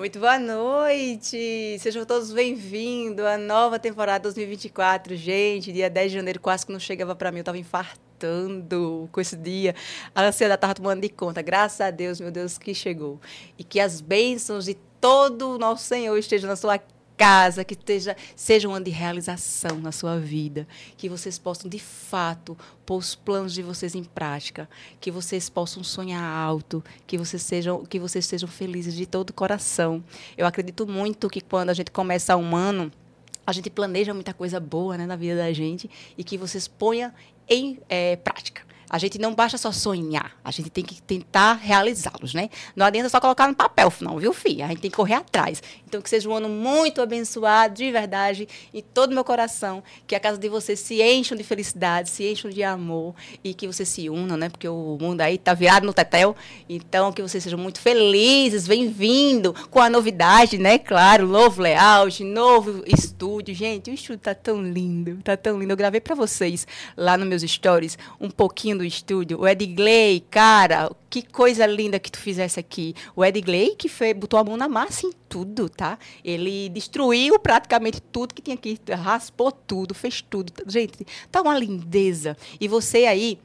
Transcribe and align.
Muito 0.00 0.18
boa 0.18 0.38
noite! 0.38 1.78
Sejam 1.78 2.06
todos 2.06 2.32
bem-vindos 2.32 3.22
à 3.24 3.36
nova 3.36 3.78
temporada 3.78 4.22
2024. 4.22 5.14
Gente, 5.14 5.70
dia 5.70 5.90
10 5.90 6.10
de 6.10 6.16
janeiro 6.16 6.40
quase 6.40 6.64
que 6.64 6.72
não 6.72 6.80
chegava 6.80 7.14
para 7.14 7.30
mim, 7.30 7.38
eu 7.38 7.42
estava 7.42 7.58
infartando 7.58 9.08
com 9.12 9.20
esse 9.20 9.36
dia. 9.36 9.74
A 10.14 10.24
ansiedade 10.24 10.56
estava 10.56 10.74
tomando 10.74 11.02
de 11.02 11.10
conta. 11.10 11.42
Graças 11.42 11.82
a 11.82 11.90
Deus, 11.90 12.18
meu 12.18 12.30
Deus, 12.30 12.56
que 12.56 12.74
chegou. 12.74 13.20
E 13.58 13.62
que 13.62 13.78
as 13.78 14.00
bênçãos 14.00 14.64
de 14.64 14.78
todo 15.00 15.54
o 15.54 15.58
nosso 15.58 15.84
Senhor 15.84 16.16
estejam 16.16 16.48
na 16.48 16.56
sua 16.56 16.78
casa, 17.20 17.64
que 17.64 17.74
esteja, 17.74 18.16
seja 18.34 18.66
um 18.66 18.74
ano 18.74 18.86
de 18.86 18.90
realização 18.90 19.78
na 19.78 19.92
sua 19.92 20.18
vida, 20.18 20.66
que 20.96 21.06
vocês 21.06 21.38
possam 21.38 21.68
de 21.68 21.78
fato 21.78 22.56
pôr 22.86 22.96
os 22.96 23.14
planos 23.14 23.52
de 23.52 23.62
vocês 23.62 23.94
em 23.94 24.02
prática, 24.02 24.66
que 24.98 25.10
vocês 25.10 25.50
possam 25.50 25.84
sonhar 25.84 26.22
alto, 26.22 26.82
que 27.06 27.18
vocês 27.18 27.42
sejam, 27.42 27.84
que 27.84 27.98
vocês 27.98 28.24
sejam 28.24 28.48
felizes 28.48 28.94
de 28.94 29.04
todo 29.04 29.30
o 29.30 29.34
coração. 29.34 30.02
Eu 30.34 30.46
acredito 30.46 30.86
muito 30.86 31.28
que 31.28 31.42
quando 31.42 31.68
a 31.68 31.74
gente 31.74 31.90
começa 31.90 32.34
um 32.38 32.56
ano, 32.56 32.90
a 33.46 33.52
gente 33.52 33.68
planeja 33.68 34.14
muita 34.14 34.32
coisa 34.32 34.58
boa 34.58 34.96
né, 34.96 35.04
na 35.04 35.16
vida 35.16 35.36
da 35.36 35.52
gente 35.52 35.90
e 36.16 36.24
que 36.24 36.38
vocês 36.38 36.66
ponham 36.66 37.12
em 37.46 37.78
é, 37.86 38.16
prática. 38.16 38.62
A 38.90 38.98
gente 38.98 39.20
não 39.20 39.34
basta 39.34 39.56
só 39.56 39.70
sonhar, 39.70 40.36
a 40.44 40.50
gente 40.50 40.68
tem 40.68 40.82
que 40.82 41.00
tentar 41.00 41.52
realizá-los, 41.54 42.34
né? 42.34 42.50
Não 42.74 42.84
adianta 42.84 43.08
só 43.08 43.20
colocar 43.20 43.46
no 43.46 43.54
papel, 43.54 43.92
não, 44.00 44.18
viu, 44.18 44.32
filha? 44.32 44.64
A 44.64 44.68
gente 44.68 44.80
tem 44.80 44.90
que 44.90 44.96
correr 44.96 45.14
atrás. 45.14 45.62
Então, 45.86 46.02
que 46.02 46.10
seja 46.10 46.28
um 46.28 46.34
ano 46.34 46.48
muito 46.48 47.00
abençoado, 47.00 47.74
de 47.74 47.90
verdade, 47.92 48.48
em 48.74 48.82
todo 48.82 49.14
meu 49.14 49.22
coração, 49.22 49.82
que 50.08 50.14
a 50.14 50.20
casa 50.20 50.38
de 50.38 50.48
vocês 50.48 50.80
se 50.80 51.00
encham 51.00 51.38
de 51.38 51.44
felicidade, 51.44 52.10
se 52.10 52.28
encham 52.28 52.50
de 52.50 52.64
amor 52.64 53.14
e 53.44 53.54
que 53.54 53.66
vocês 53.68 53.88
se 53.88 54.10
unam, 54.10 54.36
né? 54.36 54.48
Porque 54.48 54.66
o 54.68 54.98
mundo 55.00 55.20
aí 55.20 55.38
tá 55.38 55.54
virado 55.54 55.86
no 55.86 55.94
tetel. 55.94 56.34
Então, 56.68 57.12
que 57.12 57.22
vocês 57.22 57.44
sejam 57.44 57.58
muito 57.58 57.80
felizes, 57.80 58.66
bem-vindo 58.66 59.54
com 59.70 59.80
a 59.80 59.88
novidade, 59.88 60.58
né? 60.58 60.78
Claro, 60.78 61.28
novo 61.28 61.62
layout, 61.62 62.24
novo 62.24 62.82
estúdio. 62.86 63.54
Gente, 63.54 63.90
o 63.90 63.94
estúdio 63.94 64.18
tá 64.18 64.34
tão 64.34 64.60
lindo, 64.60 65.18
tá 65.22 65.36
tão 65.36 65.58
lindo. 65.58 65.72
Eu 65.72 65.76
gravei 65.76 66.00
para 66.00 66.16
vocês 66.16 66.66
lá 66.96 67.16
nos 67.16 67.28
meus 67.28 67.42
stories 67.42 67.96
um 68.20 68.30
pouquinho 68.30 68.79
do 68.80 68.84
estúdio. 68.84 69.40
O 69.40 69.46
Edgley, 69.46 70.20
cara, 70.30 70.90
que 71.10 71.20
coisa 71.22 71.66
linda 71.66 71.98
que 71.98 72.10
tu 72.10 72.18
fizesse 72.18 72.58
aqui. 72.58 72.94
O 73.14 73.22
Edgley 73.22 73.76
que 73.76 73.88
fez, 73.88 74.16
botou 74.16 74.40
a 74.40 74.44
mão 74.44 74.56
na 74.56 74.68
massa 74.68 75.06
em 75.06 75.12
tudo, 75.28 75.68
tá? 75.68 75.98
Ele 76.24 76.70
destruiu 76.70 77.38
praticamente 77.38 78.00
tudo 78.00 78.34
que 78.34 78.40
tinha 78.40 78.54
aqui, 78.54 78.78
raspou 78.90 79.52
tudo, 79.52 79.94
fez 79.94 80.22
tudo. 80.22 80.52
Gente, 80.66 81.06
tá 81.30 81.42
uma 81.42 81.58
lindeza. 81.58 82.36
E 82.58 82.66
você 82.66 83.04
aí 83.04 83.38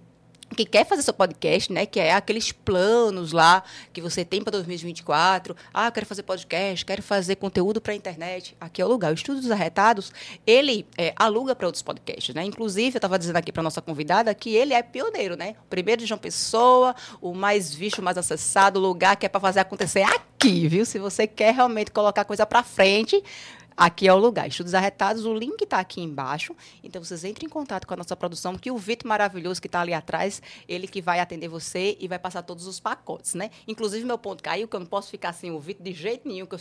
que 0.56 0.66
quer 0.66 0.86
fazer 0.86 1.04
seu 1.04 1.14
podcast, 1.14 1.72
né, 1.72 1.86
que 1.86 2.00
é 2.00 2.14
aqueles 2.14 2.52
planos 2.52 3.32
lá 3.32 3.64
que 3.94 4.02
você 4.02 4.24
tem 4.26 4.42
para 4.42 4.52
2024. 4.52 5.56
Ah, 5.74 5.92
quero 5.92 6.06
fazer 6.06 6.24
podcast, 6.24 6.86
quero 6.86 7.04
fazer 7.04 7.36
conteúdo 7.36 7.82
para 7.82 7.94
a 7.94 7.96
internet. 7.96 8.56
Aqui 8.60 8.82
é 8.82 8.86
o 8.86 8.88
lugar. 8.88 9.12
O 9.12 9.16
Estudo 9.16 9.42
dos 9.42 9.52
Arretados, 9.52 10.12
ele 10.48 10.88
é, 10.98 11.14
aluga 11.16 11.56
para 11.56 11.68
outros 11.68 11.82
podcasts, 11.82 12.34
né? 12.34 12.44
Inclusive, 12.44 12.96
eu 12.96 12.98
estava 12.98 13.20
dizendo 13.20 13.38
aqui 13.38 13.52
para 13.52 13.62
nossa 13.62 13.82
convidada 13.82 14.34
que 14.34 14.56
ele 14.56 14.74
é 14.74 14.82
pioneiro, 14.82 15.36
né? 15.36 15.56
O 15.66 15.68
primeiro 15.70 16.02
de 16.02 16.08
João 16.08 16.20
Pessoa, 16.20 16.96
o 17.22 17.34
mais 17.34 17.74
visto, 17.74 18.00
o 18.00 18.04
mais 18.04 18.18
acessado, 18.18 18.80
o 18.80 18.82
lugar 18.82 19.16
que 19.18 19.26
é 19.26 19.30
para 19.30 19.42
fazer 19.42 19.60
acontecer 19.60 20.04
aqui, 20.04 20.68
viu? 20.68 20.86
Se 20.86 20.98
você 20.98 21.28
quer 21.28 21.54
realmente 21.54 21.92
colocar 21.92 22.24
coisa 22.26 22.46
para 22.46 22.64
frente, 22.64 23.22
Aqui 23.78 24.08
é 24.08 24.14
o 24.14 24.18
lugar. 24.18 24.48
Estudos 24.48 24.74
Arretados, 24.74 25.26
o 25.26 25.34
link 25.34 25.62
está 25.62 25.80
aqui 25.80 26.00
embaixo. 26.02 26.56
Então, 26.82 27.04
vocês 27.04 27.26
entrem 27.26 27.48
em 27.48 27.50
contato 27.50 27.86
com 27.86 27.94
a 27.94 27.98
nossa 27.98 28.16
produção, 28.16 28.56
que 28.56 28.72
o 28.72 28.78
Vitor 28.78 29.08
maravilhoso 29.08 29.62
que 29.62 29.68
está 29.68 29.82
ali 29.82 29.94
atrás, 29.94 30.42
ele 30.66 30.88
que 30.88 31.02
vai 31.02 31.20
atender 31.20 31.50
você 31.50 31.98
e 32.00 32.08
vai 32.08 32.18
passar 32.18 32.42
todos 32.42 32.68
os 32.68 32.80
pacotes, 32.80 33.34
né? 33.34 33.52
Inclusive, 33.68 34.06
meu 34.06 34.18
ponto 34.18 34.42
caiu, 34.42 34.66
que 34.66 34.76
eu 34.78 34.80
não 34.80 34.88
posso 34.88 35.10
ficar 35.10 35.34
sem 35.34 35.52
o 35.52 35.60
Vitor 35.60 35.84
de 35.84 35.92
jeito 35.92 36.26
nenhum, 36.26 36.46
que 36.46 36.56
eu, 36.56 36.60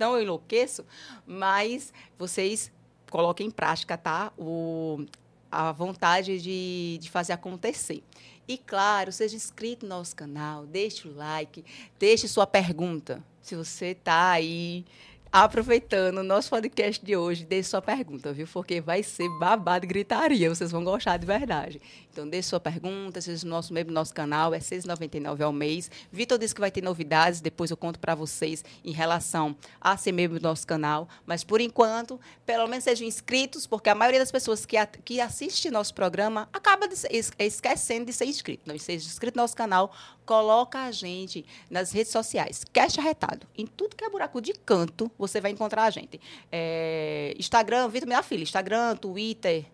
eu 0.00 0.22
enlouqueço. 0.22 0.82
Mas 1.26 1.92
vocês 2.18 2.72
coloquem 3.10 3.48
em 3.48 3.50
prática, 3.50 3.98
tá? 3.98 4.32
O, 4.38 5.04
a 5.52 5.72
vontade 5.72 6.40
de, 6.40 6.96
de 7.02 7.10
fazer 7.10 7.34
acontecer. 7.34 8.02
E, 8.48 8.56
claro, 8.56 9.12
seja 9.12 9.36
inscrito 9.36 9.84
no 9.84 9.94
nosso 9.94 10.16
canal, 10.16 10.66
deixe 10.66 11.06
o 11.06 11.14
like, 11.14 11.64
deixe 11.98 12.26
sua 12.26 12.46
pergunta. 12.46 13.22
Se 13.42 13.54
você 13.54 13.88
está 13.88 14.30
aí 14.30 14.84
Aproveitando 15.32 16.18
o 16.18 16.22
nosso 16.24 16.50
podcast 16.50 17.04
de 17.04 17.16
hoje, 17.16 17.44
deixe 17.44 17.68
sua 17.68 17.80
pergunta, 17.80 18.32
viu? 18.32 18.48
Porque 18.52 18.80
vai 18.80 19.00
ser 19.04 19.28
babado 19.38 19.84
e 19.84 19.88
gritaria, 19.88 20.52
vocês 20.52 20.72
vão 20.72 20.82
gostar 20.82 21.18
de 21.18 21.24
verdade. 21.24 21.80
Então, 22.12 22.28
deixe 22.28 22.48
sua 22.48 22.58
pergunta, 22.58 23.20
seja 23.20 23.46
no 23.46 23.50
nosso 23.50 23.72
membro 23.72 23.92
do 23.92 23.94
nosso 23.94 24.12
canal, 24.12 24.52
é 24.52 24.58
R$ 24.58 24.64
6,99 24.64 25.40
ao 25.40 25.52
mês. 25.52 25.88
Vitor 26.10 26.36
disse 26.36 26.52
que 26.52 26.60
vai 26.60 26.72
ter 26.72 26.82
novidades, 26.82 27.40
depois 27.40 27.70
eu 27.70 27.76
conto 27.76 28.00
para 28.00 28.16
vocês 28.16 28.64
em 28.84 28.90
relação 28.90 29.56
a 29.80 29.96
ser 29.96 30.10
membro 30.10 30.40
do 30.40 30.42
nosso 30.42 30.66
canal. 30.66 31.08
Mas, 31.24 31.44
por 31.44 31.60
enquanto, 31.60 32.18
pelo 32.44 32.66
menos 32.66 32.82
sejam 32.82 33.06
inscritos, 33.06 33.68
porque 33.68 33.88
a 33.88 33.94
maioria 33.94 34.18
das 34.18 34.32
pessoas 34.32 34.66
que, 34.66 34.76
que 35.04 35.20
assiste 35.20 35.70
nosso 35.70 35.94
programa 35.94 36.48
acaba 36.52 36.88
de, 36.88 36.96
esquecendo 37.38 38.06
de 38.06 38.12
ser 38.12 38.24
inscrito. 38.24 38.64
Então, 38.64 38.76
seja 38.80 39.06
inscrito 39.06 39.36
no 39.36 39.44
nosso 39.44 39.54
canal, 39.54 39.94
coloca 40.30 40.78
a 40.78 40.92
gente 40.92 41.44
nas 41.68 41.90
redes 41.90 42.12
sociais. 42.12 42.64
Cash 42.72 43.00
arretado. 43.00 43.48
Em 43.58 43.66
tudo 43.66 43.96
que 43.96 44.04
é 44.04 44.08
buraco 44.08 44.40
de 44.40 44.52
canto, 44.52 45.10
você 45.18 45.40
vai 45.40 45.50
encontrar 45.50 45.82
a 45.82 45.90
gente. 45.90 46.20
É, 46.52 47.34
Instagram, 47.36 47.88
Vitor 47.88 48.06
Minha 48.06 48.22
Filha, 48.22 48.44
Instagram, 48.44 48.94
Twitter, 48.94 49.64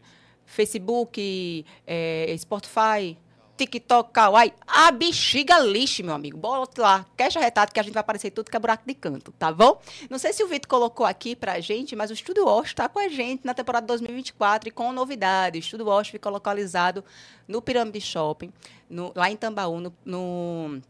Facebook, 0.46 1.66
é, 1.86 2.34
Spotify, 2.38 3.18
TikTok, 3.56 4.12
Kawaii, 4.12 4.52
a 4.66 4.90
bexiga 4.90 5.58
lixe, 5.58 6.02
meu 6.02 6.14
amigo. 6.14 6.36
Bota 6.36 6.82
lá, 6.82 7.06
queixa 7.16 7.40
retado 7.40 7.72
que 7.72 7.80
a 7.80 7.82
gente 7.82 7.94
vai 7.94 8.00
aparecer 8.00 8.30
tudo 8.30 8.50
que 8.50 8.56
é 8.56 8.60
buraco 8.60 8.84
de 8.86 8.94
canto, 8.94 9.32
tá 9.32 9.50
bom? 9.50 9.80
Não 10.10 10.18
sei 10.18 10.32
se 10.32 10.44
o 10.44 10.48
Vitor 10.48 10.68
colocou 10.68 11.06
aqui 11.06 11.34
pra 11.34 11.58
gente, 11.60 11.96
mas 11.96 12.10
o 12.10 12.14
Estúdio 12.14 12.44
Wash 12.44 12.68
está 12.68 12.88
com 12.88 12.98
a 12.98 13.08
gente 13.08 13.44
na 13.44 13.54
temporada 13.54 13.86
2024 13.86 14.68
e 14.68 14.72
com 14.72 14.92
novidade. 14.92 15.58
O 15.58 15.60
Estúdio 15.60 15.86
Wash 15.86 16.08
fica 16.08 16.28
localizado 16.28 17.02
no 17.48 17.62
Pirâmide 17.62 18.00
Shopping, 18.00 18.52
no, 18.88 19.12
lá 19.14 19.30
em 19.30 19.36
Tambaú, 19.36 19.80
no, 19.80 19.92
no 20.04 20.82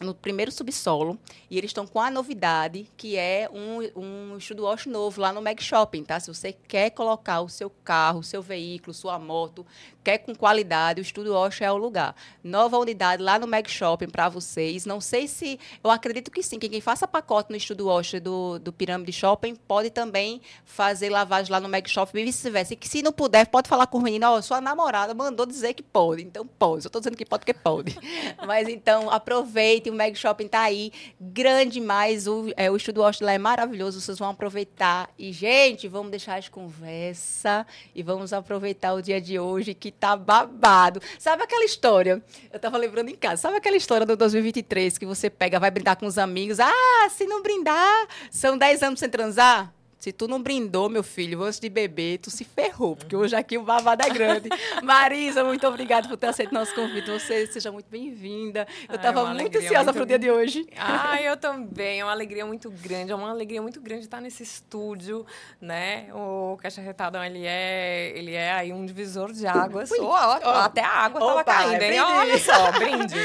no 0.00 0.14
primeiro 0.14 0.50
subsolo 0.50 1.18
e 1.50 1.58
eles 1.58 1.70
estão 1.70 1.86
com 1.86 2.00
a 2.00 2.10
novidade 2.10 2.88
que 2.96 3.16
é 3.16 3.48
um, 3.52 4.00
um 4.00 4.36
estudo 4.38 4.64
wash 4.64 4.86
novo 4.86 5.20
lá 5.20 5.32
no 5.32 5.42
Meg 5.42 5.62
Shopping, 5.62 6.02
tá? 6.02 6.18
Se 6.18 6.32
você 6.32 6.52
quer 6.52 6.90
colocar 6.90 7.42
o 7.42 7.48
seu 7.48 7.70
carro, 7.84 8.20
o 8.20 8.24
seu 8.24 8.40
veículo, 8.40 8.94
sua 8.94 9.18
moto, 9.18 9.64
quer 10.04 10.18
com 10.18 10.34
qualidade, 10.34 11.00
o 11.00 11.02
Estudo 11.02 11.32
Wash 11.34 11.60
é 11.60 11.70
o 11.70 11.76
lugar. 11.76 12.14
Nova 12.42 12.78
unidade 12.78 13.22
lá 13.22 13.38
no 13.38 13.46
Meg 13.46 13.68
Shopping 13.70 14.08
para 14.08 14.28
vocês. 14.28 14.86
Não 14.86 15.00
sei 15.00 15.26
se, 15.26 15.58
eu 15.82 15.90
acredito 15.90 16.30
que 16.30 16.42
sim, 16.42 16.58
que 16.58 16.68
quem 16.68 16.80
faça 16.80 17.08
pacote 17.08 17.50
no 17.50 17.56
Estudo 17.56 17.86
Wash 17.86 18.14
do, 18.22 18.58
do 18.58 18.72
Pirâmide 18.72 19.12
Shopping 19.12 19.54
pode 19.54 19.90
também 19.90 20.40
fazer 20.64 21.10
lavagem 21.10 21.50
lá 21.50 21.58
no 21.58 21.68
Meg 21.68 21.88
Shopping 21.90 22.20
e 22.20 22.24
vice-versa. 22.24 22.74
E 22.74 22.76
que 22.76 22.88
se 22.88 23.02
não 23.02 23.12
puder, 23.12 23.46
pode 23.46 23.68
falar 23.68 23.86
com 23.86 23.98
o 23.98 24.02
menino, 24.02 24.26
ó, 24.26 24.38
oh, 24.38 24.42
sua 24.42 24.60
namorada 24.60 25.14
mandou 25.14 25.44
dizer 25.44 25.74
que 25.74 25.82
pode, 25.82 26.22
então 26.22 26.46
pode. 26.46 26.84
Eu 26.84 26.88
estou 26.88 27.00
dizendo 27.00 27.16
que 27.16 27.24
pode 27.24 27.40
porque 27.40 27.54
pode. 27.54 27.96
Mas 28.46 28.68
então, 28.68 29.10
aproveite 29.10 29.90
o 29.90 29.94
Meg 29.94 30.16
Shopping 30.16 30.48
tá 30.48 30.60
aí, 30.60 30.92
grande 31.20 31.80
demais. 31.80 32.26
O, 32.26 32.52
é, 32.56 32.70
o 32.70 32.76
Estúdio 32.76 33.02
Wash 33.02 33.20
lá 33.20 33.32
é 33.32 33.38
maravilhoso, 33.38 34.00
vocês 34.00 34.18
vão 34.18 34.28
aproveitar. 34.28 35.10
E, 35.18 35.32
gente, 35.32 35.88
vamos 35.88 36.10
deixar 36.10 36.38
as 36.38 36.48
conversa 36.48 37.66
e 37.94 38.02
vamos 38.02 38.32
aproveitar 38.32 38.92
o 38.94 39.00
dia 39.00 39.20
de 39.20 39.38
hoje, 39.38 39.74
que 39.74 39.89
tá 39.90 40.16
babado. 40.16 41.00
Sabe 41.18 41.42
aquela 41.42 41.64
história? 41.64 42.22
Eu 42.52 42.58
tava 42.58 42.76
lembrando 42.76 43.08
em 43.08 43.16
casa. 43.16 43.42
Sabe 43.42 43.56
aquela 43.56 43.76
história 43.76 44.06
do 44.06 44.16
2023 44.16 44.98
que 44.98 45.06
você 45.06 45.30
pega, 45.30 45.58
vai 45.58 45.70
brindar 45.70 45.96
com 45.96 46.06
os 46.06 46.18
amigos? 46.18 46.60
Ah, 46.60 47.08
se 47.10 47.26
não 47.26 47.42
brindar, 47.42 48.06
são 48.30 48.56
10 48.56 48.82
anos 48.82 49.00
sem 49.00 49.08
transar? 49.08 49.72
Se 50.00 50.12
tu 50.12 50.26
não 50.26 50.42
brindou, 50.42 50.88
meu 50.88 51.02
filho, 51.02 51.42
antes 51.42 51.60
de 51.60 51.68
beber, 51.68 52.16
tu 52.20 52.30
se 52.30 52.42
ferrou, 52.42 52.96
porque 52.96 53.14
hoje 53.14 53.36
aqui 53.36 53.58
o 53.58 53.62
babado 53.62 54.02
é 54.02 54.08
grande. 54.08 54.48
Marisa, 54.82 55.44
muito 55.44 55.66
obrigada 55.66 56.08
por 56.08 56.16
ter 56.16 56.28
aceito 56.28 56.54
nosso 56.54 56.74
convite. 56.74 57.10
Você 57.10 57.46
seja 57.46 57.70
muito 57.70 57.90
bem-vinda. 57.90 58.66
Eu 58.88 58.96
estava 58.96 59.28
ah, 59.28 59.34
muito 59.34 59.58
ansiosa 59.58 59.92
para 59.92 60.02
o 60.02 60.06
dia 60.06 60.18
de 60.18 60.30
hoje. 60.30 60.66
Ah, 60.74 61.20
eu 61.20 61.36
também. 61.38 62.00
É 62.00 62.04
uma 62.04 62.12
alegria 62.12 62.46
muito 62.46 62.70
grande. 62.70 63.12
É 63.12 63.14
uma 63.14 63.28
alegria 63.28 63.60
muito 63.60 63.78
grande 63.78 64.04
estar 64.04 64.22
nesse 64.22 64.42
estúdio, 64.42 65.26
né? 65.60 66.08
O 66.14 66.56
Caixa 66.56 66.80
Retadão, 66.80 67.22
ele 67.22 67.44
é, 67.44 68.16
ele 68.16 68.32
é 68.32 68.52
aí 68.52 68.72
um 68.72 68.86
divisor 68.86 69.30
de 69.30 69.46
águas. 69.46 69.90
Oh, 69.90 70.06
oh, 70.06 70.48
até 70.48 70.80
a 70.80 70.88
água 70.88 71.20
estava 71.20 71.44
caindo, 71.44 71.82
hein? 71.82 72.00
Olha 72.00 72.38
só, 72.38 72.72
brinde. 72.80 73.16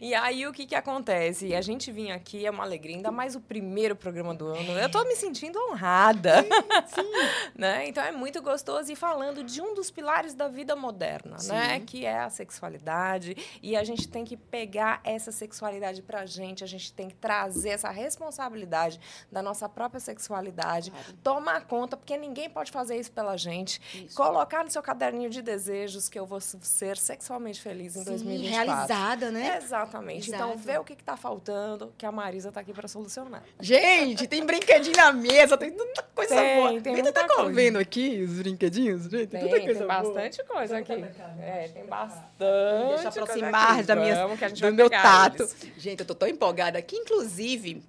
E 0.00 0.12
aí, 0.12 0.48
o 0.48 0.52
que 0.52 0.66
que 0.66 0.74
acontece? 0.74 1.54
A 1.54 1.60
gente 1.60 1.92
vinha 1.92 2.16
aqui, 2.16 2.44
é 2.44 2.50
uma 2.50 2.64
alegria, 2.64 2.96
ainda 2.96 3.12
mais 3.12 3.36
o 3.36 3.40
primeiro 3.40 3.94
programa 3.94 4.34
do 4.34 4.48
ano. 4.48 4.72
Eu 4.72 4.86
estou 4.86 5.04
me 5.04 5.14
sentindo 5.14 5.60
honrada 5.70 6.23
vida. 6.24 6.42
Sim, 6.42 7.02
sim. 7.02 7.50
né? 7.54 7.86
Então 7.86 8.02
é 8.02 8.10
muito 8.10 8.40
gostoso 8.40 8.90
e 8.90 8.96
falando 8.96 9.44
de 9.44 9.60
um 9.60 9.74
dos 9.74 9.90
pilares 9.90 10.34
da 10.34 10.48
vida 10.48 10.74
moderna, 10.74 11.38
sim. 11.38 11.52
né? 11.52 11.80
Que 11.80 12.06
é 12.06 12.20
a 12.20 12.30
sexualidade. 12.30 13.36
E 13.62 13.76
a 13.76 13.84
gente 13.84 14.08
tem 14.08 14.24
que 14.24 14.36
pegar 14.36 15.00
essa 15.04 15.30
sexualidade 15.30 16.02
pra 16.02 16.24
gente, 16.26 16.64
a 16.64 16.66
gente 16.66 16.92
tem 16.92 17.08
que 17.08 17.14
trazer 17.14 17.70
essa 17.70 17.90
responsabilidade 17.90 18.98
da 19.30 19.42
nossa 19.42 19.68
própria 19.68 20.00
sexualidade, 20.00 20.90
claro. 20.90 21.12
tomar 21.22 21.66
conta, 21.66 21.96
porque 21.96 22.16
ninguém 22.16 22.48
pode 22.48 22.72
fazer 22.72 22.96
isso 22.96 23.12
pela 23.12 23.36
gente. 23.36 23.80
Isso. 23.94 24.16
Colocar 24.16 24.64
no 24.64 24.70
seu 24.70 24.82
caderninho 24.82 25.30
de 25.30 25.42
desejos 25.42 26.08
que 26.08 26.18
eu 26.18 26.26
vou 26.26 26.40
ser 26.40 26.96
sexualmente 26.96 27.60
feliz 27.60 27.96
em 27.96 28.00
Sim, 28.00 28.10
2024. 28.10 28.54
realizada, 28.54 29.30
né? 29.30 29.58
Exatamente. 29.58 30.28
Então, 30.28 30.50
Exato. 30.50 30.52
Então, 30.54 30.72
vê 30.72 30.78
o 30.78 30.84
que 30.84 30.92
está 30.94 31.16
faltando, 31.16 31.92
que 31.98 32.06
a 32.06 32.12
Marisa 32.12 32.48
está 32.48 32.60
aqui 32.60 32.72
para 32.72 32.88
solucionar. 32.88 33.42
Gente, 33.60 34.26
tem 34.26 34.44
brinquedinho 34.44 34.96
na 34.96 35.12
mesa, 35.12 35.56
tem 35.56 35.70
coisa 36.14 36.34
tem, 36.34 36.56
boa. 36.56 36.80
Tem 36.80 36.94
Ainda 36.94 37.12
tá 37.12 37.28
coisa. 37.28 37.52
vendo 37.52 37.78
aqui 37.78 38.22
os 38.22 38.34
brinquedinhos, 38.34 39.04
gente? 39.04 39.26
Tem, 39.26 39.48
tem, 39.48 39.66
tem 39.66 39.86
bastante 39.86 40.42
boa. 40.44 40.58
coisa 40.58 40.78
aqui. 40.78 41.04
É, 41.40 41.70
tem 41.72 41.84
bastante. 41.84 42.88
Deixa 42.88 43.08
aproximar 43.08 43.82
da 43.82 43.96
minha, 43.96 44.26
do 44.26 44.72
meu 44.72 44.90
tato. 44.90 45.42
Eles. 45.42 45.56
Gente, 45.76 46.00
eu 46.00 46.06
tô 46.06 46.14
tão 46.14 46.28
empolgada 46.28 46.78
aqui, 46.78 46.96
inclusive 46.96 47.82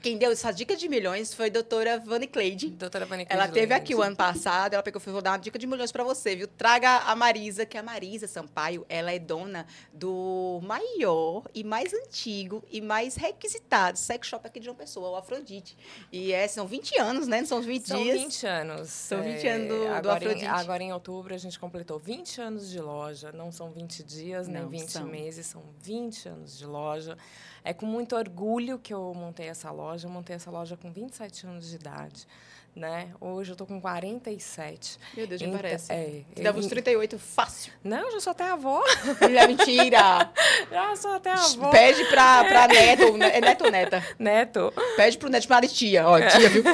quem 0.00 0.16
deu 0.16 0.30
essa 0.32 0.50
dica 0.50 0.74
de 0.74 0.88
milhões 0.88 1.34
foi 1.34 1.46
a 1.46 1.50
doutora 1.50 1.98
Vani 1.98 2.26
Cleide. 2.26 2.70
Doutora 2.70 3.04
Vani 3.04 3.26
Cleide. 3.26 3.42
Ela 3.42 3.52
teve 3.52 3.74
aqui 3.74 3.94
o 3.94 4.02
ano 4.02 4.16
passado, 4.16 4.74
ela 4.74 4.82
pegou 4.82 5.02
e 5.04 5.10
vou 5.10 5.20
dar 5.20 5.32
uma 5.32 5.38
dica 5.38 5.58
de 5.58 5.66
milhões 5.66 5.92
para 5.92 6.02
você, 6.02 6.34
viu? 6.34 6.48
Traga 6.48 6.98
a 6.98 7.14
Marisa, 7.14 7.66
que 7.66 7.76
é 7.76 7.80
a 7.80 7.82
Marisa 7.82 8.26
Sampaio, 8.26 8.86
ela 8.88 9.12
é 9.12 9.18
dona 9.18 9.66
do 9.92 10.60
maior 10.62 11.44
e 11.54 11.62
mais 11.62 11.92
antigo 11.92 12.62
e 12.70 12.80
mais 12.80 13.16
requisitado 13.16 13.98
sex 13.98 14.26
shop 14.26 14.46
aqui 14.46 14.60
de 14.60 14.66
João 14.66 14.76
Pessoa, 14.76 15.10
o 15.10 15.16
Afrodite. 15.16 15.76
E 16.10 16.32
é, 16.32 16.46
são 16.48 16.66
20 16.66 16.98
anos, 16.98 17.26
né? 17.26 17.44
São 17.44 17.60
20 17.60 17.86
são 17.86 18.02
dias. 18.02 18.16
São 18.16 18.24
20 18.24 18.46
anos. 18.46 18.88
São 18.90 19.22
20 19.22 19.46
é, 19.46 19.52
anos 19.52 19.68
do, 19.68 19.88
agora 19.88 20.00
do 20.00 20.10
Afrodite. 20.10 20.44
Em, 20.44 20.48
agora 20.48 20.82
em 20.82 20.92
outubro 20.92 21.34
a 21.34 21.38
gente 21.38 21.58
completou 21.58 21.98
20 21.98 22.40
anos 22.40 22.70
de 22.70 22.80
loja. 22.80 23.32
Não 23.32 23.52
são 23.52 23.70
20 23.70 24.02
dias, 24.02 24.48
Não, 24.48 24.68
nem 24.68 24.80
20 24.80 24.90
são. 24.90 25.06
meses, 25.06 25.46
são 25.46 25.62
20 25.80 26.28
anos 26.28 26.58
de 26.58 26.66
loja. 26.66 27.16
É 27.64 27.72
com 27.72 27.86
muito 27.86 28.16
orgulho 28.16 28.78
que 28.78 28.92
eu 28.92 29.12
montei 29.14 29.48
essa 29.48 29.70
loja. 29.70 30.06
Eu 30.06 30.10
montei 30.10 30.36
essa 30.36 30.50
loja 30.50 30.76
com 30.76 30.90
27 30.90 31.46
anos 31.46 31.68
de 31.68 31.76
idade. 31.76 32.26
Né? 32.74 33.10
Hoje 33.20 33.52
eu 33.52 33.56
tô 33.56 33.66
com 33.66 33.78
47. 33.78 34.98
Meu 35.14 35.26
Deus, 35.26 35.38
já 35.38 35.46
então, 35.46 35.58
parece. 35.58 35.92
É, 35.92 36.22
dava 36.42 36.58
uns 36.58 36.66
38 36.66 37.18
fácil. 37.18 37.70
Não, 37.84 37.98
eu 37.98 38.12
já 38.12 38.20
sou 38.20 38.30
até 38.30 38.50
avó. 38.50 38.82
É 39.20 39.46
mentira! 39.46 40.32
já 40.72 40.96
sou 40.96 41.12
até 41.12 41.32
avó. 41.32 41.68
Pede 41.70 42.02
pra, 42.06 42.44
pra 42.44 42.66
neto. 42.72 43.22
É 43.22 43.40
neto 43.42 43.64
ou 43.64 43.70
neta? 43.70 44.02
Neto. 44.18 44.72
Pede 44.96 45.18
pro 45.18 45.28
neto 45.28 45.42
chamar 45.42 45.68
tia. 45.68 46.08
Ó, 46.08 46.18
tia, 46.18 46.48
viu? 46.48 46.64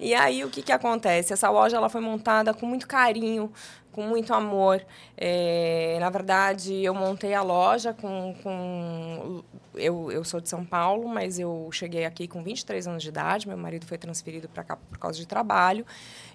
e 0.00 0.12
aí, 0.12 0.44
o 0.44 0.50
que 0.50 0.60
que 0.60 0.72
acontece? 0.72 1.32
Essa 1.32 1.48
loja 1.50 1.76
ela 1.76 1.88
foi 1.88 2.00
montada 2.00 2.52
com 2.52 2.66
muito 2.66 2.88
carinho, 2.88 3.52
com 3.92 4.02
muito 4.02 4.32
amor. 4.32 4.84
É, 5.16 5.98
na 6.00 6.10
verdade, 6.10 6.74
eu 6.82 6.94
montei 6.94 7.34
a 7.34 7.42
loja 7.42 7.92
com. 7.92 8.34
com 8.42 9.42
eu, 9.74 10.10
eu 10.10 10.24
sou 10.24 10.40
de 10.40 10.48
São 10.48 10.64
Paulo, 10.64 11.08
mas 11.08 11.38
eu 11.38 11.68
cheguei 11.72 12.04
aqui 12.04 12.26
com 12.26 12.42
23 12.42 12.86
anos 12.86 13.02
de 13.02 13.08
idade. 13.08 13.48
Meu 13.48 13.56
marido 13.56 13.86
foi 13.86 13.98
transferido 13.98 14.48
para 14.48 14.64
cá 14.64 14.76
por 14.76 14.98
causa 14.98 15.18
de 15.18 15.26
trabalho. 15.26 15.86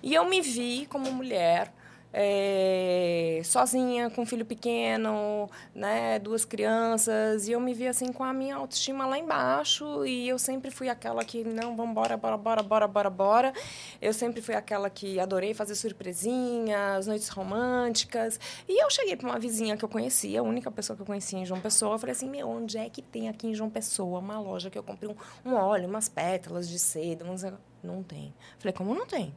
E 0.02 0.14
eu 0.14 0.26
me 0.26 0.42
vi 0.42 0.86
como 0.88 1.12
mulher 1.12 1.72
é, 2.18 3.42
sozinha, 3.44 4.10
com 4.10 4.22
um 4.22 4.26
filho 4.26 4.46
pequeno, 4.46 5.50
né, 5.74 6.18
duas 6.18 6.46
crianças, 6.46 7.46
e 7.46 7.52
eu 7.52 7.60
me 7.60 7.74
vi 7.74 7.90
assim 7.90 8.14
com 8.14 8.24
a 8.24 8.32
minha 8.32 8.56
autoestima 8.56 9.06
lá 9.06 9.20
embaixo, 9.20 10.06
e 10.06 10.30
eu 10.30 10.40
sempre 10.40 10.72
fui 10.72 10.88
aquela 10.88 11.26
que, 11.26 11.44
não, 11.44 11.76
vamos 11.76 11.94
bora, 11.94 12.16
bora, 12.16 12.38
bora, 12.38 12.64
bora, 12.64 12.88
bora, 12.88 13.10
bora. 13.10 13.54
Eu 14.02 14.14
sempre 14.14 14.42
fui 14.42 14.56
aquela 14.56 14.90
que 14.90 15.20
adorei 15.20 15.54
fazer 15.54 15.76
surpresinhas, 15.76 17.06
noites 17.06 17.28
românticas, 17.28 18.40
e 18.66 18.82
eu 18.82 18.90
cheguei 18.90 19.18
para 19.18 19.28
uma 19.28 19.38
vizinha 19.38 19.76
que 19.76 19.84
eu 19.84 19.90
conhecia, 19.90 20.40
a 20.40 20.44
única 20.44 20.72
pessoa 20.72 20.96
que 20.96 21.02
eu 21.02 21.06
conhecia 21.06 21.38
em 21.38 21.46
João 21.46 21.60
Pessoa, 21.60 21.96
eu 21.96 22.00
falei 22.00 22.14
assim, 22.14 22.30
meu, 22.30 22.48
onde 22.48 22.78
é 22.78 22.90
que 22.90 23.02
tem 23.02 23.28
aqui 23.28 23.48
em 23.48 23.54
João 23.54 23.70
Pessoa 23.70 24.20
uma 24.20 24.40
loja 24.40 24.70
que 24.70 24.78
eu 24.78 24.84
comprei 24.84 25.12
um, 25.12 25.50
um 25.50 25.54
óleo, 25.54 25.90
umas 25.90 26.08
pétalas 26.08 26.70
de 26.70 26.80
seda, 26.80 27.26
uns... 27.26 27.44
não 27.84 28.02
tem. 28.02 28.34
Falei, 28.58 28.72
como 28.72 28.96
não 28.96 29.06
tem? 29.06 29.36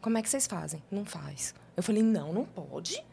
Como 0.00 0.16
é 0.16 0.22
que 0.22 0.28
vocês 0.28 0.46
fazem? 0.46 0.80
Não 0.92 1.04
faz. 1.04 1.54
Eu 1.76 1.82
falei, 1.82 2.02
não, 2.02 2.32
não 2.32 2.44
pode. 2.44 3.04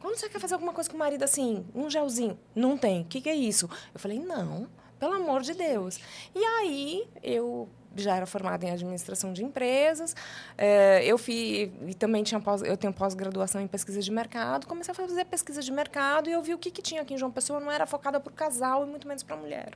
Quando 0.00 0.16
você 0.16 0.28
quer 0.28 0.38
fazer 0.38 0.54
alguma 0.54 0.72
coisa 0.72 0.88
com 0.88 0.96
o 0.96 0.98
marido 0.98 1.24
assim, 1.24 1.66
um 1.74 1.90
gelzinho, 1.90 2.38
não 2.54 2.78
tem. 2.78 3.02
O 3.02 3.04
que, 3.04 3.20
que 3.20 3.28
é 3.28 3.34
isso? 3.34 3.68
Eu 3.92 3.98
falei, 3.98 4.18
não, 4.18 4.68
pelo 4.98 5.14
amor 5.14 5.42
de 5.42 5.54
Deus. 5.54 5.98
E 6.34 6.44
aí 6.44 7.08
eu 7.22 7.68
já 7.96 8.16
era 8.16 8.26
formada 8.26 8.64
em 8.66 8.70
administração 8.70 9.32
de 9.32 9.44
empresas. 9.44 10.14
É, 10.56 11.04
eu 11.04 11.18
fiz 11.18 11.70
e 11.86 11.94
também 11.94 12.22
tinha 12.22 12.40
pós, 12.40 12.62
eu 12.62 12.76
tenho 12.76 12.92
pós-graduação 12.92 13.60
em 13.60 13.66
pesquisa 13.66 14.00
de 14.00 14.10
mercado. 14.10 14.66
Comecei 14.66 14.92
a 14.92 14.94
fazer 14.94 15.24
pesquisa 15.24 15.62
de 15.62 15.72
mercado 15.72 16.28
e 16.28 16.32
eu 16.32 16.42
vi 16.42 16.54
o 16.54 16.58
que, 16.58 16.70
que 16.70 16.82
tinha 16.82 17.02
aqui 17.02 17.14
em 17.14 17.18
João 17.18 17.30
Pessoa. 17.30 17.60
Não 17.60 17.70
era 17.70 17.86
focada 17.86 18.20
para 18.20 18.30
o 18.30 18.34
casal 18.34 18.84
e 18.84 18.86
muito 18.86 19.06
menos 19.06 19.22
para 19.22 19.34
a 19.34 19.38
mulher. 19.38 19.72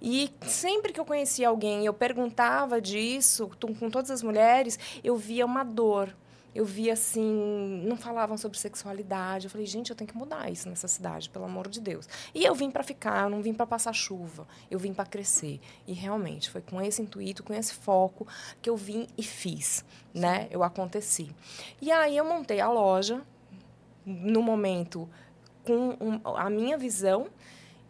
E 0.00 0.32
sempre 0.42 0.92
que 0.92 1.00
eu 1.00 1.04
conhecia 1.04 1.48
alguém, 1.48 1.86
eu 1.86 1.94
perguntava 1.94 2.80
disso 2.80 3.50
com 3.78 3.90
todas 3.90 4.10
as 4.10 4.22
mulheres, 4.22 4.78
eu 5.04 5.16
via 5.16 5.46
uma 5.46 5.62
dor 5.62 6.14
eu 6.54 6.64
vi 6.64 6.90
assim, 6.90 7.82
não 7.86 7.96
falavam 7.96 8.36
sobre 8.36 8.58
sexualidade. 8.58 9.46
Eu 9.46 9.50
falei, 9.50 9.66
gente, 9.66 9.90
eu 9.90 9.96
tenho 9.96 10.08
que 10.08 10.16
mudar 10.16 10.50
isso 10.50 10.68
nessa 10.68 10.86
cidade, 10.86 11.30
pelo 11.30 11.44
amor 11.44 11.68
de 11.68 11.80
Deus. 11.80 12.08
E 12.34 12.44
eu 12.44 12.54
vim 12.54 12.70
para 12.70 12.82
ficar, 12.82 13.24
eu 13.24 13.30
não 13.30 13.42
vim 13.42 13.54
para 13.54 13.66
passar 13.66 13.92
chuva, 13.92 14.46
eu 14.70 14.78
vim 14.78 14.92
para 14.92 15.06
crescer. 15.06 15.60
E 15.86 15.92
realmente 15.92 16.50
foi 16.50 16.60
com 16.60 16.80
esse 16.80 17.00
intuito, 17.00 17.42
com 17.42 17.54
esse 17.54 17.74
foco 17.74 18.26
que 18.60 18.68
eu 18.68 18.76
vim 18.76 19.06
e 19.16 19.22
fiz, 19.22 19.84
né? 20.12 20.48
Eu 20.50 20.62
aconteci. 20.62 21.34
E 21.80 21.90
aí 21.90 22.16
eu 22.16 22.24
montei 22.24 22.60
a 22.60 22.68
loja 22.68 23.22
no 24.04 24.42
momento 24.42 25.08
com 25.64 26.20
a 26.24 26.50
minha 26.50 26.76
visão 26.76 27.28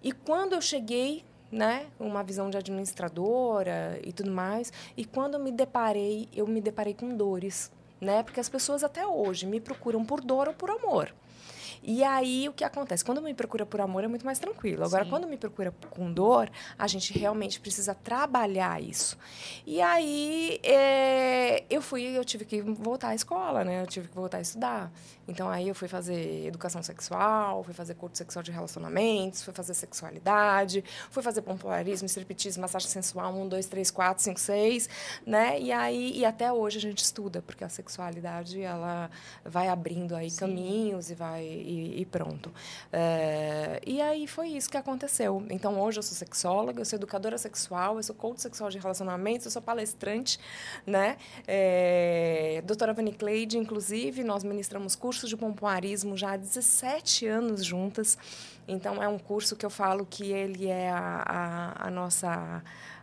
e 0.03 0.12
quando 0.12 0.53
eu 0.53 0.61
cheguei 0.61 1.25
né, 1.50 1.87
uma 2.00 2.23
visão 2.25 2.49
de 2.49 2.56
administradora 2.56 4.00
e 4.03 4.12
tudo 4.12 4.31
mais. 4.31 4.73
E 4.97 5.05
quando 5.05 5.35
eu 5.35 5.41
me 5.41 5.53
deparei, 5.53 6.29
eu 6.32 6.47
me 6.47 6.61
deparei 6.61 6.94
com 6.94 7.15
dores 7.15 7.70
né? 8.02 8.22
Porque 8.22 8.40
as 8.40 8.49
pessoas 8.49 8.82
até 8.82 9.06
hoje 9.06 9.46
me 9.46 9.60
procuram 9.60 10.04
por 10.04 10.20
dor 10.20 10.49
ou 10.49 10.54
por 10.54 10.70
amor. 10.70 11.14
E 11.82 12.05
aí, 12.05 12.49
o 12.49 12.52
que 12.52 12.62
acontece? 12.62 13.05
Quando 13.05 13.20
me 13.20 13.34
procura 13.34 13.67
por 13.67 13.81
amor, 13.81 14.05
é 14.05 14.08
muito 14.08 14.25
mais 14.25 14.38
tranquilo. 14.38 14.84
Agora, 14.84 15.05
Sim. 15.05 15.11
quando 15.11 15.26
me 15.26 15.37
procura 15.37 15.75
com 15.90 16.12
dor, 16.12 16.49
a 16.79 16.87
gente 16.87 17.12
realmente 17.19 17.58
precisa 17.58 17.94
trabalhar 17.94 18.81
isso. 18.81 19.19
E 19.67 19.81
aí, 19.81 20.61
é, 20.62 21.64
eu 21.69 21.82
fui, 21.82 22.02
eu 22.17 22.25
tive 22.25 22.44
que 22.44 22.61
voltar 22.62 23.08
à 23.08 23.14
escola, 23.14 23.64
né? 23.64 23.82
Eu 23.82 23.87
tive 23.87 24.08
que 24.08 24.14
voltar 24.14 24.38
a 24.38 24.40
estudar. 24.40 24.93
Então, 25.26 25.49
aí 25.49 25.69
eu 25.69 25.75
fui 25.75 25.88
fazer 25.88 26.46
educação 26.46 26.82
sexual, 26.82 27.62
fui 27.62 27.75
fazer 27.75 27.94
curso 27.94 28.17
sexual 28.17 28.43
de 28.43 28.50
relacionamentos, 28.50 29.43
fui 29.43 29.52
fazer 29.52 29.75
sexualidade, 29.75 30.84
fui 31.11 31.23
fazer 31.23 31.43
pompoarismo, 31.43 32.06
striptease, 32.06 32.58
massagem 32.58 32.88
sensual, 32.88 33.32
um, 33.32 33.49
dois, 33.49 33.67
três, 33.67 33.90
quatro, 33.90 34.23
cinco, 34.23 34.40
seis, 34.40 34.88
né? 35.26 35.61
E 35.61 35.70
aí, 35.73 36.19
e 36.19 36.25
até 36.25 36.53
hoje 36.53 36.79
a 36.79 36.81
gente 36.81 37.03
estuda, 37.03 37.41
porque 37.41 37.65
a 37.65 37.69
sexualidade, 37.69 38.60
ela 38.60 39.10
vai 39.44 39.69
abrindo 39.69 40.15
aí 40.15 40.31
Sim. 40.31 40.39
caminhos 40.39 41.10
e 41.10 41.15
vai 41.15 41.44
e, 41.72 42.00
e 42.02 42.06
pronto. 42.06 42.52
É, 42.93 43.81
e 43.86 44.00
aí 44.00 44.26
foi 44.26 44.48
isso 44.48 44.69
que 44.70 44.76
aconteceu. 44.76 45.44
Então, 45.50 45.81
hoje 45.81 45.98
eu 45.98 46.02
sou 46.02 46.17
sexóloga, 46.17 46.81
eu 46.81 46.84
sou 46.84 46.96
educadora 46.96 47.38
sexual, 47.38 47.96
eu 47.96 48.02
sou 48.02 48.14
coach 48.14 48.41
sexual 48.41 48.70
de 48.70 48.79
relacionamentos, 48.79 49.46
eu 49.46 49.50
sou 49.50 49.62
palestrante, 49.62 50.38
né? 50.86 51.17
É, 51.46 52.62
doutora 52.67 52.93
Vani 52.93 53.12
Cleide, 53.12 53.58
inclusive, 53.58 54.22
nós 54.22 54.44
ministramos 54.44 54.94
cursos 54.94 55.29
de 55.29 55.36
pompoarismo 55.36 56.17
já 56.17 56.32
há 56.32 56.36
17 56.36 57.26
anos 57.26 57.64
juntas. 57.64 58.19
Então, 58.69 59.02
é 59.02 59.08
um 59.08 59.19
curso 59.19 59.56
que 59.56 59.67
eu 59.67 59.70
falo 59.70 60.06
que 60.08 60.31
ele 60.31 60.69
é 60.69 60.91
a, 60.91 61.24
a, 61.26 61.86
a 61.88 61.91
nossa 61.91 62.62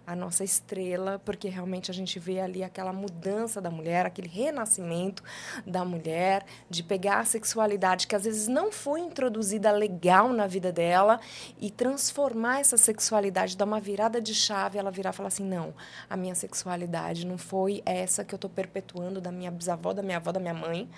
a 0.09 0.15
nossa 0.15 0.43
estrela, 0.43 1.21
porque 1.23 1.47
realmente 1.47 1.91
a 1.91 1.93
gente 1.93 2.17
vê 2.17 2.39
ali 2.39 2.63
aquela 2.63 2.91
mudança 2.91 3.61
da 3.61 3.69
mulher, 3.69 4.07
aquele 4.07 4.27
renascimento 4.27 5.23
da 5.67 5.85
mulher, 5.85 6.43
de 6.67 6.81
pegar 6.81 7.19
a 7.19 7.25
sexualidade 7.25 8.07
que 8.07 8.15
às 8.15 8.23
vezes 8.23 8.47
não 8.47 8.71
foi 8.71 9.01
introduzida 9.01 9.71
legal 9.71 10.29
na 10.29 10.47
vida 10.47 10.71
dela 10.71 11.19
e 11.61 11.69
transformar 11.69 12.59
essa 12.59 12.75
sexualidade, 12.75 13.55
dar 13.55 13.65
uma 13.65 13.79
virada 13.79 14.19
de 14.19 14.33
chave, 14.33 14.79
ela 14.79 14.89
virar 14.89 15.11
e 15.11 15.13
falar 15.13 15.27
assim: 15.27 15.43
não, 15.43 15.75
a 16.09 16.17
minha 16.17 16.33
sexualidade 16.33 17.27
não 17.27 17.37
foi 17.37 17.83
essa 17.85 18.25
que 18.25 18.33
eu 18.33 18.37
estou 18.37 18.49
perpetuando 18.49 19.21
da 19.21 19.31
minha 19.31 19.51
bisavó, 19.51 19.93
da 19.93 20.01
minha 20.01 20.17
avó, 20.17 20.31
da 20.31 20.39
minha 20.39 20.55
mãe. 20.55 20.89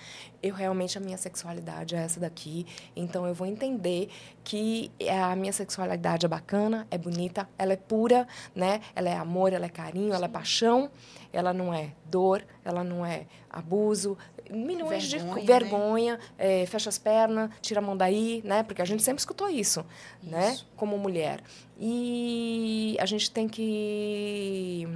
Eu 0.41 0.55
realmente, 0.55 0.97
a 0.97 1.01
minha 1.01 1.17
sexualidade 1.17 1.95
é 1.95 1.99
essa 1.99 2.19
daqui. 2.19 2.65
Então 2.95 3.27
eu 3.27 3.33
vou 3.33 3.45
entender 3.45 4.09
que 4.41 4.89
a 5.09 5.35
minha 5.35 5.51
sexualidade 5.51 6.25
é 6.25 6.29
bacana, 6.29 6.87
é 6.89 6.97
bonita, 6.97 7.47
ela 7.57 7.73
é 7.73 7.77
pura, 7.77 8.25
né? 8.55 8.79
É 9.09 9.15
amor, 9.15 9.53
ela 9.53 9.65
é 9.65 9.69
carinho, 9.69 10.09
Sim. 10.09 10.15
ela 10.15 10.25
é 10.25 10.29
paixão, 10.29 10.89
ela 11.31 11.53
não 11.53 11.73
é 11.73 11.91
dor, 12.05 12.43
ela 12.63 12.83
não 12.83 13.05
é 13.05 13.25
abuso, 13.49 14.17
milhões 14.49 15.09
vergonha, 15.09 15.39
de 15.39 15.45
vergonha, 15.47 16.17
né? 16.17 16.21
é, 16.37 16.65
fecha 16.65 16.89
as 16.89 16.97
pernas, 16.97 17.49
tira 17.61 17.79
a 17.79 17.83
mão 17.83 17.95
daí, 17.95 18.41
né? 18.43 18.63
Porque 18.63 18.81
a 18.81 18.85
gente 18.85 19.01
sempre 19.03 19.19
escutou 19.19 19.49
isso, 19.49 19.85
né? 20.21 20.51
isso. 20.51 20.63
né? 20.63 20.69
Como 20.75 20.97
mulher. 20.97 21.41
E 21.79 22.97
a 22.99 23.05
gente 23.05 23.31
tem 23.31 23.47
que 23.47 24.87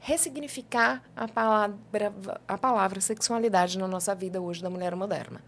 ressignificar 0.00 1.02
a 1.16 1.28
palavra, 1.28 2.12
a 2.46 2.58
palavra 2.58 3.00
sexualidade 3.00 3.78
na 3.78 3.86
nossa 3.86 4.14
vida 4.14 4.40
hoje 4.40 4.62
da 4.62 4.70
mulher 4.70 4.94
moderna. 4.96 5.42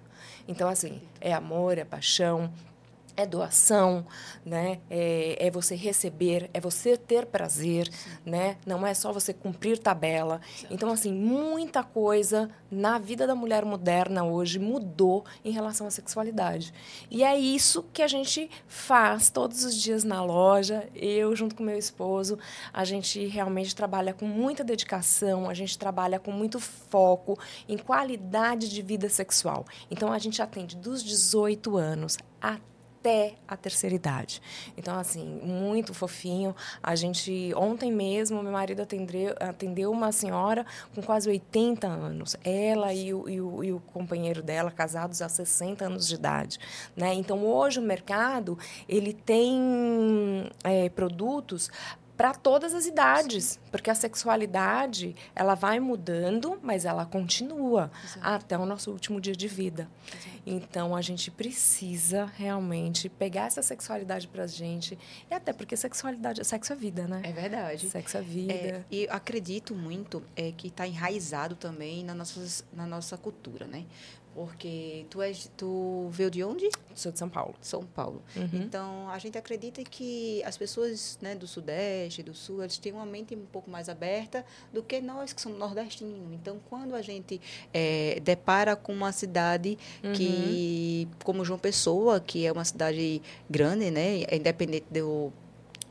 Então, 0.46 0.68
assim, 0.68 1.00
é 1.20 1.32
amor, 1.32 1.78
é 1.78 1.84
paixão, 1.84 2.52
é 3.16 3.24
doação, 3.26 4.04
né? 4.44 4.80
É, 4.90 5.46
é, 5.46 5.50
você 5.50 5.74
receber, 5.74 6.50
é 6.52 6.60
você 6.60 6.96
ter 6.96 7.26
prazer, 7.26 7.90
Sim. 7.92 8.10
né? 8.26 8.56
Não 8.66 8.86
é 8.86 8.92
só 8.92 9.12
você 9.12 9.32
cumprir 9.32 9.78
tabela. 9.78 10.40
Exato. 10.58 10.74
Então, 10.74 10.90
assim, 10.90 11.12
muita 11.12 11.82
coisa 11.82 12.50
na 12.70 12.98
vida 12.98 13.26
da 13.26 13.34
mulher 13.34 13.64
moderna 13.64 14.24
hoje 14.24 14.58
mudou 14.58 15.24
em 15.44 15.50
relação 15.50 15.86
à 15.86 15.90
sexualidade. 15.90 16.72
E 17.10 17.22
é 17.22 17.38
isso 17.38 17.84
que 17.92 18.02
a 18.02 18.08
gente 18.08 18.50
faz 18.66 19.30
todos 19.30 19.64
os 19.64 19.74
dias 19.74 20.02
na 20.02 20.22
loja. 20.24 20.88
Eu, 20.94 21.34
junto 21.36 21.54
com 21.54 21.62
meu 21.62 21.78
esposo, 21.78 22.38
a 22.72 22.84
gente 22.84 23.26
realmente 23.26 23.74
trabalha 23.76 24.12
com 24.12 24.26
muita 24.26 24.64
dedicação, 24.64 25.48
a 25.48 25.54
gente 25.54 25.78
trabalha 25.78 26.18
com 26.18 26.32
muito 26.32 26.58
foco 26.58 27.38
em 27.68 27.78
qualidade 27.78 28.68
de 28.68 28.82
vida 28.82 29.08
sexual. 29.08 29.64
Então, 29.90 30.12
a 30.12 30.18
gente 30.18 30.42
atende 30.42 30.76
dos 30.76 31.02
18 31.02 31.76
anos 31.76 32.18
até 32.40 32.73
até 33.04 33.34
a 33.46 33.54
terceira 33.54 33.94
idade. 33.94 34.40
Então, 34.78 34.98
assim, 34.98 35.22
muito 35.42 35.92
fofinho. 35.92 36.56
A 36.82 36.96
gente, 36.96 37.52
ontem 37.54 37.92
mesmo, 37.92 38.42
meu 38.42 38.50
marido 38.50 38.80
atendeu, 38.80 39.34
atendeu 39.38 39.92
uma 39.92 40.10
senhora 40.10 40.64
com 40.94 41.02
quase 41.02 41.28
80 41.28 41.86
anos. 41.86 42.34
Ela 42.42 42.94
e 42.94 43.12
o, 43.12 43.28
e 43.28 43.40
o, 43.42 43.64
e 43.64 43.72
o 43.72 43.80
companheiro 43.80 44.42
dela, 44.42 44.70
casados 44.70 45.20
há 45.20 45.28
60 45.28 45.84
anos 45.84 46.08
de 46.08 46.14
idade. 46.14 46.58
Né? 46.96 47.12
Então, 47.12 47.44
hoje 47.44 47.78
o 47.78 47.82
mercado, 47.82 48.58
ele 48.88 49.12
tem 49.12 50.50
é, 50.64 50.88
produtos 50.88 51.70
para 52.24 52.32
todas 52.32 52.72
as 52.72 52.86
idades, 52.86 53.60
porque 53.70 53.90
a 53.90 53.94
sexualidade 53.94 55.14
ela 55.36 55.54
vai 55.54 55.78
mudando, 55.78 56.58
mas 56.62 56.86
ela 56.86 57.04
continua 57.04 57.90
Exato. 58.02 58.26
até 58.26 58.56
o 58.56 58.64
nosso 58.64 58.90
último 58.90 59.20
dia 59.20 59.36
de 59.36 59.46
vida. 59.46 59.90
Exato. 60.08 60.28
Então 60.46 60.96
a 60.96 61.02
gente 61.02 61.30
precisa 61.30 62.24
realmente 62.24 63.10
pegar 63.10 63.48
essa 63.48 63.60
sexualidade 63.60 64.26
para 64.26 64.44
a 64.44 64.46
gente 64.46 64.98
e 65.30 65.34
até 65.34 65.52
porque 65.52 65.76
sexualidade, 65.76 66.42
sexo 66.46 66.72
é 66.72 66.76
vida, 66.76 67.06
né? 67.06 67.20
É 67.24 67.32
verdade. 67.32 67.90
Sexo 67.90 68.16
é 68.16 68.22
vida. 68.22 68.54
É, 68.54 68.84
e 68.90 69.06
acredito 69.10 69.74
muito 69.74 70.22
é 70.34 70.50
que 70.50 70.68
está 70.68 70.86
enraizado 70.86 71.56
também 71.56 72.02
na 72.02 72.14
nossa 72.14 72.64
na 72.72 72.86
nossa 72.86 73.18
cultura, 73.18 73.66
né? 73.66 73.84
Porque 74.34 75.06
tu 75.08 75.22
és, 75.22 75.48
tu 75.56 76.08
veio 76.10 76.30
de 76.30 76.42
onde? 76.42 76.68
Sou 76.94 77.12
de 77.12 77.18
São 77.18 77.28
Paulo. 77.28 77.54
São 77.60 77.84
Paulo. 77.84 78.20
Uhum. 78.36 78.48
Então, 78.52 79.08
a 79.08 79.18
gente 79.18 79.38
acredita 79.38 79.82
que 79.84 80.42
as 80.44 80.56
pessoas 80.56 81.18
né, 81.22 81.34
do 81.36 81.46
Sudeste, 81.46 82.22
do 82.22 82.34
Sul, 82.34 82.62
eles 82.62 82.76
têm 82.78 82.92
uma 82.92 83.06
mente 83.06 83.34
um 83.36 83.46
pouco 83.46 83.70
mais 83.70 83.88
aberta 83.88 84.44
do 84.72 84.82
que 84.82 85.00
nós, 85.00 85.32
que 85.32 85.40
somos 85.40 85.58
nordestinos. 85.58 86.32
Então, 86.32 86.58
quando 86.68 86.94
a 86.96 87.02
gente 87.02 87.40
é, 87.72 88.20
depara 88.24 88.74
com 88.74 88.92
uma 88.92 89.12
cidade 89.12 89.78
uhum. 90.02 90.12
que, 90.12 91.08
como 91.22 91.44
João 91.44 91.58
Pessoa, 91.58 92.18
que 92.18 92.44
é 92.44 92.50
uma 92.50 92.64
cidade 92.64 93.22
grande, 93.48 93.90
né, 93.90 94.22
independente 94.32 94.86
do 94.90 95.32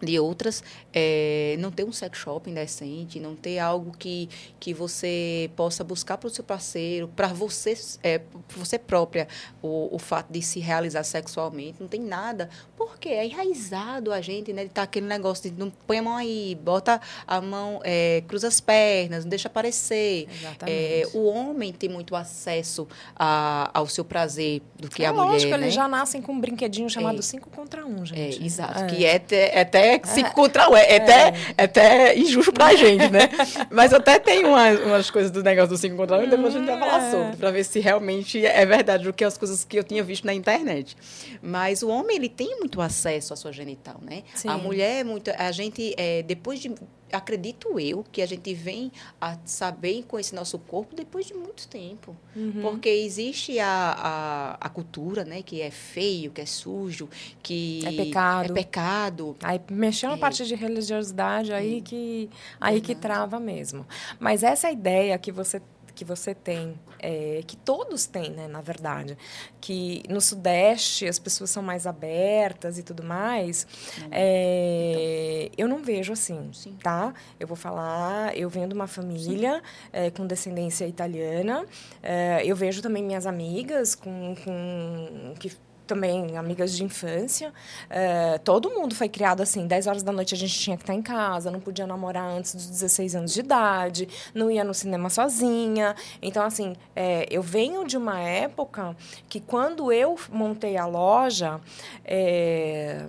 de 0.03 0.19
outras, 0.19 0.63
é, 0.93 1.55
não 1.59 1.71
ter 1.71 1.83
um 1.83 1.91
sex 1.91 2.17
shopping 2.17 2.53
decente, 2.53 3.19
não 3.19 3.35
ter 3.35 3.59
algo 3.59 3.95
que, 3.97 4.29
que 4.59 4.73
você 4.73 5.49
possa 5.55 5.83
buscar 5.83 6.17
para 6.17 6.27
o 6.27 6.29
seu 6.29 6.43
parceiro, 6.43 7.07
para 7.07 7.27
você, 7.27 7.77
é, 8.03 8.21
você 8.49 8.77
própria, 8.77 9.27
o, 9.61 9.95
o 9.95 9.99
fato 9.99 10.31
de 10.31 10.41
se 10.41 10.59
realizar 10.59 11.03
sexualmente, 11.03 11.77
não 11.79 11.87
tem 11.87 12.01
nada, 12.01 12.49
porque 12.77 13.09
é 13.09 13.25
enraizado 13.25 14.11
a 14.11 14.21
gente, 14.21 14.53
né, 14.53 14.63
de 14.63 14.69
estar 14.69 14.81
tá 14.81 14.83
aquele 14.83 15.07
negócio 15.07 15.49
de 15.49 15.57
não 15.57 15.69
põe 15.69 15.99
a 15.99 16.03
mão 16.03 16.15
aí, 16.15 16.57
bota 16.61 16.99
a 17.25 17.41
mão, 17.41 17.79
é, 17.83 18.23
cruza 18.27 18.47
as 18.47 18.59
pernas, 18.59 19.23
não 19.23 19.29
deixa 19.29 19.47
aparecer. 19.47 20.27
É, 20.65 21.03
o 21.13 21.25
homem 21.25 21.71
tem 21.71 21.89
muito 21.89 22.15
acesso 22.15 22.87
a, 23.15 23.69
ao 23.73 23.87
seu 23.87 24.03
prazer 24.03 24.61
do 24.79 24.89
que 24.89 25.03
é 25.03 25.07
a 25.07 25.11
lógico, 25.11 25.45
mulher, 25.45 25.57
né? 25.57 25.65
eles 25.65 25.73
já 25.73 25.87
nascem 25.87 26.21
com 26.21 26.33
um 26.33 26.39
brinquedinho 26.39 26.89
chamado 26.89 27.21
5 27.21 27.49
é. 27.51 27.55
contra 27.55 27.85
1, 27.85 27.89
um, 27.89 28.05
gente. 28.05 28.41
É, 28.41 28.45
exato, 28.45 28.85
que 28.87 29.05
é 29.05 29.15
até, 29.15 29.92
até 29.95 30.21
é 30.21 30.23
é. 30.23 30.29
contra 30.29 30.69
um. 30.69 30.75
É, 30.75 30.83
é, 30.83 30.97
até, 30.97 31.33
é 31.57 31.63
até 31.63 32.17
injusto 32.17 32.51
pra 32.51 32.75
gente, 32.75 33.09
né? 33.09 33.29
Mas 33.71 33.93
até 33.93 34.19
tem 34.19 34.45
umas, 34.45 34.79
umas 34.79 35.09
coisas 35.09 35.31
do 35.31 35.43
negócio 35.43 35.69
do 35.69 35.77
cinco 35.77 35.95
contra 35.95 36.17
um 36.17 36.23
e 36.23 36.27
depois 36.27 36.55
a 36.55 36.59
gente 36.59 36.67
vai 36.67 36.79
falar 36.79 37.07
é. 37.07 37.11
sobre, 37.11 37.37
pra 37.37 37.51
ver 37.51 37.63
se 37.63 37.79
realmente 37.79 38.45
é 38.45 38.65
verdade 38.65 39.03
do 39.03 39.13
que 39.13 39.23
as 39.23 39.37
coisas 39.37 39.63
que 39.63 39.77
eu 39.77 39.83
tinha 39.83 40.03
visto 40.03 40.25
na 40.25 40.33
internet. 40.33 40.95
Mas 41.41 41.83
o 41.83 41.89
homem, 41.89 42.17
ele 42.17 42.29
tem 42.29 42.57
muito 42.59 42.81
acesso 42.81 43.33
à 43.33 43.35
sua 43.35 43.51
genital, 43.51 43.99
né? 44.01 44.23
Sim. 44.35 44.49
A 44.49 44.57
mulher 44.57 45.01
é 45.01 45.03
muito. 45.03 45.31
A 45.37 45.51
gente, 45.51 45.93
é, 45.97 46.23
depois 46.23 46.59
de 46.59 46.73
acredito 47.13 47.79
eu 47.79 48.03
que 48.11 48.21
a 48.21 48.25
gente 48.25 48.53
vem 48.53 48.91
a 49.21 49.37
saber 49.45 49.99
e 49.99 50.03
conhecer 50.03 50.35
nosso 50.35 50.57
corpo 50.59 50.95
depois 50.95 51.25
de 51.25 51.33
muito 51.33 51.67
tempo. 51.67 52.15
Uhum. 52.35 52.61
Porque 52.61 52.89
existe 52.89 53.59
a, 53.59 53.67
a, 53.69 54.57
a, 54.59 54.69
cultura, 54.69 55.23
né? 55.23 55.41
Que 55.41 55.61
é 55.61 55.71
feio, 55.71 56.31
que 56.31 56.41
é 56.41 56.45
sujo, 56.45 57.09
que... 57.41 57.81
É 57.85 57.91
pecado. 57.91 58.51
É 58.51 58.53
pecado. 58.53 59.35
Aí 59.41 59.61
mexeu 59.69 60.09
na 60.09 60.15
é. 60.15 60.19
parte 60.19 60.45
de 60.45 60.55
religiosidade, 60.55 61.53
aí, 61.53 61.81
que, 61.81 62.29
aí 62.59 62.81
que 62.81 62.95
trava 62.95 63.39
mesmo. 63.39 63.85
Mas 64.19 64.43
essa 64.43 64.71
ideia 64.71 65.17
que 65.17 65.31
você 65.31 65.61
que 65.95 66.03
você 66.03 66.33
tem, 66.33 66.79
é, 66.99 67.43
que 67.45 67.55
todos 67.55 68.05
têm, 68.05 68.31
né, 68.31 68.47
na 68.47 68.61
verdade, 68.61 69.17
que 69.61 70.03
no 70.09 70.19
Sudeste 70.19 71.07
as 71.07 71.19
pessoas 71.19 71.49
são 71.49 71.61
mais 71.61 71.85
abertas 71.85 72.77
e 72.77 72.83
tudo 72.83 73.03
mais, 73.03 73.67
é, 74.11 75.45
então. 75.45 75.55
eu 75.57 75.67
não 75.67 75.83
vejo 75.83 76.13
assim, 76.13 76.49
Sim. 76.53 76.77
tá? 76.81 77.13
Eu 77.39 77.47
vou 77.47 77.57
falar, 77.57 78.35
eu 78.37 78.49
venho 78.49 78.67
de 78.67 78.73
uma 78.73 78.87
família 78.87 79.61
é, 79.91 80.09
com 80.09 80.25
descendência 80.25 80.87
italiana, 80.87 81.65
é, 82.01 82.41
eu 82.45 82.55
vejo 82.55 82.81
também 82.81 83.03
minhas 83.03 83.25
amigas 83.25 83.95
com, 83.95 84.35
com 84.43 85.33
que 85.39 85.51
também 85.93 86.37
amigas 86.37 86.75
de 86.75 86.83
infância. 86.83 87.53
É, 87.89 88.39
todo 88.39 88.69
mundo 88.71 88.95
foi 88.95 89.07
criado 89.07 89.41
assim, 89.41 89.67
10 89.67 89.87
horas 89.87 90.03
da 90.03 90.11
noite 90.11 90.33
a 90.33 90.37
gente 90.37 90.57
tinha 90.59 90.75
que 90.75 90.83
estar 90.83 90.93
em 90.93 91.01
casa, 91.01 91.51
não 91.51 91.59
podia 91.59 91.85
namorar 91.85 92.25
antes 92.25 92.55
dos 92.55 92.67
16 92.67 93.15
anos 93.15 93.33
de 93.33 93.39
idade, 93.39 94.09
não 94.33 94.49
ia 94.49 94.63
no 94.63 94.73
cinema 94.73 95.09
sozinha. 95.09 95.95
Então, 96.21 96.43
assim, 96.43 96.75
é, 96.95 97.27
eu 97.29 97.43
venho 97.43 97.85
de 97.85 97.95
uma 97.95 98.19
época 98.19 98.95
que 99.29 99.39
quando 99.39 99.91
eu 99.91 100.17
montei 100.31 100.77
a 100.77 100.85
loja. 100.85 101.61
É, 102.03 103.05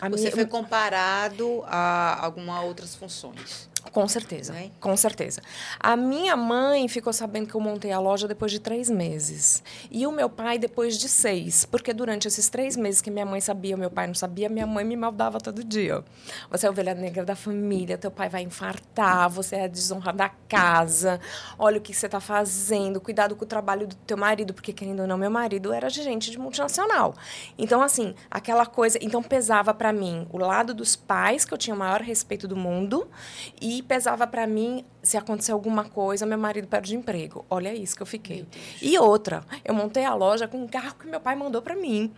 a 0.00 0.08
Você 0.08 0.24
minha... 0.24 0.32
foi 0.32 0.46
comparado 0.46 1.64
a 1.66 2.24
algumas 2.24 2.62
outras 2.62 2.94
funções. 2.94 3.68
Com 3.98 4.06
certeza, 4.06 4.52
né? 4.52 4.70
com 4.78 4.96
certeza. 4.96 5.42
A 5.80 5.96
minha 5.96 6.36
mãe 6.36 6.86
ficou 6.86 7.12
sabendo 7.12 7.48
que 7.48 7.56
eu 7.56 7.60
montei 7.60 7.90
a 7.90 7.98
loja 7.98 8.28
depois 8.28 8.52
de 8.52 8.60
três 8.60 8.88
meses. 8.88 9.60
E 9.90 10.06
o 10.06 10.12
meu 10.12 10.30
pai 10.30 10.56
depois 10.56 10.96
de 10.96 11.08
seis. 11.08 11.64
Porque 11.64 11.92
durante 11.92 12.28
esses 12.28 12.48
três 12.48 12.76
meses 12.76 13.00
que 13.00 13.10
minha 13.10 13.26
mãe 13.26 13.40
sabia, 13.40 13.76
meu 13.76 13.90
pai 13.90 14.06
não 14.06 14.14
sabia, 14.14 14.48
minha 14.48 14.68
mãe 14.68 14.84
me 14.84 14.94
maldava 14.94 15.40
todo 15.40 15.64
dia. 15.64 16.04
Você 16.48 16.66
é 16.66 16.68
a 16.68 16.70
ovelha 16.70 16.94
negra 16.94 17.24
da 17.24 17.34
família, 17.34 17.98
teu 17.98 18.08
pai 18.08 18.28
vai 18.28 18.42
infartar, 18.42 19.28
você 19.28 19.56
é 19.56 19.64
a 19.64 19.66
desonra 19.66 20.12
da 20.12 20.28
casa. 20.28 21.18
Olha 21.58 21.78
o 21.78 21.80
que 21.80 21.92
você 21.92 22.06
está 22.06 22.20
fazendo, 22.20 23.00
cuidado 23.00 23.34
com 23.34 23.44
o 23.44 23.48
trabalho 23.48 23.84
do 23.88 23.96
teu 23.96 24.16
marido, 24.16 24.54
porque 24.54 24.72
querendo 24.72 25.00
ou 25.00 25.08
não, 25.08 25.18
meu 25.18 25.30
marido 25.30 25.72
era 25.72 25.90
gerente 25.90 26.30
de 26.30 26.38
multinacional. 26.38 27.16
Então, 27.58 27.82
assim, 27.82 28.14
aquela 28.30 28.64
coisa. 28.64 28.96
Então, 29.02 29.24
pesava 29.24 29.74
para 29.74 29.92
mim 29.92 30.24
o 30.30 30.38
lado 30.38 30.72
dos 30.72 30.94
pais, 30.94 31.44
que 31.44 31.52
eu 31.52 31.58
tinha 31.58 31.74
o 31.74 31.78
maior 31.78 32.00
respeito 32.00 32.46
do 32.46 32.54
mundo, 32.54 33.10
e 33.60 33.87
pesava 33.88 34.26
para 34.26 34.46
mim 34.46 34.84
se 35.02 35.16
acontecer 35.16 35.50
alguma 35.50 35.84
coisa, 35.84 36.26
meu 36.26 36.38
marido 36.38 36.68
perde 36.68 36.94
emprego. 36.94 37.44
Olha 37.48 37.74
isso 37.74 37.96
que 37.96 38.02
eu 38.02 38.06
fiquei. 38.06 38.46
E 38.82 38.98
outra, 38.98 39.42
eu 39.64 39.74
montei 39.74 40.04
a 40.04 40.14
loja 40.14 40.46
com 40.46 40.62
um 40.62 40.68
carro 40.68 40.94
que 40.94 41.06
meu 41.08 41.20
pai 41.20 41.34
mandou 41.34 41.62
para 41.62 41.74
mim. 41.74 42.12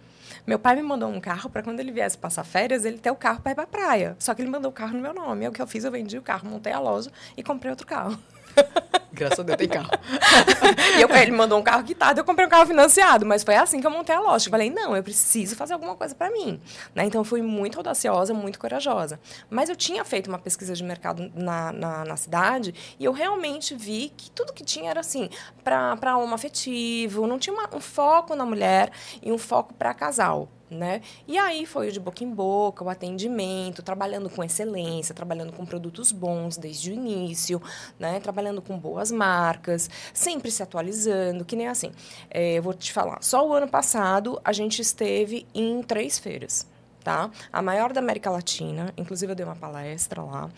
Meu 0.46 0.58
pai 0.58 0.74
me 0.76 0.82
mandou 0.82 1.08
um 1.08 1.20
carro 1.20 1.48
para 1.48 1.62
quando 1.62 1.80
ele 1.80 1.92
viesse 1.92 2.18
passar 2.18 2.44
férias, 2.44 2.84
ele 2.84 2.98
ter 2.98 3.10
o 3.10 3.16
carro 3.16 3.40
para 3.40 3.52
ir 3.52 3.54
para 3.54 3.66
praia. 3.66 4.16
Só 4.18 4.34
que 4.34 4.42
ele 4.42 4.50
mandou 4.50 4.70
o 4.70 4.74
carro 4.74 4.94
no 4.94 5.00
meu 5.00 5.14
nome. 5.14 5.44
É 5.44 5.48
o 5.48 5.52
que 5.52 5.62
eu 5.62 5.66
fiz, 5.66 5.84
eu 5.84 5.92
vendi 5.92 6.18
o 6.18 6.22
carro, 6.22 6.48
montei 6.48 6.72
a 6.72 6.80
loja 6.80 7.10
e 7.36 7.42
comprei 7.42 7.70
outro 7.70 7.86
carro. 7.86 8.18
Graças 9.12 9.40
a 9.40 9.42
Deus 9.42 9.58
tem 9.58 9.68
carro. 9.68 9.90
e 10.96 11.02
eu, 11.02 11.08
ele 11.16 11.32
mandou 11.32 11.58
um 11.58 11.62
carro 11.62 11.82
quitado, 11.84 12.20
eu 12.20 12.24
comprei 12.24 12.46
um 12.46 12.48
carro 12.50 12.66
financiado. 12.66 13.26
Mas 13.26 13.42
foi 13.42 13.56
assim 13.56 13.80
que 13.80 13.86
eu 13.86 13.90
montei 13.90 14.14
a 14.14 14.20
loja. 14.20 14.46
Eu 14.46 14.50
falei, 14.50 14.70
não, 14.70 14.96
eu 14.96 15.02
preciso 15.02 15.56
fazer 15.56 15.72
alguma 15.72 15.96
coisa 15.96 16.14
para 16.14 16.30
mim. 16.30 16.60
Né? 16.94 17.04
Então, 17.04 17.24
fui 17.24 17.42
muito 17.42 17.78
audaciosa, 17.78 18.32
muito 18.32 18.58
corajosa. 18.58 19.20
Mas 19.48 19.68
eu 19.68 19.76
tinha 19.76 20.04
feito 20.04 20.28
uma 20.28 20.38
pesquisa 20.38 20.74
de 20.74 20.84
mercado 20.84 21.30
na, 21.34 21.72
na, 21.72 22.04
na 22.04 22.16
cidade 22.16 22.74
e 22.98 23.04
eu 23.04 23.12
realmente 23.12 23.74
vi 23.74 24.12
que 24.16 24.30
tudo 24.30 24.52
que 24.52 24.64
tinha 24.64 24.90
era 24.90 25.00
assim, 25.00 25.28
para 25.64 26.16
homem 26.16 26.34
afetivo, 26.34 27.26
não 27.26 27.38
tinha 27.38 27.52
uma, 27.52 27.68
um 27.74 27.80
foco 27.80 28.34
na 28.34 28.44
mulher 28.44 28.90
e 29.22 29.32
um 29.32 29.38
foco 29.38 29.74
para 29.74 29.92
casal 29.92 30.48
né? 30.70 31.02
E 31.26 31.36
aí 31.36 31.66
foi 31.66 31.90
de 31.90 31.98
boca 31.98 32.22
em 32.22 32.30
boca, 32.30 32.84
o 32.84 32.88
atendimento, 32.88 33.82
trabalhando 33.82 34.30
com 34.30 34.42
excelência, 34.44 35.14
trabalhando 35.14 35.52
com 35.52 35.66
produtos 35.66 36.12
bons 36.12 36.56
desde 36.56 36.90
o 36.90 36.94
início, 36.94 37.60
né? 37.98 38.20
Trabalhando 38.20 38.62
com 38.62 38.78
boas 39.00 39.10
marcas, 39.10 39.88
sempre 40.12 40.50
se 40.50 40.62
atualizando, 40.62 41.44
que 41.44 41.56
nem 41.56 41.68
assim. 41.68 41.90
É, 42.30 42.58
eu 42.58 42.62
vou 42.62 42.74
te 42.74 42.92
falar, 42.92 43.18
só 43.22 43.46
o 43.48 43.52
ano 43.54 43.66
passado 43.66 44.38
a 44.44 44.52
gente 44.52 44.82
esteve 44.82 45.46
em 45.54 45.82
três 45.82 46.18
feiras. 46.18 46.68
Tá? 47.02 47.30
A 47.50 47.62
maior 47.62 47.94
da 47.94 48.00
América 48.00 48.30
Latina, 48.30 48.92
inclusive 48.94 49.32
eu 49.32 49.34
dei 49.34 49.46
uma 49.46 49.56
palestra 49.56 50.22
lá, 50.22 50.50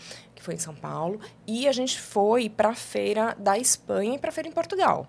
que 0.43 0.45
foi 0.45 0.55
em 0.55 0.59
São 0.59 0.75
Paulo, 0.75 1.21
e 1.47 1.69
a 1.69 1.71
gente 1.71 1.99
foi 1.99 2.49
para 2.49 2.69
a 2.69 2.75
feira 2.75 3.33
da 3.39 3.57
Espanha 3.57 4.15
e 4.15 4.19
para 4.19 4.29
a 4.29 4.33
feira 4.33 4.49
em 4.49 4.51
Portugal. 4.51 5.07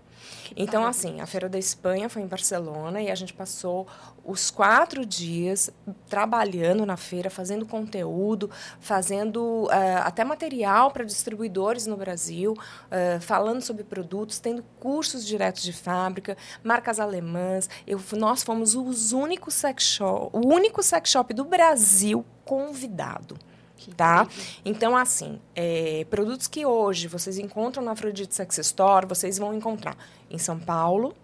Então, 0.56 0.86
assim, 0.86 1.20
a 1.20 1.26
Feira 1.26 1.48
da 1.48 1.58
Espanha 1.58 2.08
foi 2.08 2.22
em 2.22 2.26
Barcelona 2.26 3.02
e 3.02 3.10
a 3.10 3.14
gente 3.14 3.34
passou 3.34 3.86
os 4.24 4.50
quatro 4.50 5.04
dias 5.04 5.70
trabalhando 6.08 6.86
na 6.86 6.96
feira, 6.96 7.28
fazendo 7.28 7.66
conteúdo, 7.66 8.48
fazendo 8.80 9.64
uh, 9.64 9.70
até 10.04 10.24
material 10.24 10.92
para 10.92 11.04
distribuidores 11.04 11.86
no 11.86 11.96
Brasil, 11.96 12.52
uh, 12.52 13.20
falando 13.20 13.60
sobre 13.60 13.84
produtos, 13.84 14.38
tendo 14.38 14.62
cursos 14.78 15.26
diretos 15.26 15.62
de 15.62 15.72
fábrica, 15.72 16.36
marcas 16.62 17.00
alemãs. 17.00 17.68
Eu, 17.86 18.00
nós 18.12 18.42
fomos 18.42 18.74
os 18.74 19.12
únicos 19.12 19.54
sex 19.54 19.82
shop, 19.82 20.30
o 20.32 20.46
único 20.46 20.82
sex 20.82 21.10
shop 21.10 21.34
do 21.34 21.44
Brasil 21.44 22.24
convidado 22.44 23.36
tá? 23.90 24.28
Então, 24.64 24.96
assim, 24.96 25.40
é, 25.54 26.06
produtos 26.08 26.46
que 26.46 26.64
hoje 26.64 27.08
vocês 27.08 27.38
encontram 27.38 27.82
na 27.82 27.92
Afrodite 27.92 28.34
Sex 28.34 28.58
Store, 28.58 29.06
vocês 29.06 29.38
vão 29.38 29.54
encontrar 29.54 29.96
em 30.30 30.38
São 30.38 30.58
Paulo, 30.58 31.14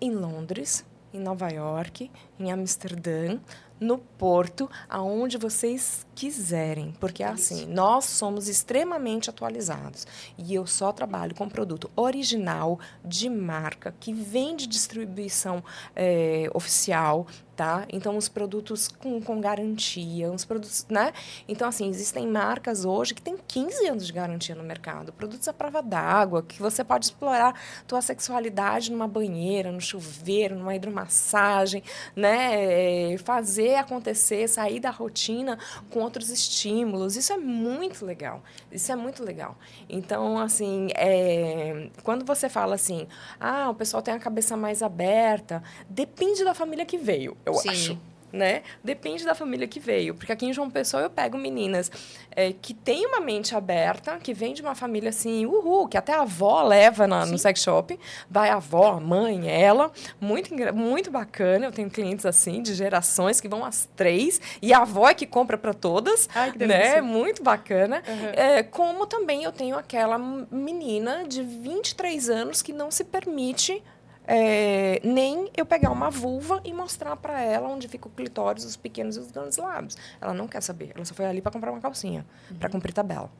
em 0.00 0.10
Londres, 0.10 0.84
em 1.12 1.20
Nova 1.20 1.48
York, 1.48 2.10
em 2.38 2.52
Amsterdã, 2.52 3.38
no 3.80 3.98
Porto, 3.98 4.70
aonde 4.88 5.38
vocês 5.38 6.06
quiserem, 6.18 6.92
porque 6.98 7.22
é 7.22 7.28
assim, 7.28 7.64
nós 7.66 8.04
somos 8.06 8.48
extremamente 8.48 9.30
atualizados 9.30 10.04
e 10.36 10.52
eu 10.52 10.66
só 10.66 10.90
trabalho 10.90 11.32
com 11.32 11.48
produto 11.48 11.88
original 11.94 12.80
de 13.04 13.30
marca 13.30 13.94
que 14.00 14.12
vem 14.12 14.56
de 14.56 14.66
distribuição 14.66 15.62
é, 15.94 16.50
oficial, 16.52 17.24
tá? 17.58 17.84
Então, 17.88 18.16
os 18.16 18.28
produtos 18.28 18.86
com, 18.86 19.20
com 19.20 19.40
garantia, 19.40 20.30
uns 20.30 20.44
produtos, 20.44 20.86
né? 20.88 21.12
Então, 21.48 21.68
assim, 21.68 21.88
existem 21.88 22.24
marcas 22.24 22.84
hoje 22.84 23.14
que 23.14 23.20
têm 23.20 23.36
15 23.36 23.86
anos 23.88 24.06
de 24.06 24.12
garantia 24.12 24.54
no 24.54 24.62
mercado. 24.62 25.12
Produtos 25.12 25.48
à 25.48 25.52
prova 25.52 25.82
d'água, 25.82 26.42
que 26.42 26.62
você 26.62 26.84
pode 26.84 27.06
explorar 27.06 27.60
tua 27.84 28.00
sexualidade 28.00 28.92
numa 28.92 29.08
banheira, 29.08 29.72
no 29.72 29.80
chuveiro, 29.80 30.54
numa 30.56 30.76
hidromassagem, 30.76 31.82
né? 32.14 33.12
É, 33.12 33.18
fazer 33.18 33.74
acontecer, 33.74 34.48
sair 34.48 34.78
da 34.78 34.90
rotina 34.90 35.58
com 35.90 36.07
outros 36.08 36.30
estímulos. 36.30 37.16
Isso 37.16 37.32
é 37.32 37.36
muito 37.36 38.04
legal. 38.04 38.42
Isso 38.72 38.90
é 38.90 38.96
muito 38.96 39.22
legal. 39.22 39.56
Então, 39.88 40.38
assim, 40.38 40.88
é, 40.94 41.90
quando 42.02 42.24
você 42.24 42.48
fala 42.48 42.74
assim, 42.74 43.06
ah, 43.38 43.70
o 43.70 43.74
pessoal 43.74 44.02
tem 44.02 44.14
a 44.14 44.18
cabeça 44.18 44.56
mais 44.56 44.82
aberta, 44.82 45.62
depende 45.88 46.44
da 46.44 46.54
família 46.54 46.84
que 46.84 46.98
veio 46.98 47.36
eu 47.44 47.54
Sim. 47.54 47.68
acho 47.68 47.98
né? 48.32 48.62
Depende 48.82 49.24
da 49.24 49.34
família 49.34 49.66
que 49.66 49.80
veio. 49.80 50.14
Porque 50.14 50.32
aqui 50.32 50.46
em 50.46 50.52
João 50.52 50.70
Pessoa 50.70 51.02
eu 51.02 51.10
pego 51.10 51.38
meninas 51.38 51.90
é, 52.30 52.52
que 52.52 52.74
têm 52.74 53.06
uma 53.06 53.20
mente 53.20 53.54
aberta, 53.54 54.18
que 54.18 54.34
vem 54.34 54.54
de 54.54 54.62
uma 54.62 54.74
família 54.74 55.10
assim, 55.10 55.46
uhul, 55.46 55.88
que 55.88 55.96
até 55.96 56.12
a 56.12 56.22
avó 56.22 56.62
leva 56.62 57.06
na, 57.06 57.26
no 57.26 57.38
sex 57.38 57.62
shop. 57.62 57.98
Vai 58.30 58.50
a 58.50 58.56
avó, 58.56 58.92
a 58.92 59.00
mãe, 59.00 59.48
ela. 59.50 59.90
Muito, 60.20 60.54
muito 60.74 61.10
bacana. 61.10 61.66
Eu 61.66 61.72
tenho 61.72 61.90
clientes 61.90 62.26
assim, 62.26 62.62
de 62.62 62.74
gerações, 62.74 63.40
que 63.40 63.48
vão 63.48 63.64
às 63.64 63.88
três. 63.96 64.40
E 64.60 64.72
a 64.72 64.78
avó 64.78 65.08
é 65.08 65.14
que 65.14 65.26
compra 65.26 65.56
para 65.56 65.74
todas. 65.74 66.28
Ai, 66.34 66.52
que 66.52 66.66
né? 66.66 67.00
Muito 67.00 67.42
bacana. 67.42 68.02
Uhum. 68.06 68.28
É, 68.34 68.62
como 68.62 69.06
também 69.06 69.44
eu 69.44 69.52
tenho 69.52 69.76
aquela 69.76 70.18
menina 70.18 71.24
de 71.26 71.42
23 71.42 72.28
anos 72.28 72.62
que 72.62 72.72
não 72.72 72.90
se 72.90 73.04
permite 73.04 73.82
é, 74.30 75.00
nem 75.02 75.50
eu 75.56 75.64
pegar 75.64 75.90
uma 75.90 76.10
vulva 76.10 76.60
e 76.62 76.72
mostrar 76.74 77.16
para 77.16 77.40
ela 77.40 77.66
onde 77.66 77.88
fica 77.88 78.06
o 78.06 78.10
clitóris, 78.10 78.62
os 78.62 78.76
pequenos 78.76 79.16
e 79.16 79.20
os 79.20 79.30
grandes 79.30 79.56
lábios. 79.56 79.96
Ela 80.20 80.34
não 80.34 80.46
quer 80.46 80.62
saber. 80.62 80.92
Ela 80.94 81.04
só 81.06 81.14
foi 81.14 81.24
ali 81.24 81.40
para 81.40 81.50
comprar 81.50 81.72
uma 81.72 81.80
calcinha, 81.80 82.26
uhum. 82.50 82.58
para 82.58 82.68
cumprir 82.68 82.92
tabela. 82.92 83.30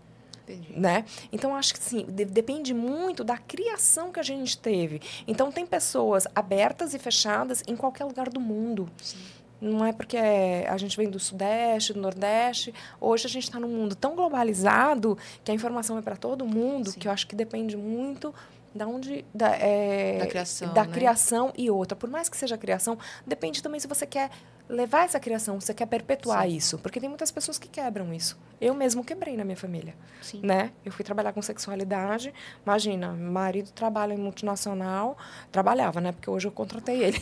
Entendi. 0.44 0.72
Né? 0.80 1.04
Então, 1.30 1.54
acho 1.54 1.74
que 1.74 1.80
sim, 1.80 2.06
de, 2.08 2.24
depende 2.24 2.72
muito 2.72 3.22
da 3.22 3.36
criação 3.36 4.10
que 4.10 4.18
a 4.18 4.22
gente 4.22 4.56
teve. 4.56 5.02
Então, 5.26 5.52
tem 5.52 5.66
pessoas 5.66 6.26
abertas 6.34 6.94
e 6.94 6.98
fechadas 6.98 7.62
em 7.68 7.76
qualquer 7.76 8.06
lugar 8.06 8.30
do 8.30 8.40
mundo. 8.40 8.88
Sim. 9.02 9.18
Não 9.60 9.84
é 9.84 9.92
porque 9.92 10.16
a 10.16 10.76
gente 10.78 10.96
vem 10.96 11.10
do 11.10 11.18
Sudeste, 11.18 11.92
do 11.92 12.00
Nordeste. 12.00 12.72
Hoje 13.00 13.26
a 13.26 13.28
gente 13.28 13.42
está 13.42 13.58
num 13.58 13.68
mundo 13.68 13.94
tão 13.94 14.14
globalizado 14.14 15.18
que 15.44 15.50
a 15.50 15.54
informação 15.54 15.98
é 15.98 16.02
para 16.02 16.16
todo 16.16 16.46
mundo, 16.46 16.92
sim. 16.92 16.98
que 16.98 17.08
eu 17.08 17.12
acho 17.12 17.26
que 17.26 17.34
depende 17.34 17.76
muito 17.76 18.32
da 18.78 18.86
onde 18.86 19.24
da, 19.34 19.50
é, 19.56 20.18
da 20.18 20.26
criação, 20.26 20.72
da 20.72 20.84
né? 20.84 20.92
criação 20.92 21.52
e 21.56 21.70
outra. 21.70 21.96
Por 21.96 22.08
mais 22.08 22.28
que 22.28 22.36
seja 22.36 22.56
criação, 22.56 22.96
depende 23.26 23.62
também 23.62 23.80
se 23.80 23.86
você 23.86 24.06
quer 24.06 24.30
levar 24.68 25.04
essa 25.04 25.18
criação, 25.18 25.58
você 25.58 25.72
quer 25.72 25.86
perpetuar 25.86 26.42
Sim. 26.42 26.56
isso, 26.56 26.78
porque 26.78 27.00
tem 27.00 27.08
muitas 27.08 27.30
pessoas 27.30 27.58
que 27.58 27.68
quebram 27.68 28.12
isso. 28.12 28.38
Eu 28.60 28.74
mesmo 28.74 29.02
quebrei 29.02 29.36
na 29.36 29.44
minha 29.44 29.56
família, 29.56 29.94
Sim. 30.20 30.40
né? 30.42 30.70
Eu 30.84 30.92
fui 30.92 31.04
trabalhar 31.04 31.32
com 31.32 31.40
sexualidade. 31.40 32.34
Imagina, 32.66 33.12
marido 33.12 33.70
trabalha 33.70 34.12
em 34.12 34.18
multinacional, 34.18 35.16
trabalhava, 35.50 36.00
né? 36.00 36.12
Porque 36.12 36.28
hoje 36.28 36.48
eu 36.48 36.52
contratei 36.52 37.02
ele. 37.02 37.18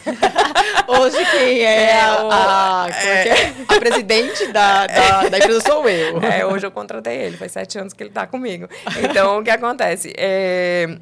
hoje 0.88 1.24
quem 1.30 1.60
é, 1.60 1.90
é 1.90 2.00
a, 2.00 2.84
a, 2.84 2.88
é, 2.90 3.28
é, 3.28 3.54
a 3.68 3.78
presidente 3.78 4.46
da, 4.48 4.86
da, 4.86 5.28
da, 5.28 5.38
empresa 5.38 5.60
sou 5.60 5.88
eu. 5.88 6.20
É, 6.22 6.44
hoje 6.44 6.66
eu 6.66 6.70
contratei 6.72 7.16
ele, 7.16 7.36
faz 7.36 7.52
sete 7.52 7.78
anos 7.78 7.92
que 7.92 8.02
ele 8.02 8.10
está 8.10 8.26
comigo. 8.26 8.68
Então, 9.08 9.38
o 9.38 9.44
que 9.44 9.50
acontece? 9.50 10.12
É, 10.16 10.98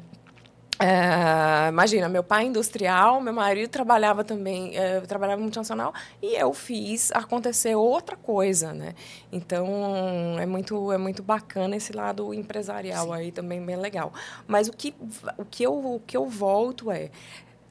é, 0.79 1.69
imagina, 1.69 2.09
meu 2.09 2.23
pai 2.23 2.43
é 2.43 2.47
industrial, 2.47 3.21
meu 3.21 3.33
marido 3.33 3.69
trabalhava 3.69 4.23
também, 4.23 4.75
é, 4.77 4.99
trabalhava 5.01 5.41
multinacional, 5.41 5.93
e 6.21 6.35
eu 6.35 6.53
fiz 6.53 7.11
acontecer 7.13 7.75
outra 7.75 8.17
coisa, 8.17 8.73
né? 8.73 8.93
Então, 9.31 10.37
é 10.39 10.45
muito, 10.45 10.91
é 10.91 10.97
muito 10.97 11.23
bacana 11.23 11.75
esse 11.75 11.93
lado 11.93 12.33
empresarial 12.33 13.07
Sim. 13.07 13.13
aí 13.13 13.31
também, 13.31 13.63
bem 13.63 13.77
legal. 13.77 14.13
Mas 14.47 14.67
o 14.67 14.73
que, 14.73 14.93
o 15.37 15.45
que, 15.45 15.63
eu, 15.63 15.73
o 15.73 16.01
que 16.05 16.17
eu 16.17 16.27
volto 16.27 16.91
é, 16.91 17.09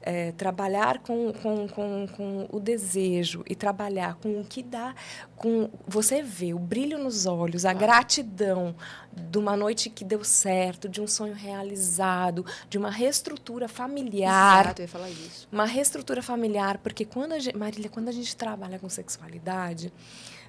é, 0.05 0.31
trabalhar 0.33 0.99
com, 0.99 1.33
com, 1.33 1.67
com, 1.67 2.07
com 2.15 2.47
o 2.51 2.59
desejo 2.59 3.43
e 3.49 3.55
trabalhar 3.55 4.15
com 4.15 4.39
o 4.39 4.45
que 4.45 4.61
dá, 4.61 4.93
com 5.35 5.69
você 5.87 6.21
vê 6.21 6.53
o 6.53 6.59
brilho 6.59 6.99
nos 6.99 7.25
olhos, 7.25 7.65
a 7.65 7.73
gratidão 7.73 8.75
de 9.11 9.37
uma 9.37 9.57
noite 9.57 9.89
que 9.89 10.05
deu 10.05 10.23
certo, 10.23 10.87
de 10.87 11.01
um 11.01 11.07
sonho 11.07 11.33
realizado, 11.33 12.45
de 12.69 12.77
uma 12.77 12.91
reestrutura 12.91 13.67
familiar. 13.67 14.65
Exato, 14.65 14.81
eu 14.81 14.83
ia 14.83 14.89
falar 14.89 15.09
isso. 15.09 15.47
Uma 15.51 15.65
reestrutura 15.65 16.21
familiar, 16.21 16.77
porque 16.77 17.03
quando 17.03 17.33
a 17.33 17.39
gente, 17.39 17.57
Marília, 17.57 17.89
quando 17.89 18.09
a 18.09 18.11
gente 18.11 18.35
trabalha 18.35 18.77
com 18.77 18.87
sexualidade, 18.87 19.91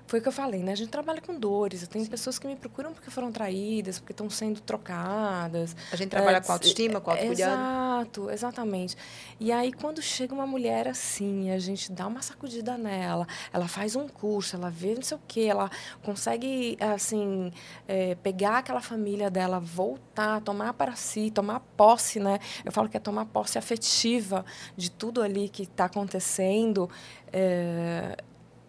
foi 0.06 0.20
o 0.20 0.22
que 0.22 0.28
eu 0.28 0.32
falei, 0.32 0.62
né? 0.62 0.72
A 0.72 0.76
gente 0.76 0.88
trabalha 0.88 1.20
com 1.20 1.38
dores. 1.38 1.82
Eu 1.82 1.88
tenho 1.88 2.04
Sim. 2.04 2.10
pessoas 2.10 2.38
que 2.38 2.46
me 2.46 2.54
procuram 2.54 2.92
porque 2.92 3.10
foram 3.10 3.32
traídas, 3.32 3.98
porque 3.98 4.12
estão 4.12 4.30
sendo 4.30 4.60
trocadas. 4.60 5.74
A 5.90 5.96
gente 5.96 6.10
trabalha 6.10 6.36
é, 6.36 6.40
com 6.40 6.52
autoestima, 6.52 7.00
com 7.00 7.10
autocuidado. 7.10 7.52
Exato, 7.52 8.30
exatamente. 8.30 8.96
E 9.40 9.50
aí, 9.50 9.72
quando 9.72 10.00
chega 10.00 10.32
uma 10.32 10.46
mulher 10.46 10.86
assim, 10.86 11.50
a 11.50 11.58
gente 11.58 11.90
dá 11.90 12.06
uma 12.06 12.22
sacudida 12.22 12.78
nela, 12.78 13.26
ela 13.52 13.66
faz 13.66 13.96
um 13.96 14.08
curso, 14.08 14.56
ela 14.56 14.70
vê 14.70 14.94
não 14.94 15.02
sei 15.02 15.16
o 15.16 15.20
quê, 15.26 15.42
ela 15.42 15.70
consegue, 16.02 16.76
assim, 16.80 17.52
é, 17.88 18.14
pegar 18.16 18.58
aquela 18.58 18.80
família 18.80 19.28
dela, 19.28 19.58
voltar, 19.58 20.40
tomar 20.40 20.74
para 20.74 20.94
si, 20.94 21.30
tomar 21.30 21.60
posse, 21.76 22.20
né? 22.20 22.38
Eu 22.64 22.70
falo 22.70 22.88
que 22.88 22.96
é 22.96 23.00
tomar 23.00 23.26
posse 23.26 23.58
afetiva 23.58 24.44
de 24.76 24.90
tudo 24.90 25.20
ali 25.20 25.48
que 25.48 25.64
está 25.64 25.86
acontecendo. 25.86 26.88
É, 27.32 28.16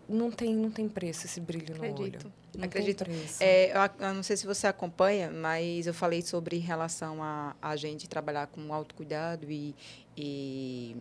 não 0.07 0.31
tem, 0.31 0.55
não 0.55 0.71
tem 0.71 0.87
preço 0.87 1.25
esse 1.25 1.39
brilho 1.39 1.75
no 1.75 1.83
Acredito. 1.83 2.25
olho. 2.25 2.33
Não 2.55 2.65
Acredito. 2.65 3.03
É, 3.39 3.71
eu, 3.71 4.07
eu, 4.07 4.13
não 4.13 4.23
sei 4.23 4.37
se 4.37 4.45
você 4.45 4.67
acompanha, 4.67 5.29
mas 5.31 5.85
eu 5.85 5.93
falei 5.93 6.21
sobre 6.21 6.57
relação 6.57 7.21
a, 7.21 7.55
a 7.61 7.75
gente 7.75 8.07
trabalhar 8.07 8.47
com 8.47 8.73
autocuidado 8.73 9.51
e, 9.51 9.75
e, 10.15 10.95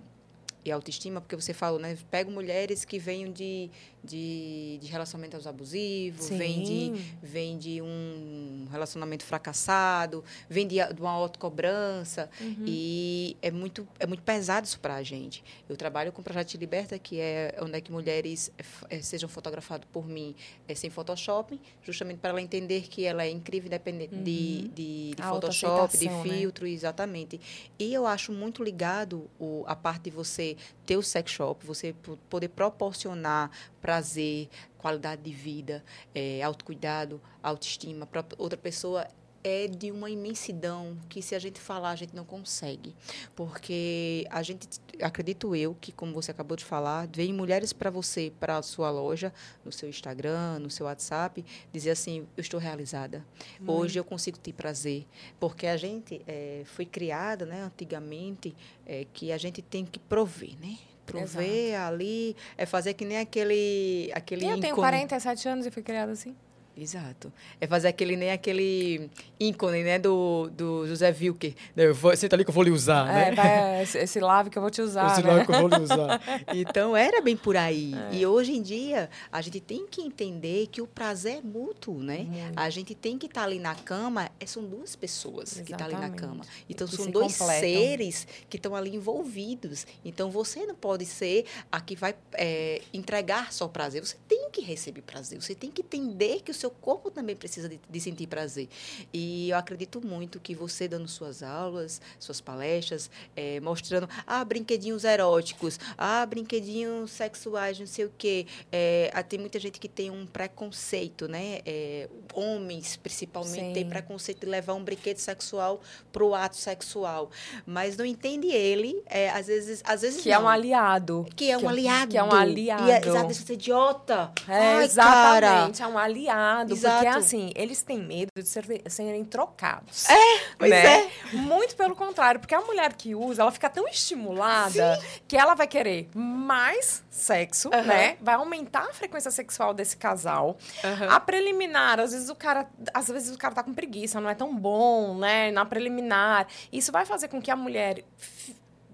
e 0.64 0.71
autoestima, 0.71 1.21
porque 1.21 1.37
você 1.37 1.55
falou, 1.55 1.79
né? 1.79 1.97
Pego 2.11 2.31
mulheres 2.31 2.85
que 2.85 2.99
venham 2.99 3.33
de 3.33 3.71
de, 4.07 4.79
de 4.81 4.87
relacionamentos 4.87 5.47
abusivos, 5.47 6.29
vem 6.31 6.62
de, 6.62 6.92
vem 7.23 7.59
de 7.59 7.83
um 7.83 8.69
relacionamento 8.71 9.25
fracassado, 9.25 10.25
vem 10.49 10.66
de, 10.66 10.77
de 10.95 11.01
uma 11.01 11.11
autocobrança. 11.11 12.31
Uhum. 12.40 12.64
E 12.66 13.37
é 13.42 13.51
muito, 13.51 13.87
é 13.99 14.07
muito 14.07 14.23
pesado 14.23 14.66
isso 14.66 14.79
para 14.81 14.95
a 14.95 15.03
gente. 15.03 15.45
Eu 15.69 15.77
trabalho 15.77 16.12
com 16.12 16.21
o 16.21 16.25
Projeto 16.25 16.51
de 16.51 16.57
Liberta, 16.59 16.99
que 16.99 17.21
é 17.21 17.59
onde 17.61 17.77
é 17.77 17.81
que 17.81 17.90
mulheres 17.90 18.51
é, 18.88 19.01
sejam 19.01 19.29
fotografadas 19.29 19.87
por 19.92 20.07
mim 20.07 20.35
é, 20.69 20.75
sem 20.75 20.88
Photoshop, 20.88 21.61
justamente 21.83 22.19
para 22.19 22.31
ela 22.31 22.40
entender 22.40 22.83
que 22.88 23.05
ela 23.05 23.25
é 23.25 23.31
incrível, 23.31 23.66
independente 23.66 24.14
uhum. 24.14 24.23
de, 24.23 24.69
de, 24.69 25.14
de 25.14 25.23
Photoshop, 25.23 25.99
de 25.99 26.09
né? 26.09 26.23
filtro, 26.23 26.64
né? 26.64 26.71
exatamente. 26.71 27.40
E 27.79 27.92
eu 27.92 28.07
acho 28.07 28.33
muito 28.33 28.62
ligado 28.62 29.29
o, 29.38 29.64
a 29.66 29.75
parte 29.75 30.05
de 30.05 30.11
você 30.11 30.57
ter 30.85 30.97
o 30.97 31.03
sex 31.03 31.31
shop, 31.31 31.66
você 31.66 31.95
poder 32.31 32.49
proporcionar 32.49 33.51
prazer, 33.87 34.49
qualidade 34.77 35.22
de 35.22 35.31
vida, 35.31 35.85
é, 36.12 36.42
autocuidado, 36.42 37.22
autoestima 37.40 38.05
para 38.05 38.25
outra 38.37 38.59
pessoa 38.59 39.07
é 39.44 39.68
de 39.68 39.92
uma 39.92 40.11
imensidão 40.11 40.99
que 41.09 41.22
se 41.22 41.37
a 41.37 41.38
gente 41.38 41.61
falar 41.61 41.90
a 41.90 41.94
gente 41.94 42.12
não 42.12 42.25
consegue, 42.25 42.96
porque 43.37 44.27
a 44.29 44.42
gente 44.42 44.66
acredito 45.01 45.55
eu 45.55 45.77
que 45.81 45.92
como 45.92 46.12
você 46.12 46.33
acabou 46.33 46.57
de 46.57 46.64
falar, 46.64 47.07
vem 47.14 47.33
mulheres 47.33 47.72
para 47.72 47.88
você, 47.88 48.33
para 48.40 48.57
a 48.57 48.62
sua 48.62 48.90
loja, 48.90 49.33
no 49.64 49.70
seu 49.70 49.88
Instagram, 49.88 50.59
no 50.59 50.68
seu 50.68 50.87
WhatsApp, 50.87 51.44
dizer 51.72 51.92
assim, 51.92 52.27
eu 52.37 52.40
estou 52.40 52.59
realizada. 52.59 53.25
Hum. 53.61 53.70
Hoje 53.70 54.01
eu 54.01 54.05
consigo 54.05 54.37
ter 54.37 54.53
prazer, 54.53 55.07
porque 55.38 55.68
a 55.68 55.77
gente 55.77 56.20
é, 56.27 56.62
foi 56.64 56.87
criada, 56.87 57.46
né, 57.46 57.62
antigamente, 57.62 58.53
é, 58.85 59.07
que 59.12 59.31
a 59.31 59.38
gente 59.38 59.62
tem 59.62 59.87
que 59.87 60.01
prover, 60.01 60.59
né? 60.59 60.77
Prover 61.07 61.71
Exato. 61.71 61.95
ali, 61.95 62.37
é 62.59 62.66
fazer 62.66 62.95
que 62.95 63.05
nem 63.05 63.19
aquele 63.19 64.11
aquele 64.12 64.45
Eu 64.45 64.61
tenho 64.61 64.75
47 64.75 65.49
anos 65.49 65.66
e 65.66 65.71
fui 65.71 65.83
criada 65.83 66.12
assim. 66.12 66.37
Exato. 66.77 67.33
É 67.59 67.67
fazer 67.67 67.89
aquele 67.89 68.17
nem 68.17 68.31
aquele 68.31 69.09
ícone, 69.41 69.83
né, 69.83 69.99
do, 69.99 70.51
do 70.51 70.87
José 70.87 71.15
Wilker. 71.19 71.55
Eu 71.75 71.95
vou, 71.95 72.15
senta 72.15 72.37
ali 72.37 72.45
que 72.45 72.51
eu 72.51 72.55
vou 72.55 72.62
lhe 72.62 72.71
usar, 72.71 73.09
é, 73.09 73.31
né? 73.31 73.35
Vai, 73.35 73.83
esse, 73.83 74.21
lave 74.21 74.51
que 74.51 74.59
eu 74.59 74.62
vou 74.62 74.71
te 74.71 74.83
usar, 74.83 75.12
Esse 75.12 75.23
né? 75.23 75.33
lave 75.33 75.47
que 75.47 75.53
eu 75.53 75.61
vou 75.61 75.69
lhe 75.69 75.83
usar. 75.83 76.21
então, 76.55 76.95
era 76.95 77.23
bem 77.23 77.37
por 77.37 77.57
aí. 77.57 77.95
É. 77.95 78.17
E 78.17 78.27
hoje 78.27 78.53
em 78.53 78.61
dia, 78.61 79.09
a 79.33 79.41
gente 79.41 79.59
tem 79.59 79.87
que 79.87 80.03
entender 80.03 80.67
que 80.67 80.83
o 80.83 80.87
prazer 80.87 81.39
é 81.39 81.41
mútuo, 81.41 82.03
né? 82.03 82.27
A 82.55 82.69
gente 82.69 82.95
tem 82.95 83.17
que 83.17 83.27
estar 83.27 83.41
tá 83.41 83.47
ali 83.47 83.59
na 83.59 83.75
cama, 83.75 84.31
é, 84.39 84.47
são 84.47 84.62
duas 84.62 84.95
pessoas 84.95 85.53
Exatamente. 85.53 85.67
que 85.67 85.73
estão 85.73 85.89
tá 85.89 85.97
ali 85.97 86.11
na 86.11 86.17
cama. 86.17 86.45
Então, 86.69 86.87
são 86.87 87.11
dois 87.11 87.39
completam. 87.39 87.61
seres 87.61 88.27
que 88.51 88.57
estão 88.57 88.75
ali 88.75 88.95
envolvidos. 88.95 89.87
Então, 90.05 90.31
você 90.31 90.67
não 90.67 90.75
pode 90.75 91.07
ser 91.07 91.47
a 91.73 91.81
que 91.81 91.97
vai 91.97 92.15
é, 92.35 92.83
entregar 92.93 93.53
só 93.53 93.67
prazer. 93.67 94.05
Você 94.05 94.17
tem 94.29 94.51
que 94.51 94.61
receber 94.61 95.03
prazer. 95.03 95.41
Você 95.41 95.55
tem 95.55 95.71
que 95.71 95.81
entender 95.83 96.43
que 96.43 96.51
o 96.51 96.55
seu 96.55 96.66
seu 96.67 96.71
corpo 96.71 97.11
também 97.11 97.37
precisa 97.37 97.69
de, 97.69 97.81
de, 97.89 98.01
sentir 98.01 98.27
prazer. 98.27 98.69
E 99.13 99.51
eu 99.51 99.57
acredito 99.57 100.05
muito 100.05 100.41
que 100.41 100.55
você 100.55 100.89
dando 100.89 101.07
suas 101.07 101.43
aulas, 101.43 102.01
suas 102.19 102.41
palestras, 102.41 103.09
é, 103.37 103.61
mostrando, 103.61 104.09
ah, 104.27 104.45
brinquedinhos 104.45 105.05
eróticos, 105.05 105.79
ah, 105.97 106.27
brinquedinhos 106.27 107.13
sexuais, 107.13 107.79
não 107.79 107.87
sei 107.87 108.07
o 108.07 108.13
quê. 108.19 108.47
É, 108.73 109.11
tem 109.29 109.39
muita 109.39 109.61
gente 109.61 109.79
que 109.79 109.89
tem 109.89 110.11
um 110.11 110.27
preconceito, 110.27 111.29
né? 111.29 111.61
É, 111.65 112.09
homens, 112.35 112.97
principalmente, 112.97 113.75
têm 113.75 113.89
preconceito 113.89 114.41
de 114.41 114.47
levar 114.47 114.75
um 114.75 114.83
brinquedo 114.83 115.19
sexual 115.19 115.81
para 116.13 116.25
o 116.25 116.35
ato 116.35 116.57
sexual. 116.57 117.31
Mas 117.65 117.97
não 117.97 118.05
entende 118.05 118.49
ele, 118.49 119.03
é, 119.07 119.31
às 119.31 119.47
vezes... 119.47 119.83
Às 119.85 120.03
vezes 120.03 120.23
que 120.23 120.31
não. 120.31 120.37
é 120.37 120.39
um 120.41 120.49
aliado. 120.49 121.27
Que 121.37 121.51
é 121.51 121.59
um 121.59 121.69
aliado. 121.69 122.11
Que 122.11 122.19
é 122.19 122.23
um 122.23 122.33
aliado. 122.33 122.89
E 122.89 122.91
é, 122.91 123.07
exato, 123.07 123.31
esse 123.31 123.53
idiota. 123.53 124.33
É, 124.49 124.77
Ai, 124.77 124.85
exatamente, 124.85 125.79
cara. 125.79 125.91
é 125.91 125.95
um 125.95 125.99
aliado 125.99 126.56
errado, 126.57 126.73
Exato. 126.73 127.05
porque 127.05 127.19
assim, 127.19 127.53
eles 127.55 127.83
têm 127.83 127.99
medo 127.99 128.31
de 128.37 128.49
ser, 128.49 128.64
serem 128.87 129.25
trocados. 129.25 130.09
É, 130.09 130.40
pois 130.59 130.71
né? 130.71 130.85
é. 130.87 131.11
Muito 131.33 131.77
pelo 131.77 131.95
contrário, 131.95 132.40
porque 132.40 132.55
a 132.55 132.61
mulher 132.61 132.92
que 132.95 133.14
usa, 133.14 133.42
ela 133.42 133.53
fica 133.53 133.69
tão 133.69 133.87
estimulada 133.88 134.97
Sim. 134.97 135.21
que 135.29 135.37
ela 135.37 135.55
vai 135.55 135.66
querer 135.66 136.09
mais 136.14 137.05
sexo, 137.11 137.69
uhum. 137.73 137.85
né? 137.85 138.16
Vai 138.21 138.35
aumentar 138.35 138.88
a 138.88 138.92
frequência 138.92 139.31
sexual 139.31 139.75
desse 139.75 139.97
casal. 139.97 140.57
Uhum. 140.83 141.11
A 141.11 141.21
preliminar, 141.21 142.01
às 142.01 142.12
vezes 142.12 142.29
o 142.29 142.35
cara, 142.35 142.69
às 142.95 143.09
vezes 143.09 143.35
o 143.35 143.38
cara 143.38 143.55
tá 143.55 143.62
com 143.62 143.75
preguiça, 143.75 144.21
não 144.21 144.31
é 144.31 144.35
tão 144.35 144.55
bom, 144.55 145.16
né? 145.19 145.51
Na 145.51 145.64
preliminar, 145.64 146.47
isso 146.73 146.92
vai 146.92 147.05
fazer 147.05 147.29
com 147.29 147.40
que 147.40 147.51
a 147.51 147.57
mulher 147.57 148.05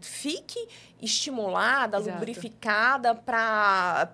fique 0.01 0.68
estimulada, 1.03 1.99
Exato. 1.99 2.17
lubrificada 2.17 3.12
para 3.15 4.07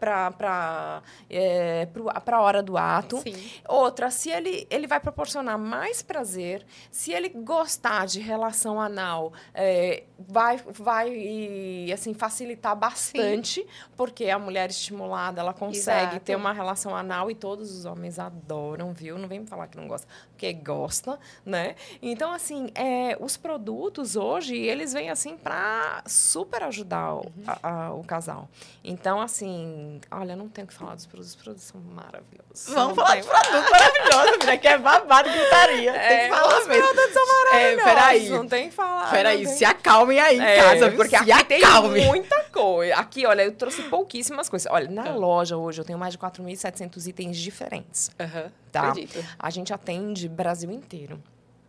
é, 1.29 1.87
a 2.27 2.40
hora 2.40 2.62
do 2.62 2.79
ato. 2.79 3.18
Sim. 3.18 3.35
Outra, 3.68 4.11
se 4.11 4.31
ele, 4.31 4.66
ele 4.70 4.87
vai 4.87 4.98
proporcionar 4.98 5.59
mais 5.59 6.01
prazer, 6.01 6.64
se 6.90 7.12
ele 7.12 7.29
gostar 7.29 8.07
de 8.07 8.20
relação 8.20 8.81
anal, 8.81 9.35
é, 9.53 10.05
vai, 10.18 10.57
vai 10.57 11.90
assim, 11.92 12.14
facilitar 12.14 12.74
bastante, 12.74 13.61
Sim. 13.61 13.66
porque 13.94 14.31
a 14.31 14.38
mulher 14.38 14.70
estimulada 14.70 15.42
ela 15.42 15.53
consegue 15.53 16.12
Exato. 16.12 16.24
ter 16.24 16.37
uma 16.37 16.53
relação 16.53 16.96
anal 16.96 17.31
e 17.31 17.35
todos 17.35 17.70
os 17.70 17.85
homens 17.85 18.18
adoram, 18.18 18.94
viu? 18.94 19.18
Não 19.18 19.29
vem 19.29 19.40
me 19.40 19.46
falar 19.46 19.66
que 19.66 19.77
não 19.77 19.87
gosta, 19.87 20.09
porque 20.31 20.55
gosta, 20.55 21.18
né? 21.44 21.77
Então, 22.01 22.33
assim, 22.33 22.70
é, 22.74 23.16
os 23.20 23.37
produtos 23.37 24.16
hoje, 24.16 24.57
eles 24.57 24.94
vêm 24.94 25.11
assim 25.11 25.37
para 25.37 26.03
super 26.07 26.62
ajudar 26.62 26.77
ajudar 26.78 27.14
o, 27.14 27.18
uhum. 27.18 27.44
a, 27.46 27.86
a, 27.86 27.92
o 27.92 28.04
casal. 28.04 28.48
Então, 28.84 29.20
assim, 29.20 30.00
olha, 30.10 30.36
não 30.36 30.48
tenho 30.48 30.66
que 30.66 30.74
falar 30.74 30.94
dos 30.94 31.06
produtos, 31.06 31.34
os 31.34 31.42
produtos 31.42 31.64
são 31.64 31.80
maravilhosos. 31.80 32.74
Vamos 32.74 32.94
falar 32.94 33.16
dos 33.16 33.26
produtos 33.26 33.70
maravilhosos, 33.70 34.46
né? 34.46 34.56
Que 34.56 34.68
é 34.68 34.78
babado 34.78 35.30
gritaria. 35.30 35.88
É, 35.98 36.08
tem 36.08 36.30
que 36.30 36.36
falar 36.36 36.60
os 36.60 36.66
mesmo. 36.66 36.84
produtos 36.84 37.12
são 37.12 37.26
maravilhosos. 37.26 37.78
É, 37.78 37.84
peraí. 37.84 38.28
Não 38.28 38.48
tem 38.48 38.68
que 38.68 38.74
falar. 38.74 39.10
Peraí, 39.10 39.46
se 39.46 39.64
acalmem 39.64 40.20
aí 40.20 40.38
em 40.38 40.42
é, 40.42 40.56
casa, 40.56 40.90
porque 40.92 41.16
aqui 41.16 41.32
acalme. 41.32 41.94
tem 42.00 42.06
muita 42.06 42.44
coisa. 42.44 42.94
Aqui, 42.94 43.26
olha, 43.26 43.42
eu 43.42 43.52
trouxe 43.52 43.82
pouquíssimas 43.84 44.48
coisas. 44.48 44.70
Olha, 44.70 44.88
na 44.88 45.10
uhum. 45.10 45.18
loja 45.18 45.56
hoje 45.56 45.80
eu 45.80 45.84
tenho 45.84 45.98
mais 45.98 46.12
de 46.12 46.18
4.700 46.18 47.06
itens 47.08 47.36
diferentes. 47.36 48.10
Uhum. 48.18 48.50
Tá? 48.70 48.88
Acredito. 48.88 49.24
A 49.38 49.50
gente 49.50 49.72
atende 49.72 50.28
Brasil 50.28 50.70
inteiro. 50.70 51.22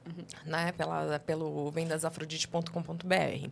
Uhum. 0.06 0.26
Né? 0.46 0.72
Pela, 0.74 1.20
pelo 1.20 1.72
vendasafrodite.com.br. 1.72 3.50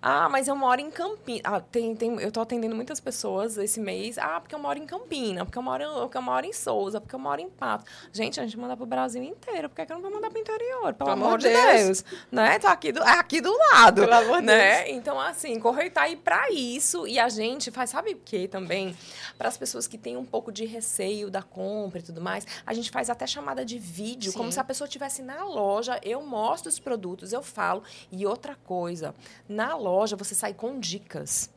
Ah, 0.00 0.28
mas 0.28 0.46
eu 0.46 0.54
moro 0.54 0.80
em 0.80 0.90
Campinas. 0.90 1.42
Ah, 1.44 1.60
tem, 1.60 1.94
tem, 1.94 2.10
eu 2.20 2.28
estou 2.28 2.42
atendendo 2.42 2.74
muitas 2.74 3.00
pessoas 3.00 3.56
esse 3.58 3.80
mês. 3.80 4.16
Ah, 4.16 4.40
porque 4.40 4.54
eu 4.54 4.58
moro 4.58 4.78
em 4.78 4.86
Campinas, 4.86 5.44
porque 5.44 5.58
eu 5.58 5.62
moro, 5.62 5.84
porque 6.02 6.16
eu 6.16 6.22
moro 6.22 6.46
em 6.46 6.52
Souza, 6.52 7.00
porque 7.00 7.14
eu 7.14 7.18
moro 7.18 7.40
em 7.40 7.48
Pato. 7.48 7.84
Gente, 8.12 8.38
a 8.38 8.44
gente 8.44 8.56
manda 8.56 8.76
para 8.76 8.84
o 8.84 8.86
Brasil 8.86 9.22
inteiro. 9.22 9.68
Por 9.68 9.74
que, 9.74 9.82
é 9.82 9.86
que 9.86 9.92
eu 9.92 9.96
não 9.96 10.02
vou 10.02 10.12
mandar 10.12 10.30
para 10.30 10.38
o 10.38 10.40
interior? 10.40 10.94
Pelo, 10.94 10.96
Pelo 10.96 11.10
amor 11.10 11.38
de 11.38 11.48
Deus. 11.48 11.82
Deus. 11.82 12.04
Né? 12.30 12.58
Tô 12.60 12.68
aqui 12.68 12.92
do, 12.92 13.02
é 13.02 13.18
aqui 13.18 13.40
do 13.40 13.52
lado. 13.72 14.02
Pelo 14.02 14.14
amor 14.14 14.40
né? 14.40 14.84
Deus. 14.84 14.96
Então, 14.96 15.18
assim, 15.18 15.58
correio 15.58 15.90
tá 15.90 16.02
aí 16.02 16.14
para 16.14 16.48
isso. 16.50 17.06
E 17.06 17.18
a 17.18 17.28
gente 17.28 17.70
faz, 17.72 17.90
sabe 17.90 18.12
o 18.12 18.16
que 18.24 18.46
também? 18.46 18.96
Para 19.36 19.48
as 19.48 19.56
pessoas 19.56 19.88
que 19.88 19.98
têm 19.98 20.16
um 20.16 20.24
pouco 20.24 20.52
de 20.52 20.64
receio 20.64 21.28
da 21.28 21.42
compra 21.42 21.98
e 21.98 22.02
tudo 22.02 22.20
mais, 22.20 22.46
a 22.64 22.72
gente 22.72 22.90
faz 22.90 23.10
até 23.10 23.26
chamada 23.26 23.64
de 23.64 23.78
vídeo, 23.78 24.30
Sim. 24.30 24.38
como 24.38 24.52
se 24.52 24.60
a 24.60 24.64
pessoa 24.64 24.86
estivesse 24.86 25.22
na 25.22 25.44
loja. 25.44 25.98
Eu 26.04 26.22
mostro 26.22 26.68
os 26.68 26.78
produtos, 26.78 27.32
eu 27.32 27.42
falo. 27.42 27.82
E 28.12 28.24
outra 28.24 28.54
coisa, 28.54 29.12
na 29.48 29.74
loja, 29.74 29.87
loja, 29.88 30.16
você 30.16 30.34
sai 30.34 30.54
com 30.54 30.78
dicas. 30.78 31.50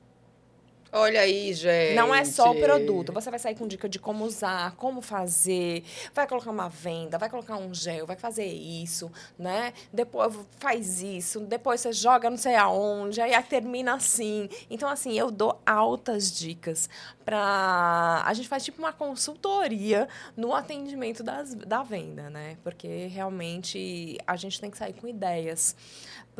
Olha 0.93 1.21
aí, 1.21 1.53
gente. 1.53 1.95
Não 1.95 2.13
é 2.13 2.25
só 2.25 2.51
o 2.51 2.59
produto. 2.59 3.13
Você 3.13 3.29
vai 3.29 3.39
sair 3.39 3.55
com 3.55 3.65
dica 3.65 3.87
de 3.87 3.97
como 3.97 4.25
usar, 4.25 4.75
como 4.75 5.01
fazer. 5.01 5.85
Vai 6.13 6.27
colocar 6.27 6.51
uma 6.51 6.67
venda, 6.67 7.17
vai 7.17 7.29
colocar 7.29 7.55
um 7.55 7.73
gel, 7.73 8.05
vai 8.05 8.17
fazer 8.17 8.45
isso, 8.45 9.09
né? 9.39 9.71
Depois 9.93 10.35
faz 10.59 11.01
isso, 11.01 11.39
depois 11.39 11.79
você 11.79 11.93
joga 11.93 12.29
não 12.29 12.37
sei 12.37 12.55
aonde, 12.55 13.21
aí 13.21 13.41
termina 13.43 13.93
assim. 13.93 14.49
Então, 14.69 14.89
assim, 14.89 15.17
eu 15.17 15.31
dou 15.31 15.61
altas 15.65 16.29
dicas 16.37 16.89
para 17.23 18.23
A 18.25 18.33
gente 18.33 18.49
faz 18.49 18.65
tipo 18.65 18.79
uma 18.79 18.91
consultoria 18.91 20.09
no 20.35 20.53
atendimento 20.53 21.23
das, 21.23 21.53
da 21.53 21.83
venda, 21.83 22.29
né? 22.29 22.57
Porque 22.63 23.07
realmente 23.07 24.17
a 24.27 24.35
gente 24.35 24.59
tem 24.59 24.69
que 24.69 24.77
sair 24.77 24.93
com 24.93 25.07
ideias 25.07 25.73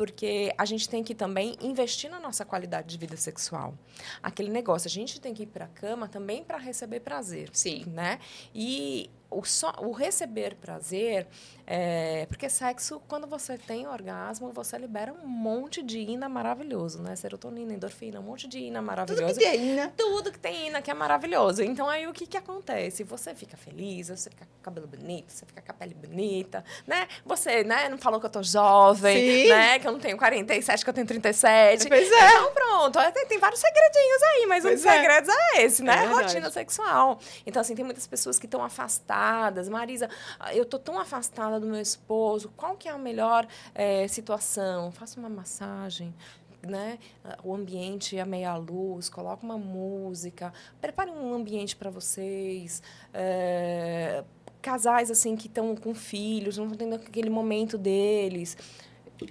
porque 0.02 0.52
a 0.58 0.64
gente 0.64 0.88
tem 0.88 1.04
que 1.04 1.14
também 1.14 1.54
investir 1.60 2.10
na 2.10 2.18
nossa 2.18 2.44
qualidade 2.44 2.88
de 2.88 2.98
vida 2.98 3.16
sexual. 3.16 3.72
Aquele 4.20 4.50
negócio, 4.50 4.88
a 4.88 4.90
gente 4.90 5.20
tem 5.20 5.32
que 5.32 5.44
ir 5.44 5.46
para 5.46 5.66
a 5.66 5.68
cama 5.68 6.08
também 6.08 6.42
para 6.42 6.58
receber 6.58 6.98
prazer. 6.98 7.50
Sim. 7.52 7.84
Né? 7.86 8.18
E 8.52 9.08
o, 9.32 9.44
só, 9.44 9.72
o 9.78 9.92
receber 9.92 10.54
prazer 10.56 11.26
é, 11.66 12.26
porque 12.26 12.48
sexo, 12.48 13.00
quando 13.06 13.26
você 13.26 13.56
tem 13.56 13.86
orgasmo, 13.86 14.52
você 14.52 14.76
libera 14.76 15.12
um 15.12 15.26
monte 15.26 15.82
de 15.82 16.00
ina 16.00 16.28
maravilhoso, 16.28 17.00
né? 17.00 17.14
Serotonina, 17.14 17.72
endorfina, 17.72 18.18
um 18.18 18.24
monte 18.24 18.48
de 18.48 18.58
ina 18.58 18.82
maravilhoso. 18.82 19.34
Tudo 19.34 19.38
que 19.38 19.44
tem 19.44 19.72
ina. 19.72 19.92
Tudo 19.96 20.32
que 20.32 20.38
tem 20.38 20.66
ina, 20.68 20.82
que 20.82 20.90
é 20.90 20.94
maravilhoso. 20.94 21.62
Então, 21.62 21.88
aí, 21.88 22.06
o 22.06 22.12
que 22.12 22.26
que 22.26 22.36
acontece? 22.36 23.04
Você 23.04 23.34
fica 23.34 23.56
feliz, 23.56 24.08
você 24.08 24.28
fica 24.28 24.44
com 24.44 24.58
o 24.58 24.62
cabelo 24.62 24.86
bonito, 24.88 25.32
você 25.32 25.46
fica 25.46 25.62
com 25.62 25.70
a 25.70 25.74
pele 25.74 25.94
bonita, 25.94 26.64
né? 26.86 27.06
Você, 27.24 27.62
né, 27.62 27.88
não 27.88 27.96
falou 27.96 28.18
que 28.18 28.26
eu 28.26 28.30
tô 28.30 28.42
jovem, 28.42 29.44
Sim. 29.44 29.48
né? 29.48 29.78
Que 29.78 29.86
eu 29.86 29.92
não 29.92 30.00
tenho 30.00 30.18
47, 30.18 30.82
que 30.84 30.90
eu 30.90 30.94
tenho 30.94 31.06
37. 31.06 31.88
Pois 31.88 32.10
é. 32.10 32.28
Então, 32.28 32.52
pronto. 32.52 32.98
Tem, 33.12 33.26
tem 33.26 33.38
vários 33.38 33.60
segredinhos 33.60 34.22
aí, 34.22 34.46
mas 34.46 34.62
pois 34.64 34.74
um 34.74 34.76
dos 34.76 34.86
é. 34.86 34.96
segredos 34.98 35.30
é 35.30 35.62
esse, 35.62 35.82
né? 35.82 36.04
É 36.04 36.06
Rotina 36.06 36.50
sexual. 36.50 37.20
Então, 37.46 37.60
assim, 37.60 37.74
tem 37.74 37.84
muitas 37.84 38.06
pessoas 38.06 38.38
que 38.38 38.46
estão 38.46 38.64
afastadas. 38.64 39.21
Marisa, 39.68 40.08
eu 40.52 40.64
tô 40.64 40.78
tão 40.78 40.98
afastada 40.98 41.60
do 41.60 41.66
meu 41.66 41.80
esposo, 41.80 42.52
qual 42.56 42.76
que 42.76 42.88
é 42.88 42.92
a 42.92 42.98
melhor 42.98 43.46
é, 43.74 44.06
situação? 44.08 44.90
Faça 44.92 45.18
uma 45.18 45.28
massagem, 45.28 46.14
né? 46.62 46.98
O 47.42 47.54
ambiente 47.54 48.18
a 48.18 48.26
meia 48.26 48.56
luz, 48.56 49.08
coloca 49.08 49.44
uma 49.44 49.58
música, 49.58 50.52
prepare 50.80 51.10
um 51.10 51.34
ambiente 51.34 51.76
para 51.76 51.90
vocês. 51.90 52.82
É, 53.12 54.24
casais 54.60 55.10
assim 55.10 55.36
que 55.36 55.48
estão 55.48 55.74
com 55.74 55.92
filhos, 55.94 56.56
não 56.56 56.66
estão 56.66 56.78
tendo 56.78 56.94
aquele 56.94 57.28
momento 57.28 57.76
deles 57.76 58.56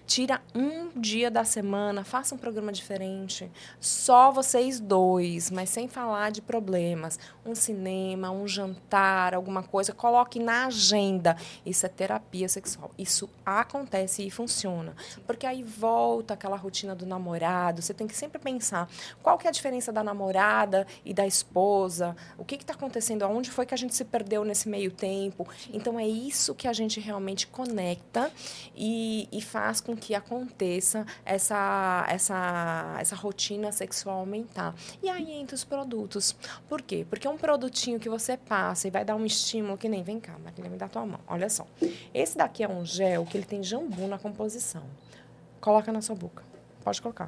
Tira 0.05 0.41
um 0.55 0.89
dia 0.99 1.29
da 1.29 1.43
semana, 1.43 2.03
faça 2.03 2.35
um 2.35 2.37
programa 2.37 2.71
diferente. 2.71 3.49
Só 3.79 4.31
vocês 4.31 4.79
dois, 4.79 5.49
mas 5.49 5.69
sem 5.69 5.87
falar 5.87 6.31
de 6.31 6.41
problemas. 6.41 7.19
Um 7.45 7.55
cinema, 7.55 8.31
um 8.31 8.47
jantar, 8.47 9.33
alguma 9.33 9.63
coisa. 9.63 9.93
Coloque 9.93 10.39
na 10.39 10.67
agenda. 10.67 11.35
Isso 11.65 11.85
é 11.85 11.89
terapia 11.89 12.47
sexual. 12.47 12.91
Isso 12.97 13.29
acontece 13.45 14.25
e 14.25 14.31
funciona. 14.31 14.95
Porque 15.25 15.45
aí 15.45 15.63
volta 15.63 16.33
aquela 16.33 16.55
rotina 16.55 16.95
do 16.95 17.05
namorado. 17.05 17.81
Você 17.81 17.93
tem 17.93 18.07
que 18.07 18.15
sempre 18.15 18.39
pensar 18.39 18.89
qual 19.21 19.37
que 19.37 19.47
é 19.47 19.49
a 19.49 19.53
diferença 19.53 19.91
da 19.91 20.03
namorada 20.03 20.87
e 21.03 21.13
da 21.13 21.25
esposa. 21.27 22.15
O 22.37 22.45
que 22.45 22.55
está 22.55 22.73
acontecendo? 22.73 23.23
Aonde 23.23 23.49
foi 23.49 23.65
que 23.65 23.73
a 23.73 23.77
gente 23.77 23.95
se 23.95 24.05
perdeu 24.05 24.43
nesse 24.43 24.69
meio 24.69 24.91
tempo? 24.91 25.47
Então, 25.73 25.99
é 25.99 26.07
isso 26.07 26.55
que 26.55 26.67
a 26.67 26.73
gente 26.73 26.99
realmente 26.99 27.47
conecta 27.47 28.31
e, 28.75 29.27
e 29.31 29.41
faz 29.41 29.80
com 29.81 29.95
que 29.95 30.15
aconteça 30.15 31.05
essa, 31.25 32.05
essa, 32.07 32.95
essa 32.99 33.15
rotina 33.15 33.71
sexual 33.71 34.19
aumentar. 34.19 34.73
E 35.01 35.09
aí 35.09 35.31
entra 35.31 35.55
os 35.55 35.63
produtos. 35.63 36.35
Por 36.69 36.81
quê? 36.81 37.05
Porque 37.09 37.27
é 37.27 37.29
um 37.29 37.37
produtinho 37.37 37.99
que 37.99 38.09
você 38.09 38.37
passa 38.37 38.87
e 38.87 38.91
vai 38.91 39.03
dar 39.03 39.15
um 39.15 39.25
estímulo 39.25 39.77
que 39.77 39.89
nem, 39.89 40.03
vem 40.03 40.19
cá, 40.19 40.37
Marília, 40.43 40.69
me 40.69 40.77
dá 40.77 40.87
tua 40.87 41.05
mão. 41.05 41.19
Olha 41.27 41.49
só. 41.49 41.65
Esse 42.13 42.37
daqui 42.37 42.63
é 42.63 42.69
um 42.69 42.85
gel 42.85 43.25
que 43.25 43.37
ele 43.37 43.45
tem 43.45 43.63
jambu 43.63 44.07
na 44.07 44.17
composição. 44.17 44.83
Coloca 45.59 45.91
na 45.91 46.01
sua 46.01 46.15
boca. 46.15 46.43
Pode 46.83 47.01
colocar. 47.01 47.27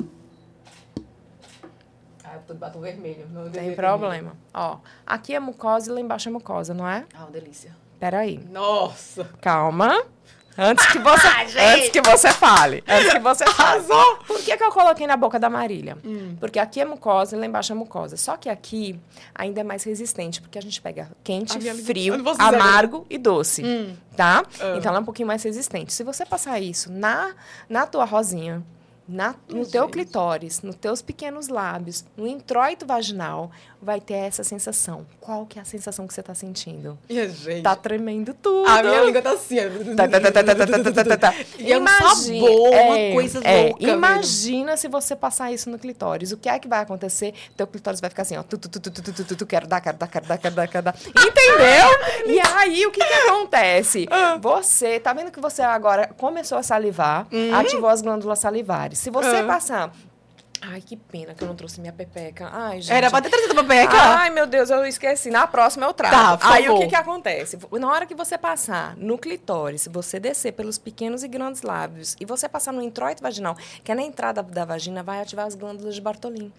Ah, 2.24 2.40
eu 2.48 2.56
batom 2.56 2.80
vermelho. 2.80 3.28
Não 3.30 3.50
tem 3.50 3.76
problema. 3.76 4.10
Vermelho. 4.10 4.38
Ó, 4.54 4.80
aqui 5.06 5.36
é 5.36 5.40
mucosa 5.40 5.92
e 5.92 5.94
lá 5.94 6.02
embaixo 6.02 6.30
é 6.30 6.32
mucosa, 6.32 6.74
não 6.74 6.88
é? 6.88 7.06
Ah, 7.14 7.24
uma 7.24 7.32
delícia. 7.32 7.76
Peraí. 8.00 8.40
Nossa! 8.50 9.26
Calma. 9.40 10.04
Antes 10.58 10.86
que 10.88 11.00
você, 11.00 11.28
ah, 11.28 11.74
antes 11.74 11.90
que 11.90 12.02
você 12.02 12.30
fale. 12.30 12.84
Antes 12.88 13.14
que 13.14 13.20
você 13.20 13.46
fale. 13.46 13.84
Por 14.28 14.40
que, 14.42 14.56
que 14.56 14.64
eu 14.64 14.72
coloquei 14.72 15.08
na 15.08 15.18
boca 15.18 15.40
da 15.40 15.50
Marília? 15.50 15.98
Hum. 16.06 16.36
Porque 16.40 16.60
aqui 16.60 16.82
é 16.82 16.86
mucosa 16.86 17.36
e 17.36 17.40
lá 17.40 17.46
embaixo 17.46 17.72
é 17.72 17.76
mucosa. 17.76 18.18
Só 18.18 18.38
que 18.38 18.50
aqui 18.50 19.00
ainda 19.34 19.62
é 19.62 19.64
mais 19.64 19.84
resistente, 19.84 20.42
porque 20.42 20.58
a 20.58 20.62
gente 20.62 20.82
pega 20.82 21.10
quente, 21.24 21.60
frio, 21.84 22.16
amargo 22.38 23.06
e 23.10 23.18
doce. 23.18 23.64
Hum. 23.64 23.96
Tá? 24.16 24.44
Hum. 24.62 24.78
Então 24.78 24.90
ela 24.90 25.00
é 25.00 25.02
um 25.02 25.06
pouquinho 25.06 25.28
mais 25.28 25.42
resistente. 25.44 25.92
Se 25.92 26.04
você 26.04 26.26
passar 26.26 26.60
isso 26.60 26.92
na, 26.92 27.34
na 27.68 27.88
tua 27.88 28.06
rosinha, 28.06 28.64
na, 29.08 29.36
no 29.50 29.66
teu 29.66 29.88
clitóris, 29.90 30.62
nos 30.62 30.76
teus 30.76 31.02
pequenos 31.02 31.50
lábios, 31.50 32.06
no 32.16 32.26
introito 32.26 32.86
vaginal, 32.86 33.52
vai 33.82 34.00
ter 34.00 34.14
essa 34.14 34.44
sensação. 34.44 35.06
Qual 35.20 35.46
que 35.46 35.60
é 35.60 35.62
a 35.62 35.66
sensação 35.66 36.08
que 36.08 36.14
você 36.14 36.22
está 36.22 36.34
sentindo? 36.34 36.98
Gente. 37.10 37.62
Tá 37.62 37.76
tremendo 37.76 38.34
tudo. 38.34 38.68
A 38.68 38.82
minha 38.82 39.02
língua 39.04 39.22
tá 39.22 39.32
assim. 39.32 39.58
Tá, 39.96 40.08
tá, 40.08 41.18
tá, 41.18 41.36
e 41.60 41.72
é 41.72 41.78
um 41.78 41.86
sabor, 41.86 42.74
é, 42.74 42.82
uma 42.86 43.14
coisa 43.14 43.40
é, 43.44 43.64
louca. 43.68 43.84
Imagina 43.84 44.78
se 44.78 44.88
você 44.88 45.16
passar 45.16 45.52
isso 45.52 45.70
no 45.70 45.78
clitóris. 45.78 46.32
O 46.32 46.38
que 46.38 46.48
é 46.48 46.58
que 46.58 46.68
vai 46.68 46.80
acontecer? 46.80 47.34
Teu 47.58 47.68
clitóris 47.68 48.00
vai 48.00 48.10
ficar 48.10 48.22
assim, 48.22 48.38
ó. 48.38 48.44
Tu, 48.44 48.58
tu, 48.58 48.70
tu, 48.70 48.80
tu, 48.80 48.92
tu, 48.92 49.02
tu, 49.02 49.26
tu, 49.26 49.36
tu, 49.36 49.46
quero 49.46 49.68
dar, 49.68 49.82
quero 49.82 49.98
dar, 49.98 50.08
quero 50.08 50.26
dar, 50.26 50.38
quero 50.38 50.56
dar, 50.56 50.68
quero 50.68 50.86
dar. 50.86 50.96
Entendeu? 51.10 52.34
e 52.34 52.40
aí, 52.40 52.86
o 52.86 52.92
que 52.92 53.04
que 53.04 53.14
acontece? 53.14 54.08
Você, 54.40 55.00
tá 55.00 55.14
vendo 55.14 55.32
que 55.32 55.42
você 55.42 55.62
agora 55.62 56.10
começou 56.18 56.58
a 56.58 56.64
salivar, 56.64 57.28
ativou 57.54 57.90
as 57.90 58.02
glândulas 58.02 58.40
salivares. 58.40 58.93
Se 58.96 59.10
você 59.10 59.44
passar 59.44 59.92
Ai, 60.66 60.80
que 60.80 60.96
pena 60.96 61.34
que 61.34 61.44
eu 61.44 61.48
não 61.48 61.56
trouxe 61.56 61.82
minha 61.82 61.92
pepeca. 61.92 62.50
Ai, 62.50 62.82
gente. 62.82 62.96
Era 62.96 63.10
pra 63.10 63.22
ter 63.22 63.30
trazido 63.30 63.52
a 63.52 63.64
pepeca. 63.64 63.98
Ai, 63.98 64.30
meu 64.30 64.48
Deus, 64.48 64.70
eu 64.70 64.86
esqueci. 64.86 65.30
Na 65.30 65.46
próxima 65.46 65.86
eu 65.86 65.94
trago. 65.94 66.16
Tá, 66.16 66.54
Aí 66.54 66.64
favor. 66.64 66.78
o 66.78 66.82
que 66.82 66.88
que 66.88 66.96
acontece? 66.96 67.60
Na 67.74 67.92
hora 67.92 68.06
que 68.06 68.16
você 68.16 68.38
passar 68.38 68.96
no 68.96 69.18
clitóris, 69.18 69.90
você 69.92 70.22
descer 70.22 70.54
pelos 70.54 70.78
pequenos 70.78 71.22
e 71.22 71.28
grandes 71.28 71.64
lábios 71.64 72.16
e 72.18 72.24
você 72.24 72.48
passar 72.48 72.72
no 72.72 72.82
introito 72.82 73.22
vaginal, 73.22 73.58
que 73.84 73.92
é 73.92 73.96
na 73.96 74.04
entrada 74.04 74.42
da 74.42 74.64
vagina, 74.64 75.04
vai 75.04 75.22
ativar 75.22 75.46
as 75.46 75.54
glândulas 75.54 75.96
de 75.96 76.02
Bartolin, 76.02 76.52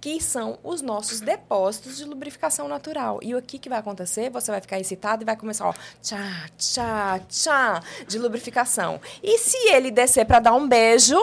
que 0.00 0.20
são 0.22 0.56
os 0.62 0.80
nossos 0.80 1.20
depósitos 1.20 1.96
de 1.96 2.04
lubrificação 2.04 2.68
natural. 2.68 3.18
E 3.22 3.34
o 3.34 3.42
que 3.42 3.58
que 3.58 3.68
vai 3.68 3.80
acontecer? 3.80 4.30
Você 4.30 4.52
vai 4.52 4.60
ficar 4.60 4.78
excitado 4.78 5.24
e 5.24 5.26
vai 5.26 5.36
começar, 5.36 5.66
ó, 5.66 5.74
tchá, 6.00 6.46
tchá, 6.56 7.20
tchá, 7.28 7.82
de 8.06 8.20
lubrificação. 8.20 9.00
E 9.20 9.36
se 9.38 9.56
ele 9.70 9.90
descer 9.90 10.24
para 10.26 10.38
dar 10.38 10.54
um 10.54 10.68
beijo, 10.68 11.18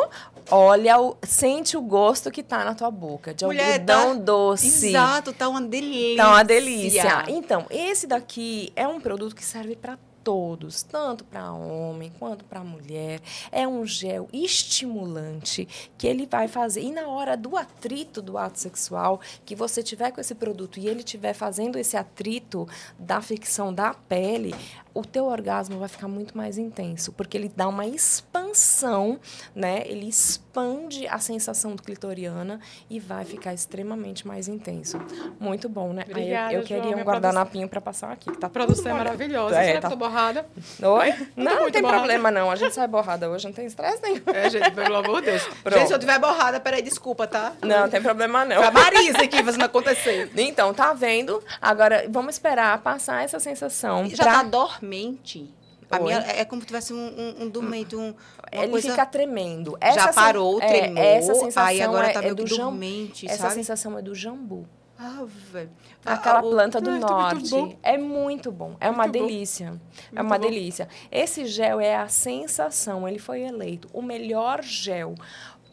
olha, 0.50 1.00
o, 1.00 1.18
sente 1.24 1.78
o 1.78 1.82
gosto 1.82 2.32
que 2.32 2.44
tá 2.44 2.64
na 2.64 2.74
tua 2.76 2.92
boca, 2.92 3.34
de 3.34 3.46
Mulher, 3.46 3.74
algodão 3.74 4.18
tá, 4.18 4.24
doce. 4.24 4.90
Exato, 4.90 5.34
tá 5.34 5.48
uma 5.50 5.62
delícia. 5.62 6.24
Tá 6.24 6.30
uma 6.30 6.44
delícia. 6.44 7.24
Então, 7.28 7.66
esse 7.70 8.08
daqui 8.08 8.72
é 8.76 8.88
um 8.88 9.00
produto 9.00 9.36
que 9.36 9.44
serve 9.44 9.76
para 9.76 9.98
todos, 10.26 10.82
tanto 10.82 11.24
para 11.24 11.54
homem 11.54 12.12
quanto 12.18 12.44
para 12.46 12.64
mulher. 12.64 13.22
É 13.52 13.68
um 13.68 13.86
gel 13.86 14.28
estimulante 14.34 15.68
que 16.00 16.08
ele 16.08 16.26
vai 16.26 16.48
fazer. 16.48 16.82
E 16.82 16.92
na 16.92 17.08
hora 17.08 17.38
do 17.38 17.56
atrito 17.56 18.24
do 18.24 18.36
ato 18.36 18.60
sexual, 18.60 19.22
que 19.46 19.56
você 19.56 19.84
tiver 19.84 20.12
com 20.12 20.20
esse 20.20 20.34
produto 20.34 20.80
e 20.80 20.88
ele 20.88 21.00
estiver 21.00 21.34
fazendo 21.34 21.78
esse 21.78 21.96
atrito 21.96 22.68
da 22.98 23.22
fricção 23.22 23.72
da 23.72 23.94
pele, 23.94 24.56
o 24.96 25.04
teu 25.04 25.26
orgasmo 25.26 25.78
vai 25.78 25.90
ficar 25.90 26.08
muito 26.08 26.38
mais 26.38 26.58
intenso, 26.58 27.12
porque 27.12 27.38
ele 27.38 27.52
dá 27.54 27.68
uma 27.68 27.86
expansão, 27.86 29.20
né? 29.54 29.84
Ele 29.86 30.08
expande 30.08 31.06
a 31.08 31.20
sensação 31.20 31.76
clitoriana 31.76 32.62
e 32.90 32.98
vai 32.98 33.26
ficar 33.26 33.54
extremamente 33.54 34.26
mais 34.26 34.48
intenso. 34.48 34.98
Muito 35.38 35.68
bom, 35.68 35.92
né? 35.92 36.06
Obrigada, 36.10 36.48
Aí 36.48 36.56
eu, 36.56 36.62
eu 36.62 36.66
queria 36.66 36.96
um 36.96 37.02
guardanapinho 37.02 37.68
para 37.68 37.82
passar 37.82 38.14
aqui, 38.14 38.32
que 38.32 38.38
tá 38.38 38.48
produção 38.48 38.90
é 38.90 38.96
maravilhosa. 38.96 39.60
É, 39.60 39.66
Será 39.66 39.82
tá... 39.82 39.90
que 39.90 39.94
tô 39.96 40.00
borrada? 40.00 40.48
Oi? 40.82 41.14
Não, 41.36 41.64
não 41.64 41.72
tem 41.72 41.82
borrada. 41.82 42.00
problema 42.00 42.32
não. 42.32 42.50
A 42.50 42.56
gente 42.56 42.74
sai 42.74 42.88
borrada 42.88 43.30
hoje, 43.30 43.46
não 43.46 43.54
tem 43.54 43.66
estresse 43.66 44.02
nenhum. 44.02 44.22
É, 44.28 44.50
gente, 44.50 44.72
pelo 44.72 44.96
amor 44.96 45.20
de 45.20 45.32
Deus. 45.32 45.44
Pronto. 45.62 45.78
Gente, 45.78 45.88
se 45.88 45.94
eu 45.94 46.00
tiver 46.00 46.18
borrada, 46.18 46.60
peraí, 46.60 46.82
desculpa, 46.82 47.28
tá? 47.28 47.52
Não, 47.62 47.82
não 47.82 47.90
tem 47.90 48.02
problema 48.02 48.46
não. 48.46 48.56
Foi 48.58 48.66
a 48.66 48.72
Marisa 48.72 49.24
aqui 49.24 49.44
fazendo 49.44 49.66
acontecer. 49.66 50.32
Então, 50.38 50.74
tá 50.74 50.94
vendo? 50.94 51.44
Agora, 51.62 52.06
vamos 52.10 52.36
esperar 52.36 52.78
passar 52.80 53.24
essa 53.24 53.40
sensação. 53.40 54.08
Já 54.10 54.24
pra... 54.24 54.34
tá 54.34 54.44
dormindo 54.44 54.85
mente. 54.86 55.54
A 55.90 56.00
minha, 56.00 56.20
é, 56.20 56.42
é 56.42 56.46
como 56.46 56.62
se 56.62 56.68
tivesse 56.68 56.94
um, 56.94 56.98
um, 56.98 57.44
um 57.44 57.50
dormente, 57.50 57.96
um, 57.96 58.14
Ele 58.52 58.70
coisa... 58.70 58.90
fica 58.90 59.06
tremendo. 59.06 59.78
Essa 59.80 60.06
Já 60.06 60.14
parou, 60.14 60.60
é, 60.62 60.68
tremou, 60.68 61.04
essa 61.04 61.36
sensação 61.36 61.64
aí 61.64 61.82
agora 61.82 62.12
tá 62.12 62.20
é, 62.20 62.24
meio 62.24 62.32
é 62.32 62.36
do 62.36 62.44
dormente, 62.44 63.30
Essa 63.30 63.50
sensação 63.52 63.98
é 63.98 64.02
do 64.02 64.16
jambu. 64.16 64.68
Ah, 64.98 65.26
velho. 65.28 65.70
Aquela 66.06 66.40
ah, 66.40 66.42
planta 66.42 66.80
do 66.80 66.92
norte. 66.92 67.54
Muito 67.54 67.78
é 67.84 67.98
muito 67.98 68.52
bom. 68.52 68.78
É 68.80 68.88
muito 68.88 68.96
uma 68.96 69.08
delícia. 69.08 69.72
Bom. 69.72 69.80
É 70.16 70.22
uma 70.22 70.38
bom. 70.38 70.46
delícia. 70.48 70.88
Esse 71.12 71.46
gel 71.46 71.82
é 71.82 71.98
a 71.98 72.08
sensação. 72.08 73.08
Ele 73.08 73.20
foi 73.20 73.42
eleito 73.42 73.90
o 73.92 74.02
melhor 74.02 74.64
gel 74.64 75.16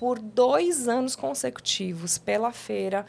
por 0.03 0.19
dois 0.19 0.89
anos 0.89 1.15
consecutivos 1.15 2.19
pela 2.19 2.51
feira 2.51 3.07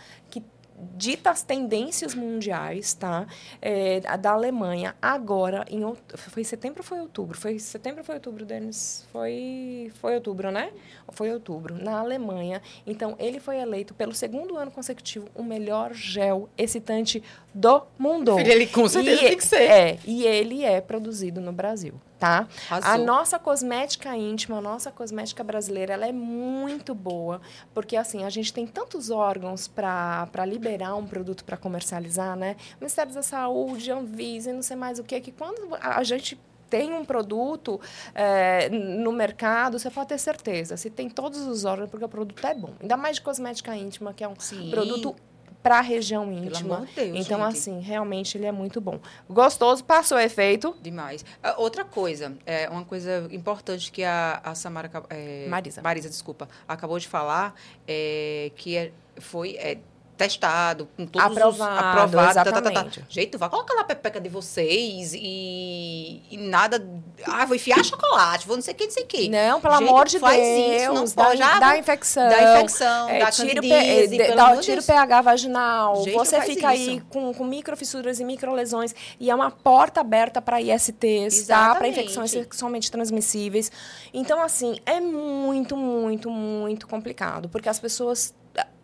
dita 0.96 1.30
as 1.30 1.44
tendências 1.44 2.14
mundiais, 2.16 2.94
tá? 2.94 3.28
É, 3.62 4.00
da 4.18 4.32
Alemanha, 4.32 4.96
agora, 5.02 5.66
em 5.70 5.82
foi 6.16 6.44
setembro 6.44 6.80
ou 6.80 6.84
foi 6.84 7.00
outubro? 7.00 7.38
Foi 7.38 7.60
setembro 7.60 8.00
ou 8.00 8.06
foi 8.06 8.16
outubro, 8.16 8.46
Denis? 8.46 9.08
Foi, 9.12 9.92
foi 9.96 10.16
outubro, 10.16 10.52
né? 10.52 10.72
Foi 11.10 11.32
outubro, 11.32 11.76
na 11.76 12.00
Alemanha. 12.00 12.62
Então, 12.86 13.16
ele 13.20 13.40
foi 13.40 13.58
eleito 13.58 13.94
pelo 13.94 14.14
segundo 14.14 14.58
ano 14.58 14.72
consecutivo 14.72 15.28
o 15.36 15.44
melhor 15.44 15.94
gel 15.94 16.50
excitante 16.58 17.24
do 17.54 17.84
mundo. 17.98 18.38
Ele 18.40 18.68
com 18.68 18.88
certeza 18.88 19.22
e, 19.22 19.28
tem 19.28 19.38
que 19.38 19.46
ser. 19.46 19.62
É, 19.62 20.00
e 20.06 20.26
ele 20.26 20.64
é 20.64 20.82
produzido 20.82 21.40
no 21.40 21.52
Brasil 21.52 21.94
tá? 22.24 22.48
A 22.70 22.98
nossa 22.98 23.38
cosmética 23.38 24.16
íntima, 24.16 24.60
a 24.60 24.62
nossa 24.62 24.90
cosmética 24.90 25.44
brasileira, 25.44 25.94
ela 25.94 26.08
é 26.08 26.14
muito 26.14 26.96
boa, 26.96 27.42
porque 27.74 27.98
assim, 27.98 28.24
a 28.24 28.30
gente 28.30 28.54
tem 28.54 28.66
tantos 28.66 29.10
órgãos 29.10 29.68
para 29.68 30.46
liberar 30.48 30.96
um 30.96 31.06
produto 31.06 31.44
para 31.44 31.58
comercializar, 31.58 32.38
né? 32.38 32.56
Ministério 32.80 33.14
da 33.14 33.22
Saúde, 33.22 33.92
Anvisa, 33.92 34.54
não 34.54 34.62
sei 34.62 34.78
mais 34.78 35.00
o 35.00 35.04
que, 35.04 35.20
que 35.20 35.34
quando 35.34 35.76
a 35.82 36.02
gente 36.04 36.40
tem 36.70 36.94
um 36.94 37.04
produto 37.04 37.80
é, 38.16 38.70
no 38.70 39.12
mercado, 39.12 39.78
você 39.78 39.92
pode 39.92 40.08
ter 40.08 40.18
certeza. 40.18 40.78
Se 40.78 40.90
tem 40.90 41.10
todos 41.10 41.42
os 41.42 41.66
órgãos, 41.66 41.90
porque 41.90 42.06
o 42.06 42.10
produto 42.10 42.48
é 42.48 42.56
bom. 42.56 42.74
Ainda 42.82 42.98
mais 42.98 43.18
de 43.18 43.22
cosmética 43.22 43.76
íntima, 43.76 44.14
que 44.14 44.24
é 44.24 44.28
um 44.28 44.34
Sim. 44.40 44.72
produto 44.72 45.16
para 45.64 45.80
a 45.80 45.82
região 45.82 46.32
íntima. 46.32 46.86
Deus, 46.94 47.26
então, 47.26 47.40
gente. 47.40 47.58
assim, 47.58 47.80
realmente 47.80 48.38
ele 48.38 48.46
é 48.46 48.52
muito 48.52 48.82
bom. 48.82 49.00
Gostoso, 49.30 49.84
passou 49.84 50.20
efeito. 50.20 50.76
Demais. 50.82 51.22
Uh, 51.22 51.54
outra 51.58 51.86
coisa, 51.86 52.36
é 52.46 52.70
uma 52.70 52.84
coisa 52.84 53.28
importante 53.32 53.90
que 53.90 54.04
a, 54.04 54.42
a 54.44 54.54
Samara. 54.54 54.92
É, 55.10 55.48
Marisa. 55.48 55.82
Marisa, 55.82 56.10
desculpa, 56.10 56.50
acabou 56.68 57.00
de 57.00 57.08
falar, 57.08 57.56
é, 57.88 58.52
que 58.58 58.76
é, 58.76 58.92
foi. 59.18 59.56
É, 59.56 59.78
testado, 60.18 60.88
com 60.96 61.06
todos 61.06 61.26
Aprovado, 61.28 61.74
os 61.74 61.84
aprovados. 61.86 62.34
Tá, 62.36 62.44
tá, 62.44 62.52
tá, 62.52 62.62
tá. 62.62 62.70
exatamente. 62.72 63.06
Gente, 63.10 63.38
vai 63.38 63.50
colocar 63.50 63.74
lá 63.74 63.82
a 63.82 63.86
pepeca 63.86 64.22
de 64.22 64.30
vocês 64.30 65.14
e, 65.14 66.22
e 66.30 66.38
nada. 66.38 66.86
Ah, 67.26 67.46
vou 67.46 67.56
enfiar 67.56 67.84
chocolate, 67.84 68.46
vou 68.48 68.56
não 68.56 68.62
sei 68.64 68.74
o 68.74 68.78
que, 68.78 68.86
não 68.86 68.92
sei 68.92 69.04
o 69.04 69.08
que. 69.08 69.30
Não, 69.30 69.60
pelo 69.62 69.78
Gente, 69.78 69.90
amor 69.90 70.08
de 70.08 70.20
faz 70.20 70.38
Deus, 70.38 70.82
isso, 70.84 70.94
não 70.94 71.06
dá, 71.06 71.24
pode. 71.26 71.42
Ah, 71.42 71.60
dá 71.60 71.78
infecção. 71.78 72.30
Dá 72.30 72.56
infecção, 72.56 73.10
É, 73.10 73.20
dá 73.20 73.32
tira, 73.32 73.54
candidíase, 73.56 74.18
pelo 74.18 74.36
dá- 74.36 74.58
tira 74.58 74.82
o 74.82 74.84
pH 74.84 75.22
vaginal, 75.22 76.04
Gente, 76.04 76.14
você 76.14 76.42
fica 76.42 76.76
isso. 76.76 76.90
aí 76.92 77.02
com, 77.10 77.34
com 77.34 77.44
microfissuras 77.44 78.20
e 78.20 78.24
microlesões 78.26 78.94
e 79.20 79.30
é 79.30 79.36
uma 79.36 79.50
porta 79.52 80.02
aberta 80.02 80.42
para 80.42 80.62
ISTs, 80.62 81.48
tá? 81.48 81.76
Para 81.76 81.88
Exatamente. 81.88 82.00
infecções 82.00 82.32
sexualmente 82.32 82.92
transmissíveis. 82.92 83.72
Então, 84.14 84.42
assim, 84.42 84.78
é 84.86 85.00
muito, 85.02 85.76
muito, 85.76 86.30
muito 86.30 86.88
complicado, 86.88 87.50
porque 87.50 87.68
as 87.70 87.80
pessoas... 87.80 88.34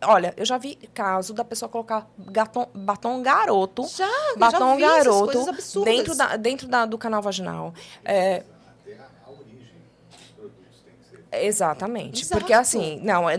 Olha, 0.02 0.32
eu 0.36 0.46
já 0.46 0.56
vi 0.56 0.76
caso 0.94 1.34
da 1.34 1.44
pessoa 1.44 1.68
colocar 1.68 2.08
gatom- 2.18 2.68
batom 2.74 3.22
garoto, 3.22 3.86
Já, 3.86 4.08
batom 4.38 4.58
já 4.70 4.76
vi 4.76 4.82
essas 4.84 5.04
garoto 5.04 5.48
absurdas. 5.50 5.94
dentro, 5.94 6.16
da, 6.16 6.36
dentro 6.36 6.68
da, 6.68 6.86
do 6.86 6.96
canal 6.96 7.20
vaginal. 7.20 7.74
É, 8.02 8.36
Até 8.82 8.94
a, 8.94 9.06
a 9.26 9.30
origem 9.30 9.58
dos 10.10 10.20
produtos 10.36 10.80
tem 10.84 10.94
que 10.94 11.04
ser. 11.04 11.19
Exatamente. 11.32 12.22
Exato. 12.22 12.40
Porque 12.40 12.52
assim, 12.52 13.00
não, 13.02 13.28
é- 13.28 13.38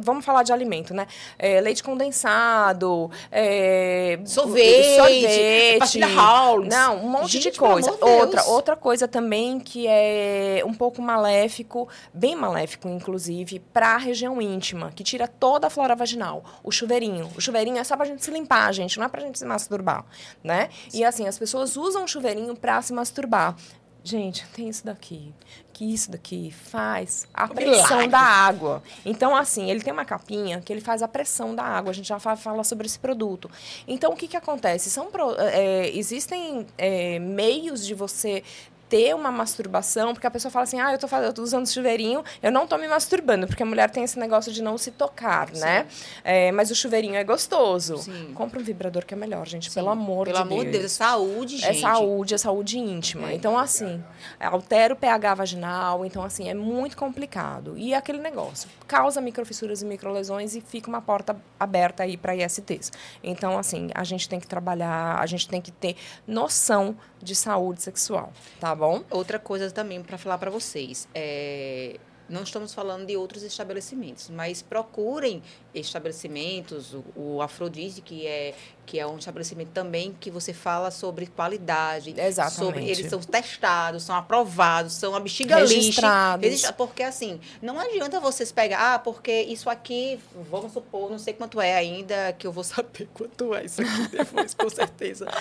vamos 0.00 0.24
falar 0.24 0.42
de 0.42 0.52
alimento, 0.52 0.92
né? 0.92 1.06
É, 1.38 1.60
leite 1.60 1.82
condensado, 1.82 3.10
é, 3.30 4.18
Sorvete, 4.24 4.96
sorvete 4.96 5.78
pastilha 5.78 6.08
Howl's. 6.08 6.68
Não, 6.68 6.96
um 7.04 7.08
monte 7.08 7.32
Gente, 7.32 7.52
de 7.52 7.58
coisa. 7.58 7.90
Deus. 7.90 8.02
Outra, 8.02 8.44
outra 8.44 8.76
coisa 8.76 9.06
também 9.06 9.60
que 9.60 9.86
é 9.88 10.62
um 10.66 10.74
pouco 10.74 11.00
maléfico, 11.00 11.88
bem 12.12 12.34
maléfico, 12.34 12.88
inclusive, 12.88 13.60
para 13.72 13.94
a 13.94 13.98
região 13.98 14.40
íntima, 14.42 14.90
que 14.94 15.04
tira 15.04 15.28
toda 15.28 15.66
a 15.68 15.70
flora 15.70 15.94
vaginal. 15.94 16.42
O 16.64 16.70
chuveirinho. 16.72 17.30
O 17.36 17.40
chuveirinho 17.40 17.78
é 17.78 17.84
só 17.84 17.96
pra 17.96 18.06
gente 18.06 18.24
se 18.24 18.30
limpar, 18.30 18.72
gente, 18.72 18.98
não 18.98 19.04
é 19.06 19.08
pra 19.08 19.20
gente 19.20 19.38
se 19.38 19.44
masturbar, 19.44 20.04
né? 20.42 20.68
E 20.92 21.04
assim, 21.04 21.26
as 21.28 21.38
pessoas 21.38 21.76
usam 21.76 22.04
o 22.04 22.08
chuveirinho 22.08 22.56
pra 22.56 22.80
se 22.82 22.92
masturbar. 22.92 23.54
Gente, 24.02 24.46
tem 24.54 24.68
isso 24.68 24.86
daqui. 24.86 25.34
Que 25.78 25.94
isso 25.94 26.10
daqui 26.10 26.50
faz 26.50 27.24
a 27.32 27.46
pressão 27.46 28.08
da 28.08 28.18
água. 28.18 28.82
Então, 29.06 29.36
assim, 29.36 29.70
ele 29.70 29.80
tem 29.80 29.92
uma 29.92 30.04
capinha 30.04 30.60
que 30.60 30.72
ele 30.72 30.80
faz 30.80 31.04
a 31.04 31.06
pressão 31.06 31.54
da 31.54 31.62
água. 31.62 31.90
A 31.92 31.94
gente 31.94 32.08
já 32.08 32.18
fa- 32.18 32.34
fala 32.34 32.64
sobre 32.64 32.84
esse 32.88 32.98
produto. 32.98 33.48
Então, 33.86 34.12
o 34.12 34.16
que, 34.16 34.26
que 34.26 34.36
acontece? 34.36 34.90
São 34.90 35.06
pro- 35.06 35.36
é, 35.38 35.88
existem 35.96 36.66
é, 36.76 37.20
meios 37.20 37.86
de 37.86 37.94
você 37.94 38.42
ter 38.88 39.14
uma 39.14 39.30
masturbação, 39.30 40.14
porque 40.14 40.26
a 40.26 40.30
pessoa 40.30 40.50
fala 40.50 40.64
assim, 40.64 40.80
ah, 40.80 40.92
eu 40.92 40.98
tô, 40.98 41.06
eu 41.16 41.32
tô 41.32 41.42
usando 41.42 41.68
chuveirinho, 41.68 42.24
eu 42.42 42.50
não 42.50 42.66
tô 42.66 42.78
me 42.78 42.88
masturbando, 42.88 43.46
porque 43.46 43.62
a 43.62 43.66
mulher 43.66 43.90
tem 43.90 44.04
esse 44.04 44.18
negócio 44.18 44.52
de 44.52 44.62
não 44.62 44.78
se 44.78 44.90
tocar, 44.90 45.50
né? 45.52 45.86
É, 46.24 46.50
mas 46.52 46.70
o 46.70 46.74
chuveirinho 46.74 47.14
é 47.14 47.24
gostoso. 47.24 47.98
Sim. 47.98 48.32
Compra 48.34 48.58
um 48.58 48.62
vibrador 48.62 49.04
que 49.04 49.14
é 49.14 49.16
melhor, 49.16 49.46
gente, 49.46 49.68
Sim, 49.68 49.74
pelo 49.74 49.90
amor 49.90 50.26
Pelo 50.26 50.36
de 50.36 50.42
amor 50.42 50.64
de 50.64 50.70
Deus. 50.70 50.82
Deus, 50.82 50.92
é 50.92 50.96
saúde, 50.96 51.56
gente. 51.58 51.78
É 51.78 51.80
saúde, 51.80 52.34
é 52.34 52.38
saúde 52.38 52.78
íntima. 52.78 53.30
É. 53.30 53.34
Então, 53.34 53.58
assim, 53.58 54.02
altera 54.40 54.94
o 54.94 54.96
pH 54.96 55.34
vaginal. 55.34 56.04
Então, 56.04 56.22
assim, 56.22 56.48
é 56.48 56.54
muito 56.54 56.96
complicado. 56.96 57.76
E 57.76 57.92
é 57.92 57.96
aquele 57.96 58.18
negócio, 58.18 58.68
causa 58.86 59.20
microfissuras 59.20 59.82
e 59.82 59.84
microlesões 59.84 60.54
e 60.54 60.60
fica 60.60 60.88
uma 60.88 61.02
porta 61.02 61.36
aberta 61.58 62.02
aí 62.02 62.16
para 62.16 62.34
ISTs. 62.34 62.92
Então, 63.22 63.58
assim, 63.58 63.90
a 63.94 64.04
gente 64.04 64.28
tem 64.28 64.40
que 64.40 64.46
trabalhar, 64.46 65.18
a 65.18 65.26
gente 65.26 65.48
tem 65.48 65.60
que 65.60 65.70
ter 65.70 65.96
noção 66.26 66.96
de 67.22 67.34
saúde 67.34 67.82
sexual, 67.82 68.32
tá 68.60 68.74
bom? 68.74 69.02
Outra 69.10 69.38
coisa 69.38 69.70
também 69.70 70.02
para 70.02 70.18
falar 70.18 70.38
para 70.38 70.50
vocês. 70.50 71.08
É, 71.14 71.98
não 72.28 72.42
estamos 72.42 72.74
falando 72.74 73.06
de 73.06 73.16
outros 73.16 73.42
estabelecimentos, 73.42 74.28
mas 74.30 74.60
procurem 74.62 75.42
estabelecimentos, 75.74 76.94
o, 76.94 77.04
o 77.16 77.42
Afrodite, 77.42 78.00
que 78.00 78.26
é, 78.26 78.54
que 78.86 78.98
é 78.98 79.06
um 79.06 79.18
estabelecimento 79.18 79.70
também 79.70 80.16
que 80.18 80.30
você 80.30 80.52
fala 80.52 80.90
sobre 80.90 81.26
qualidade. 81.26 82.14
Exatamente. 82.18 82.56
Sobre, 82.58 82.84
eles 82.88 83.08
são 83.10 83.20
testados, 83.20 84.02
são 84.02 84.14
aprovados, 84.14 84.94
são 84.94 85.14
a 85.14 85.20
bexiga 85.20 85.60
lixa. 85.60 85.74
Registrados. 85.74 86.70
Porque 86.76 87.02
assim, 87.02 87.40
não 87.60 87.78
adianta 87.78 88.20
vocês 88.20 88.50
pegar, 88.52 88.94
ah, 88.94 88.98
porque 88.98 89.42
isso 89.42 89.68
aqui, 89.68 90.18
vamos 90.50 90.72
supor, 90.72 91.10
não 91.10 91.18
sei 91.18 91.34
quanto 91.34 91.60
é 91.60 91.74
ainda, 91.76 92.32
que 92.38 92.46
eu 92.46 92.52
vou 92.52 92.64
saber 92.64 93.08
quanto 93.14 93.54
é 93.54 93.64
isso 93.64 93.80
aqui 93.82 94.08
depois, 94.08 94.54
com 94.54 94.68
certeza. 94.70 95.26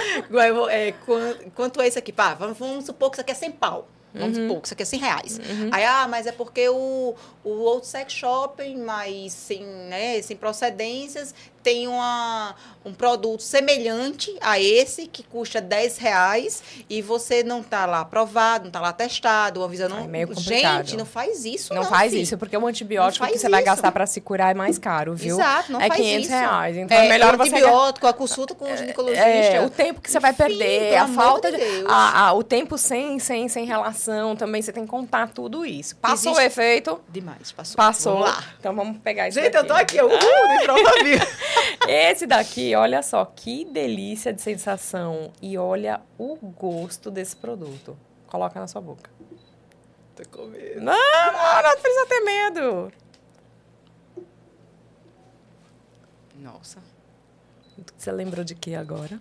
É, 0.70 0.92
quan- 0.92 1.36
quanto 1.56 1.82
é 1.82 1.88
isso 1.88 1.98
aqui? 2.00 2.12
Pá, 2.12 2.34
vamos, 2.34 2.58
vamos 2.58 2.86
supor 2.86 3.10
que 3.10 3.16
isso 3.16 3.22
aqui 3.22 3.32
é 3.32 3.36
100 3.36 3.52
pau. 3.54 3.88
Vamos 4.18 4.38
supor 4.38 4.62
que 4.62 4.68
isso 4.68 4.74
aqui 4.74 4.84
é 4.84 4.86
100 4.86 5.00
reais. 5.00 5.40
Aí, 5.72 5.84
ah, 5.84 6.08
mas 6.08 6.28
é 6.28 6.32
porque 6.32 6.68
o, 6.70 7.16
o 7.44 7.50
Old 7.50 7.86
Sex 7.86 8.14
Shopping, 8.14 8.78
mas 8.78 9.34
sem, 9.34 9.64
né, 9.64 10.22
sem 10.22 10.36
procedências, 10.36 11.34
tem 11.68 11.86
uma, 11.86 12.56
um 12.86 12.94
produto 12.94 13.42
semelhante 13.44 14.34
a 14.40 14.58
esse, 14.58 15.06
que 15.06 15.22
custa 15.22 15.60
10 15.60 15.98
reais, 15.98 16.64
e 16.90 17.02
você 17.02 17.44
não 17.44 17.62
tá 17.62 17.86
lá 17.86 18.00
aprovado, 18.00 18.64
não 18.66 18.72
tá 18.72 18.80
lá 18.80 18.94
testado, 18.94 19.62
a 19.62 19.68
Visa 19.68 19.90
não... 19.90 20.00
É 20.00 20.08
meio 20.08 20.30
complicado. 20.30 20.86
Gente, 20.88 20.96
não 20.96 21.06
faz 21.06 21.44
isso 21.44 21.74
Não, 21.74 21.82
não, 21.84 21.90
faz 21.90 22.12
filho. 22.14 22.24
isso, 22.24 22.38
porque 22.38 22.56
o 22.56 22.66
antibiótico 22.66 23.28
que 23.28 23.38
você 23.38 23.50
vai 23.50 23.60
isso. 23.60 23.66
gastar 23.70 23.92
para 23.92 24.06
se 24.08 24.22
curar 24.22 24.52
é 24.52 24.54
mais 24.54 24.78
caro, 24.78 25.14
viu? 25.14 25.36
Exato, 25.36 25.74
não 25.74 25.82
é 25.82 25.90
faz 25.90 26.00
500 26.00 26.24
isso. 26.24 26.32
reais. 26.32 26.78
Então 26.78 26.98
é, 26.98 27.10
melhor 27.10 27.34
o 27.34 27.38
você 27.38 27.50
antibiótico, 27.50 28.08
a 28.08 28.14
consulta 28.14 28.56
com 28.56 28.72
o 28.72 28.78
ginecologista. 28.78 29.26
É, 29.26 29.66
o 29.66 29.70
tempo 29.70 30.00
que 30.00 30.10
você 30.10 30.22
vai 30.22 30.32
perder, 30.32 30.96
a 30.96 31.08
falta 31.10 31.52
de 31.52 31.58
de. 31.58 31.64
Deus. 31.66 31.86
a- 31.90 32.28
a- 32.28 32.34
o 32.34 32.44
tempo 32.44 32.78
sem, 32.78 33.20
sem, 33.20 33.50
sem 33.50 33.66
relação 33.66 34.38
também, 34.38 34.62
você 34.62 34.72
tem 34.72 34.84
que 34.86 34.90
contar 34.90 35.28
tudo 35.34 35.66
isso. 35.66 35.98
Passou 35.98 36.32
o 36.32 36.40
Existe- 36.40 36.48
efeito, 36.62 36.98
Demais, 37.10 37.52
passou. 37.52 37.76
passou. 37.76 38.14
Vamos 38.20 38.30
lá. 38.30 38.44
Então 38.58 38.74
vamos 38.74 38.98
pegar 39.00 39.28
esse 39.28 39.42
Gente, 39.42 39.54
eu 39.56 39.64
tô 39.68 39.74
daqui. 39.74 40.00
aqui, 40.00 40.14
eu, 40.14 40.18
de 40.18 40.64
prova 40.64 41.04
viva. 41.04 41.28
Esse 41.88 42.26
daqui, 42.26 42.76
olha 42.76 43.02
só, 43.02 43.24
que 43.26 43.66
delícia 43.66 44.34
de 44.34 44.42
sensação. 44.42 45.32
E 45.42 45.58
olha 45.58 46.02
o 46.18 46.36
gosto 46.36 47.10
desse 47.10 47.36
produto. 47.36 47.98
Coloca 48.28 48.60
na 48.60 48.68
sua 48.68 48.82
boca. 48.82 49.10
Tô 50.16 50.24
com 50.30 50.48
medo. 50.48 50.82
Não, 50.82 50.94
não, 50.94 51.64
não 51.64 51.82
precisa 51.82 52.06
ter 52.08 52.20
medo. 52.22 52.92
Nossa. 56.36 56.80
Você 57.96 58.12
lembrou 58.12 58.44
de 58.44 58.56
que 58.56 58.76
agora? 58.76 59.20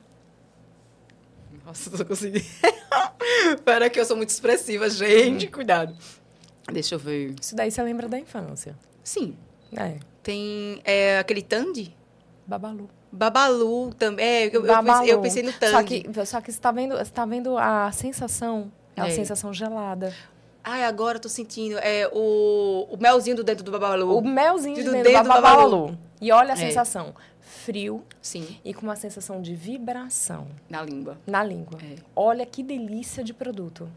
Nossa, 1.64 1.90
tô 1.90 2.04
conseguindo. 2.04 2.44
Pera 3.64 3.90
que 3.90 3.98
eu 3.98 4.04
sou 4.04 4.16
muito 4.16 4.30
expressiva, 4.30 4.88
gente. 4.88 5.48
Cuidado. 5.48 5.96
Deixa 6.72 6.94
eu 6.94 6.98
ver. 6.98 7.34
Isso 7.40 7.54
daí 7.54 7.70
você 7.70 7.82
lembra 7.82 8.08
da 8.08 8.18
infância. 8.18 8.76
Sim. 9.02 9.36
É, 9.76 9.98
Tem 10.22 10.80
é, 10.84 11.18
aquele 11.18 11.42
Tandy? 11.42 11.94
Babalu. 12.46 12.88
Babalu 13.12 13.94
também. 13.94 14.24
É, 14.24 14.46
eu, 14.46 14.50
eu 14.52 14.62
Babalu. 14.66 14.98
pensei, 15.00 15.14
eu 15.14 15.20
pensei 15.20 15.42
no 15.42 15.52
Tandy. 15.52 15.72
Só 15.72 15.82
que, 15.82 16.26
só 16.26 16.40
que 16.40 16.52
você 16.52 16.60
tá 16.60 16.70
vendo, 16.72 16.96
você 16.96 17.10
tá 17.10 17.24
vendo 17.24 17.56
a 17.58 17.90
sensação, 17.92 18.70
é 18.94 19.00
a 19.00 19.06
É. 19.08 19.10
sensação 19.10 19.52
gelada. 19.52 20.12
Ai, 20.62 20.84
agora 20.84 21.16
eu 21.16 21.20
tô 21.22 21.28
sentindo. 21.28 21.78
É 21.78 22.10
o, 22.12 22.88
o 22.90 22.96
melzinho 23.00 23.36
do 23.36 23.44
dentro 23.44 23.64
do 23.64 23.70
Babalu. 23.70 24.18
O 24.18 24.20
melzinho 24.26 24.74
de 24.74 24.82
Do 24.82 24.90
dentro, 24.92 25.12
dedo 25.12 25.22
do 25.22 25.22
do 25.24 25.28
babalu. 25.28 25.98
E 26.20 26.32
olha 26.32 26.50
a 26.50 26.52
É. 26.54 26.56
sensação, 26.56 27.14
frio 27.40 28.02
Sim, 28.20 28.58
e 28.64 28.74
com 28.74 28.82
uma 28.82 28.96
sensação 28.96 29.40
de 29.40 29.54
vibração 29.54 30.48
na 30.68 30.82
língua. 30.82 31.18
na 31.26 31.42
língua. 31.44 31.78
É. 31.82 31.96
Olha 32.16 32.44
que 32.44 32.62
delícia 32.62 33.22
de 33.22 33.32
produto. 33.32 33.88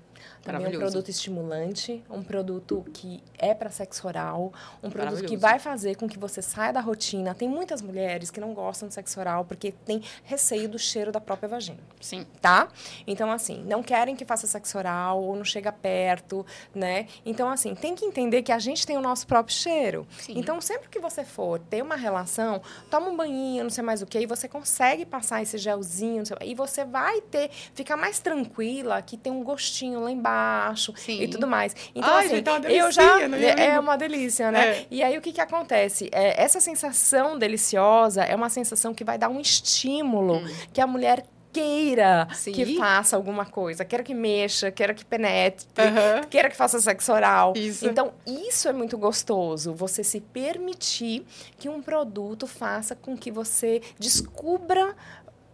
Também 0.44 0.68
um 0.76 0.80
produto 0.80 1.10
estimulante, 1.10 2.04
um 2.10 2.24
produto 2.24 2.86
que 2.94 3.22
é 3.38 3.54
para 3.54 3.70
sexo 3.70 4.08
oral, 4.08 4.52
um 4.84 4.90
produto 4.90 5.24
que 5.26 5.38
vai 5.38 5.60
fazer 5.60 5.96
com 5.96 6.08
que 6.08 6.18
você 6.20 6.42
saia 6.42 6.72
da 6.74 6.82
rotina. 6.82 7.34
Tem 7.34 7.48
muitas 7.48 7.82
mulheres 7.82 8.30
que 8.30 8.40
não 8.40 8.54
gostam 8.54 8.88
de 8.88 8.94
sexo 8.94 9.20
oral 9.20 9.46
porque 9.46 9.72
tem 9.72 10.02
receio 10.24 10.68
do 10.70 10.80
cheiro 10.80 11.12
da 11.12 11.22
própria 11.22 11.48
vagina 11.50 11.80
Sim. 12.00 12.26
tá? 12.42 12.68
Então, 13.06 13.32
assim, 13.32 13.64
não 13.64 13.82
querem 13.84 14.16
que 14.16 14.26
faça 14.26 14.48
sexo 14.48 14.78
oral 14.78 15.22
ou 15.22 15.36
não 15.36 15.44
chega 15.44 15.72
perto, 15.72 16.46
né? 16.74 17.08
Então, 17.26 17.50
assim, 17.50 17.76
tem 17.76 17.96
que 17.96 18.06
entender 18.06 18.44
que 18.44 18.52
a 18.52 18.60
gente 18.60 18.86
tem 18.86 18.98
o 18.98 19.02
nosso 19.02 19.26
próprio 19.28 19.56
cheiro. 19.56 20.08
Sim. 20.20 20.34
Então, 20.38 20.60
sempre 20.62 20.90
que 20.90 21.00
você 21.00 21.24
for 21.24 21.60
ter 21.60 21.82
uma 21.82 21.96
relação, 21.96 22.62
toma 22.90 23.10
um 23.10 23.16
banhinho, 23.16 23.64
não 23.64 23.70
sei 23.70 23.84
mais 23.84 24.02
o 24.02 24.06
que, 24.06 24.20
e 24.20 24.26
você 24.26 24.48
consegue 24.48 25.06
passar 25.06 25.42
esse 25.42 25.58
gelzinho, 25.58 26.26
sei- 26.26 26.38
e 26.42 26.56
você 26.56 26.86
vai 26.86 27.22
ter, 27.22 27.50
ficar 27.74 27.98
mais 27.98 28.20
tranquila, 28.20 29.02
que 29.02 29.18
tem 29.18 29.32
um 29.32 29.44
gostinho 29.44 30.00
lá 30.10 30.12
embaixo 30.12 30.94
Sim. 30.98 31.22
e 31.22 31.28
tudo 31.28 31.48
mais. 31.48 31.76
Então, 31.96 32.10
Ai, 32.14 32.26
assim, 32.26 32.36
gente, 32.38 32.48
é 32.50 32.52
uma 32.52 32.72
eu 32.72 32.92
já. 32.92 33.22
é, 33.22 33.66
É 33.68 33.80
uma 33.80 33.96
delícia, 33.98 34.52
né? 34.52 34.68
É. 34.70 34.88
E 34.90 35.04
aí, 35.04 35.18
o 35.18 35.22
que, 35.22 35.32
que 35.32 35.42
acontece? 35.42 36.10
É, 36.12 36.42
essa 36.42 36.60
sensação 36.60 37.38
deliciosa 37.38 38.24
é 38.24 38.36
uma 38.36 38.50
sensação 38.50 38.94
que 38.94 39.04
vai 39.04 39.18
dar 39.18 39.30
um 39.30 39.40
estímulo 39.40 40.42
que 40.74 40.82
a 40.82 40.88
mulher 40.88 41.24
queira 41.52 42.28
Hum. 42.30 42.34
Sim. 42.36 42.52
que 42.52 42.78
faça 42.78 43.16
alguma 43.16 43.44
coisa, 43.44 43.84
queira 43.84 44.04
que 44.04 44.14
mexa, 44.14 44.70
queira 44.70 44.94
que 44.94 45.04
penetre, 45.04 45.66
Aham. 45.80 46.24
queira 46.30 46.48
que 46.48 46.56
faça 46.56 46.80
sexo 46.80 47.12
oral. 47.12 47.54
Isso. 47.56 47.88
Então, 47.88 48.12
isso 48.28 48.68
é 48.70 48.72
muito 48.72 48.96
gostoso, 49.00 49.74
você 49.74 50.04
se 50.04 50.22
permitir 50.22 51.26
que 51.58 51.68
um 51.68 51.82
produto 51.82 52.46
faça 52.46 52.96
com 52.96 53.18
que 53.18 53.32
você 53.32 53.82
descubra 53.98 54.96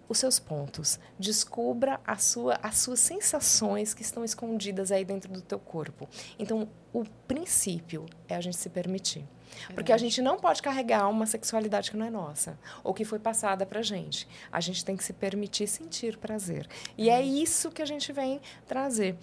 os 0.07 0.17
seus 0.17 0.39
pontos. 0.39 0.99
Descubra 1.19 1.99
a 2.05 2.17
sua, 2.17 2.59
as 2.61 2.77
suas 2.77 2.99
sensações 2.99 3.93
que 3.93 4.01
estão 4.01 4.23
escondidas 4.23 4.91
aí 4.91 5.03
dentro 5.03 5.31
do 5.31 5.41
teu 5.41 5.59
corpo. 5.59 6.07
Então, 6.37 6.67
o 6.93 7.03
princípio 7.27 8.05
é 8.27 8.35
a 8.35 8.41
gente 8.41 8.57
se 8.57 8.69
permitir. 8.69 9.25
Porque 9.73 9.91
a 9.91 9.97
gente 9.97 10.21
não 10.21 10.37
pode 10.37 10.61
carregar 10.61 11.07
uma 11.07 11.25
sexualidade 11.25 11.89
que 11.91 11.97
não 11.97 12.05
é 12.05 12.09
nossa, 12.09 12.59
ou 12.83 12.93
que 12.93 13.05
foi 13.05 13.19
passada 13.19 13.65
pra 13.65 13.81
gente. 13.81 14.27
A 14.51 14.59
gente 14.59 14.83
tem 14.83 14.97
que 14.97 15.03
se 15.03 15.13
permitir 15.13 15.67
sentir 15.67 16.17
prazer. 16.17 16.67
E 16.97 17.09
é 17.09 17.21
isso 17.21 17.71
que 17.71 17.81
a 17.81 17.85
gente 17.85 18.11
vem 18.11 18.41
trazer. 18.67 19.15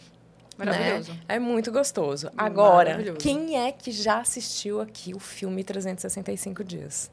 Maravilhoso. 0.56 1.12
Né? 1.12 1.20
É 1.28 1.38
muito 1.38 1.72
gostoso. 1.72 2.30
Agora, 2.36 3.14
quem 3.14 3.58
é 3.58 3.72
que 3.72 3.90
já 3.90 4.20
assistiu 4.20 4.80
aqui 4.80 5.14
o 5.14 5.18
filme 5.18 5.64
365 5.64 6.62
Dias? 6.64 7.10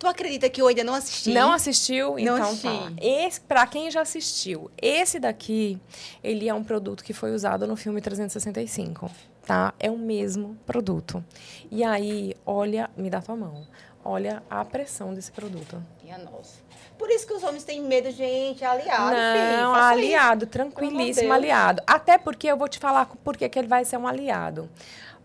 Tu 0.00 0.06
acredita 0.06 0.48
que 0.48 0.62
eu 0.62 0.66
ainda 0.66 0.82
não 0.82 0.94
assisti? 0.94 1.30
Não 1.30 1.52
assistiu? 1.52 2.12
Não 2.12 2.18
Então 2.18 2.36
assisti. 2.36 2.66
tá. 2.66 2.92
Esse, 2.98 3.38
pra 3.42 3.66
quem 3.66 3.90
já 3.90 4.00
assistiu, 4.00 4.70
esse 4.80 5.20
daqui, 5.20 5.78
ele 6.24 6.48
é 6.48 6.54
um 6.54 6.64
produto 6.64 7.04
que 7.04 7.12
foi 7.12 7.32
usado 7.34 7.66
no 7.66 7.76
filme 7.76 8.00
365, 8.00 9.10
tá? 9.46 9.74
É 9.78 9.90
o 9.90 9.98
mesmo 9.98 10.56
produto. 10.64 11.22
E 11.70 11.84
aí, 11.84 12.34
olha, 12.46 12.88
me 12.96 13.10
dá 13.10 13.20
tua 13.20 13.36
mão. 13.36 13.66
Olha 14.02 14.42
a 14.48 14.64
pressão 14.64 15.12
desse 15.12 15.30
produto. 15.30 15.82
Minha 16.02 16.16
nossa. 16.16 16.60
Por 16.96 17.10
isso 17.10 17.26
que 17.26 17.34
os 17.34 17.42
homens 17.42 17.64
têm 17.64 17.82
medo, 17.82 18.10
gente. 18.10 18.64
é 18.64 18.66
Aliado, 18.66 19.16
filho. 19.16 19.62
Não, 19.62 19.74
faça 19.74 19.88
aliado, 19.88 20.46
de 20.46 20.52
tranquilíssimo 20.52 21.30
aliado. 21.30 21.82
Até 21.86 22.16
porque 22.16 22.46
eu 22.46 22.56
vou 22.56 22.68
te 22.68 22.78
falar 22.78 23.04
por 23.22 23.36
que 23.36 23.46
que 23.50 23.58
ele 23.58 23.68
vai 23.68 23.84
ser 23.84 23.98
um 23.98 24.06
aliado. 24.06 24.70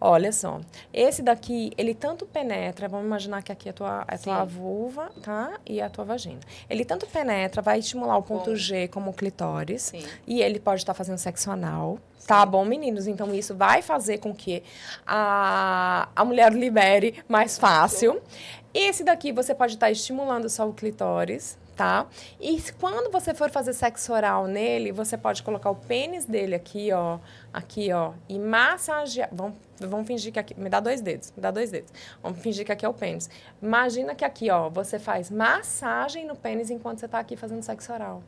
Olha 0.07 0.31
só, 0.31 0.61
esse 0.93 1.23
daqui, 1.23 1.71
ele 1.75 1.95
tanto 1.95 2.27
penetra, 2.27 2.87
vamos 2.87 3.07
imaginar 3.07 3.41
que 3.41 3.51
aqui 3.51 3.69
é 3.69 3.71
a 3.71 3.73
tua, 3.73 4.05
é 4.07 4.13
a 4.13 4.17
tua 4.19 4.45
vulva, 4.45 5.11
tá? 5.23 5.59
E 5.65 5.81
a 5.81 5.89
tua 5.89 6.05
vagina. 6.05 6.41
Ele 6.69 6.85
tanto 6.85 7.07
penetra, 7.07 7.59
vai 7.59 7.79
estimular 7.79 8.15
o 8.15 8.21
ponto 8.21 8.51
Bom. 8.51 8.55
G 8.55 8.87
como 8.87 9.09
o 9.09 9.13
clitóris. 9.13 9.81
Sim. 9.81 10.05
E 10.27 10.43
ele 10.43 10.59
pode 10.59 10.81
estar 10.81 10.93
fazendo 10.93 11.17
sexo 11.17 11.49
anal. 11.49 11.97
Tá 12.27 12.45
bom, 12.45 12.63
meninos? 12.63 13.07
Então, 13.07 13.33
isso 13.33 13.55
vai 13.55 13.81
fazer 13.81 14.19
com 14.19 14.31
que 14.31 14.61
a, 15.07 16.07
a 16.15 16.23
mulher 16.23 16.53
libere 16.53 17.23
mais 17.27 17.57
fácil. 17.57 18.21
Esse 18.75 19.03
daqui, 19.03 19.31
você 19.31 19.55
pode 19.55 19.73
estar 19.73 19.89
estimulando 19.89 20.47
só 20.49 20.69
o 20.69 20.73
clitóris, 20.73 21.57
tá? 21.75 22.07
E 22.39 22.61
quando 22.79 23.11
você 23.11 23.33
for 23.33 23.49
fazer 23.49 23.73
sexo 23.73 24.13
oral 24.13 24.47
nele, 24.47 24.91
você 24.91 25.17
pode 25.17 25.43
colocar 25.43 25.69
o 25.69 25.75
pênis 25.75 26.25
dele 26.25 26.55
aqui, 26.55 26.91
ó. 26.91 27.19
Aqui, 27.53 27.91
ó. 27.91 28.13
E 28.29 28.39
massagear. 28.39 29.29
Vamos, 29.31 29.57
vamos 29.79 30.07
fingir 30.07 30.31
que 30.31 30.39
aqui... 30.39 30.59
Me 30.59 30.69
dá 30.69 30.79
dois 30.79 31.01
dedos. 31.01 31.33
Me 31.35 31.41
dá 31.41 31.51
dois 31.51 31.71
dedos. 31.71 31.91
Vamos 32.23 32.39
fingir 32.39 32.65
que 32.65 32.71
aqui 32.71 32.85
é 32.85 32.89
o 32.89 32.93
pênis. 32.93 33.29
Imagina 33.61 34.15
que 34.15 34.25
aqui, 34.25 34.49
ó, 34.49 34.69
você 34.69 34.97
faz 34.97 35.29
massagem 35.29 36.25
no 36.25 36.35
pênis 36.35 36.69
enquanto 36.69 36.99
você 36.99 37.07
tá 37.07 37.19
aqui 37.19 37.35
fazendo 37.35 37.61
sexo 37.61 37.91
oral 37.93 38.23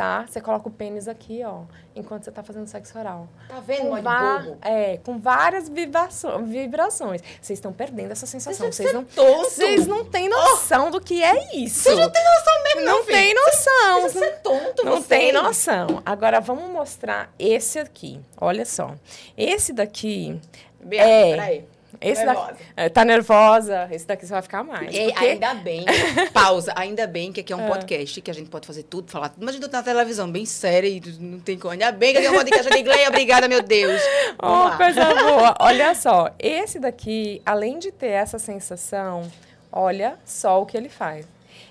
tá? 0.00 0.24
Você 0.26 0.40
coloca 0.40 0.66
o 0.66 0.70
pênis 0.70 1.06
aqui, 1.06 1.42
ó, 1.44 1.64
enquanto 1.94 2.24
você 2.24 2.32
tá 2.32 2.42
fazendo 2.42 2.66
sexo 2.66 2.98
oral. 2.98 3.28
Tá 3.46 3.60
vendo, 3.60 3.90
Com 3.90 4.00
va-? 4.00 4.46
É, 4.62 4.96
com 4.96 5.18
várias 5.18 5.68
vibrações. 5.68 6.48
vibrações. 6.48 7.20
Vocês 7.38 7.58
estão 7.58 7.70
perdendo 7.70 8.10
essa 8.10 8.24
sensação. 8.24 8.72
Vocês 8.72 8.94
não, 8.94 9.04
vocês 9.04 9.86
não 9.86 10.02
têm 10.02 10.26
noção 10.30 10.90
do 10.90 11.02
que 11.02 11.22
é 11.22 11.54
isso. 11.54 11.82
Vocês 11.82 11.98
não 11.98 12.08
têm 12.08 12.24
noção 12.24 12.62
mesmo, 12.64 12.80
não, 12.80 13.04
tem 13.04 13.34
noção. 13.34 14.00
Você 14.02 14.24
é 14.24 14.30
tonto, 14.30 14.86
Não 14.86 15.02
você. 15.02 15.08
tem 15.08 15.32
noção. 15.32 16.02
Agora 16.06 16.40
vamos 16.40 16.70
mostrar 16.70 17.30
esse 17.38 17.78
aqui. 17.78 18.18
Olha 18.40 18.64
só. 18.64 18.94
Esse 19.36 19.70
daqui. 19.74 20.40
Bia, 20.82 21.02
É. 21.02 21.30
peraí. 21.32 21.68
Esse 22.00 22.24
Nervosa. 22.24 22.46
daqui. 22.52 22.62
É, 22.76 22.88
tá 22.88 23.04
nervosa? 23.04 23.88
Esse 23.92 24.06
daqui 24.06 24.24
você 24.26 24.32
vai 24.32 24.40
ficar 24.42 24.64
mais. 24.64 24.94
Ei, 24.94 25.10
porque- 25.12 25.24
ainda 25.26 25.54
bem, 25.54 25.84
pausa, 26.32 26.72
ainda 26.74 27.06
bem 27.06 27.30
que 27.30 27.40
aqui 27.40 27.52
é 27.52 27.56
um 27.56 27.64
É. 27.64 27.68
podcast, 27.68 28.20
que 28.22 28.30
a 28.30 28.34
gente 28.34 28.48
pode 28.48 28.66
fazer 28.66 28.84
tudo, 28.84 29.10
falar 29.10 29.28
tudo. 29.28 29.42
Imagina 29.42 29.68
tu 29.68 29.72
na 29.72 29.82
televisão, 29.82 30.30
bem 30.30 30.46
séria 30.46 30.88
e 30.88 31.00
não 31.20 31.38
tem 31.40 31.58
como. 31.58 31.72
Ainda 31.72 31.92
bem 31.92 32.12
que 32.12 32.18
aqui 32.18 32.26
é 32.26 32.30
um 32.30 32.34
podcast 32.36 32.70
de 32.70 32.78
inglês, 32.78 33.06
obrigada, 33.08 33.46
meu 33.48 33.62
Deus. 33.62 34.00
Vamos 34.40 34.60
Oh, 34.60 34.68
lá. 34.68 34.76
coisa 34.78 35.14
boa. 35.14 35.54
Olha 35.60 35.94
só, 35.94 36.30
esse 36.38 36.78
daqui, 36.78 37.42
além 37.44 37.78
de 37.78 37.92
ter 37.92 38.08
essa 38.08 38.38
sensação, 38.38 39.30
olha 39.70 40.18
só 40.24 40.62
o 40.62 40.64
que 40.66 40.76
ele 40.76 40.88
faz. 40.88 41.26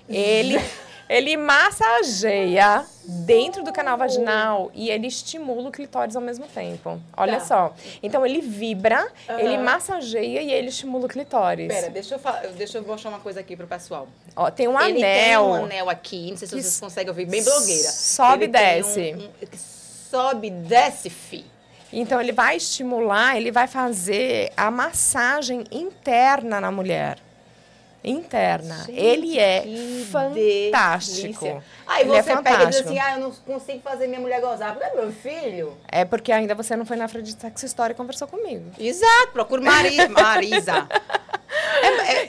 Ele, 0.08 0.58
ele 1.10 1.36
massageia 1.36 2.86
dentro 3.04 3.64
do 3.64 3.72
canal 3.72 3.98
vaginal 3.98 4.70
e 4.72 4.88
ele 4.90 5.08
estimula 5.08 5.68
o 5.68 5.72
clitóris 5.72 6.14
ao 6.14 6.22
mesmo 6.22 6.46
tempo. 6.46 7.00
Olha 7.16 7.38
Tá. 7.38 7.44
só. 7.44 7.74
Então 8.00 8.24
ele 8.24 8.40
vibra, 8.40 9.10
Aham. 9.28 9.40
ele 9.40 9.58
massageia 9.58 10.40
e 10.40 10.52
ele 10.52 10.68
estimula 10.68 11.06
o 11.06 11.08
clitóris. 11.08 11.66
Pera, 11.66 11.90
deixa 11.90 12.14
eu, 12.14 12.18
falar, 12.20 12.46
deixa 12.56 12.78
eu 12.78 12.82
mostrar 12.84 13.10
uma 13.10 13.18
coisa 13.18 13.40
aqui 13.40 13.56
pro 13.56 13.66
pessoal. 13.66 14.06
Ó, 14.36 14.50
tem 14.50 14.68
um 14.68 14.80
Ele 14.80 15.02
anel. 15.04 15.18
tem 15.24 15.36
um 15.60 15.64
anel 15.64 15.90
aqui, 15.90 16.30
não 16.30 16.36
sei 16.36 16.46
se 16.46 16.54
vocês 16.54 16.78
conseguem 16.80 17.08
ouvir, 17.10 17.26
bem 17.26 17.42
blogueira. 17.42 17.90
sobe 17.90 18.44
e 18.44 18.48
desce. 18.48 19.14
um- 19.18 19.24
um- 19.24 19.58
sobe 20.10 20.46
e 20.46 20.50
desce, 20.50 21.10
fi. 21.10 21.44
Então 21.92 22.20
ele 22.20 22.30
vai 22.30 22.56
estimular, 22.56 23.36
ele 23.36 23.50
vai 23.50 23.66
fazer 23.66 24.52
a 24.56 24.70
massagem 24.70 25.64
interna 25.72 26.60
na 26.60 26.70
mulher. 26.70 27.18
Interna. 28.02 28.84
Gente, 28.86 28.98
ele 28.98 29.38
é 29.38 29.62
fantástico. 30.10 31.44
delícia. 31.44 31.62
Aí 31.86 32.02
Ele 32.02 32.16
é 32.16 32.22
você 32.22 32.36
pega 32.36 32.62
e 32.62 32.66
diz 32.68 32.80
assim, 32.80 32.98
ah, 32.98 33.14
eu 33.14 33.20
não 33.20 33.30
consigo 33.30 33.80
fazer 33.80 34.06
minha 34.06 34.20
mulher 34.20 34.40
gozar. 34.40 34.72
Porque 34.74 34.86
é 34.86 34.94
meu 34.94 35.12
filho. 35.12 35.76
É 35.86 36.04
porque 36.04 36.32
ainda 36.32 36.54
você 36.54 36.74
não 36.76 36.86
foi 36.86 36.96
na 36.96 37.08
frente 37.08 37.34
de 37.34 37.40
Sexo 37.40 37.66
História 37.66 37.92
e 37.92 37.96
conversou 37.96 38.26
comigo. 38.26 38.64
Exato, 38.78 39.32
procura 39.32 39.60
Mari, 39.60 39.96
Marisa. 40.08 40.88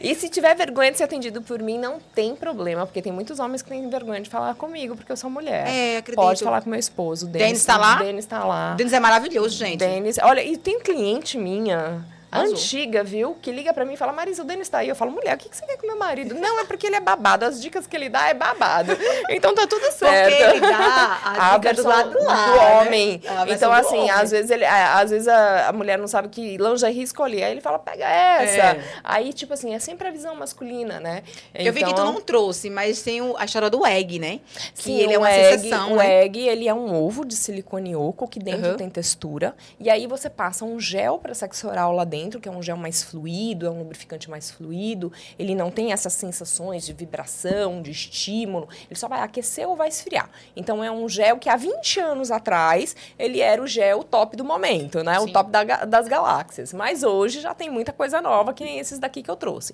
E 0.02 0.14
se 0.16 0.30
tiver 0.30 0.56
vergonha 0.56 0.92
de 0.92 0.98
ser 0.98 1.04
atendido 1.04 1.42
por 1.42 1.62
mim, 1.62 1.78
não 1.78 2.00
tem 2.14 2.36
problema, 2.36 2.86
porque 2.86 3.02
tem 3.02 3.12
muitos 3.12 3.40
homens 3.40 3.62
que 3.62 3.70
têm 3.70 3.88
vergonha 3.90 4.20
de 4.20 4.30
falar 4.30 4.56
comigo, 4.56 4.96
porque 4.96 5.12
eu 5.12 5.18
sou 5.18 5.30
mulher. 5.30 5.68
É, 5.68 5.98
acredito. 5.98 6.22
Pode 6.22 6.44
falar 6.44 6.62
com 6.62 6.70
meu 6.70 6.80
esposo. 6.80 7.28
Denis 7.28 7.64
tá 7.64 7.78
lá? 7.78 7.96
Denis 7.96 8.26
tá 8.26 8.44
lá. 8.44 8.74
Denis 8.74 8.94
é 8.94 9.00
maravilhoso, 9.00 9.56
gente. 9.56 9.80
Denis. 9.80 10.18
Olha, 10.22 10.44
e 10.44 10.58
tem 10.58 10.80
cliente 10.80 11.38
minha. 11.38 12.04
Arrasou. 12.32 12.54
Antiga, 12.56 13.04
viu? 13.04 13.36
Que 13.42 13.52
liga 13.52 13.74
pra 13.74 13.84
mim 13.84 13.94
e 13.94 13.98
fala, 13.98 14.14
Marisa, 14.14 14.42
o 14.42 14.46
Denis 14.46 14.70
tá 14.70 14.78
aí. 14.80 14.90
Eu 14.90 14.96
falo, 14.96 15.12
mulher, 15.12 15.36
o 15.36 15.38
que, 15.38 15.50
que 15.50 15.58
você 15.58 15.66
quer 15.66 15.78
com 15.78 15.86
meu 15.86 15.98
marido? 15.98 16.34
Não, 16.36 16.60
é 16.62 16.64
porque 16.64 16.88
ele 16.88 16.96
é 16.96 17.00
babado. 17.02 17.44
As 17.46 17.62
dicas 17.62 17.86
que 17.86 17.96
ele 17.96 18.08
dá 18.10 18.30
é 18.30 18.34
babado. 18.34 18.92
Então 19.30 19.54
tá 19.56 19.66
tudo 19.68 19.90
certo. 19.92 20.30
Porque 20.30 20.44
ele 20.44 20.60
dá 20.62 21.22
a 21.26 21.58
dica 21.60 21.74
do 21.74 21.84
lado 21.88 22.10
do 22.12 22.20
né? 22.20 22.82
homem. 22.82 23.22
A 23.28 23.46
versão 23.46 23.54
Então, 23.56 23.72
assim, 23.74 23.98
homem. 23.98 24.10
às 24.12 24.32
vezes, 24.32 24.52
ele, 24.52 24.66
às 24.66 25.10
vezes 25.10 25.28
a, 25.28 25.70
a 25.70 25.74
mulher 25.74 25.98
não 25.98 26.08
sabe 26.08 26.28
que 26.30 26.58
lingerie 26.58 27.02
escolher. 27.02 27.44
Aí 27.44 27.52
ele 27.52 27.62
fala, 27.62 27.80
pega 27.80 28.06
essa. 28.08 28.78
É. 28.80 28.84
Aí, 29.04 29.32
tipo 29.34 29.54
assim, 29.54 29.74
é 29.74 29.80
sempre 29.80 30.08
a 30.08 30.12
visão 30.12 30.36
masculina, 30.36 31.00
né? 31.00 31.24
Eu 31.54 31.72
vi 31.74 31.80
que 31.80 31.86
tu 31.86 31.92
Então- 31.92 32.12
não 32.14 32.22
trouxe, 32.22 32.70
mas 32.70 33.02
tem 33.02 33.22
o- 33.22 33.36
a 33.38 33.46
história 33.46 33.70
do 33.70 33.86
egg, 33.86 34.20
né? 34.20 34.40
Que 34.76 34.84
Sim, 34.84 35.00
ele 35.00 35.14
é 35.14 35.18
o 35.18 35.22
uma 35.22 35.32
egg, 35.32 35.62
sensação, 35.64 35.94
O 35.94 35.96
né? 35.98 36.24
egg, 36.24 36.40
ele 36.48 36.68
é 36.68 36.74
um 36.74 36.94
ovo 36.94 37.26
de 37.26 37.36
silicone 37.36 37.96
oco 37.96 38.28
que 38.28 38.40
dentro 38.40 38.72
Uhum. 38.72 38.78
tem 38.78 38.90
textura. 38.90 39.56
E 39.80 39.90
aí 39.90 40.08
você 40.08 40.30
passa 40.30 40.66
um 40.66 40.80
gel 40.80 41.18
para 41.20 41.34
sexo 41.34 41.68
oral 41.68 41.94
lá 41.94 42.04
dentro, 42.04 42.21
que 42.30 42.48
é 42.48 42.52
um 42.52 42.62
gel 42.62 42.78
mais 42.78 43.04
fluido, 43.04 43.66
é 43.66 43.70
um 43.70 43.80
lubrificante 43.80 44.30
mais 44.30 44.52
fluido. 44.52 45.12
Ele 45.38 45.56
não 45.56 45.72
tem 45.72 45.92
essas 45.92 46.14
sensações 46.14 46.86
de 46.86 46.94
vibração, 46.94 47.82
de 47.82 47.92
estímulo. 47.92 48.68
Ele 48.90 49.00
só 49.00 49.08
vai 49.08 49.22
aquecer 49.22 49.68
ou 49.68 49.76
vai 49.76 49.88
esfriar. 49.88 50.30
Então 50.56 50.84
é 50.84 50.92
um 50.92 51.08
gel 51.08 51.38
que 51.38 51.50
há 51.50 51.56
20 51.56 52.00
anos 52.00 52.32
atrás 52.32 52.96
ele 53.18 53.40
era 53.40 53.62
o 53.62 53.68
gel 53.68 54.04
top 54.04 54.36
do 54.36 54.44
momento, 54.44 55.04
né? 55.04 55.20
O 55.20 55.28
Sim. 55.28 55.34
top 55.34 55.50
da 55.50 55.64
das 55.86 56.08
galáxias. 56.08 56.74
Mas 56.74 57.04
hoje 57.04 57.42
já 57.42 57.54
tem 57.54 57.70
muita 57.70 57.94
coisa 57.94 58.22
nova, 58.22 58.54
que 58.54 58.64
nem 58.64 58.80
esses 58.80 59.00
daqui 59.00 59.22
que 59.24 59.30
eu 59.30 59.36
trouxe. 59.36 59.74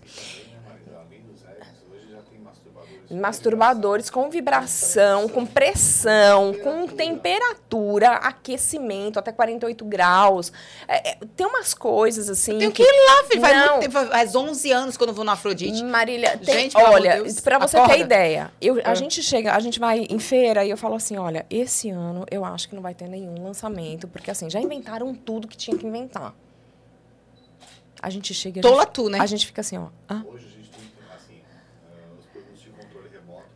Mas 0.65 0.81
além 0.95 1.21
dos 1.21 1.43
eggs, 1.43 1.85
hoje 1.91 2.11
já 2.11 2.21
tem 2.21 2.39
masturbadores. 3.09 4.09
Com 4.09 4.29
vibração, 4.29 5.27
com 5.29 5.45
pressão, 5.45 6.53
com 6.63 6.87
temperatura, 6.87 8.11
aquecimento 8.15 9.17
até 9.19 9.31
48 9.31 9.85
graus. 9.85 10.51
É, 10.87 11.11
é, 11.11 11.17
tem 11.35 11.45
umas 11.45 11.73
coisas 11.73 12.29
assim. 12.29 12.57
Tem 12.57 12.71
que 12.71 12.83
ir 12.83 13.05
lá, 13.07 13.23
filho. 13.27 13.41
Faz 13.41 13.55
Não. 13.57 13.77
muito 13.77 13.91
tempo, 13.91 14.07
faz 14.09 14.35
11 14.35 14.71
anos 14.71 14.97
que 14.97 15.03
eu 15.03 15.07
não 15.07 15.13
vou 15.13 15.23
no 15.25 15.31
Afrodite. 15.31 15.83
Marília, 15.83 16.37
tem, 16.37 16.55
Gente, 16.69 16.77
olha, 16.77 17.23
pra 17.43 17.59
você 17.59 17.77
acorda. 17.77 17.93
ter 17.95 18.01
ideia, 18.01 18.51
eu, 18.61 18.79
a 18.83 18.91
Ah. 18.91 18.95
gente 18.95 19.21
chega, 19.23 19.53
a 19.53 19.59
gente 19.59 19.79
vai 19.79 20.05
em 20.09 20.19
feira 20.19 20.63
e 20.65 20.69
eu 20.69 20.77
falo 20.77 20.95
assim, 20.95 21.17
olha, 21.17 21.45
esse 21.49 21.89
ano 21.89 22.25
eu 22.31 22.43
acho 22.45 22.67
que 22.69 22.75
não 22.75 22.81
vai 22.81 22.93
ter 22.93 23.07
nenhum 23.07 23.43
lançamento, 23.43 24.07
porque 24.07 24.29
assim, 24.31 24.49
já 24.49 24.59
inventaram 24.59 25.13
tudo 25.13 25.47
que 25.47 25.55
tinha 25.57 25.77
que 25.77 25.85
inventar. 25.85 26.33
A 28.01 28.09
gente 28.09 28.33
chega 28.33 28.59
a 28.59 28.63
Tola 28.63 28.83
gente, 28.83 28.91
tu, 28.93 29.09
né? 29.09 29.19
a 29.19 29.25
gente 29.25 29.45
fica 29.45 29.61
assim, 29.61 29.77
ó, 29.77 29.87
ah, 30.07 30.21
Hoje 30.27 30.45
a 30.45 30.49
gente 30.55 30.69
tem, 30.69 30.81
assim, 31.15 31.41
ah, 31.51 32.19
os 32.19 32.25
produtos 32.27 32.61
de 32.61 32.69
controle 32.69 33.09
remoto 33.11 33.47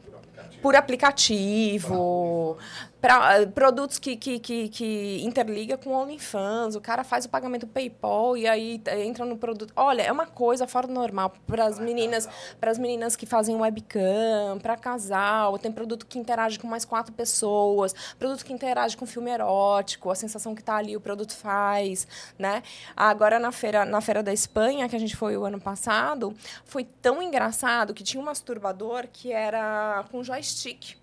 por 0.61 0.75
aplicativo. 0.75 2.57
Para 3.01 3.47
produtos 3.47 3.97
que, 3.97 4.15
que, 4.15 4.39
que, 4.39 4.69
que 4.69 5.23
interliga 5.25 5.75
com 5.75 5.89
o 5.89 5.93
OnlyFans, 5.93 6.75
o 6.75 6.81
cara 6.81 7.03
faz 7.03 7.25
o 7.25 7.29
pagamento 7.29 7.65
PayPal 7.65 8.37
e 8.37 8.47
aí 8.47 8.79
entra 8.99 9.25
no 9.25 9.35
produto. 9.37 9.73
Olha, 9.75 10.03
é 10.03 10.11
uma 10.11 10.27
coisa 10.27 10.67
fora 10.67 10.85
do 10.85 10.93
normal 10.93 11.33
para 11.47 11.65
as 11.65 11.79
meninas, 11.79 12.29
para 12.59 12.69
as 12.69 12.77
meninas 12.77 13.15
que 13.15 13.25
fazem 13.25 13.55
webcam, 13.55 14.59
para 14.61 14.77
casal, 14.77 15.57
tem 15.57 15.71
produto 15.71 16.05
que 16.05 16.19
interage 16.19 16.59
com 16.59 16.67
mais 16.67 16.85
quatro 16.85 17.11
pessoas, 17.11 17.95
produto 18.19 18.45
que 18.45 18.53
interage 18.53 18.95
com 18.95 19.07
filme 19.07 19.31
erótico, 19.31 20.11
a 20.11 20.15
sensação 20.15 20.53
que 20.53 20.63
tá 20.63 20.75
ali 20.75 20.95
o 20.95 21.01
produto 21.01 21.35
faz, 21.35 22.07
né? 22.37 22.61
Agora 22.95 23.39
na 23.39 23.51
feira, 23.51 23.83
na 23.83 23.99
feira 23.99 24.21
da 24.21 24.31
Espanha, 24.31 24.87
que 24.87 24.95
a 24.95 24.99
gente 24.99 25.15
foi 25.15 25.35
o 25.35 25.43
ano 25.43 25.59
passado, 25.59 26.35
foi 26.65 26.83
tão 26.83 27.21
engraçado 27.21 27.95
que 27.95 28.03
tinha 28.03 28.21
um 28.21 28.25
masturbador 28.25 29.07
que 29.11 29.31
era 29.31 30.05
com 30.11 30.23
joystick 30.23 31.00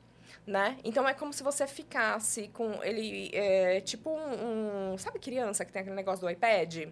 né? 0.49 0.79
Então 0.83 1.07
é 1.07 1.13
como 1.13 1.33
se 1.33 1.43
você 1.43 1.67
ficasse 1.67 2.49
com 2.49 2.83
ele, 2.83 3.31
é, 3.35 3.81
tipo 3.83 4.11
um, 4.11 4.93
um, 4.93 4.99
Sabe 4.99 5.19
criança 5.19 5.63
que 5.65 5.71
tem 5.71 5.81
aquele 5.81 5.95
negócio 5.95 6.27
do 6.27 6.31
iPad? 6.31 6.89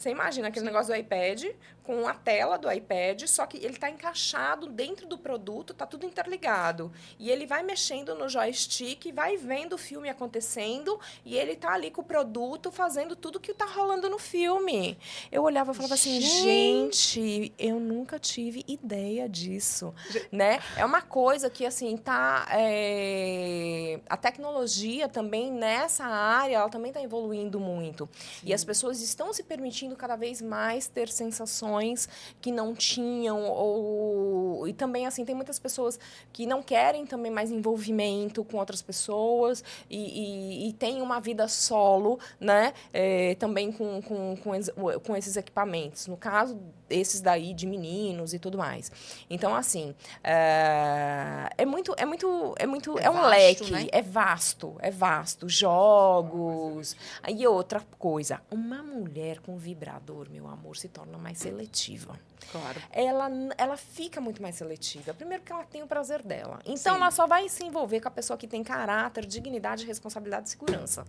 Você 0.00 0.08
imagina 0.08 0.48
aquele 0.48 0.64
Sim. 0.64 0.72
negócio 0.72 0.94
do 0.94 0.98
iPad 0.98 1.44
com 1.82 2.06
a 2.08 2.14
tela 2.14 2.56
do 2.56 2.70
iPad, 2.70 3.24
só 3.26 3.44
que 3.44 3.58
ele 3.58 3.74
está 3.74 3.90
encaixado 3.90 4.66
dentro 4.66 5.06
do 5.06 5.18
produto, 5.18 5.72
está 5.72 5.84
tudo 5.84 6.06
interligado. 6.06 6.90
E 7.18 7.30
ele 7.30 7.46
vai 7.46 7.62
mexendo 7.62 8.14
no 8.14 8.28
joystick, 8.28 9.12
vai 9.12 9.36
vendo 9.36 9.74
o 9.74 9.78
filme 9.78 10.08
acontecendo 10.08 10.98
e 11.24 11.36
ele 11.36 11.52
está 11.52 11.72
ali 11.72 11.90
com 11.90 12.00
o 12.00 12.04
produto 12.04 12.70
fazendo 12.70 13.14
tudo 13.14 13.38
que 13.38 13.50
está 13.50 13.66
rolando 13.66 14.08
no 14.08 14.18
filme. 14.18 14.96
Eu 15.30 15.42
olhava 15.42 15.72
e 15.72 15.74
falava 15.74 15.94
assim, 15.94 16.18
gente, 16.20 17.52
eu 17.58 17.78
nunca 17.78 18.18
tive 18.18 18.64
ideia 18.66 19.28
disso, 19.28 19.92
né? 20.32 20.60
É 20.76 20.84
uma 20.84 21.02
coisa 21.02 21.50
que 21.50 21.66
assim 21.66 21.94
tá 21.96 22.46
é... 22.52 24.00
a 24.08 24.16
tecnologia 24.16 25.08
também 25.08 25.52
nessa 25.52 26.04
área, 26.04 26.56
ela 26.56 26.70
também 26.70 26.90
está 26.90 27.02
evoluindo 27.02 27.60
muito 27.60 28.08
Sim. 28.14 28.46
e 28.46 28.54
as 28.54 28.64
pessoas 28.64 29.02
estão 29.02 29.32
se 29.32 29.42
permitindo 29.42 29.89
cada 29.96 30.16
vez 30.16 30.40
mais 30.40 30.88
ter 30.88 31.08
sensações 31.08 32.08
que 32.40 32.50
não 32.50 32.74
tinham 32.74 33.42
ou 33.48 34.66
e 34.66 34.72
também 34.72 35.06
assim 35.06 35.24
tem 35.24 35.34
muitas 35.34 35.58
pessoas 35.58 35.98
que 36.32 36.46
não 36.46 36.62
querem 36.62 37.06
também 37.06 37.30
mais 37.30 37.50
envolvimento 37.50 38.44
com 38.44 38.58
outras 38.58 38.82
pessoas 38.82 39.62
e, 39.88 39.96
e, 39.96 40.68
e 40.68 40.72
tem 40.74 41.02
uma 41.02 41.20
vida 41.20 41.48
solo, 41.48 42.18
né? 42.38 42.72
É, 42.92 43.34
também 43.36 43.72
com, 43.72 44.00
com, 44.02 44.36
com, 44.36 45.00
com 45.00 45.16
esses 45.16 45.36
equipamentos. 45.36 46.06
No 46.06 46.16
caso 46.16 46.58
esses 46.90 47.20
daí 47.20 47.54
de 47.54 47.66
meninos 47.66 48.34
e 48.34 48.38
tudo 48.38 48.58
mais. 48.58 48.90
Então, 49.28 49.54
assim, 49.54 49.94
é, 50.22 51.48
é 51.56 51.64
muito, 51.64 51.94
é 51.96 52.04
muito, 52.04 52.54
é 52.58 52.66
muito, 52.66 52.98
é, 52.98 53.04
é 53.04 53.10
um 53.10 53.14
vasto, 53.14 53.28
leque, 53.30 53.70
né? 53.72 53.86
é 53.92 54.02
vasto, 54.02 54.76
é 54.80 54.90
vasto. 54.90 55.48
Jogos. 55.48 56.96
E 57.28 57.46
outra 57.46 57.80
coisa, 57.98 58.40
uma 58.50 58.82
mulher 58.82 59.40
com 59.40 59.56
vibrador, 59.56 60.28
meu 60.30 60.48
amor, 60.48 60.76
se 60.76 60.88
torna 60.88 61.16
mais 61.16 61.38
seletiva. 61.38 62.18
Claro. 62.50 62.80
Ela, 62.90 63.30
ela 63.56 63.76
fica 63.76 64.20
muito 64.20 64.42
mais 64.42 64.56
seletiva. 64.56 65.14
Primeiro 65.14 65.42
que 65.42 65.52
ela 65.52 65.64
tem 65.64 65.82
o 65.82 65.86
prazer 65.86 66.22
dela. 66.22 66.58
Então, 66.64 66.94
Sim. 66.94 67.00
ela 67.00 67.10
só 67.10 67.26
vai 67.26 67.48
se 67.48 67.64
envolver 67.64 68.00
com 68.00 68.08
a 68.08 68.10
pessoa 68.10 68.36
que 68.36 68.46
tem 68.46 68.64
caráter, 68.64 69.24
dignidade, 69.24 69.86
responsabilidade 69.86 70.48
e 70.48 70.50
segurança. 70.50 71.04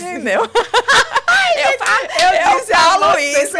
Entendeu? 0.00 0.42
eu, 1.58 1.78
falo, 1.78 2.06
eu, 2.20 2.52
eu 2.52 2.66
falo 2.66 3.18
isso. 3.18 3.56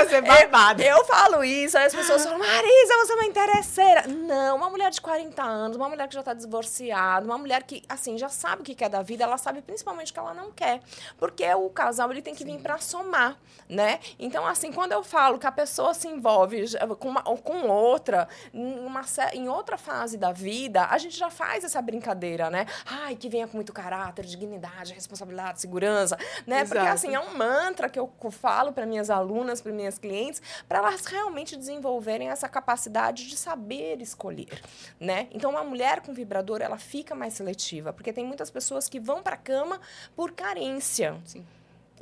Eu, 0.83 0.97
eu 0.97 1.05
falo 1.05 1.45
isso, 1.45 1.79
aí 1.79 1.87
as 1.87 1.95
pessoas 1.95 2.23
falam, 2.25 2.39
Marisa, 2.39 2.97
você 2.99 3.13
é 3.13 3.15
uma 3.17 3.25
interesseira. 3.25 4.07
Não, 4.09 4.57
uma 4.57 4.71
mulher 4.71 4.91
de 4.91 5.01
40 5.01 5.43
anos, 5.43 5.77
uma 5.77 5.89
mulher 5.89 6.09
que 6.09 6.15
já 6.15 6.21
está 6.21 6.35
divorciada, 6.35 7.25
uma 7.25 7.39
mulher 7.39 7.63
que, 7.63 7.83
assim, 7.89 8.17
já 8.19 8.29
sabe 8.29 8.63
o 8.63 8.65
que 8.65 8.75
quer 8.75 8.89
da 8.89 9.03
vida, 9.03 9.25
ela 9.25 9.39
sabe 9.39 9.63
principalmente 9.63 10.11
o 10.11 10.15
que 10.15 10.21
ela 10.21 10.35
não 10.35 10.51
quer. 10.51 10.81
Porque 11.19 11.47
o 11.55 11.69
casal, 11.71 12.11
ele 12.11 12.23
tem 12.23 12.35
que 12.35 12.45
Sim. 12.45 12.57
vir 12.57 12.63
para 12.63 12.79
somar, 12.79 13.37
né? 13.69 14.01
Então, 14.19 14.47
assim, 14.47 14.73
quando 14.73 14.93
eu 14.93 15.03
falo 15.03 15.39
que 15.39 15.47
a 15.47 15.53
pessoa 15.53 15.95
se 15.95 16.09
envolve 16.09 16.65
com 16.99 17.09
uma 17.09 17.23
ou 17.27 17.37
com 17.39 17.69
outra, 17.69 18.29
em, 18.53 18.79
uma, 18.81 19.03
em 19.33 19.49
outra 19.49 19.77
fase 19.77 20.17
da 20.17 20.33
vida, 20.33 20.87
a 20.87 20.99
gente 20.99 21.17
já 21.17 21.31
faz 21.31 21.65
essa 21.65 21.81
brincadeira, 21.81 22.51
né? 22.51 22.67
Ai, 22.87 23.17
que 23.17 23.29
venha 23.29 23.47
com 23.47 23.57
muito 23.57 23.73
caráter, 23.73 24.25
dignidade, 24.25 24.93
responsabilidade, 24.93 25.61
segurança, 25.61 26.17
né? 26.47 26.61
Exato. 26.61 26.75
Porque, 26.75 26.89
assim, 26.89 27.15
é 27.15 27.21
um 27.21 27.37
mantra 27.37 27.82
que 27.89 27.99
eu 27.99 28.11
falo 28.31 28.73
para 28.73 28.87
minhas 28.87 29.11
alunas, 29.11 29.61
para 29.61 29.73
minhas 29.73 29.99
clientes, 29.99 30.43
para 30.69 30.79
elas 30.79 31.05
realmente 31.07 31.57
desenvolverem 31.57 32.29
essa 32.29 32.49
capacidade 32.49 33.29
de 33.29 33.37
saber 33.37 34.01
escolher, 34.01 34.61
né? 34.99 35.29
Então, 35.31 35.51
uma 35.51 35.65
mulher 35.65 36.01
com 36.01 36.13
vibrador, 36.13 36.61
ela 36.61 36.79
fica 36.79 37.15
mais 37.15 37.35
seletiva, 37.35 37.93
porque 37.93 38.13
tem 38.13 38.25
muitas 38.25 38.51
pessoas 38.51 38.89
que 38.89 39.01
vão 39.01 39.23
para 39.23 39.35
a 39.35 39.39
cama 39.39 39.81
por 40.15 40.33
carência. 40.33 41.17
Sim. 41.25 41.45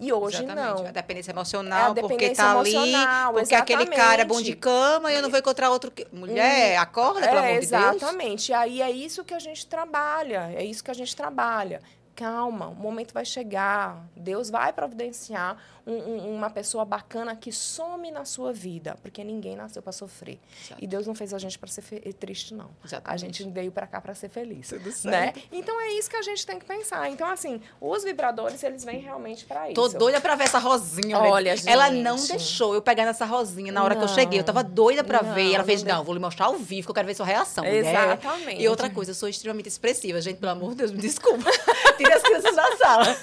E 0.00 0.10
hoje 0.14 0.42
exatamente. 0.42 0.80
não. 0.80 0.86
A 0.86 0.92
dependência 0.92 1.30
emocional, 1.30 1.88
é 1.88 1.90
a 1.90 1.92
dependência 1.92 2.28
porque 2.28 2.34
tá 2.34 2.58
ali, 2.58 2.72
porque 2.72 3.40
exatamente. 3.42 3.54
aquele 3.54 3.86
cara 3.86 4.22
é 4.22 4.24
bom 4.24 4.40
de 4.40 4.56
cama 4.56 5.12
e 5.12 5.16
eu 5.16 5.20
não 5.22 5.28
vou 5.28 5.38
encontrar 5.38 5.68
outro. 5.68 5.90
Que... 5.90 6.06
Mulher, 6.10 6.78
hum. 6.78 6.82
acorda, 6.82 7.20
pelo 7.20 7.38
é, 7.38 7.50
amor 7.50 7.60
de 7.60 7.66
Deus. 7.66 7.96
Exatamente. 7.96 8.50
E 8.50 8.54
aí 8.54 8.80
é 8.80 8.90
isso 8.90 9.22
que 9.22 9.34
a 9.34 9.38
gente 9.38 9.66
trabalha. 9.66 10.50
É 10.56 10.64
isso 10.64 10.82
que 10.82 10.90
a 10.90 10.94
gente 10.94 11.14
trabalha 11.14 11.82
calma, 12.20 12.68
o 12.68 12.74
momento 12.74 13.14
vai 13.14 13.24
chegar. 13.24 14.06
Deus 14.14 14.50
vai 14.50 14.74
providenciar 14.74 15.56
um, 15.90 16.10
um, 16.10 16.34
uma 16.36 16.50
pessoa 16.50 16.84
bacana 16.84 17.34
que 17.34 17.52
some 17.52 18.10
na 18.10 18.24
sua 18.24 18.52
vida, 18.52 18.96
porque 19.02 19.22
ninguém 19.24 19.56
nasceu 19.56 19.82
para 19.82 19.92
sofrer. 19.92 20.38
Exato. 20.64 20.82
E 20.82 20.86
Deus 20.86 21.06
não 21.06 21.14
fez 21.14 21.34
a 21.34 21.38
gente 21.38 21.58
para 21.58 21.68
ser 21.68 21.82
triste, 22.14 22.54
não. 22.54 22.70
Exatamente. 22.84 23.24
A 23.24 23.26
gente 23.26 23.50
veio 23.50 23.72
para 23.72 23.86
cá 23.86 24.00
para 24.00 24.14
ser 24.14 24.28
feliz. 24.28 24.68
Tudo 24.68 24.92
certo. 24.92 25.36
Né? 25.36 25.42
Então 25.52 25.80
é 25.80 25.92
isso 25.94 26.08
que 26.08 26.16
a 26.16 26.22
gente 26.22 26.46
tem 26.46 26.58
que 26.58 26.64
pensar. 26.64 27.08
Então, 27.10 27.28
assim, 27.28 27.60
os 27.80 28.04
vibradores, 28.04 28.62
eles 28.62 28.84
vêm 28.84 29.00
realmente 29.00 29.44
para 29.44 29.70
isso. 29.70 29.74
Tô 29.74 29.88
doida 29.88 30.20
para 30.20 30.34
ver 30.34 30.44
essa 30.44 30.58
rosinha. 30.58 31.18
Olha, 31.18 31.56
gente. 31.56 31.68
Ela 31.68 31.90
não 31.90 32.16
deixou 32.16 32.74
eu 32.74 32.82
pegar 32.82 33.04
nessa 33.04 33.24
rosinha 33.24 33.72
na 33.72 33.82
hora 33.82 33.94
não, 33.94 34.02
que 34.02 34.10
eu 34.10 34.14
cheguei. 34.14 34.38
Eu 34.38 34.44
tava 34.44 34.62
doida 34.62 35.02
para 35.02 35.22
ver. 35.22 35.54
Ela 35.54 35.64
fez, 35.64 35.82
não, 35.82 35.96
não, 35.96 36.04
vou 36.04 36.14
lhe 36.14 36.20
mostrar 36.20 36.46
ao 36.46 36.56
vivo, 36.56 36.86
que 36.86 36.90
eu 36.90 36.94
quero 36.94 37.06
ver 37.06 37.14
sua 37.14 37.26
reação. 37.26 37.64
Exatamente. 37.64 38.62
E 38.62 38.68
outra 38.68 38.88
coisa, 38.88 39.10
eu 39.10 39.14
sou 39.14 39.28
extremamente 39.28 39.68
expressiva. 39.68 40.20
Gente, 40.20 40.38
pelo 40.38 40.52
amor 40.52 40.70
de 40.70 40.76
Deus, 40.76 40.92
me 40.92 40.98
desculpa. 40.98 41.50
Tire 41.96 42.12
as 42.12 42.22
crianças 42.22 42.54
da 42.54 42.76
sala. 42.76 43.16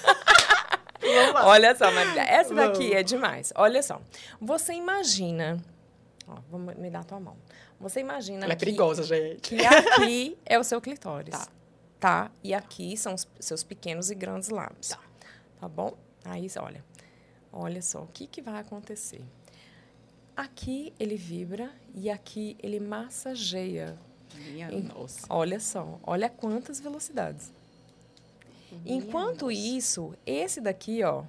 Olha 1.44 1.74
só, 1.74 1.90
Marília, 1.90 2.22
essa 2.22 2.54
daqui 2.54 2.92
é 2.92 3.02
demais. 3.02 3.52
Olha 3.54 3.82
só. 3.82 4.00
Você 4.40 4.72
imagina. 4.72 5.62
Ó, 6.26 6.36
vou 6.50 6.60
me 6.60 6.90
dar 6.90 7.00
a 7.00 7.04
tua 7.04 7.20
mão. 7.20 7.36
Você 7.80 8.00
imagina. 8.00 8.44
Ela 8.44 8.52
é 8.52 8.56
perigosa, 8.56 9.02
gente. 9.02 9.40
Que 9.40 9.64
aqui 9.64 10.38
é 10.44 10.58
o 10.58 10.64
seu 10.64 10.80
clitóris. 10.80 11.30
Tá. 11.30 11.48
Tá? 12.00 12.30
E 12.42 12.54
aqui 12.54 12.96
são 12.96 13.14
os 13.14 13.26
seus 13.40 13.62
pequenos 13.62 14.10
e 14.10 14.14
grandes 14.14 14.48
lábios. 14.50 14.88
Tá. 14.88 15.00
Tá 15.60 15.68
bom? 15.68 15.96
Aí, 16.24 16.46
olha. 16.60 16.84
Olha 17.52 17.80
só, 17.82 18.02
o 18.02 18.08
que, 18.08 18.26
que 18.26 18.42
vai 18.42 18.60
acontecer? 18.60 19.22
Aqui 20.36 20.92
ele 21.00 21.16
vibra 21.16 21.70
e 21.94 22.10
aqui 22.10 22.56
ele 22.62 22.78
massageia. 22.78 23.98
Minha 24.34 24.70
nossa. 24.70 25.26
Olha 25.28 25.58
só, 25.58 25.98
olha 26.04 26.28
quantas 26.28 26.78
velocidades. 26.78 27.52
Enquanto 28.84 29.50
isso, 29.50 30.14
esse 30.26 30.60
daqui, 30.60 31.02
ó, 31.02 31.24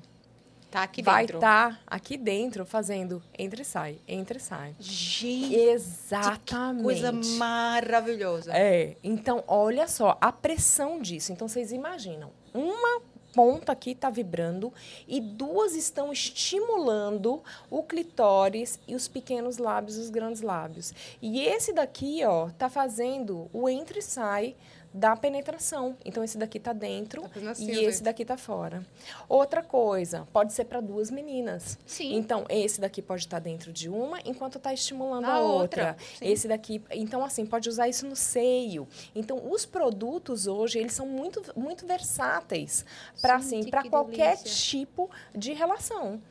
tá 0.70 0.84
aqui 0.84 1.02
vai 1.02 1.24
dentro. 1.24 1.38
estar 1.38 1.74
tá 1.74 1.82
aqui 1.88 2.18
dentro 2.18 2.66
fazendo 2.66 3.22
entre 3.38 3.62
e 3.62 3.66
sai, 3.66 4.00
entre 4.08 4.38
e 4.38 4.42
sai. 4.42 4.76
Gente, 4.80 5.56
exatamente. 5.56 6.84
Coisa 6.84 7.12
maravilhosa. 7.12 8.52
É. 8.54 8.96
Então, 9.04 9.44
olha 9.48 9.88
só 9.88 10.18
a 10.22 10.32
pressão 10.32 11.02
disso. 11.02 11.32
Então, 11.32 11.48
vocês 11.48 11.72
imaginam, 11.72 12.32
uma 12.54 13.02
ponta 13.34 13.72
aqui 13.72 13.92
está 13.92 14.10
vibrando 14.10 14.74
e 15.08 15.22
duas 15.22 15.76
estão 15.76 16.12
estimulando 16.12 17.42
o 17.70 17.84
clitóris 17.84 18.80
e 18.88 18.96
os 18.96 19.08
pequenos 19.08 19.58
lábios, 19.58 19.98
os 19.98 20.10
grandes 20.10 20.42
lábios. 20.42 20.94
E 21.22 21.42
esse 21.42 21.74
daqui, 21.74 22.24
ó, 22.26 22.50
tá 22.58 22.70
fazendo 22.70 23.50
o 23.54 23.70
entre 23.70 24.00
e 24.00 24.02
sai 24.02 24.56
da 24.94 25.16
penetração. 25.16 25.96
Então, 26.04 26.24
esse 26.24 26.38
daqui 26.38 26.58
está 26.58 26.74
dentro 26.74 27.22
tá 27.22 27.52
assim, 27.52 27.72
e 27.72 27.86
esse 27.86 28.02
daqui 28.02 28.24
está 28.24 28.38
fora. 28.38 28.84
Outra 29.28 29.62
coisa, 29.62 30.28
pode 30.34 30.54
ser 30.54 30.66
para 30.66 30.82
duas 30.82 31.12
meninas. 31.12 31.78
Sim. 31.86 32.16
Então, 32.16 32.46
esse 32.50 32.82
daqui 32.82 33.02
pode 33.02 33.22
estar 33.24 33.38
tá 33.38 33.44
dentro 33.44 33.72
de 33.72 33.90
uma 33.90 34.20
enquanto 34.26 34.58
está 34.58 34.74
estimulando 34.74 35.26
a, 35.26 35.34
a 35.34 35.40
outra. 35.40 35.90
outra. 35.90 35.98
Esse 36.22 36.48
daqui, 36.48 36.82
então 36.92 37.24
assim, 37.24 37.46
pode 37.46 37.70
usar 37.70 37.88
isso 37.88 38.08
no 38.08 38.16
seio. 38.16 38.88
Então, 39.14 39.52
os 39.52 39.66
produtos 39.66 40.48
hoje, 40.48 40.80
eles 40.80 40.94
são 40.94 41.06
muito 41.06 41.40
muito 41.56 41.86
versáteis 41.86 42.86
para 43.22 43.36
assim, 43.36 43.64
para 43.70 43.88
qualquer 43.90 44.38
delícia. 44.38 44.70
tipo 44.70 45.10
de 45.36 45.54
relação. 45.54 46.22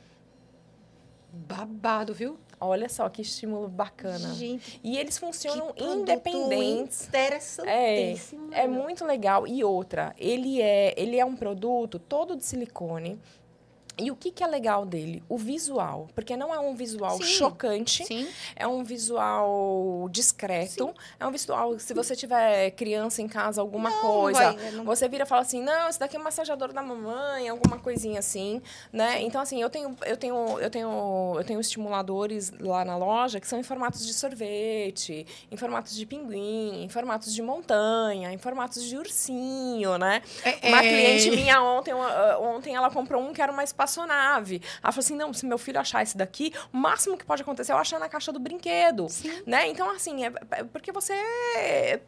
Babado, 1.32 2.14
viu? 2.14 2.38
Olha 2.60 2.88
só 2.88 3.08
que 3.08 3.22
estímulo 3.22 3.68
bacana. 3.68 4.34
Gente, 4.34 4.80
e 4.82 4.98
eles 4.98 5.18
funcionam 5.18 5.72
independentes. 5.76 7.06
Interessantíssimo. 7.08 8.52
É, 8.52 8.64
é 8.64 8.68
muito 8.68 9.04
legal. 9.04 9.46
E 9.46 9.62
outra, 9.62 10.14
ele 10.18 10.60
é, 10.60 10.94
ele 10.96 11.18
é 11.18 11.24
um 11.24 11.36
produto 11.36 11.98
todo 11.98 12.36
de 12.36 12.44
silicone 12.44 13.18
e 13.98 14.10
o 14.10 14.16
que, 14.16 14.30
que 14.30 14.44
é 14.44 14.46
legal 14.46 14.86
dele? 14.86 15.22
O 15.28 15.36
visual. 15.36 16.08
Porque 16.14 16.36
não 16.36 16.54
é 16.54 16.58
um 16.58 16.74
visual 16.74 17.16
Sim. 17.16 17.24
chocante. 17.24 18.04
Sim. 18.04 18.28
É 18.54 18.66
um 18.66 18.84
visual 18.84 20.08
discreto. 20.10 20.86
Sim. 20.86 20.94
É 21.18 21.26
um 21.26 21.32
visual... 21.32 21.78
Se 21.78 21.92
você 21.92 22.14
tiver 22.14 22.70
criança 22.72 23.20
em 23.20 23.28
casa, 23.28 23.60
alguma 23.60 23.90
não, 23.90 24.00
coisa... 24.00 24.52
Vai, 24.52 24.70
não... 24.70 24.84
Você 24.84 25.08
vira 25.08 25.24
e 25.24 25.26
fala 25.26 25.42
assim, 25.42 25.62
não, 25.62 25.88
esse 25.88 25.98
daqui 25.98 26.16
é 26.16 26.20
um 26.20 26.22
massageador 26.22 26.72
da 26.72 26.82
mamãe. 26.82 27.48
Alguma 27.48 27.78
coisinha 27.78 28.20
assim, 28.20 28.62
né? 28.92 29.20
Então, 29.22 29.40
assim, 29.40 29.60
eu 29.60 29.68
tenho, 29.68 29.96
eu, 30.06 30.16
tenho, 30.16 30.60
eu, 30.60 30.70
tenho, 30.70 31.34
eu 31.36 31.44
tenho 31.44 31.60
estimuladores 31.60 32.52
lá 32.60 32.84
na 32.84 32.96
loja 32.96 33.40
que 33.40 33.48
são 33.48 33.58
em 33.58 33.64
formatos 33.64 34.06
de 34.06 34.14
sorvete, 34.14 35.26
em 35.50 35.56
formatos 35.56 35.96
de 35.96 36.06
pinguim, 36.06 36.84
em 36.84 36.88
formatos 36.88 37.34
de 37.34 37.42
montanha, 37.42 38.32
em 38.32 38.38
formatos 38.38 38.84
de 38.84 38.96
ursinho, 38.96 39.98
né? 39.98 40.22
É, 40.44 40.68
Uma 40.68 40.84
é... 40.84 40.88
cliente 40.88 41.30
minha 41.30 41.60
ontem, 41.62 41.92
ontem 42.40 42.76
ela 42.76 42.90
comprou 42.90 43.22
um 43.22 43.32
que 43.32 43.42
era 43.42 43.50
uma 43.50 43.64
espaço 43.64 43.87
espaçonave. 43.88 44.62
Ela 44.82 44.92
falou 44.92 45.04
assim: 45.04 45.16
não, 45.16 45.32
se 45.32 45.46
meu 45.46 45.58
filho 45.58 45.80
achar 45.80 46.02
esse 46.02 46.16
daqui, 46.16 46.52
o 46.72 46.76
máximo 46.76 47.16
que 47.16 47.24
pode 47.24 47.42
acontecer 47.42 47.72
é 47.72 47.74
eu 47.74 47.78
achar 47.78 47.98
na 47.98 48.08
caixa 48.08 48.32
do 48.32 48.38
brinquedo. 48.38 49.08
Sim. 49.08 49.42
Né? 49.46 49.68
Então, 49.68 49.90
assim, 49.90 50.24
é, 50.24 50.32
é 50.52 50.64
porque 50.64 50.92
você. 50.92 51.14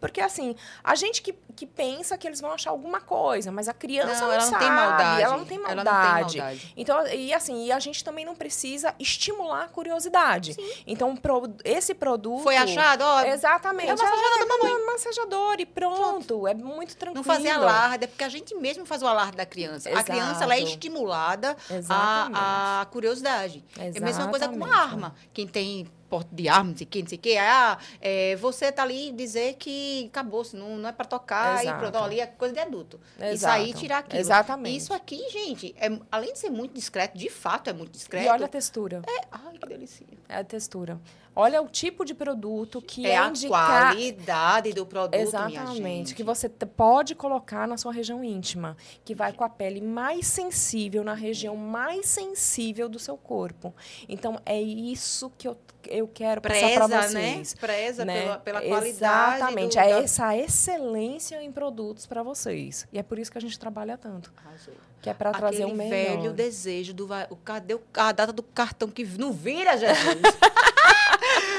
Porque, 0.00 0.20
assim, 0.20 0.54
a 0.84 0.94
gente 0.94 1.22
que, 1.22 1.34
que 1.56 1.66
pensa 1.66 2.16
que 2.16 2.26
eles 2.26 2.40
vão 2.40 2.52
achar 2.52 2.70
alguma 2.70 3.00
coisa, 3.00 3.50
mas 3.50 3.68
a 3.68 3.74
criança 3.74 4.20
não, 4.20 4.28
não 4.28 4.32
ela 4.32 4.40
sabe. 4.42 4.52
Não 4.52 4.60
tem 4.60 4.70
maldade. 4.70 5.22
Ela 5.22 5.36
não 5.36 5.44
tem 5.44 5.58
maldade. 5.58 5.80
Ela 5.80 6.24
não 6.24 6.28
tem 6.28 6.40
maldade. 6.40 6.74
Então, 6.76 7.06
e 7.08 7.32
assim, 7.32 7.66
e 7.66 7.72
a 7.72 7.78
gente 7.78 8.04
também 8.04 8.24
não 8.24 8.34
precisa 8.34 8.94
estimular 8.98 9.64
a 9.64 9.68
curiosidade. 9.68 10.54
Sim. 10.54 10.72
Então, 10.86 11.16
pro, 11.16 11.54
esse 11.64 11.94
produto. 11.94 12.42
Foi 12.42 12.56
achado, 12.56 13.02
ó. 13.02 13.22
Exatamente. 13.22 13.90
É 13.90 13.94
uma 13.94 14.04
massajador 14.04 14.38
da 14.38 14.46
mamãe. 14.46 14.72
É 14.72 14.86
massajador 14.86 15.60
e 15.60 15.66
pronto. 15.66 16.00
pronto. 16.00 16.46
É 16.46 16.54
muito 16.54 16.96
tranquilo. 16.96 17.24
Não 17.26 17.34
fazer 17.34 17.50
alarde, 17.50 18.04
é 18.04 18.06
porque 18.06 18.24
a 18.24 18.28
gente 18.28 18.54
mesmo 18.54 18.84
faz 18.84 19.02
o 19.02 19.06
alarde 19.06 19.36
da 19.36 19.46
criança. 19.46 19.90
Exato. 19.90 20.00
A 20.00 20.14
criança 20.14 20.44
ela 20.44 20.54
é 20.54 20.60
estimulada 20.60 21.56
a, 21.88 22.80
a 22.80 22.86
curiosidade. 22.86 23.64
Exatamente. 23.72 23.98
É 23.98 24.00
a 24.00 24.04
mesma 24.04 24.28
coisa 24.28 24.48
com 24.48 24.64
a 24.64 24.76
arma. 24.76 25.14
Quem 25.32 25.46
tem 25.46 25.86
porte 26.10 26.34
de 26.34 26.48
arma, 26.48 26.70
não 26.70 26.76
sei 26.76 26.86
o 26.86 26.90
que, 26.90 27.02
não 27.02 27.08
sei 27.08 27.18
o 27.18 27.20
que. 27.20 27.36
Ah, 27.38 27.78
é, 28.00 28.34
você 28.36 28.72
tá 28.72 28.82
ali 28.82 29.12
dizer 29.12 29.54
que 29.54 30.06
acabou, 30.06 30.44
não, 30.52 30.76
não 30.76 30.88
é 30.88 30.92
para 30.92 31.04
tocar 31.06 31.62
Exato. 31.62 31.76
e 31.76 31.80
pronto, 31.80 32.04
ali 32.04 32.20
é 32.20 32.26
coisa 32.26 32.52
de 32.52 32.60
adulto. 32.60 33.00
Exato. 33.16 33.34
Isso 33.34 33.46
aí 33.46 33.72
tirar 33.72 33.98
aquilo. 33.98 34.20
Exatamente. 34.20 34.76
Isso 34.76 34.92
aqui, 34.92 35.28
gente, 35.30 35.74
é, 35.78 35.88
além 36.10 36.32
de 36.32 36.38
ser 36.38 36.50
muito 36.50 36.74
discreto, 36.74 37.16
de 37.16 37.30
fato 37.30 37.70
é 37.70 37.72
muito 37.72 37.92
discreto. 37.92 38.26
E 38.26 38.28
olha 38.28 38.46
a 38.46 38.48
textura. 38.48 39.02
É, 39.06 39.26
ai, 39.30 39.56
que 39.56 39.68
delícia. 39.68 40.04
É 40.28 40.38
a 40.38 40.44
textura. 40.44 41.00
Olha 41.34 41.62
o 41.62 41.68
tipo 41.68 42.04
de 42.04 42.12
produto 42.12 42.82
que 42.82 43.06
é, 43.06 43.10
é 43.10 43.16
a 43.16 43.32
qualidade 43.48 44.72
do 44.72 44.84
produto, 44.84 45.14
Exatamente, 45.14 46.14
que 46.14 46.24
você 46.24 46.48
pode 46.48 47.14
colocar 47.14 47.68
na 47.68 47.76
sua 47.76 47.92
região 47.92 48.22
íntima, 48.22 48.76
que 49.04 49.14
vai 49.14 49.32
com 49.32 49.44
a 49.44 49.48
pele 49.48 49.80
mais 49.80 50.26
sensível, 50.26 51.04
na 51.04 51.14
região 51.14 51.56
mais 51.56 52.06
sensível 52.06 52.88
do 52.88 52.98
seu 52.98 53.16
corpo. 53.16 53.72
Então, 54.08 54.40
é 54.44 54.60
isso 54.60 55.30
que 55.38 55.46
eu, 55.46 55.56
eu 55.88 56.08
quero 56.08 56.40
Preza, 56.40 56.66
passar 56.66 56.74
para 56.74 56.88
né? 56.88 57.02
vocês. 57.02 57.54
Né? 57.54 57.60
Preza 57.60 58.04
né? 58.04 58.22
pela, 58.22 58.38
pela 58.38 58.60
qualidade. 58.62 59.36
Exatamente, 59.36 59.76
do... 59.76 59.80
é 59.80 60.02
essa 60.02 60.36
excelência 60.36 61.40
em 61.40 61.52
produtos 61.52 62.06
para 62.06 62.24
vocês. 62.24 62.88
E 62.92 62.98
é 62.98 63.02
por 63.04 63.18
isso 63.18 63.30
que 63.30 63.38
a 63.38 63.40
gente 63.40 63.58
trabalha 63.58 63.96
tanto. 63.96 64.32
Arrasou. 64.36 64.74
Que 65.00 65.08
é 65.08 65.14
para 65.14 65.30
trazer 65.30 65.64
o 65.64 65.74
melhor. 65.74 65.90
velho 65.90 66.32
desejo 66.32 66.92
do... 66.92 67.08
O, 67.30 67.36
cadê 67.36 67.78
a 67.94 68.12
data 68.12 68.32
do 68.32 68.42
cartão 68.42 68.90
que 68.90 69.04
não 69.04 69.32
vira, 69.32 69.76
Jesus? 69.78 70.20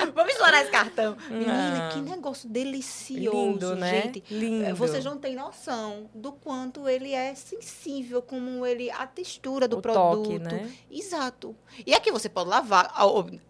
Vamos 0.16 0.34
explorar 0.34 0.62
esse 0.62 0.72
cartão. 0.72 1.16
Menina, 1.30 1.90
que 1.94 2.02
negócio 2.02 2.50
delicioso, 2.50 3.32
Lindo, 3.32 3.76
né? 3.76 4.04
gente. 4.04 4.24
Lindo. 4.30 4.66
É, 4.66 4.74
vocês 4.74 5.04
não 5.04 5.18
têm 5.18 5.36
noção 5.36 6.10
do 6.14 6.32
quanto 6.32 6.88
ele 6.88 7.14
é 7.14 7.34
sensível, 7.36 8.22
como 8.22 8.66
ele 8.66 8.90
a 8.92 9.06
textura 9.06 9.68
do 9.68 9.78
o 9.78 9.82
produto. 9.82 10.24
Toque, 10.24 10.40
né? 10.40 10.72
Exato. 10.90 11.56
E 11.86 11.94
aqui 11.94 12.12
você 12.12 12.28
pode 12.28 12.50
lavar, 12.50 12.94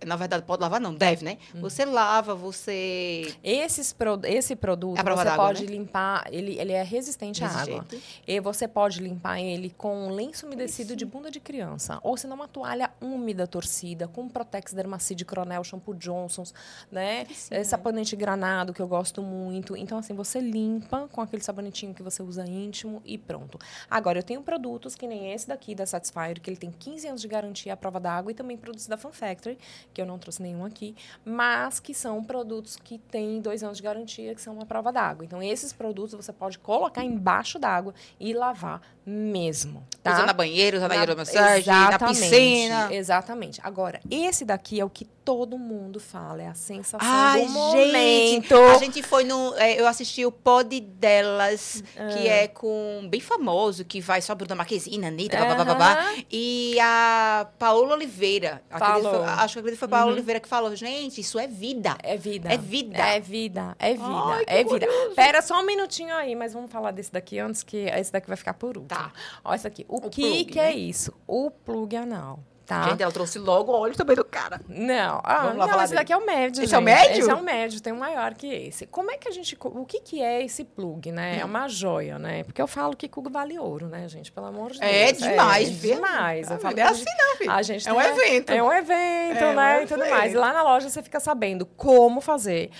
na 0.06 0.16
verdade 0.16 0.44
pode 0.44 0.62
lavar 0.62 0.80
não, 0.80 0.94
deve, 0.94 1.24
né? 1.24 1.38
Hum. 1.56 1.62
Você 1.62 1.86
lava, 1.86 2.36
você 2.36 3.36
Esses 3.44 3.94
pro, 3.94 4.20
esse 4.24 4.56
produto 4.56 5.00
é 5.00 5.04
você 5.04 5.36
pode 5.36 5.66
né? 5.66 5.72
limpar, 5.72 6.28
ele, 6.32 6.60
ele 6.60 6.74
é 6.74 6.84
resistente 6.84 7.42
Desse 7.42 7.56
à 7.56 7.62
água. 7.62 7.86
Jeito. 7.90 8.04
E 8.28 8.40
você 8.40 8.68
pode 8.68 9.02
limpar 9.02 9.40
ele 9.40 9.74
com 9.78 10.08
um 10.08 10.10
lenço 10.10 10.46
umedecido 10.46 10.96
de 10.96 11.06
bunda 11.06 11.32
de 11.32 11.40
criança, 11.40 12.00
ou 12.04 12.18
se 12.18 12.28
não 12.28 12.36
uma 12.36 12.48
toalha 12.48 12.92
úmida 13.02 13.46
torcida 13.46 14.08
com 14.08 14.28
Protex 14.28 14.74
Dermacide 14.74 15.26
Cronel, 15.26 15.64
shampoo 15.64 15.94
Johnson's, 16.42 16.54
né? 16.92 17.26
Sim, 17.32 17.56
é, 17.56 17.64
sabonete 17.64 18.16
granado, 18.16 18.74
que 18.74 18.82
eu 18.82 18.88
gosto 18.88 19.22
muito. 19.22 19.76
Então, 19.76 19.98
assim, 19.98 20.14
você 20.14 20.40
limpa 20.40 21.08
com 21.12 21.22
aquele 21.22 21.44
sabonetinho 21.44 21.94
que 21.94 22.04
você 22.04 22.22
usa 22.22 22.46
íntimo 22.46 23.02
e 23.06 23.18
pronto. 23.18 23.60
Agora, 23.90 24.20
eu 24.20 24.24
tenho 24.24 24.42
produtos 24.42 24.96
que 24.96 25.08
nem 25.08 25.32
esse 25.32 25.48
daqui 25.48 25.76
da 25.76 25.86
Satisfyer, 25.86 26.42
que 26.42 26.50
ele 26.50 26.58
tem 26.58 26.72
15 26.72 27.08
anos 27.08 27.22
de 27.22 27.28
garantia 27.28 27.74
à 27.74 27.78
prova 27.78 28.00
d'água, 28.00 28.32
e 28.32 28.36
também 28.36 28.58
produtos 28.58 28.88
da 28.88 28.98
Fan 28.98 29.12
Factory, 29.12 29.58
que 29.94 30.02
eu 30.02 30.06
não 30.06 30.18
trouxe 30.18 30.42
nenhum 30.42 30.66
aqui, 30.66 30.96
mas 31.24 31.80
que 31.80 31.94
são 31.94 32.24
produtos 32.24 32.76
que 32.76 32.98
têm 32.98 33.42
dois 33.42 33.64
anos 33.64 33.78
de 33.78 33.84
garantia, 33.84 34.34
que 34.36 34.42
são 34.42 34.54
uma 34.54 34.66
prova 34.66 34.92
d'água. 34.92 35.26
Então, 35.26 35.42
esses 35.42 35.72
produtos 35.72 36.14
você 36.14 36.34
pode 36.34 36.60
colocar 36.60 37.04
embaixo 37.04 37.60
d'água 37.60 37.94
e 38.20 38.34
lavar 38.34 38.82
mesmo. 39.06 39.86
Tá? 40.04 40.14
Usando 40.14 40.28
na 40.28 40.34
banheira, 40.34 40.78
usando 40.78 40.94
na, 40.94 41.06
na 41.06 41.16
massagem, 41.16 41.74
na 41.74 42.00
piscina. 42.00 42.94
Exatamente. 42.94 43.60
Agora, 43.64 44.00
esse 44.10 44.46
daqui 44.46 44.80
é 44.80 44.86
o 44.86 44.90
que 44.90 45.06
todo 45.24 45.58
mundo 45.58 46.00
fala, 46.00 46.42
é 46.42 46.48
a 46.48 46.54
sensação 46.54 47.00
Ai, 47.02 47.46
do 47.46 47.52
momento. 47.52 48.56
a 48.56 48.78
gente 48.78 49.04
foi 49.04 49.24
no, 49.24 49.54
é, 49.56 49.80
eu 49.80 49.88
assisti 49.88 50.26
o 50.26 50.32
pod 50.32 50.80
delas, 50.80 51.84
ah. 51.98 52.08
que 52.08 52.28
é 52.28 52.48
com 52.48 53.08
bem 53.10 53.20
famoso, 53.20 53.86
que 53.86 54.02
vai 54.02 54.22
só 54.22 54.34
Bruna 54.34 54.56
Marquezine, 54.56 55.06
Anitta, 55.06 55.40
uhum. 55.40 55.56
blá, 55.56 55.66
blá, 55.66 55.76
blá, 55.76 56.16
e 56.32 56.78
a 56.80 57.48
Paola 57.58 57.94
Oliveira. 57.94 58.62
Falou. 58.70 59.24
Foi, 59.24 59.26
acho 59.26 59.62
que 59.62 59.76
foi 59.76 59.86
a 59.86 59.90
Paola 59.90 60.08
uhum. 60.08 60.14
Oliveira 60.14 60.40
que 60.40 60.48
falou, 60.48 60.76
gente, 60.76 61.22
isso 61.22 61.38
é 61.38 61.48
vida. 61.48 61.96
É 62.04 62.18
vida. 62.18 62.52
É 62.52 62.58
vida. 62.58 62.98
É 62.98 63.20
vida, 63.20 63.76
é 63.80 63.94
vida, 63.94 64.06
Ai, 64.06 64.44
é 64.48 64.64
vida. 64.64 64.88
Curioso. 64.88 65.16
Pera 65.16 65.42
só 65.42 65.60
um 65.60 65.66
minutinho 65.66 66.16
aí, 66.16 66.36
mas 66.36 66.54
vamos 66.54 66.72
falar 66.72 66.92
desse 66.92 67.12
daqui 67.12 67.40
antes, 67.40 67.64
que 67.64 67.78
esse 67.78 68.12
daqui 68.12 68.28
vai 68.28 68.38
ficar 68.38 68.54
por 68.54 68.78
último. 68.78 68.88
Tá. 68.88 69.12
Olha 69.44 69.56
isso 69.56 69.68
aqui. 69.68 69.86
O, 69.88 69.98
o 69.98 70.10
que, 70.10 70.22
plug, 70.22 70.46
que 70.46 70.60
é 70.60 70.64
né? 70.64 70.72
é 70.72 70.76
isso? 70.76 71.14
O 71.28 71.52
plug 71.52 71.96
anal. 71.96 72.40
Tá. 72.72 72.84
Gente, 72.84 73.04
ela 73.04 73.12
trouxe 73.12 73.38
logo 73.38 73.70
o 73.70 73.78
olho 73.78 73.94
também 73.98 74.16
do 74.16 74.24
cara. 74.24 74.62
Não, 74.66 75.20
ah, 75.26 75.54
não, 75.54 75.84
esse 75.84 75.94
daqui 75.94 76.14
é 76.14 76.18
o 76.18 76.26
médio. 76.26 76.64
Esse 76.64 76.68
gente. 76.68 76.76
é 76.76 76.78
o 76.78 76.82
médio? 76.82 77.20
Esse 77.20 77.30
é 77.30 77.34
o 77.34 77.44
médio, 77.44 77.82
tem 77.82 77.92
um 77.92 77.98
maior 77.98 78.34
que 78.34 78.48
esse. 78.48 78.88
Como 78.88 79.12
é 79.12 79.18
que 79.18 79.28
a 79.28 79.32
gente. 79.32 79.58
O 79.62 79.86
que, 79.86 80.00
que 80.00 80.24
é 80.24 80.42
esse 80.42 80.64
plug, 80.64 81.12
né? 81.12 81.40
É 81.40 81.44
hum. 81.44 81.50
uma 81.50 81.68
joia, 81.68 82.18
né? 82.18 82.46
Porque 82.46 82.62
eu 82.62 82.68
falo 82.68 82.96
que 82.96 83.10
Cugo 83.10 83.30
vale 83.30 83.60
ouro, 83.60 83.88
né, 83.88 84.08
gente? 84.08 84.32
Pelo 84.32 84.46
amor 84.46 84.72
de 84.72 84.82
é 84.82 85.12
Deus. 85.12 85.22
É 85.22 85.30
demais, 85.30 85.68
é, 85.68 85.72
demais. 85.94 86.50
Eu 86.50 86.60
falo, 86.60 86.80
é 86.80 86.84
assim, 86.84 87.04
não, 87.18 87.36
filho. 87.36 87.52
A 87.52 87.62
gente 87.62 87.90
é 87.90 87.92
um 87.92 88.02
evento. 88.02 88.50
É 88.52 88.64
um 88.64 88.72
evento, 88.72 89.44
é 89.44 89.54
né? 89.54 89.80
Um 89.80 89.84
e 89.84 89.88
tudo 89.88 90.10
mais. 90.10 90.34
E 90.34 90.38
lá 90.38 90.54
na 90.54 90.64
loja 90.64 90.90
você 90.90 91.04
fica 91.04 91.20
sabendo 91.20 91.66
como 91.66 92.22
fazer 92.22 92.72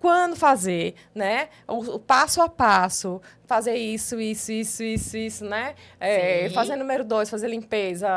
quando 0.00 0.36
fazer, 0.36 0.94
né? 1.14 1.48
O, 1.66 1.78
o, 1.94 1.98
passo 1.98 2.42
a 2.42 2.48
passo, 2.48 3.20
fazer 3.46 3.76
isso, 3.76 4.20
isso, 4.20 4.52
isso, 4.52 4.82
isso, 4.82 5.16
isso, 5.16 5.44
né? 5.44 5.74
É, 6.00 6.50
fazer 6.50 6.76
número 6.76 7.04
dois, 7.04 7.30
fazer 7.30 7.48
limpeza, 7.48 8.08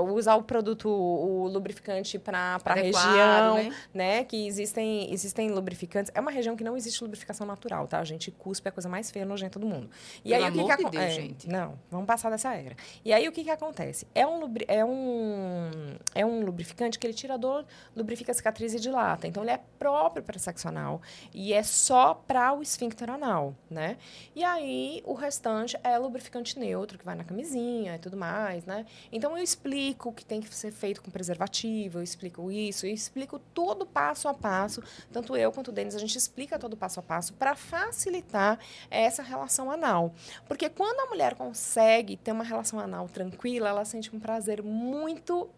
usar 0.00 0.36
o 0.36 0.42
produto, 0.42 0.88
o 0.88 1.46
lubrificante 1.48 2.18
para 2.18 2.58
a 2.64 2.74
região, 2.74 3.54
né? 3.56 3.74
né? 3.92 4.24
Que 4.24 4.46
existem, 4.46 5.12
existem 5.12 5.50
lubrificantes. 5.50 6.10
É 6.14 6.20
uma 6.20 6.30
região 6.30 6.56
que 6.56 6.64
não 6.64 6.76
existe 6.76 7.02
lubrificação 7.02 7.46
natural, 7.46 7.86
tá? 7.86 7.98
A 8.00 8.04
gente 8.04 8.30
cuspe 8.30 8.68
a 8.68 8.72
coisa 8.72 8.88
mais 8.88 9.10
feia 9.10 9.26
nojenta 9.26 9.58
do 9.58 9.66
mundo. 9.66 9.90
E 10.24 10.30
Pelo 10.30 10.44
aí 10.44 10.50
o 10.50 10.54
que, 10.54 10.64
que 10.64 10.72
acontece? 10.72 11.04
É, 11.04 11.10
gente. 11.10 11.48
Não, 11.48 11.78
vamos 11.90 12.06
passar 12.06 12.30
dessa 12.30 12.54
era. 12.54 12.74
E 13.04 13.12
aí 13.12 13.28
o 13.28 13.32
que, 13.32 13.44
que 13.44 13.50
acontece? 13.50 14.06
É 14.14 14.26
um, 14.26 14.40
lubri... 14.40 14.64
é, 14.66 14.84
um... 14.84 15.70
é 16.14 16.24
um 16.24 16.44
lubrificante 16.44 16.98
que 16.98 17.06
ele 17.06 17.14
tira 17.14 17.36
dor, 17.36 17.66
lubrifica 17.94 18.32
a 18.32 18.34
cicatriz 18.34 18.72
e 18.72 18.80
dilata. 18.80 19.26
Então 19.26 19.42
ele 19.42 19.52
é 19.52 19.60
próprio 19.78 20.22
para 20.22 20.38
sexo 20.38 20.66
anal 20.68 21.02
e 21.34 21.52
é 21.52 21.62
só 21.62 22.14
para 22.14 22.52
o 22.54 22.62
esfíncter 22.62 23.10
anal, 23.10 23.54
né? 23.70 23.98
E 24.34 24.42
aí 24.42 24.77
o 25.04 25.14
restante 25.14 25.78
é 25.82 25.96
lubrificante 25.98 26.58
neutro, 26.58 26.98
que 26.98 27.04
vai 27.04 27.14
na 27.14 27.24
camisinha 27.24 27.94
e 27.96 27.98
tudo 27.98 28.16
mais, 28.16 28.64
né? 28.64 28.84
Então 29.10 29.36
eu 29.36 29.42
explico 29.42 30.12
que 30.12 30.24
tem 30.24 30.40
que 30.40 30.54
ser 30.54 30.70
feito 30.70 31.02
com 31.02 31.10
preservativo, 31.10 31.98
eu 31.98 32.02
explico 32.02 32.50
isso, 32.50 32.86
eu 32.86 32.92
explico 32.92 33.38
todo 33.38 33.86
passo 33.86 34.28
a 34.28 34.34
passo, 34.34 34.82
tanto 35.12 35.36
eu 35.36 35.52
quanto 35.52 35.68
o 35.68 35.72
Denis, 35.72 35.94
a 35.94 35.98
gente 35.98 36.16
explica 36.16 36.58
todo 36.58 36.76
passo 36.76 37.00
a 37.00 37.02
passo 37.02 37.32
para 37.34 37.54
facilitar 37.54 38.58
essa 38.90 39.22
relação 39.22 39.70
anal. 39.70 40.12
Porque 40.46 40.68
quando 40.68 41.00
a 41.00 41.06
mulher 41.06 41.34
consegue 41.34 42.16
ter 42.16 42.32
uma 42.32 42.44
relação 42.44 42.78
anal 42.78 43.08
tranquila, 43.08 43.68
ela 43.68 43.84
sente 43.84 44.14
um 44.14 44.20
prazer 44.20 44.62
muito 44.62 45.48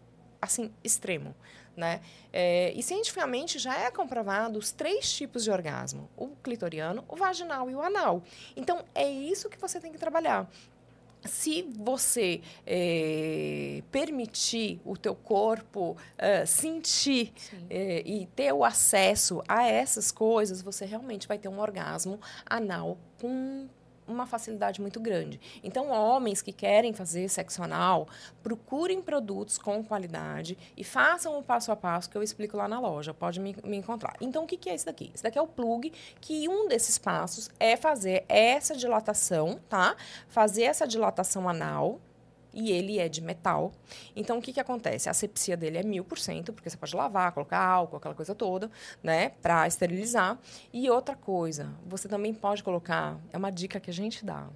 assim 0.41 0.71
extremo 0.83 1.35
né? 1.75 2.01
É, 2.33 2.71
e 2.73 2.83
cientificamente 2.83 3.59
já 3.59 3.77
é 3.77 3.91
comprovado 3.91 4.59
os 4.59 4.71
três 4.71 5.11
tipos 5.11 5.43
de 5.43 5.51
orgasmo: 5.51 6.09
o 6.17 6.27
clitoriano, 6.43 7.03
o 7.07 7.15
vaginal 7.15 7.69
e 7.69 7.75
o 7.75 7.81
anal. 7.81 8.23
Então 8.55 8.83
é 8.93 9.09
isso 9.09 9.49
que 9.49 9.59
você 9.59 9.79
tem 9.79 9.91
que 9.91 9.97
trabalhar 9.97 10.49
se 11.25 11.63
você 11.77 12.41
é, 12.65 13.83
permitir 13.91 14.81
o 14.83 14.97
teu 14.97 15.15
corpo 15.15 15.95
é, 16.17 16.45
sentir 16.45 17.31
é, 17.69 18.01
e 18.05 18.25
ter 18.27 18.51
o 18.53 18.63
acesso 18.63 19.43
a 19.47 19.67
essas 19.67 20.11
coisas, 20.11 20.61
você 20.61 20.85
realmente 20.85 21.27
vai 21.27 21.37
ter 21.37 21.47
um 21.47 21.59
orgasmo 21.59 22.19
anal 22.45 22.97
com 23.19 23.67
uma 24.11 24.25
facilidade 24.25 24.81
muito 24.81 24.99
grande. 24.99 25.39
Então, 25.63 25.89
homens 25.89 26.41
que 26.41 26.51
querem 26.51 26.93
fazer 26.93 27.29
sexo 27.29 27.63
anal, 27.63 28.07
procurem 28.43 29.01
produtos 29.01 29.57
com 29.57 29.83
qualidade 29.83 30.57
e 30.75 30.83
façam 30.83 31.37
o 31.37 31.43
passo 31.43 31.71
a 31.71 31.75
passo 31.75 32.09
que 32.09 32.17
eu 32.17 32.23
explico 32.23 32.57
lá 32.57 32.67
na 32.67 32.79
loja. 32.79 33.13
Pode 33.13 33.39
me, 33.39 33.55
me 33.63 33.77
encontrar. 33.77 34.15
Então, 34.19 34.43
o 34.43 34.47
que, 34.47 34.57
que 34.57 34.69
é 34.69 34.75
isso 34.75 34.85
daqui? 34.85 35.11
Isso 35.13 35.23
daqui 35.23 35.37
é 35.37 35.41
o 35.41 35.47
plug, 35.47 35.91
que 36.19 36.47
um 36.47 36.67
desses 36.67 36.97
passos 36.97 37.49
é 37.59 37.75
fazer 37.75 38.25
essa 38.27 38.75
dilatação, 38.75 39.59
tá? 39.69 39.95
Fazer 40.27 40.63
essa 40.63 40.87
dilatação 40.87 41.47
anal, 41.47 41.99
e 42.53 42.71
ele 42.71 42.99
é 42.99 43.07
de 43.07 43.21
metal. 43.21 43.71
Então, 44.15 44.37
o 44.37 44.41
que, 44.41 44.53
que 44.53 44.59
acontece? 44.59 45.07
A 45.09 45.11
asepsia 45.11 45.55
dele 45.55 45.77
é 45.77 45.83
mil 45.83 46.03
por 46.03 46.17
cento, 46.17 46.53
porque 46.53 46.69
você 46.69 46.77
pode 46.77 46.95
lavar, 46.95 47.31
colocar 47.31 47.59
álcool, 47.59 47.97
aquela 47.97 48.15
coisa 48.15 48.35
toda, 48.35 48.69
né, 49.01 49.29
para 49.41 49.67
esterilizar. 49.67 50.37
E 50.73 50.89
outra 50.89 51.15
coisa, 51.15 51.73
você 51.85 52.07
também 52.07 52.33
pode 52.33 52.63
colocar, 52.63 53.17
é 53.31 53.37
uma 53.37 53.51
dica 53.51 53.79
que 53.79 53.89
a 53.89 53.93
gente 53.93 54.25
dá. 54.25 54.47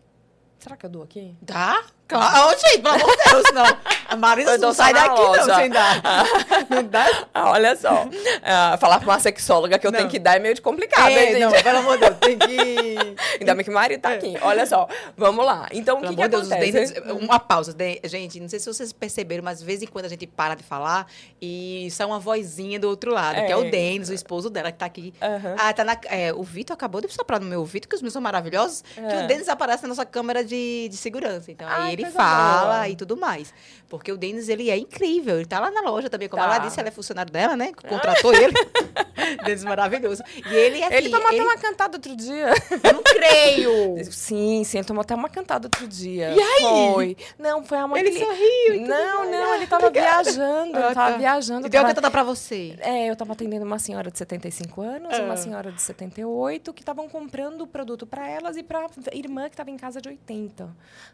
Será 0.59 0.75
que 0.75 0.85
eu 0.85 0.89
dou 0.89 1.03
aqui? 1.03 1.35
Dá? 1.41 1.85
Claro, 2.07 2.49
oh, 2.49 2.51
gente, 2.51 2.83
pelo 2.83 2.95
amor 2.95 3.17
de 3.17 3.31
Deus, 3.31 3.51
não. 3.51 3.65
A 4.07 4.15
Marisa 4.15 4.57
não 4.59 4.71
sai 4.71 4.93
daqui, 4.93 5.19
loja. 5.19 5.45
não, 5.45 5.55
sem 5.55 5.69
dar. 5.71 6.01
não 6.69 6.83
dá? 6.83 7.27
Ah, 7.33 7.49
olha 7.49 7.75
só. 7.75 8.05
Uh, 8.05 8.77
falar 8.79 8.99
pra 8.99 9.09
uma 9.09 9.19
sexóloga 9.19 9.79
que 9.79 9.87
eu 9.87 9.91
não. 9.91 9.97
tenho 9.97 10.09
que 10.11 10.19
dar 10.19 10.35
é 10.35 10.39
meio 10.39 10.53
de 10.53 10.61
complicado, 10.61 11.09
é, 11.09 11.33
hein, 11.33 11.39
Não, 11.39 11.51
pelo 11.51 11.79
amor 11.79 11.97
de 11.97 12.01
Deus, 12.01 12.17
tem 12.19 12.37
que... 12.37 12.95
Ainda 13.41 13.55
bem 13.55 13.63
que 13.63 13.71
o 13.71 13.73
marido 13.73 14.01
tá 14.01 14.11
é. 14.11 14.15
aqui. 14.17 14.35
Olha 14.41 14.67
só, 14.67 14.87
vamos 15.17 15.43
lá. 15.43 15.67
Então, 15.71 15.99
pelo 15.99 16.13
o 16.13 16.15
que, 16.15 16.21
que 16.21 16.27
Deus, 16.27 16.51
acontece? 16.51 16.93
Dentes, 16.93 17.11
uma 17.23 17.39
pausa. 17.39 17.75
Gente, 18.03 18.39
não 18.39 18.47
sei 18.47 18.59
se 18.59 18.67
vocês 18.67 18.93
perceberam, 18.93 19.43
mas 19.43 19.59
de 19.59 19.65
vez 19.65 19.81
em 19.81 19.87
quando 19.87 20.05
a 20.05 20.09
gente 20.09 20.27
para 20.27 20.53
de 20.53 20.63
falar 20.63 21.07
e 21.41 21.87
sai 21.89 22.05
uma 22.05 22.19
vozinha 22.19 22.79
do 22.79 22.87
outro 22.87 23.11
lado, 23.11 23.39
é. 23.39 23.45
que 23.45 23.51
é 23.51 23.57
o 23.57 23.71
Denis, 23.71 24.09
o 24.09 24.13
esposo 24.13 24.51
dela, 24.51 24.71
que 24.71 24.77
tá 24.77 24.85
aqui. 24.85 25.11
Uhum. 25.19 25.55
Ah, 25.57 25.73
tá 25.73 25.83
na... 25.83 25.97
É, 26.05 26.31
o 26.31 26.43
Vitor 26.43 26.75
acabou 26.75 27.01
de 27.01 27.11
soprar 27.11 27.39
no 27.39 27.47
meu 27.47 27.61
ouvido, 27.61 27.87
que 27.87 27.95
os 27.95 28.01
meus 28.03 28.13
são 28.13 28.21
maravilhosos, 28.21 28.83
que 28.93 29.01
o 29.01 29.21
é. 29.21 29.25
Denis 29.25 29.49
aparece 29.49 29.81
na 29.81 29.89
nossa 29.89 30.05
câmera 30.05 30.43
de, 30.43 30.87
de 30.87 30.97
segurança. 30.97 31.51
Então, 31.51 31.67
aí 31.67 31.94
ele 31.95 32.11
fala 32.11 32.75
boa. 32.75 32.89
e 32.89 32.95
tudo 32.95 33.17
mais. 33.17 33.53
Porque 33.87 34.11
o 34.11 34.17
Denis, 34.17 34.49
ele 34.49 34.69
é 34.69 34.77
incrível. 34.77 35.35
Ele 35.35 35.45
tá 35.45 35.59
lá 35.59 35.69
na 35.69 35.81
loja 35.81 36.09
também, 36.09 36.27
como 36.27 36.41
tá. 36.41 36.47
ela 36.47 36.57
disse, 36.59 36.79
ela 36.79 36.89
é 36.89 36.91
funcionário 36.91 37.31
dela, 37.31 37.55
né? 37.55 37.71
Contratou 37.87 38.33
ele. 38.33 38.53
Denis 39.45 39.63
maravilhoso. 39.63 40.23
E 40.49 40.53
ele 40.53 40.81
é 40.81 40.97
Ele 40.97 41.09
tomou 41.09 41.29
ele... 41.29 41.39
até 41.39 41.49
uma 41.49 41.57
cantada 41.57 41.97
outro 41.97 42.15
dia. 42.15 42.53
Eu 42.83 42.93
não 42.93 43.03
creio. 43.03 44.05
Sim, 44.11 44.63
sim, 44.63 44.77
ele 44.77 44.87
tomou 44.87 45.01
até 45.01 45.15
uma 45.15 45.29
cantada 45.29 45.67
outro 45.67 45.87
dia. 45.87 46.31
E 46.31 46.39
aí? 46.39 46.93
Foi. 46.93 47.17
Não, 47.37 47.63
foi 47.63 47.77
a 47.77 47.87
mãe 47.87 48.01
Ele 48.01 48.19
sorriu. 48.19 48.87
Não, 48.87 49.29
não, 49.29 49.55
ele 49.55 49.67
tava 49.67 49.87
Obrigada. 49.87 50.23
viajando. 50.23 50.77
Ele 50.77 50.93
tava 50.93 51.07
ah, 51.07 51.11
tá. 51.11 51.17
viajando. 51.17 51.67
E 51.67 51.69
deu 51.69 51.81
tava... 51.81 51.91
a 51.91 51.95
cantada 51.95 52.11
pra 52.11 52.23
você. 52.23 52.75
É, 52.79 53.09
eu 53.09 53.15
tava 53.15 53.33
atendendo 53.33 53.65
uma 53.65 53.79
senhora 53.79 54.11
de 54.11 54.17
75 54.17 54.81
anos, 54.81 55.13
ah. 55.13 55.23
uma 55.23 55.37
senhora 55.37 55.71
de 55.71 55.81
78, 55.81 56.73
que 56.73 56.81
estavam 56.81 57.07
comprando 57.07 57.61
o 57.61 57.67
produto 57.67 58.05
para 58.05 58.27
elas 58.27 58.57
e 58.57 58.63
pra 58.63 58.87
irmã 59.13 59.49
que 59.49 59.55
tava 59.55 59.69
em 59.69 59.77
casa 59.77 60.01
de 60.01 60.09
80, 60.09 60.69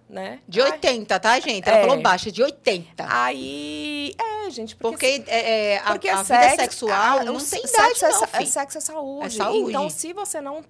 né? 0.09 0.39
De 0.47 0.61
80, 0.61 0.70
tá, 1.19 1.39
gente? 1.39 1.67
Ela 1.67 1.77
é. 1.77 1.81
falou 1.81 2.01
baixa, 2.01 2.31
de 2.31 2.41
80. 2.41 3.05
Aí, 3.07 4.13
é, 4.17 4.49
gente, 4.49 4.75
porque... 4.75 5.19
Porque, 5.19 5.31
é, 5.31 5.73
é, 5.75 5.79
porque 5.79 6.09
a, 6.09 6.19
a 6.19 6.23
sexo, 6.23 6.49
vida 6.49 6.63
sexual 6.63 7.19
a, 7.19 7.23
não 7.23 7.37
tem 7.37 7.59
idade, 7.59 7.99
sexo, 7.99 8.21
não, 8.21 8.29
é, 8.33 8.45
sexo 8.45 8.77
é 8.77 8.81
saúde. 8.81 9.25
É 9.25 9.29
saúde. 9.29 9.69
Então, 9.69 9.89
se 9.89 10.13
você 10.13 10.41
não, 10.41 10.63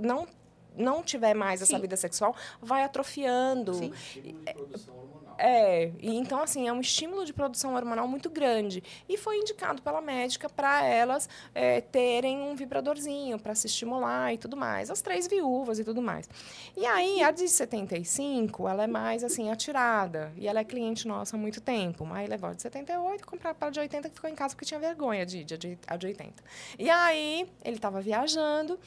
não 0.00 0.26
não 0.76 1.02
tiver 1.02 1.34
mais 1.34 1.62
essa 1.62 1.74
Sim. 1.74 1.80
vida 1.80 1.96
sexual, 1.96 2.36
vai 2.60 2.84
atrofiando. 2.84 3.74
Sim. 3.74 3.92
É, 5.38 5.56
é, 5.66 5.92
e 6.00 6.16
então 6.16 6.40
assim, 6.42 6.68
é 6.68 6.72
um 6.72 6.80
estímulo 6.80 7.24
de 7.24 7.32
produção 7.32 7.74
hormonal 7.74 8.06
muito 8.06 8.28
grande. 8.30 8.82
E 9.08 9.16
foi 9.16 9.38
indicado 9.38 9.82
pela 9.82 10.00
médica 10.00 10.48
para 10.48 10.84
elas 10.84 11.28
é, 11.54 11.80
terem 11.80 12.40
um 12.42 12.54
vibradorzinho 12.54 13.38
para 13.38 13.54
se 13.54 13.66
estimular 13.66 14.32
e 14.32 14.38
tudo 14.38 14.56
mais. 14.56 14.90
As 14.90 15.00
três 15.00 15.26
viúvas 15.26 15.78
e 15.78 15.84
tudo 15.84 16.02
mais. 16.02 16.28
E 16.76 16.84
aí, 16.86 17.22
a 17.22 17.30
de 17.30 17.48
75, 17.48 18.68
ela 18.68 18.84
é 18.84 18.86
mais 18.86 19.24
assim, 19.24 19.50
atirada. 19.50 20.32
E 20.36 20.46
ela 20.46 20.60
é 20.60 20.64
cliente 20.64 21.08
nossa 21.08 21.36
há 21.36 21.38
muito 21.38 21.60
tempo. 21.60 22.06
Aí 22.12 22.26
levou 22.26 22.50
a 22.50 22.54
de 22.54 22.62
78 22.62 23.20
e 23.20 23.24
comprar 23.24 23.54
para 23.54 23.70
de 23.70 23.80
80 23.80 24.08
que 24.08 24.14
ficou 24.14 24.30
em 24.30 24.34
casa 24.34 24.54
porque 24.54 24.66
tinha 24.66 24.80
vergonha 24.80 25.24
de, 25.26 25.44
de, 25.44 25.56
de, 25.56 25.78
a 25.86 25.96
de 25.96 26.06
80. 26.06 26.42
E 26.78 26.90
aí, 26.90 27.48
ele 27.64 27.76
estava 27.76 28.00
viajando 28.00 28.78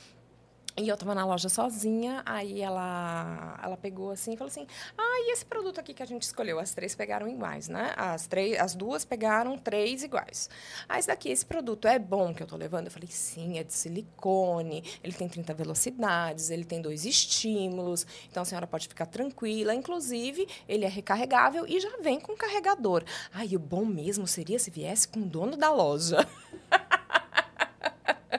e 0.79 0.87
eu 0.87 0.95
tava 0.95 1.13
na 1.13 1.25
loja 1.25 1.49
sozinha, 1.49 2.23
aí 2.25 2.61
ela, 2.61 3.59
ela 3.61 3.75
pegou 3.75 4.11
assim 4.11 4.33
e 4.33 4.37
falou 4.37 4.49
assim: 4.49 4.65
Ah, 4.97 5.25
e 5.25 5.33
esse 5.33 5.45
produto 5.45 5.79
aqui 5.79 5.93
que 5.93 6.01
a 6.01 6.05
gente 6.05 6.23
escolheu? 6.23 6.57
As 6.57 6.73
três 6.73 6.95
pegaram 6.95 7.27
iguais, 7.27 7.67
né? 7.67 7.93
As, 7.97 8.27
três, 8.27 8.57
as 8.57 8.75
duas 8.75 9.03
pegaram 9.03 9.57
três 9.57 10.03
iguais. 10.03 10.49
Ah, 10.87 10.97
esse 10.97 11.07
daqui, 11.07 11.29
esse 11.29 11.45
produto 11.45 11.87
é 11.87 11.99
bom 11.99 12.33
que 12.33 12.41
eu 12.41 12.47
tô 12.47 12.55
levando? 12.55 12.85
Eu 12.85 12.91
falei: 12.91 13.09
Sim, 13.09 13.59
é 13.59 13.63
de 13.63 13.73
silicone, 13.73 14.83
ele 15.03 15.13
tem 15.13 15.27
30 15.27 15.53
velocidades, 15.53 16.49
ele 16.49 16.63
tem 16.63 16.81
dois 16.81 17.05
estímulos, 17.05 18.07
então 18.29 18.43
a 18.43 18.45
senhora 18.45 18.65
pode 18.65 18.87
ficar 18.87 19.05
tranquila. 19.05 19.75
Inclusive, 19.75 20.47
ele 20.67 20.85
é 20.85 20.89
recarregável 20.89 21.65
e 21.67 21.79
já 21.79 21.97
vem 21.97 22.19
com 22.19 22.35
carregador. 22.37 23.03
Ah, 23.33 23.43
e 23.43 23.55
o 23.55 23.59
bom 23.59 23.83
mesmo 23.83 24.25
seria 24.25 24.57
se 24.57 24.71
viesse 24.71 25.07
com 25.07 25.19
o 25.19 25.25
dono 25.25 25.57
da 25.57 25.71
loja. 25.71 26.25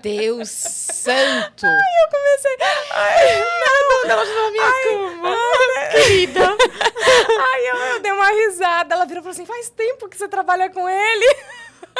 Deus 0.00 0.48
santo! 0.48 1.66
Ai, 1.66 1.72
eu 1.72 2.08
comecei. 2.10 2.56
Ai, 2.90 3.40
não, 3.40 4.10
ela 4.10 4.24
na 4.24 4.50
minha 4.50 4.64
ai, 4.64 4.82
cama. 4.84 5.36
Ai, 5.76 5.90
querida. 5.90 6.40
Ai, 7.52 7.70
eu, 7.70 7.76
eu 7.76 8.00
dei 8.00 8.12
uma 8.12 8.30
risada. 8.30 8.94
Ela 8.94 9.04
virou 9.04 9.20
e 9.20 9.22
falou 9.22 9.32
assim: 9.32 9.46
faz 9.46 9.68
tempo 9.70 10.08
que 10.08 10.16
você 10.16 10.28
trabalha 10.28 10.70
com 10.70 10.88
ele. 10.88 11.36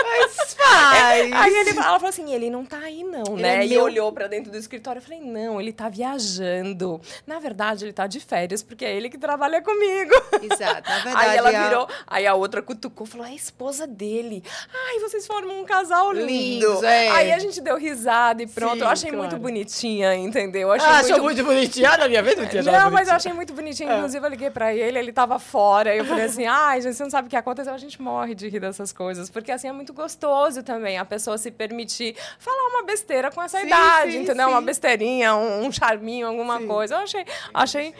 Mas 0.02 0.54
faz. 0.54 1.32
Aí 1.32 1.54
ele, 1.54 1.70
ela 1.70 1.98
falou 1.98 2.08
assim: 2.08 2.32
ele 2.32 2.50
não 2.50 2.64
tá 2.64 2.78
aí, 2.78 3.04
não, 3.04 3.34
ele 3.34 3.42
né? 3.42 3.60
É 3.60 3.66
e 3.66 3.70
meu... 3.70 3.82
olhou 3.82 4.12
pra 4.12 4.26
dentro 4.26 4.50
do 4.50 4.56
escritório. 4.56 4.98
Eu 4.98 5.02
falei: 5.02 5.20
não, 5.20 5.60
ele 5.60 5.72
tá 5.72 5.88
viajando. 5.88 7.00
Na 7.26 7.38
verdade, 7.38 7.84
ele 7.84 7.92
tá 7.92 8.06
de 8.06 8.20
férias, 8.20 8.62
porque 8.62 8.84
é 8.84 8.94
ele 8.94 9.08
que 9.08 9.18
trabalha 9.18 9.62
comigo. 9.62 10.12
Exato. 10.42 10.88
Na 10.88 10.98
verdade. 11.04 11.26
Aí 11.26 11.36
ela 11.36 11.50
virou, 11.50 11.88
a... 12.06 12.16
aí 12.16 12.26
a 12.26 12.34
outra 12.34 12.62
cutucou 12.62 13.06
falou: 13.06 13.26
é 13.26 13.30
a 13.30 13.34
esposa 13.34 13.86
dele. 13.86 14.42
Ai, 14.72 14.98
vocês 15.00 15.26
formam 15.26 15.60
um 15.60 15.64
casal 15.64 16.12
lindo. 16.12 16.26
Lindos, 16.26 16.82
é. 16.82 17.08
Aí 17.10 17.32
a 17.32 17.38
gente 17.38 17.60
deu 17.60 17.76
risada 17.76 18.42
e 18.42 18.46
pronto. 18.46 18.76
Sim, 18.76 18.82
eu 18.82 18.88
achei 18.88 19.10
claro. 19.10 19.28
muito 19.28 19.42
bonitinha, 19.42 20.14
entendeu? 20.14 20.68
Eu 20.68 20.72
achei 20.72 20.88
ah, 20.88 20.92
muito... 20.92 21.12
achou 21.12 21.22
muito 21.22 21.44
bonitinha? 21.44 21.90
Ah, 21.90 21.98
na 21.98 22.08
minha 22.08 22.22
vez 22.22 22.36
não 22.36 22.46
tinha 22.46 22.62
Não, 22.62 22.90
mas 22.90 23.08
eu 23.08 23.14
achei 23.14 23.32
muito 23.32 23.52
bonitinha. 23.52 23.96
Inclusive, 23.96 24.24
eu 24.24 24.30
liguei 24.30 24.50
pra 24.50 24.74
ele, 24.74 24.98
ele 24.98 25.12
tava 25.12 25.38
fora. 25.38 25.94
Eu 25.94 26.04
falei 26.04 26.24
assim: 26.26 26.46
ai, 26.46 26.80
gente, 26.80 26.94
você 26.94 27.02
não 27.02 27.10
sabe 27.10 27.26
o 27.26 27.30
que 27.30 27.36
aconteceu. 27.36 27.72
A 27.72 27.78
gente 27.78 28.00
morre 28.00 28.34
de 28.34 28.48
rir 28.48 28.60
dessas 28.60 28.92
coisas. 28.92 29.30
Porque 29.30 29.50
assim 29.50 29.68
é 29.68 29.72
muito 29.72 29.89
gostoso 29.92 30.62
também 30.62 30.98
a 30.98 31.04
pessoa 31.04 31.38
se 31.38 31.50
permitir 31.50 32.16
falar 32.38 32.68
uma 32.68 32.82
besteira 32.82 33.30
com 33.30 33.42
essa 33.42 33.60
sim, 33.60 33.66
idade, 33.66 34.12
sim, 34.12 34.18
entendeu? 34.18 34.46
Sim. 34.46 34.52
Uma 34.52 34.62
besteirinha, 34.62 35.34
um, 35.34 35.66
um 35.66 35.72
charminho, 35.72 36.26
alguma 36.26 36.60
coisa. 36.62 36.94
Eu 36.94 37.00
achei. 37.00 37.24
achei 37.52 37.94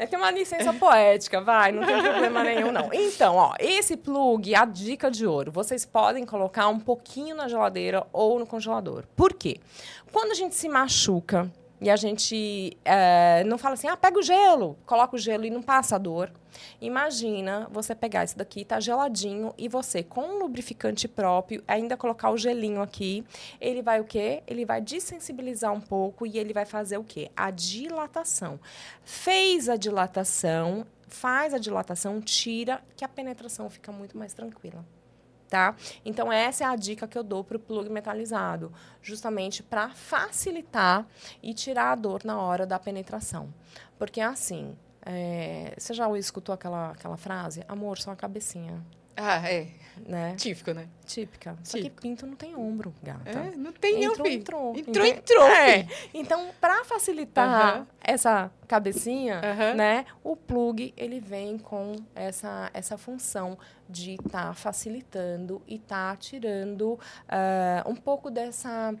é 0.00 0.06
que 0.06 0.14
é 0.14 0.18
uma 0.18 0.30
licença 0.30 0.72
poética, 0.72 1.42
vai, 1.42 1.72
não 1.72 1.84
tem 1.84 2.00
problema 2.02 2.42
nenhum, 2.42 2.72
não. 2.72 2.88
Então, 2.90 3.36
ó, 3.36 3.54
esse 3.58 3.98
plug, 3.98 4.54
a 4.54 4.64
dica 4.64 5.10
de 5.10 5.26
ouro, 5.26 5.52
vocês 5.52 5.84
podem 5.84 6.24
colocar 6.24 6.68
um 6.68 6.80
pouquinho 6.80 7.36
na 7.36 7.48
geladeira 7.48 8.06
ou 8.10 8.38
no 8.38 8.46
congelador. 8.46 9.04
Por 9.14 9.34
quê? 9.34 9.60
Quando 10.10 10.30
a 10.30 10.34
gente 10.34 10.54
se 10.54 10.70
machuca, 10.70 11.50
e 11.80 11.88
a 11.88 11.96
gente 11.96 12.76
é, 12.84 13.42
não 13.44 13.56
fala 13.56 13.74
assim, 13.74 13.88
ah, 13.88 13.96
pega 13.96 14.18
o 14.18 14.22
gelo, 14.22 14.76
coloca 14.84 15.16
o 15.16 15.18
gelo 15.18 15.44
e 15.44 15.50
não 15.50 15.62
passa 15.62 15.96
a 15.96 15.98
dor. 15.98 16.30
Imagina 16.80 17.66
você 17.70 17.94
pegar 17.94 18.24
isso 18.24 18.36
daqui, 18.36 18.64
tá 18.64 18.78
geladinho, 18.78 19.54
e 19.56 19.68
você, 19.68 20.02
com 20.02 20.22
um 20.22 20.38
lubrificante 20.38 21.08
próprio, 21.08 21.62
ainda 21.66 21.96
colocar 21.96 22.30
o 22.30 22.36
gelinho 22.36 22.82
aqui, 22.82 23.24
ele 23.60 23.80
vai 23.80 24.00
o 24.00 24.04
quê? 24.04 24.42
Ele 24.46 24.64
vai 24.64 24.80
desensibilizar 24.80 25.72
um 25.72 25.80
pouco 25.80 26.26
e 26.26 26.38
ele 26.38 26.52
vai 26.52 26.66
fazer 26.66 26.98
o 26.98 27.04
quê? 27.04 27.30
A 27.36 27.50
dilatação. 27.50 28.60
Fez 29.02 29.68
a 29.68 29.76
dilatação, 29.76 30.86
faz 31.08 31.54
a 31.54 31.58
dilatação, 31.58 32.20
tira, 32.20 32.82
que 32.96 33.04
a 33.04 33.08
penetração 33.08 33.70
fica 33.70 33.90
muito 33.90 34.18
mais 34.18 34.34
tranquila 34.34 34.84
tá? 35.50 35.74
Então, 36.04 36.32
essa 36.32 36.62
é 36.64 36.66
a 36.66 36.76
dica 36.76 37.08
que 37.08 37.18
eu 37.18 37.24
dou 37.24 37.42
para 37.42 37.56
o 37.56 37.60
plug 37.60 37.90
metalizado, 37.90 38.72
justamente 39.02 39.62
para 39.62 39.90
facilitar 39.90 41.04
e 41.42 41.52
tirar 41.52 41.90
a 41.90 41.94
dor 41.96 42.22
na 42.24 42.40
hora 42.40 42.64
da 42.64 42.78
penetração. 42.78 43.52
Porque, 43.98 44.20
assim, 44.20 44.76
é, 45.04 45.74
você 45.76 45.92
já 45.92 46.08
escutou 46.16 46.54
aquela, 46.54 46.92
aquela 46.92 47.16
frase? 47.16 47.64
Amor, 47.66 47.98
só 47.98 48.12
a 48.12 48.16
cabecinha. 48.16 48.80
Ah, 49.16 49.50
é. 49.50 49.68
Né? 50.06 50.34
Típico, 50.36 50.72
né? 50.72 50.88
Típica. 51.04 51.50
Típico. 51.52 51.68
Só 51.68 51.78
que 51.78 51.90
pinto 51.90 52.26
não 52.26 52.36
tem 52.36 52.56
ombro, 52.56 52.94
gata. 53.02 53.30
É, 53.30 53.56
não 53.56 53.72
tem 53.72 54.04
entrou, 54.04 54.18
não, 54.18 54.26
entrou, 54.26 54.76
entrou. 54.76 55.06
Entrou, 55.06 55.46
é. 55.48 55.86
Então, 56.12 56.50
para 56.60 56.84
facilitar 56.84 57.86
essa 58.00 58.50
cabecinha, 58.66 59.40
né, 59.76 60.04
o 60.22 60.36
plug 60.36 60.92
ele 60.96 61.20
vem 61.20 61.58
com 61.58 61.96
essa, 62.14 62.70
essa 62.72 62.96
função 62.96 63.58
de 63.88 64.12
estar 64.14 64.48
tá 64.48 64.54
facilitando 64.54 65.62
e 65.66 65.76
estar 65.76 66.12
tá 66.12 66.16
tirando 66.16 66.92
uh, 66.92 67.90
um 67.90 67.96
pouco 67.96 68.30
dessa, 68.30 68.94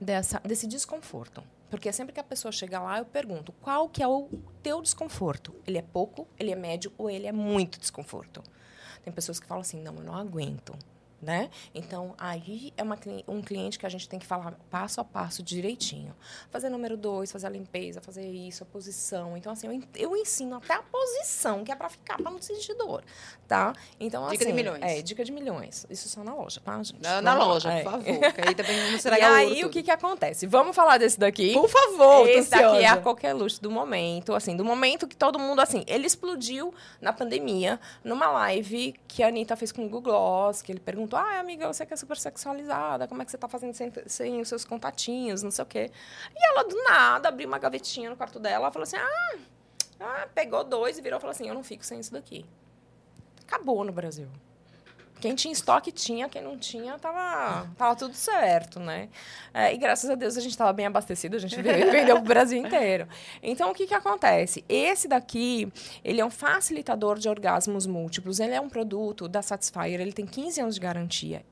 dessa, 0.00 0.40
desse 0.44 0.66
desconforto. 0.66 1.42
Porque 1.70 1.92
sempre 1.92 2.12
que 2.12 2.18
a 2.18 2.24
pessoa 2.24 2.50
chega 2.50 2.80
lá, 2.80 2.98
eu 2.98 3.04
pergunto, 3.04 3.52
qual 3.62 3.88
que 3.88 4.02
é 4.02 4.08
o 4.08 4.28
teu 4.60 4.82
desconforto? 4.82 5.54
Ele 5.64 5.78
é 5.78 5.82
pouco, 5.82 6.26
ele 6.36 6.50
é 6.50 6.56
médio 6.56 6.92
ou 6.98 7.08
ele 7.08 7.28
é 7.28 7.32
muito 7.32 7.78
desconforto? 7.78 8.42
Tem 9.02 9.12
pessoas 9.12 9.40
que 9.40 9.46
falam 9.46 9.62
assim, 9.62 9.80
não, 9.80 9.94
eu 9.96 10.02
não 10.02 10.16
aguento 10.16 10.74
né? 11.20 11.50
Então, 11.74 12.14
aí 12.18 12.72
é 12.76 12.82
uma, 12.82 12.98
um 13.28 13.42
cliente 13.42 13.78
que 13.78 13.86
a 13.86 13.88
gente 13.88 14.08
tem 14.08 14.18
que 14.18 14.26
falar 14.26 14.54
passo 14.70 15.00
a 15.00 15.04
passo 15.04 15.42
direitinho. 15.42 16.14
Fazer 16.50 16.70
número 16.70 16.96
dois, 16.96 17.30
fazer 17.30 17.46
a 17.46 17.50
limpeza, 17.50 18.00
fazer 18.00 18.26
isso, 18.26 18.62
a 18.62 18.66
posição. 18.66 19.36
Então, 19.36 19.52
assim, 19.52 19.66
eu, 19.66 19.82
eu 19.96 20.16
ensino 20.16 20.56
até 20.56 20.74
a 20.74 20.82
posição, 20.82 21.62
que 21.64 21.70
é 21.70 21.76
para 21.76 21.88
ficar, 21.88 22.16
para 22.16 22.30
não 22.30 22.40
sentir 22.40 22.74
dor, 22.74 23.02
tá? 23.46 23.74
Então, 23.98 24.28
dica 24.28 24.44
assim, 24.44 24.50
de 24.50 24.56
milhões. 24.56 24.82
É, 24.82 25.02
dica 25.02 25.24
de 25.24 25.32
milhões. 25.32 25.86
Isso 25.90 26.08
só 26.08 26.24
na 26.24 26.34
loja, 26.34 26.60
tá, 26.64 26.82
gente? 26.82 27.02
Na, 27.02 27.20
na 27.20 27.34
loja, 27.34 27.70
é. 27.70 27.82
por 27.82 27.92
favor. 27.92 28.32
Que 28.32 28.48
aí 28.48 28.54
também 28.54 28.90
não 28.90 28.98
será 28.98 29.18
E 29.18 29.22
aí, 29.22 29.64
o 29.64 29.70
que 29.70 29.82
que 29.82 29.90
acontece? 29.90 30.46
Vamos 30.46 30.74
falar 30.74 30.98
desse 30.98 31.18
daqui? 31.18 31.52
Por 31.52 31.68
favor, 31.68 32.28
Esse 32.28 32.50
daqui 32.50 32.78
é 32.78 32.88
a 32.88 32.96
qualquer 32.96 33.34
luxo 33.34 33.60
do 33.60 33.70
momento, 33.70 34.34
assim, 34.34 34.56
do 34.56 34.64
momento 34.64 35.06
que 35.06 35.16
todo 35.16 35.38
mundo, 35.38 35.60
assim, 35.60 35.84
ele 35.86 36.06
explodiu 36.06 36.72
na 37.00 37.12
pandemia, 37.12 37.78
numa 38.02 38.30
live 38.30 38.94
que 39.06 39.22
a 39.22 39.28
Anitta 39.28 39.56
fez 39.56 39.70
com 39.72 39.84
o 39.84 39.88
Google 39.88 40.00
Gloss, 40.00 40.62
que 40.62 40.72
ele 40.72 40.80
perguntou 40.80 41.09
perguntou: 41.10 41.18
ah, 41.18 41.40
amiga, 41.40 41.66
você 41.66 41.84
que 41.84 41.92
é 41.92 41.96
super 41.96 42.16
sexualizada, 42.16 43.08
como 43.08 43.20
é 43.20 43.24
que 43.24 43.30
você 43.30 43.38
tá 43.38 43.48
fazendo 43.48 43.74
sem, 43.74 43.92
sem 44.06 44.40
os 44.40 44.48
seus 44.48 44.64
contatinhos, 44.64 45.42
não 45.42 45.50
sei 45.50 45.62
o 45.64 45.66
quê. 45.66 45.90
E 46.34 46.46
ela, 46.48 46.62
do 46.64 46.76
nada, 46.84 47.28
abriu 47.28 47.48
uma 47.48 47.58
gavetinha 47.58 48.08
no 48.08 48.16
quarto 48.16 48.38
dela 48.38 48.70
falou 48.70 48.84
assim: 48.84 48.96
ah 48.96 49.38
Ah, 49.98 50.28
pegou 50.34 50.64
dois 50.64 50.98
e 50.98 51.02
virou 51.02 51.18
e 51.18 51.20
falou 51.20 51.32
assim: 51.32 51.48
eu 51.48 51.54
não 51.54 51.64
fico 51.64 51.84
sem 51.84 51.98
isso 51.98 52.12
daqui. 52.12 52.46
Acabou 53.42 53.84
no 53.84 53.92
Brasil. 53.92 54.28
Quem 55.20 55.34
tinha 55.34 55.52
estoque 55.52 55.92
tinha, 55.92 56.28
quem 56.28 56.42
não 56.42 56.56
tinha, 56.56 56.98
tava, 56.98 57.68
tava 57.76 57.94
tudo 57.94 58.14
certo, 58.14 58.80
né? 58.80 59.08
É, 59.52 59.74
e 59.74 59.76
graças 59.76 60.08
a 60.08 60.14
Deus 60.14 60.36
a 60.36 60.40
gente 60.40 60.52
estava 60.52 60.72
bem 60.72 60.86
abastecido, 60.86 61.36
a 61.36 61.38
gente 61.38 61.54
vendeu 61.60 62.16
o 62.16 62.22
Brasil 62.22 62.58
inteiro. 62.58 63.06
Então, 63.42 63.70
o 63.70 63.74
que, 63.74 63.86
que 63.86 63.94
acontece? 63.94 64.64
Esse 64.68 65.06
daqui, 65.06 65.70
ele 66.02 66.20
é 66.20 66.24
um 66.24 66.30
facilitador 66.30 67.18
de 67.18 67.28
orgasmos 67.28 67.86
múltiplos. 67.86 68.40
Ele 68.40 68.54
é 68.54 68.60
um 68.60 68.68
produto 68.68 69.28
da 69.28 69.42
Satisfyer, 69.42 70.00
ele 70.00 70.12
tem 70.12 70.26
15 70.26 70.60
anos 70.60 70.74
de 70.74 70.80
garantia 70.80 71.44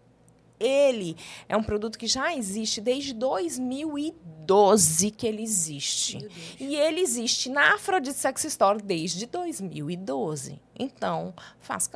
ele 0.58 1.16
é 1.48 1.56
um 1.56 1.62
produto 1.62 1.98
que 1.98 2.06
já 2.06 2.34
existe 2.34 2.80
desde 2.80 3.12
2012 3.14 5.10
que 5.10 5.26
ele 5.26 5.42
existe. 5.42 6.18
E 6.58 6.76
ele 6.76 7.00
existe 7.00 7.48
na 7.48 7.74
Aphrodite 7.74 8.16
Sex 8.16 8.44
Store 8.44 8.82
desde 8.82 9.26
2012. 9.26 10.60
Então, 10.78 11.34
faz, 11.60 11.90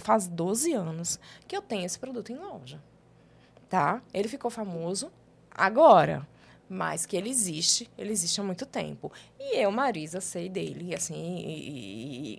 faz 0.00 0.28
12 0.28 0.72
anos 0.72 1.20
que 1.46 1.56
eu 1.56 1.62
tenho 1.62 1.84
esse 1.86 1.98
produto 1.98 2.32
em 2.32 2.36
loja. 2.36 2.82
Tá? 3.68 4.02
Ele 4.12 4.28
ficou 4.28 4.50
famoso 4.50 5.12
agora 5.50 6.26
mas 6.68 7.06
que 7.06 7.16
ele 7.16 7.30
existe, 7.30 7.88
ele 7.96 8.10
existe 8.12 8.40
há 8.40 8.44
muito 8.44 8.66
tempo. 8.66 9.10
E 9.38 9.56
eu, 9.56 9.70
Marisa, 9.70 10.20
sei 10.20 10.48
dele, 10.48 10.94
assim, 10.94 11.38
e, 11.38 11.68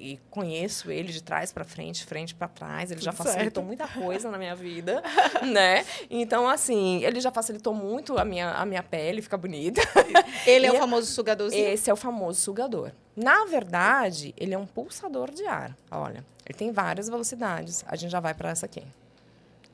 e, 0.09 0.13
e 0.13 0.17
conheço 0.29 0.91
ele 0.91 1.11
de 1.11 1.23
trás 1.23 1.51
para 1.51 1.65
frente, 1.65 2.05
frente 2.05 2.35
para 2.35 2.47
trás. 2.47 2.91
Ele 2.91 2.99
Tudo 2.99 3.05
já 3.05 3.11
facilitou 3.11 3.63
certo. 3.63 3.63
muita 3.63 3.87
coisa 3.99 4.29
na 4.29 4.37
minha 4.37 4.55
vida, 4.55 5.01
né? 5.41 5.85
Então, 6.09 6.47
assim, 6.47 7.03
ele 7.03 7.19
já 7.19 7.31
facilitou 7.31 7.73
muito 7.73 8.17
a 8.17 8.25
minha, 8.25 8.51
a 8.51 8.65
minha 8.65 8.83
pele, 8.83 9.21
fica 9.21 9.37
bonita. 9.37 9.81
Ele 10.45 10.65
é 10.65 10.71
o 10.71 10.77
famoso 10.77 11.11
sugadorzinho? 11.11 11.67
Esse 11.67 11.89
é 11.89 11.93
o 11.93 11.95
famoso 11.95 12.39
sugador. 12.39 12.91
Na 13.15 13.45
verdade, 13.45 14.33
ele 14.37 14.53
é 14.53 14.57
um 14.57 14.65
pulsador 14.65 15.31
de 15.31 15.45
ar. 15.45 15.75
Olha, 15.91 16.25
ele 16.45 16.57
tem 16.57 16.71
várias 16.71 17.09
velocidades. 17.09 17.83
A 17.87 17.95
gente 17.95 18.11
já 18.11 18.19
vai 18.19 18.33
para 18.33 18.49
essa 18.49 18.65
aqui. 18.65 18.83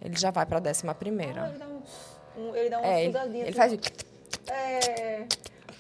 Ele 0.01 0.16
já 0.18 0.32
vai 0.32 0.45
para 0.45 0.58
a 0.58 0.60
décima 0.60 0.93
primeira. 0.95 1.43
Ah, 1.43 1.49
ele 1.49 1.58
dá 1.58 1.68
um, 1.68 2.56
ele 2.56 2.70
dá 2.70 2.80
uma 2.80 2.88
é, 2.88 3.06
sugadinha. 3.06 3.39
Ele, 3.43 3.49
ele 3.49 3.56
faz... 3.56 3.74
É... 4.48 5.26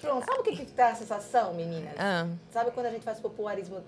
Pronto, 0.01 0.25
sabe 0.25 0.39
o 0.39 0.43
que, 0.43 0.65
que 0.65 0.71
dá 0.73 0.89
a 0.89 0.95
sensação, 0.95 1.53
meninas? 1.53 1.93
Ah. 1.97 2.27
Sabe 2.51 2.71
quando 2.71 2.87
a 2.87 2.91
gente 2.91 3.03
faz 3.03 3.19
popularismo 3.19 3.81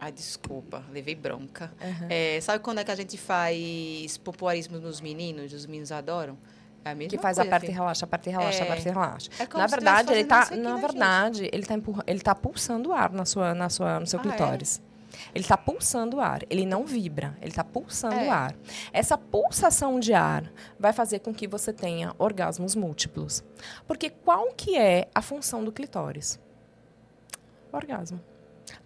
Ai, 0.00 0.12
desculpa, 0.12 0.84
levei 0.92 1.14
bronca. 1.14 1.72
Uhum. 1.80 2.06
É, 2.08 2.40
sabe 2.40 2.62
quando 2.62 2.78
é 2.78 2.84
que 2.84 2.90
a 2.90 2.94
gente 2.94 3.18
faz 3.18 4.16
popularismo 4.18 4.78
nos 4.78 5.00
meninos? 5.00 5.52
Os 5.52 5.66
meninos 5.66 5.90
adoram? 5.90 6.38
É 6.84 6.90
a 6.90 6.94
mesma 6.94 7.10
que 7.10 7.18
faz 7.18 7.36
coisa, 7.36 7.48
aperta 7.48 7.66
e 7.66 7.74
relaxa, 7.74 8.04
aperta 8.04 8.28
e 8.28 8.32
relaxa, 8.32 8.58
é. 8.58 8.62
aperta 8.62 8.88
e 8.88 8.92
relaxa. 8.92 9.30
É 9.40 9.58
na 9.58 9.66
verdade, 9.66 10.12
ele 10.12 10.24
tá, 10.24 10.50
na 10.56 10.76
verdade, 10.76 11.50
ele 11.52 11.66
tá 11.66 11.74
ele 12.06 12.20
tá 12.20 12.34
pulsando 12.34 12.92
ar 12.92 13.10
na 13.10 13.24
sua, 13.24 13.54
na 13.54 13.68
sua, 13.68 13.98
no 13.98 14.06
seu 14.06 14.20
ah, 14.20 14.22
é? 14.22 14.28
clitóris. 14.28 14.80
Ele 15.34 15.44
está 15.44 15.56
pulsando 15.56 16.20
ar, 16.20 16.42
ele 16.48 16.66
não 16.66 16.84
vibra, 16.84 17.36
ele 17.40 17.50
está 17.50 17.64
pulsando 17.64 18.14
é. 18.14 18.28
ar. 18.28 18.54
Essa 18.92 19.16
pulsação 19.16 19.98
de 19.98 20.12
ar 20.12 20.50
vai 20.78 20.92
fazer 20.92 21.20
com 21.20 21.34
que 21.34 21.46
você 21.46 21.72
tenha 21.72 22.14
orgasmos 22.18 22.74
múltiplos. 22.74 23.42
Porque 23.86 24.10
qual 24.10 24.52
que 24.54 24.76
é 24.76 25.08
a 25.14 25.22
função 25.22 25.64
do 25.64 25.72
clitóris? 25.72 26.38
Orgasmo. 27.72 28.20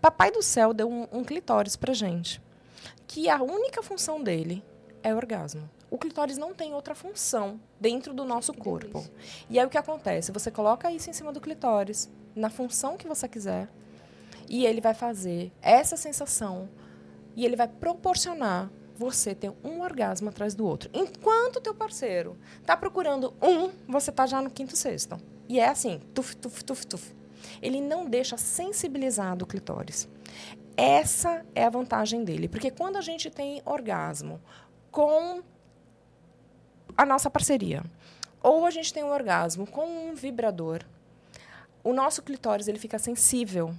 Papai 0.00 0.30
do 0.30 0.42
céu 0.42 0.72
deu 0.72 0.88
um, 0.88 1.06
um 1.12 1.24
clitóris 1.24 1.76
pra 1.76 1.92
gente, 1.92 2.40
que 3.06 3.28
a 3.28 3.42
única 3.42 3.82
função 3.82 4.22
dele 4.22 4.64
é 5.02 5.14
orgasmo. 5.14 5.68
O 5.90 5.98
clitóris 5.98 6.38
não 6.38 6.54
tem 6.54 6.72
outra 6.72 6.94
função 6.94 7.60
dentro 7.78 8.14
do 8.14 8.24
nosso 8.24 8.54
corpo. 8.54 9.04
E 9.50 9.58
aí 9.58 9.66
o 9.66 9.68
que 9.68 9.76
acontece? 9.76 10.32
Você 10.32 10.50
coloca 10.50 10.90
isso 10.90 11.10
em 11.10 11.12
cima 11.12 11.32
do 11.32 11.40
clitóris, 11.40 12.10
na 12.34 12.48
função 12.48 12.96
que 12.96 13.06
você 13.06 13.28
quiser, 13.28 13.68
e 14.52 14.66
ele 14.66 14.82
vai 14.82 14.92
fazer 14.92 15.50
essa 15.62 15.96
sensação 15.96 16.68
e 17.34 17.46
ele 17.46 17.56
vai 17.56 17.66
proporcionar 17.66 18.70
você 18.94 19.34
ter 19.34 19.50
um 19.64 19.80
orgasmo 19.80 20.28
atrás 20.28 20.54
do 20.54 20.66
outro. 20.66 20.90
Enquanto 20.92 21.58
teu 21.62 21.74
parceiro 21.74 22.36
está 22.60 22.76
procurando 22.76 23.32
um, 23.40 23.70
você 23.88 24.10
está 24.10 24.26
já 24.26 24.42
no 24.42 24.50
quinto 24.50 24.76
sexto. 24.76 25.18
E 25.48 25.58
é 25.58 25.68
assim, 25.68 26.02
tuf, 26.12 26.36
tuf, 26.36 26.62
tuf, 26.62 26.86
tuf. 26.86 27.14
Ele 27.62 27.80
não 27.80 28.04
deixa 28.04 28.36
sensibilizado 28.36 29.46
o 29.46 29.48
clitóris. 29.48 30.06
Essa 30.76 31.44
é 31.54 31.64
a 31.64 31.70
vantagem 31.70 32.22
dele. 32.22 32.46
Porque 32.46 32.70
quando 32.70 32.96
a 32.96 33.00
gente 33.00 33.30
tem 33.30 33.62
orgasmo 33.64 34.38
com 34.90 35.42
a 36.94 37.06
nossa 37.06 37.30
parceria, 37.30 37.82
ou 38.42 38.66
a 38.66 38.70
gente 38.70 38.92
tem 38.92 39.02
um 39.02 39.10
orgasmo 39.10 39.66
com 39.66 40.10
um 40.10 40.14
vibrador, 40.14 40.82
o 41.82 41.94
nosso 41.94 42.22
clitóris 42.22 42.68
ele 42.68 42.78
fica 42.78 42.98
sensível 42.98 43.74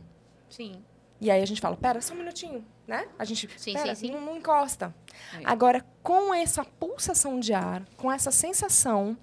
Sim. 0.54 0.84
E 1.20 1.32
aí 1.32 1.42
a 1.42 1.46
gente 1.46 1.60
fala, 1.60 1.76
pera, 1.76 2.00
só 2.00 2.14
um 2.14 2.18
minutinho, 2.18 2.64
né? 2.86 3.08
A 3.18 3.26
gente, 3.26 3.50
sim, 3.58 3.74
pera, 3.74 3.96
sim, 3.96 4.08
sim. 4.08 4.14
Não, 4.14 4.22
não 4.22 4.38
encosta. 4.38 4.94
É. 5.34 5.42
Agora, 5.46 5.84
com 6.04 6.32
essa 6.32 6.64
pulsação 6.64 7.40
de 7.40 7.54
ar, 7.54 7.84
com 7.98 8.12
essa 8.12 8.30
sensação, 8.30 9.18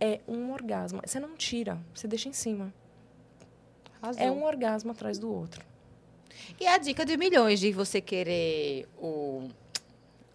é 0.00 0.20
um 0.26 0.50
orgasmo. 0.52 1.00
Você 1.06 1.20
não 1.20 1.36
tira, 1.36 1.78
você 1.94 2.08
deixa 2.08 2.28
em 2.28 2.32
cima. 2.32 2.74
É 4.16 4.28
um 4.28 4.42
orgasmo 4.44 4.90
atrás 4.90 5.18
do 5.18 5.32
outro. 5.32 5.64
E 6.58 6.66
a 6.66 6.78
dica 6.78 7.04
de 7.04 7.16
milhões 7.16 7.60
de 7.60 7.70
você 7.70 8.00
querer 8.00 8.88
o 8.98 9.48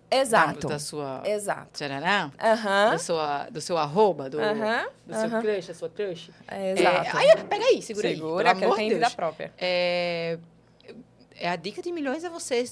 Exato. 0.10 0.68
Da 0.68 0.80
sua. 0.80 1.22
Exato. 1.26 1.70
Tcharará, 1.74 2.32
uhum. 2.32 2.92
do, 2.92 3.00
sua, 3.00 3.50
do 3.50 3.62
seu 3.62 3.78
arroba, 3.78 4.30
do, 4.30 4.38
uhum. 4.38 4.86
do 5.06 5.14
seu 5.14 5.30
uhum. 5.30 5.42
crush, 5.42 5.68
da 5.68 5.74
sua 5.74 5.90
crush. 5.90 6.32
É, 6.48 6.72
exato. 6.72 7.18
É, 7.18 7.20
aí, 7.20 7.44
pega 7.44 7.66
aí, 7.66 7.82
segura, 7.82 8.10
segura 8.10 8.10
aí. 8.10 8.16
Segura, 8.16 8.56
que 8.56 8.66
eu 8.66 8.76
tenho 8.76 8.94
vida 8.96 9.10
própria. 9.10 9.54
É, 9.58 10.38
é, 11.36 11.50
a 11.50 11.56
dica 11.56 11.82
de 11.82 11.92
milhões 11.92 12.24
é 12.24 12.30
você 12.30 12.64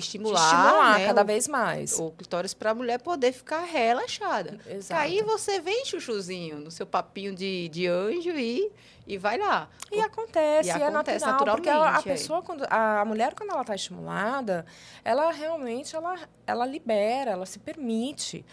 estimular, 0.00 0.44
estimular 0.44 0.98
né, 0.98 1.06
cada 1.06 1.22
o, 1.22 1.24
vez 1.24 1.46
mais. 1.46 1.98
O 1.98 2.10
clitóris 2.10 2.52
para 2.52 2.70
a 2.70 2.74
mulher 2.74 3.00
poder 3.00 3.32
ficar 3.32 3.60
relaxada. 3.60 4.58
Exato. 4.66 5.00
Aí 5.00 5.22
você 5.22 5.60
vem 5.60 5.84
chuchuzinho 5.84 6.58
no 6.58 6.70
seu 6.70 6.86
papinho 6.86 7.34
de, 7.34 7.68
de 7.68 7.86
anjo 7.86 8.30
e, 8.30 8.70
e 9.06 9.16
vai 9.16 9.38
lá. 9.38 9.68
E 9.92 10.00
acontece, 10.00 10.68
e 10.68 10.72
é 10.72 10.86
acontece 10.86 11.24
natural, 11.24 11.56
porque 11.56 11.68
a, 11.68 11.96
a 11.96 12.02
pessoa 12.02 12.42
quando 12.42 12.64
a 12.68 13.04
mulher 13.04 13.34
quando 13.34 13.50
ela 13.50 13.62
está 13.62 13.74
estimulada, 13.74 14.66
ela 15.04 15.30
realmente 15.30 15.94
ela, 15.94 16.18
ela 16.46 16.66
libera, 16.66 17.30
ela 17.30 17.46
se 17.46 17.58
permite. 17.58 18.44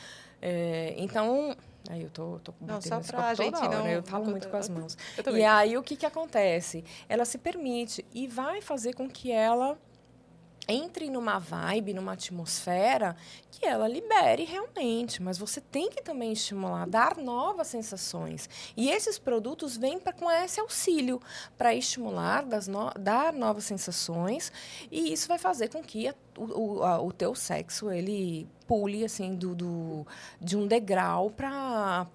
É, 0.42 0.94
então 0.98 1.56
Aí 1.90 2.04
eu 2.04 2.10
tô, 2.10 2.40
tô 2.44 2.54
não, 2.60 2.82
só 2.82 3.00
pra 3.00 3.34
gente 3.34 3.56
hora, 3.56 3.70
não... 3.70 3.88
Eu 3.88 4.04
falo 4.04 4.26
muito 4.26 4.50
com 4.50 4.58
as 4.58 4.68
mãos. 4.70 4.98
E 5.34 5.44
aí, 5.44 5.78
o 5.78 5.84
que, 5.84 5.96
que 5.96 6.06
acontece? 6.06 6.84
Ela 7.08 7.24
se 7.24 7.38
permite 7.38 8.06
e 8.14 8.28
vai 8.28 8.62
fazer 8.62 8.94
com 8.94 9.10
que 9.10 9.32
ela 9.32 9.78
entre 10.68 11.10
numa 11.10 11.40
vibe, 11.40 11.94
numa 11.94 12.14
atmosfera 12.14 13.16
que 13.52 13.66
ela 13.66 13.88
libere 13.88 14.44
realmente, 14.44 15.22
mas 15.22 15.38
você 15.38 15.62
tem 15.62 15.90
que 15.90 16.02
também 16.02 16.32
estimular, 16.34 16.88
dar 16.88 17.18
novas 17.18 17.68
sensações. 17.68 18.50
E 18.76 18.90
esses 18.90 19.18
produtos 19.18 19.78
vêm 19.78 20.00
pra, 20.00 20.14
com 20.14 20.30
esse 20.30 20.60
auxílio 20.60 21.22
para 21.58 21.74
estimular, 21.74 22.46
no, 22.68 22.92
dar 23.00 23.34
novas 23.34 23.64
sensações, 23.64 24.52
e 24.92 25.14
isso 25.14 25.28
vai 25.28 25.38
fazer 25.38 25.70
com 25.70 25.82
que 25.82 26.08
a, 26.08 26.16
o, 26.38 26.84
a, 26.84 27.02
o 27.02 27.12
teu 27.12 27.34
sexo 27.34 27.90
ele 27.90 28.48
pule 28.68 29.06
assim 29.06 29.34
do, 29.34 29.56
do 29.56 30.06
de 30.40 30.58
um 30.58 30.68
degrau 30.68 31.32
para 31.32 32.06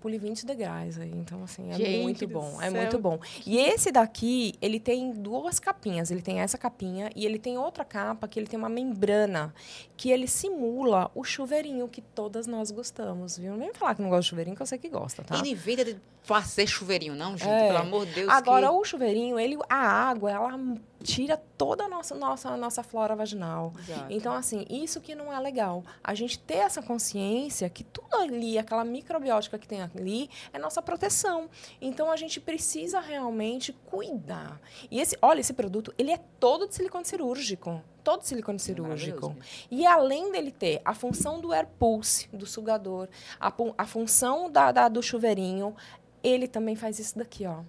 pule 0.00 0.18
20 0.18 0.44
degraus 0.44 0.98
aí. 0.98 1.10
Então, 1.10 1.42
assim, 1.44 1.70
é 1.70 1.74
Gente 1.74 2.02
muito 2.02 2.26
bom. 2.26 2.60
É 2.60 2.70
muito 2.70 2.98
bom. 2.98 3.18
E 3.46 3.58
esse 3.58 3.92
daqui, 3.92 4.54
ele 4.60 4.80
tem 4.80 5.12
duas 5.12 5.58
capinhas. 5.58 6.10
Ele 6.10 6.22
tem 6.22 6.40
essa 6.40 6.58
capinha 6.58 7.10
e 7.14 7.24
ele 7.24 7.38
tem 7.38 7.56
outra 7.58 7.84
capa 7.84 8.26
que 8.26 8.38
ele 8.38 8.46
tem 8.46 8.58
uma 8.58 8.68
membrana 8.68 9.54
que 9.96 10.10
ele 10.10 10.26
simula 10.26 11.10
o 11.14 11.22
chuveirinho 11.22 11.86
que 11.88 12.00
todas 12.00 12.46
nós 12.46 12.70
gostamos, 12.70 13.38
viu? 13.38 13.56
Nem 13.56 13.72
falar 13.72 13.94
que 13.94 14.02
não 14.02 14.08
gosta 14.08 14.22
de 14.22 14.28
chuveirinho, 14.30 14.56
que 14.56 14.62
eu 14.62 14.66
sei 14.66 14.78
que 14.78 14.88
gosta, 14.88 15.22
tá? 15.22 15.36
E 15.36 15.42
nem 15.42 15.54
venda 15.54 15.84
de 15.84 15.96
fazer 16.22 16.66
chuveirinho, 16.66 17.14
não, 17.14 17.36
gente? 17.36 17.48
É. 17.48 17.68
Pelo 17.68 17.78
amor 17.78 18.06
de 18.06 18.14
Deus. 18.14 18.28
Agora, 18.28 18.68
que... 18.68 18.72
o 18.72 18.84
chuveirinho, 18.84 19.38
ele, 19.38 19.58
a 19.68 19.76
água, 19.76 20.30
ela 20.30 20.58
tira 21.02 21.36
toda 21.36 21.84
a 21.84 21.88
nossa, 21.88 22.14
nossa, 22.14 22.56
nossa 22.56 22.82
flora 22.82 23.14
vaginal. 23.14 23.72
Exato. 23.78 24.06
Então, 24.10 24.32
assim, 24.32 24.64
isso 24.70 25.00
que 25.00 25.14
não 25.14 25.32
é 25.32 25.38
legal. 25.38 25.84
A 26.02 26.14
gente 26.14 26.38
ter 26.38 26.58
essa 26.58 26.82
consciência 26.82 27.68
que 27.68 27.84
tudo 27.84 28.14
ali, 28.16 28.58
aquela 28.58 28.84
microbiótica 28.84 29.58
que 29.58 29.66
tem 29.66 29.82
ali, 29.82 30.30
é 30.52 30.58
nossa 30.58 30.80
proteção. 30.80 31.48
Então, 31.80 32.10
a 32.10 32.16
gente 32.16 32.40
precisa 32.40 33.00
realmente 33.00 33.72
cuidar. 33.72 34.60
E 34.90 35.00
esse, 35.00 35.16
olha, 35.20 35.40
esse 35.40 35.52
produto, 35.52 35.92
ele 35.98 36.10
é 36.10 36.18
todo 36.38 36.66
de 36.66 36.74
silicone 36.74 37.04
cirúrgico. 37.04 37.82
Todo 38.02 38.22
de 38.22 38.28
silicone 38.28 38.58
cirúrgico. 38.58 39.36
E 39.70 39.86
além 39.86 40.32
dele 40.32 40.50
ter 40.50 40.80
a 40.84 40.94
função 40.94 41.40
do 41.40 41.52
air 41.52 41.68
pulse, 41.78 42.28
do 42.32 42.46
sugador, 42.46 43.08
a, 43.38 43.52
a 43.78 43.86
função 43.86 44.50
da, 44.50 44.72
da, 44.72 44.88
do 44.88 45.02
chuveirinho, 45.02 45.76
ele 46.22 46.48
também 46.48 46.74
faz 46.74 46.98
isso 46.98 47.18
daqui, 47.18 47.46
ó. 47.46 47.62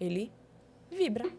Ele 0.00 0.32
vibra. 0.90 1.30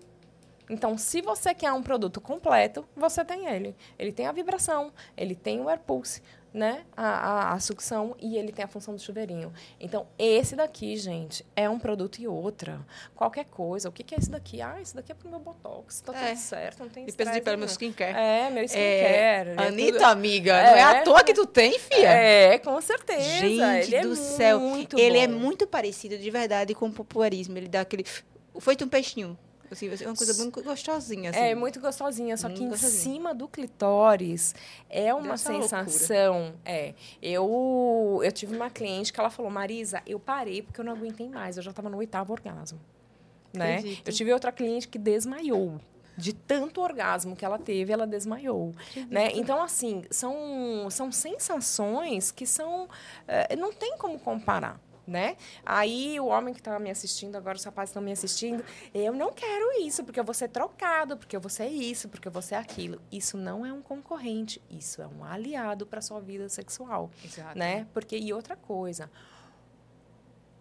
Então, 0.70 0.97
se 0.97 1.22
você 1.22 1.53
quer 1.53 1.74
um 1.74 1.82
produto 1.82 2.22
completo, 2.22 2.88
você 2.95 3.26
tem 3.26 3.47
ele. 3.47 3.76
Ele 3.97 4.11
tem 4.11 4.28
a 4.28 4.32
vibração, 4.32 4.93
ele 5.17 5.34
tem 5.36 5.59
o 5.59 5.67
air 5.67 5.80
pulse, 5.80 6.22
né, 6.53 6.84
a, 6.97 7.07
a, 7.07 7.53
a, 7.53 7.59
sucção 7.59 8.15
e 8.20 8.36
ele 8.36 8.51
tem 8.51 8.65
a 8.65 8.67
função 8.67 8.95
do 8.95 9.01
chuveirinho. 9.01 9.53
Então, 9.80 10.07
esse 10.17 10.55
daqui, 10.55 10.95
gente, 10.97 11.45
é 11.55 11.70
um 11.70 11.78
produto 11.78 12.20
e 12.20 12.28
outra. 12.28 12.86
Qualquer 13.15 13.45
coisa. 13.45 13.89
O 13.89 13.91
que, 13.91 14.03
que 14.03 14.15
é 14.15 14.17
esse 14.17 14.30
daqui? 14.30 14.61
Ah, 14.61 14.82
esse 14.82 14.95
daqui 14.95 15.11
é 15.11 15.15
pro 15.15 15.30
meu 15.30 15.39
botox. 15.39 16.01
Tá 16.01 16.13
é. 16.15 16.30
tudo 16.30 16.39
certo, 16.39 16.80
não 16.80 16.89
tem 16.89 17.05
Limpeza 17.05 17.32
de 17.32 17.41
pele, 17.41 17.57
meu 17.57 17.67
skincare. 17.67 18.17
É, 18.17 18.49
meu 18.49 18.63
skincare. 18.63 18.84
É, 18.84 19.55
Anitta, 19.57 19.93
tudo... 19.93 20.05
amiga, 20.05 20.53
é, 20.53 20.72
não 20.72 20.78
é 20.78 20.82
à 20.82 21.03
toa 21.03 21.24
que 21.24 21.34
tu 21.34 21.45
tem, 21.45 21.78
filha? 21.78 22.07
É, 22.07 22.57
com 22.59 22.80
certeza. 22.82 23.22
Gente 23.22 23.93
ele 23.93 24.01
do 24.01 24.13
é 24.13 24.15
céu. 24.15 24.59
Muito 24.59 24.97
ele 24.97 25.20
é 25.20 25.28
bom. 25.28 25.38
muito 25.38 25.67
parecido, 25.67 26.17
de 26.17 26.32
verdade, 26.32 26.74
com 26.74 26.88
o 26.88 26.91
popularismo. 26.91 27.57
Ele 27.57 27.67
dá 27.67 27.82
aquele... 27.82 28.05
Feito 28.59 28.84
um 28.84 28.89
peixinho. 28.89 29.38
Assim, 29.72 29.88
é 29.88 30.07
uma 30.07 30.15
coisa 30.15 30.34
muito 30.36 30.63
gostosinha. 30.63 31.30
Assim. 31.30 31.39
É, 31.39 31.55
muito 31.55 31.80
gostosinha. 31.80 32.36
Só 32.38 32.47
muito 32.47 32.61
que 32.61 32.67
gostosinha. 32.67 33.11
em 33.11 33.15
cima 33.15 33.34
do 33.34 33.47
clitóris 33.47 34.55
é 34.89 35.13
uma 35.13 35.38
sensação. 35.38 36.53
É. 36.65 36.93
Eu, 37.22 38.20
eu 38.24 38.32
tive 38.32 38.55
uma 38.55 38.70
cliente 38.70 39.13
que 39.13 39.20
ela 39.20 39.30
falou, 39.30 39.51
Marisa, 39.51 40.01
eu 40.05 40.20
parei 40.20 40.61
porque 40.61 40.82
eu 40.82 40.86
não 40.86 40.93
aguentei 40.93 41.30
mais. 41.30 41.57
Eu 41.57 41.63
já 41.63 41.70
estava 41.70 41.89
no 41.89 41.97
oitavo 41.97 42.34
orgasmo. 42.34 42.80
Né? 43.53 43.82
Eu 44.05 44.13
tive 44.13 44.32
outra 44.34 44.51
cliente 44.51 44.88
que 44.88 44.97
desmaiou. 44.97 45.80
De 46.17 46.34
tanto 46.34 46.82
orgasmo 46.82 47.34
que 47.34 47.45
ela 47.45 47.57
teve, 47.57 47.93
ela 47.93 48.05
desmaiou. 48.05 48.76
Né? 49.09 49.32
Então, 49.36 49.63
assim, 49.63 50.03
são, 50.11 50.89
são 50.89 51.13
sensações 51.13 52.30
que 52.30 52.45
são. 52.45 52.89
É, 53.26 53.55
não 53.55 53.72
tem 53.72 53.97
como 53.97 54.20
comparar 54.20 54.82
né? 55.10 55.36
Aí 55.66 56.20
o 56.20 56.28
homem 56.28 56.53
que 56.53 56.60
estava 56.60 56.80
me 56.80 56.89
assistindo, 56.89 57.36
agora 57.36 57.57
os 57.57 57.64
rapazes 57.64 57.89
estão 57.89 58.01
me 58.01 58.12
assistindo, 58.12 58.64
eu 58.93 59.14
não 59.14 59.34
quero 59.34 59.82
isso, 59.82 60.03
porque 60.03 60.20
eu 60.20 60.24
vou 60.24 60.34
ser 60.34 60.49
trocado, 60.49 61.18
porque 61.18 61.36
eu 61.36 61.41
vou 61.41 61.49
ser 61.49 61.68
isso, 61.68 62.07
porque 62.07 62.28
eu 62.28 62.32
vou 62.32 62.41
ser 62.41 62.55
aquilo. 62.55 63.01
Isso 63.12 63.38
não 63.38 63.66
é 63.66 63.74
um 63.74 63.82
concorrente, 63.82 64.62
isso 64.70 65.01
é 65.01 65.07
um 65.07 65.24
aliado 65.24 65.86
para 65.86 66.01
sua 66.01 66.20
vida 66.20 66.47
sexual, 66.49 67.10
Exato. 67.24 67.57
né? 67.57 67.88
Porque 67.93 68.18
e 68.18 68.32
outra 68.32 68.55
coisa, 68.55 69.10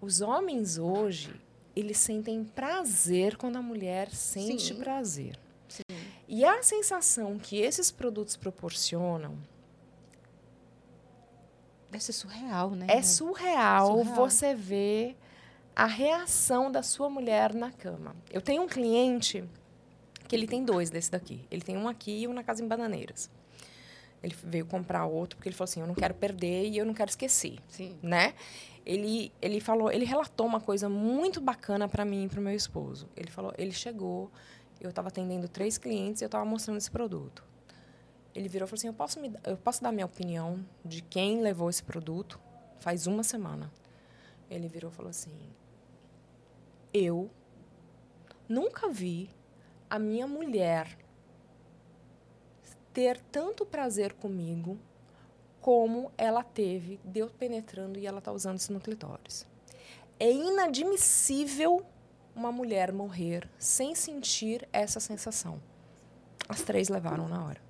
os 0.01 0.21
homens 0.21 0.79
hoje, 0.79 1.41
eles 1.75 1.99
sentem 1.99 2.45
prazer 2.45 3.37
quando 3.37 3.57
a 3.57 3.63
mulher 3.63 4.11
sente 4.11 4.75
Sim. 4.75 4.77
prazer. 4.77 5.39
Sim. 5.69 5.83
E 6.27 6.45
a 6.45 6.63
sensação 6.63 7.39
que 7.39 7.59
esses 7.59 7.91
produtos 7.91 8.37
proporcionam 8.37 9.39
Deve 11.91 12.05
ser 12.05 12.13
surreal, 12.13 12.71
né? 12.71 12.87
É 12.89 13.03
surreal, 13.03 13.99
surreal, 13.99 14.15
você 14.15 14.55
ver 14.55 15.17
a 15.75 15.87
reação 15.87 16.71
da 16.71 16.83
sua 16.83 17.09
mulher 17.09 17.55
na 17.55 17.71
cama. 17.71 18.15
Eu 18.31 18.43
tenho 18.43 18.63
um 18.63 18.67
cliente 18.67 19.45
que 20.27 20.37
ele 20.37 20.47
tem 20.47 20.65
dois 20.65 20.91
desse 20.91 21.11
daqui. 21.11 21.47
Ele 21.51 21.63
tem 21.63 21.77
um 21.77 21.89
aqui 21.89 22.23
e 22.23 22.29
um 22.29 22.33
na 22.33 22.43
casa 22.43 22.63
em 22.63 22.69
Bananeiras. 22.69 23.31
Ele 24.23 24.35
veio 24.43 24.67
comprar 24.67 25.07
outro 25.07 25.37
porque 25.37 25.49
ele 25.49 25.57
falou 25.57 25.69
assim: 25.71 25.81
eu 25.81 25.87
não 25.87 25.95
quero 25.95 26.15
perder 26.15 26.69
e 26.69 26.77
eu 26.77 26.85
não 26.85 26.93
quero 26.93 27.09
esquecer, 27.09 27.59
Sim. 27.69 27.97
né? 28.03 28.35
Ele 28.85 29.33
ele 29.41 29.61
falou, 29.61 29.91
ele 29.91 30.05
relatou 30.05 30.47
uma 30.47 30.61
coisa 30.61 30.89
muito 30.89 31.41
bacana 31.41 31.89
para 31.89 32.05
mim 32.05 32.25
e 32.25 32.29
para 32.29 32.41
o 32.41 32.43
meu 32.43 32.55
esposo. 32.55 33.09
Ele 33.17 33.31
falou, 33.31 33.53
ele 33.57 33.73
chegou, 33.73 34.31
eu 34.81 34.91
estava 34.91 35.09
atendendo 35.09 35.49
três 35.49 35.79
clientes 35.79 36.21
e 36.21 36.25
eu 36.25 36.27
estava 36.27 36.45
mostrando 36.45 36.79
esse 36.79 36.91
produto. 36.91 37.45
Ele 38.39 38.49
virou 38.49 38.67
e 38.67 38.69
falou 38.69 38.79
assim: 38.79 38.87
eu 38.87 38.95
posso, 38.95 39.19
me, 39.19 39.33
eu 39.45 39.57
posso 39.57 39.83
dar 39.83 39.91
minha 39.91 40.07
opinião 40.07 40.65
de 40.85 41.03
quem 41.03 41.43
levou 41.43 41.69
esse 41.69 41.83
produto? 41.83 42.39
Faz 42.79 43.09
uma 43.09 43.25
semana. 43.25 43.69
Ele 44.49 44.69
virou 44.69 44.93
e 44.93 44.95
falou 44.95 45.11
assim: 45.11 45.33
eu 46.95 47.29
nunca 48.49 48.89
vi 48.89 49.29
a 49.91 49.99
minha 49.99 50.25
mulher 50.29 50.97
ter 52.93 53.19
tanto 53.33 53.67
prazer 53.67 54.13
comigo 54.13 54.79
como 55.61 56.13
ela 56.17 56.45
teve 56.45 57.01
de 57.05 57.19
eu 57.19 57.31
penetrando 57.31 57.99
e 57.99 58.07
ela 58.07 58.21
tá 58.21 58.31
usando 58.31 58.59
isso 58.59 58.73
no 58.73 58.79
clitóris. 58.79 59.49
É 60.21 60.31
inadmissível 60.31 61.85
uma 62.37 62.53
mulher 62.53 62.93
morrer 62.93 63.51
sem 63.59 63.97
sentir 63.97 64.69
essa 64.73 65.01
sensação. 65.01 65.61
As 66.49 66.63
três 66.63 66.89
levaram 66.89 67.29
na 67.29 67.45
hora 67.45 67.68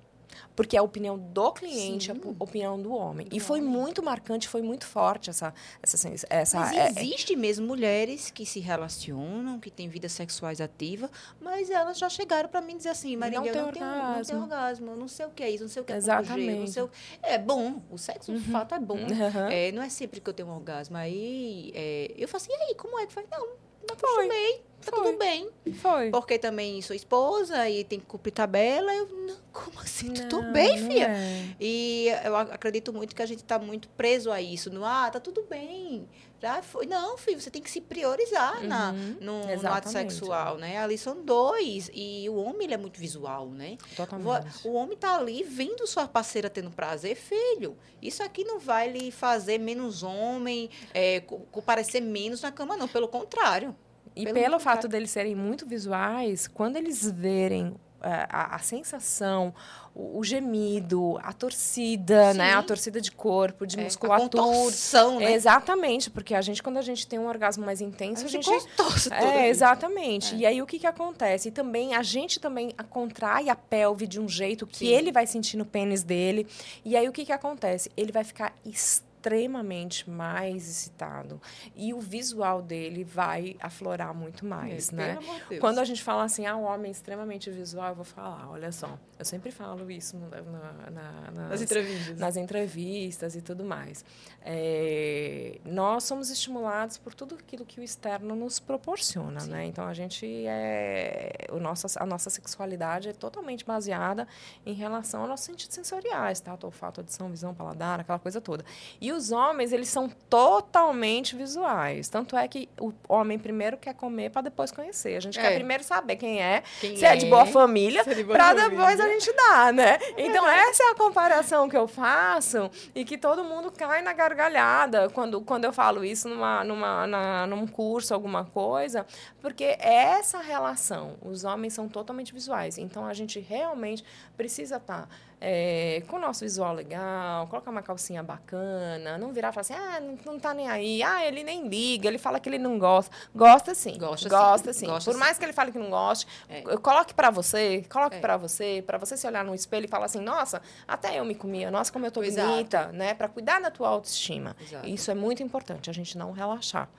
porque 0.55 0.75
é 0.75 0.79
a 0.79 0.83
opinião 0.83 1.17
do 1.17 1.51
cliente, 1.51 2.11
Sim. 2.11 2.21
a 2.39 2.43
opinião 2.43 2.81
do 2.81 2.93
homem. 2.93 3.27
Do 3.27 3.35
e 3.35 3.39
foi 3.39 3.59
homem. 3.59 3.71
muito 3.71 4.03
marcante, 4.03 4.47
foi 4.47 4.61
muito 4.61 4.85
forte 4.85 5.29
essa 5.29 5.53
essa 5.81 6.09
essa 6.29 6.59
Mas 6.59 6.75
é, 6.75 6.89
existe 6.89 7.35
mesmo 7.35 7.67
mulheres 7.67 8.31
que 8.31 8.45
se 8.45 8.59
relacionam, 8.59 9.59
que 9.59 9.71
têm 9.71 9.87
vidas 9.87 10.11
sexuais 10.11 10.59
ativas, 10.61 11.09
mas 11.39 11.69
elas 11.69 11.97
já 11.97 12.09
chegaram 12.09 12.49
para 12.49 12.61
mim 12.61 12.77
dizer 12.77 12.89
assim, 12.89 13.15
Maria, 13.15 13.39
não, 13.39 13.45
eu 13.45 13.55
não, 13.55 13.71
tenho, 13.71 13.85
não 13.85 14.21
tenho 14.21 14.41
orgasmo, 14.41 14.95
não 14.95 15.07
sei 15.07 15.25
o 15.25 15.29
que 15.29 15.43
é 15.43 15.49
isso, 15.49 15.63
não 15.63 15.69
sei 15.69 15.81
o 15.81 15.85
que 15.85 15.93
é 15.93 15.97
Exatamente. 15.97 16.77
Não 16.77 16.85
o... 16.85 16.89
É 17.21 17.37
bom, 17.37 17.81
o 17.89 17.97
sexo 17.97 18.31
uhum. 18.31 18.37
de 18.37 18.51
fato 18.51 18.75
é 18.75 18.79
bom. 18.79 18.97
Uhum. 18.97 19.47
É, 19.49 19.71
não 19.71 19.81
é 19.81 19.89
sempre 19.89 20.19
que 20.19 20.29
eu 20.29 20.33
tenho 20.33 20.49
um 20.49 20.55
orgasmo. 20.55 20.97
Aí 20.97 21.71
é, 21.75 22.13
eu 22.17 22.27
falo 22.27 22.43
assim, 22.43 22.51
e 22.51 22.63
aí, 22.63 22.75
como 22.75 22.99
é 22.99 23.05
que 23.05 23.13
faz? 23.13 23.27
Não, 23.29 23.47
não 23.47 23.95
acostumei 23.95 24.68
tá 24.79 24.91
Foi. 24.95 25.05
tudo 25.05 25.17
bem. 25.17 25.49
Foi. 25.75 26.09
Porque 26.09 26.37
também 26.37 26.81
sou 26.81 26.95
esposa 26.95 27.69
e 27.69 27.83
tem 27.83 27.99
que 27.99 28.05
cumprir 28.05 28.31
tabela. 28.31 28.93
Eu, 28.93 29.07
não, 29.07 29.37
como 29.51 29.79
assim? 29.79 30.09
Não, 30.09 30.27
tudo 30.27 30.51
bem, 30.51 30.77
filha? 30.77 31.07
É. 31.07 31.55
E 31.59 32.07
eu 32.23 32.35
acredito 32.35 32.93
muito 32.93 33.15
que 33.15 33.21
a 33.21 33.25
gente 33.25 33.43
está 33.43 33.59
muito 33.59 33.89
preso 33.89 34.31
a 34.31 34.41
isso. 34.41 34.69
No, 34.69 34.85
ah, 34.85 35.09
tá 35.11 35.19
tudo 35.19 35.43
bem. 35.49 36.07
Já 36.41 36.61
foi. 36.61 36.85
Não, 36.85 37.17
filho, 37.17 37.39
você 37.39 37.51
tem 37.51 37.61
que 37.61 37.69
se 37.69 37.81
priorizar 37.81 38.61
uhum, 38.61 38.67
na, 38.67 38.91
no, 38.93 39.55
no, 39.61 39.67
ato 39.67 39.89
sexual, 39.89 40.57
né? 40.57 40.77
Ali 40.77 40.97
são 40.97 41.21
dois. 41.21 41.91
E 41.93 42.29
o 42.29 42.35
homem, 42.35 42.63
ele 42.63 42.73
é 42.73 42.77
muito 42.77 42.97
visual, 42.99 43.49
né? 43.49 43.77
Totalmente. 43.95 44.65
O, 44.65 44.69
o 44.69 44.73
homem 44.73 44.97
tá 44.97 45.15
ali 45.15 45.43
vendo 45.43 45.85
sua 45.85 46.07
parceira 46.07 46.49
tendo 46.49 46.71
prazer. 46.71 47.15
Filho, 47.17 47.77
isso 48.01 48.23
aqui 48.23 48.45
não 48.45 48.57
vai 48.57 48.89
lhe 48.89 49.11
fazer 49.11 49.57
menos 49.57 50.01
homem, 50.01 50.69
é, 50.93 51.21
parecer 51.65 51.99
menos 51.99 52.41
na 52.41 52.51
cama, 52.51 52.77
não. 52.77 52.87
Pelo 52.87 53.09
contrário. 53.09 53.75
E 54.21 54.25
pelo, 54.25 54.39
pelo 54.39 54.59
fato 54.59 54.87
deles 54.87 55.09
serem 55.11 55.35
muito 55.35 55.65
visuais, 55.65 56.47
quando 56.47 56.75
eles 56.75 57.09
verem 57.09 57.75
é, 58.01 58.27
a, 58.29 58.55
a, 58.55 58.59
sensação, 58.59 59.53
o, 59.93 60.19
o, 60.19 60.23
gemido, 60.23 61.19
a 61.21 61.33
torcida, 61.33 62.31
Sim. 62.31 62.37
né? 62.37 62.53
A 62.53 62.63
torcida 62.63 63.01
de 63.01 63.11
corpo, 63.11 63.67
de 63.67 63.77
é, 63.77 63.83
musculatura. 63.83 64.41
A 64.41 64.45
contorção, 64.45 65.19
né? 65.19 65.33
Exatamente, 65.33 66.09
porque 66.09 66.33
a 66.33 66.41
gente, 66.41 66.63
quando 66.63 66.77
a 66.77 66.81
gente 66.81 67.05
tem 67.05 67.19
um 67.19 67.27
orgasmo 67.27 67.65
mais 67.65 67.81
intenso, 67.81 68.23
a, 68.23 68.25
a 68.25 68.29
gente... 68.29 68.49
gente 68.49 68.67
é, 69.11 69.49
exatamente. 69.49 70.33
É. 70.35 70.37
E 70.37 70.45
aí, 70.45 70.61
o 70.61 70.65
que 70.65 70.79
que 70.79 70.87
acontece? 70.87 71.49
E 71.49 71.51
também, 71.51 71.93
a 71.93 72.01
gente 72.01 72.39
também 72.39 72.71
contrai 72.89 73.49
a 73.49 73.55
pelve 73.55 74.07
de 74.07 74.19
um 74.19 74.29
jeito 74.29 74.65
que 74.65 74.79
Sim. 74.79 74.87
ele 74.87 75.11
vai 75.11 75.27
sentir 75.27 75.57
no 75.57 75.65
pênis 75.65 76.01
dele. 76.01 76.47
E 76.85 76.95
aí, 76.95 77.09
o 77.09 77.11
que 77.11 77.25
que 77.25 77.33
acontece? 77.33 77.91
Ele 77.97 78.13
vai 78.13 78.23
ficar 78.23 78.53
extremamente 78.65 79.08
extremamente 79.19 80.09
mais 80.09 80.69
excitado 80.69 81.41
e 81.75 81.93
o 81.93 81.99
visual 81.99 82.61
dele 82.61 83.03
vai 83.03 83.57
aflorar 83.59 84.13
muito 84.13 84.45
mais, 84.45 84.91
é, 84.93 84.95
né? 84.95 85.19
Quando 85.59 85.79
a 85.79 85.83
gente 85.83 86.01
fala 86.01 86.23
assim, 86.23 86.45
ah, 86.45 86.55
o 86.55 86.63
homem 86.63 86.87
é 86.87 86.91
extremamente 86.91 87.51
visual, 87.51 87.89
eu 87.89 87.95
vou 87.95 88.05
falar, 88.05 88.49
olha 88.49 88.71
só, 88.71 88.97
eu 89.19 89.25
sempre 89.25 89.51
falo 89.51 89.91
isso 89.91 90.17
na, 90.17 90.41
na, 90.41 91.31
nas, 91.31 91.49
nas, 91.49 91.61
entrevistas. 91.61 92.17
nas 92.17 92.37
entrevistas 92.37 93.35
e 93.35 93.41
tudo 93.41 93.65
mais. 93.65 94.05
É, 94.41 95.59
nós 95.65 96.05
somos 96.05 96.29
estimulados 96.29 96.97
por 96.97 97.13
tudo 97.13 97.35
aquilo 97.35 97.65
que 97.65 97.81
o 97.81 97.83
externo 97.83 98.33
nos 98.33 98.61
proporciona, 98.61 99.41
Sim. 99.41 99.49
né? 99.49 99.65
Então 99.65 99.85
a 99.85 99.93
gente 99.93 100.25
é, 100.47 101.47
o 101.51 101.59
nosso, 101.59 101.87
a 101.99 102.05
nossa 102.05 102.29
sexualidade 102.29 103.09
é 103.09 103.13
totalmente 103.13 103.65
baseada 103.65 104.25
em 104.65 104.73
relação 104.73 105.19
aos 105.19 105.29
nossos 105.29 105.47
sentidos 105.47 105.75
sensoriais, 105.75 106.39
tá? 106.39 106.57
Olfato, 106.63 107.01
audição, 107.01 107.29
visão, 107.29 107.53
paladar, 107.53 107.99
aquela 107.99 108.19
coisa 108.19 108.39
toda. 108.39 108.63
E 109.01 109.11
os 109.11 109.31
homens, 109.31 109.73
eles 109.73 109.89
são 109.89 110.07
totalmente 110.29 111.35
visuais. 111.35 112.07
Tanto 112.07 112.37
é 112.37 112.47
que 112.47 112.69
o 112.79 112.93
homem 113.09 113.37
primeiro 113.37 113.75
quer 113.75 113.93
comer 113.93 114.31
para 114.31 114.43
depois 114.43 114.71
conhecer. 114.71 115.17
A 115.17 115.19
gente 115.19 115.37
é. 115.37 115.41
quer 115.41 115.55
primeiro 115.55 115.83
saber 115.83 116.15
quem 116.15 116.41
é, 116.41 116.63
quem 116.79 116.95
se 116.95 117.03
é, 117.03 117.13
é 117.13 117.15
de 117.17 117.25
boa 117.25 117.45
família, 117.45 118.01
é 118.07 118.23
para 118.23 118.53
depois 118.53 118.97
a 118.97 119.08
gente 119.09 119.33
dar, 119.33 119.73
né? 119.73 119.97
Então, 120.17 120.47
essa 120.47 120.83
é 120.83 120.91
a 120.91 120.95
comparação 120.95 121.67
que 121.69 121.77
eu 121.77 121.87
faço 121.87 122.69
e 122.93 123.03
que 123.03 123.17
todo 123.17 123.43
mundo 123.43 123.71
cai 123.71 124.01
na 124.01 124.13
gargalhada 124.13 125.09
quando, 125.09 125.41
quando 125.41 125.65
eu 125.65 125.73
falo 125.73 126.03
isso 126.03 126.27
numa, 126.29 126.63
numa, 126.63 127.07
na, 127.07 127.47
num 127.47 127.67
curso, 127.67 128.13
alguma 128.13 128.45
coisa, 128.45 129.05
porque 129.41 129.63
é 129.63 130.17
essa 130.19 130.39
relação. 130.39 131.15
Os 131.21 131.43
homens 131.43 131.73
são 131.73 131.87
totalmente 131.87 132.33
visuais. 132.33 132.77
Então, 132.77 133.05
a 133.05 133.13
gente 133.13 133.39
realmente 133.39 134.03
precisa 134.35 134.77
estar. 134.77 135.03
Tá 135.03 135.09
é, 135.41 136.03
com 136.07 136.17
o 136.17 136.19
nosso 136.19 136.41
visual 136.43 136.73
legal, 136.73 137.47
colocar 137.47 137.71
uma 137.71 137.81
calcinha 137.81 138.21
bacana, 138.21 139.17
não 139.17 139.31
virar 139.31 139.49
e 139.49 139.53
falar 139.53 139.61
assim, 139.61 139.73
ah, 139.73 139.99
não, 139.99 140.33
não 140.33 140.39
tá 140.39 140.53
nem 140.53 140.67
aí, 140.67 141.01
ah, 141.01 141.25
ele 141.25 141.43
nem 141.43 141.67
liga, 141.67 142.07
ele 142.07 142.17
fala 142.17 142.39
que 142.39 142.49
ele 142.49 142.57
não 142.57 142.77
gosta. 142.77 143.15
Gosta 143.33 143.73
sim. 143.73 143.97
Gosta, 143.97 144.27
gosta 144.27 144.73
sim. 144.73 144.79
sim. 144.81 144.85
Gosta, 144.87 145.09
Por 145.09 145.15
sim. 145.15 145.19
mais 145.19 145.37
que 145.37 145.45
ele 145.45 145.53
fale 145.53 145.71
que 145.71 145.79
não 145.79 145.89
goste, 145.89 146.27
é. 146.49 146.61
coloque 146.77 147.13
para 147.13 147.29
você, 147.29 147.85
coloque 147.89 148.17
é. 148.17 148.19
para 148.19 148.37
você, 148.37 148.83
para 148.85 148.97
você 148.97 149.15
se 149.15 149.25
olhar 149.25 149.45
no 149.45 149.55
espelho 149.55 149.85
e 149.85 149.87
falar 149.87 150.05
assim, 150.05 150.19
nossa, 150.19 150.61
até 150.87 151.19
eu 151.19 151.23
me 151.25 151.35
comia, 151.35 151.71
nossa, 151.71 151.91
como 151.91 152.05
eu 152.05 152.11
tô 152.11 152.21
Exato. 152.21 152.47
bonita, 152.47 152.87
né? 152.91 153.13
Para 153.13 153.29
cuidar 153.29 153.61
da 153.61 153.71
tua 153.71 153.89
autoestima. 153.89 154.55
Exato. 154.61 154.87
Isso 154.87 155.09
é 155.09 155.15
muito 155.15 155.41
importante, 155.41 155.89
a 155.89 155.93
gente 155.93 156.17
não 156.17 156.31
relaxar. 156.31 156.89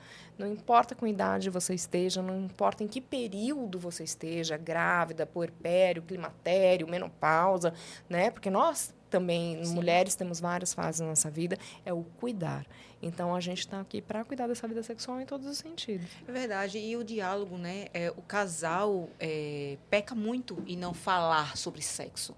Não 0.41 0.47
importa 0.51 0.95
com 0.95 1.07
idade 1.07 1.51
você 1.51 1.74
esteja, 1.74 2.22
não 2.22 2.47
importa 2.47 2.82
em 2.82 2.88
que 2.88 2.99
período 2.99 3.78
você 3.78 4.05
esteja, 4.05 4.57
grávida, 4.57 5.26
puerpério, 5.26 6.03
climatério, 6.03 6.88
menopausa, 6.88 7.74
né? 8.09 8.30
Porque 8.30 8.49
nós 8.49 8.95
também 9.11 9.62
Sim. 9.62 9.74
mulheres 9.74 10.14
temos 10.14 10.41
várias 10.41 10.72
fases 10.72 11.03
na 11.03 11.09
nossa 11.09 11.30
vida, 11.30 11.59
é 11.84 11.93
o 11.93 12.05
cuidar. 12.18 12.64
Então 13.03 13.34
a 13.34 13.41
gente 13.41 13.59
está 13.59 13.80
aqui 13.82 14.01
para 14.01 14.24
cuidar 14.24 14.47
dessa 14.47 14.66
vida 14.66 14.82
sexual 14.82 15.20
em 15.20 15.26
todos 15.26 15.47
os 15.47 15.59
sentidos. 15.59 16.09
É 16.26 16.32
verdade. 16.32 16.78
E 16.78 16.97
o 16.97 17.05
diálogo, 17.05 17.59
né? 17.59 17.88
É, 17.93 18.11
o 18.11 18.22
casal 18.22 19.11
é, 19.18 19.76
peca 19.91 20.14
muito 20.14 20.62
em 20.66 20.76
não 20.76 20.95
falar 20.95 21.55
sobre 21.55 21.82
sexo 21.82 22.34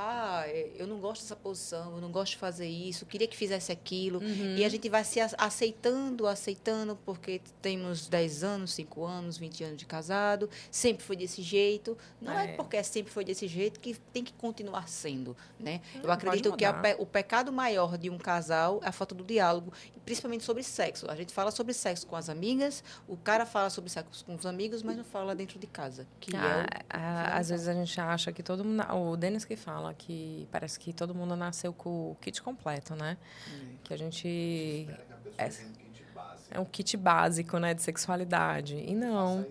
ah, 0.00 0.44
é, 0.46 0.70
eu 0.76 0.86
não 0.86 1.00
gosto 1.00 1.22
dessa 1.22 1.34
posição, 1.34 1.96
eu 1.96 2.00
não 2.00 2.12
gosto 2.12 2.32
de 2.32 2.38
fazer 2.38 2.68
isso, 2.68 3.04
queria 3.04 3.26
que 3.26 3.36
fizesse 3.36 3.72
aquilo. 3.72 4.20
Uhum. 4.20 4.54
E 4.56 4.64
a 4.64 4.68
gente 4.68 4.88
vai 4.88 5.02
se 5.02 5.18
aceitando, 5.36 6.28
aceitando, 6.28 6.96
porque 7.04 7.40
temos 7.60 8.06
10 8.06 8.44
anos, 8.44 8.74
5 8.74 9.04
anos, 9.04 9.36
20 9.36 9.64
anos 9.64 9.76
de 9.76 9.84
casado, 9.86 10.48
sempre 10.70 11.02
foi 11.02 11.16
desse 11.16 11.42
jeito. 11.42 11.98
Não 12.20 12.32
é, 12.32 12.44
é 12.44 12.52
porque 12.52 12.80
sempre 12.84 13.12
foi 13.12 13.24
desse 13.24 13.48
jeito 13.48 13.80
que 13.80 13.96
tem 14.12 14.22
que 14.22 14.32
continuar 14.34 14.88
sendo. 14.88 15.36
Né? 15.58 15.80
Eu 16.00 16.12
acredito 16.12 16.56
que 16.56 16.64
a, 16.64 16.80
o 17.00 17.04
pecado 17.04 17.52
maior 17.52 17.98
de 17.98 18.08
um 18.08 18.18
casal 18.18 18.78
é 18.84 18.88
a 18.90 18.92
falta 18.92 19.16
do 19.16 19.24
diálogo, 19.24 19.72
principalmente 20.04 20.44
sobre 20.44 20.62
sexo. 20.62 21.10
A 21.10 21.16
gente 21.16 21.32
fala 21.32 21.50
sobre 21.50 21.74
sexo 21.74 22.06
com 22.06 22.14
as 22.14 22.28
amigas, 22.28 22.84
o 23.08 23.16
cara 23.16 23.44
fala 23.44 23.68
sobre 23.68 23.90
sexo 23.90 24.24
com 24.24 24.36
os 24.36 24.46
amigos, 24.46 24.80
mas 24.80 24.96
não 24.96 25.04
fala 25.04 25.34
dentro 25.34 25.58
de 25.58 25.66
casa. 25.66 26.06
Que 26.20 26.36
ah, 26.36 26.64
é 26.88 27.34
o, 27.34 27.38
às 27.38 27.48
vezes 27.48 27.66
a 27.66 27.74
gente 27.74 28.00
acha 28.00 28.32
que 28.32 28.44
todo 28.44 28.64
mundo. 28.64 28.84
O 28.94 29.16
Denis 29.16 29.44
que 29.44 29.56
fala 29.56 29.87
fala 29.88 29.94
que 29.94 30.46
parece 30.50 30.78
que 30.78 30.92
todo 30.92 31.14
mundo 31.14 31.34
nasceu 31.36 31.72
com 31.72 32.10
o 32.12 32.16
kit 32.20 32.42
completo, 32.42 32.94
né? 32.94 33.16
Hum. 33.48 33.76
Que 33.82 33.94
a 33.94 33.96
gente 33.96 34.88
é, 35.36 35.50
é 36.50 36.60
um 36.60 36.64
kit 36.64 36.96
básico, 36.96 37.58
né, 37.58 37.74
de 37.74 37.82
sexualidade. 37.82 38.76
E 38.76 38.94
não. 38.94 39.46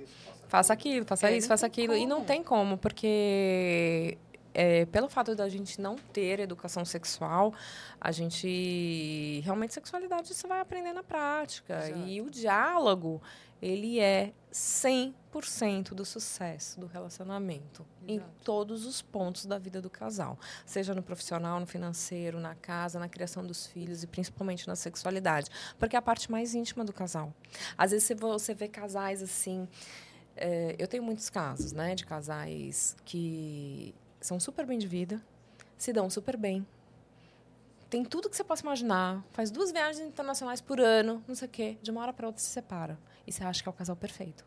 Faça 0.48 0.72
aquilo, 0.72 1.06
faça 1.06 1.30
é, 1.30 1.38
isso, 1.38 1.48
faça 1.48 1.66
aquilo. 1.66 1.94
Como. 1.94 2.04
E 2.04 2.08
não 2.08 2.24
tem 2.24 2.42
como, 2.42 2.78
porque 2.78 4.18
é, 4.58 4.88
pelo 4.88 5.08
fato 5.08 5.36
da 5.36 5.48
gente 5.48 5.80
não 5.80 5.96
ter 5.96 6.40
educação 6.40 6.84
sexual, 6.84 7.54
a 8.02 8.12
gente 8.12 9.40
realmente 9.46 9.72
sexualidade 9.72 10.34
você 10.34 10.48
vai 10.48 10.60
aprender 10.60 10.94
na 10.94 11.04
prática. 11.04 11.78
Exato. 11.78 12.08
E 12.08 12.20
o 12.22 12.28
diálogo 12.28 13.22
ele 13.62 14.00
é 14.00 14.34
100% 14.52 15.90
do 15.90 16.04
sucesso 16.04 16.80
do 16.80 16.88
relacionamento 16.88 17.86
Exato. 18.08 18.30
em 18.30 18.44
todos 18.44 18.88
os 18.88 19.00
pontos 19.00 19.46
da 19.46 19.60
vida 19.60 19.80
do 19.80 19.92
casal, 19.92 20.40
seja 20.66 20.96
no 20.96 21.04
profissional, 21.04 21.60
no 21.60 21.68
financeiro, 21.68 22.40
na 22.40 22.56
casa, 22.56 22.98
na 22.98 23.08
criação 23.08 23.46
dos 23.46 23.68
filhos 23.68 24.02
e 24.02 24.08
principalmente 24.08 24.68
na 24.68 24.76
sexualidade, 24.76 25.52
porque 25.78 25.96
é 25.96 26.00
a 26.00 26.02
parte 26.02 26.32
mais 26.32 26.56
íntima 26.56 26.84
do 26.84 26.92
casal. 26.94 27.32
Às 27.78 27.92
vezes 27.92 28.12
você 28.20 28.56
vê 28.56 28.68
casais 28.68 29.22
assim, 29.22 29.68
é, 30.36 30.76
eu 30.80 30.88
tenho 30.88 31.04
muitos 31.04 31.30
casos, 31.30 31.74
né, 31.74 31.94
de 31.94 32.08
casais 32.08 32.96
que 33.06 33.94
são 34.20 34.40
super 34.40 34.66
bem 34.66 34.78
de 34.78 34.88
vida, 34.88 35.22
se 35.78 35.94
dão 35.94 36.10
super 36.10 36.38
bem, 36.38 36.66
tem 37.90 38.04
tudo 38.04 38.30
que 38.30 38.36
você 38.36 38.44
possa 38.44 38.64
imaginar, 38.64 39.24
faz 39.32 39.50
duas 39.50 39.72
viagens 39.72 40.06
internacionais 40.06 40.60
por 40.60 40.80
ano, 40.80 41.24
não 41.28 41.36
sei 41.36 41.48
o 41.48 41.52
quê, 41.52 41.78
de 41.82 41.90
uma 41.90 42.02
hora 42.02 42.12
para 42.12 42.28
outra 42.28 42.42
se 42.42 42.50
separa. 42.50 43.00
E 43.26 43.32
você 43.32 43.44
acha 43.44 43.62
que 43.64 43.70
é 43.70 43.72
o 43.72 43.74
casal 43.74 43.96
perfeito. 43.96 44.46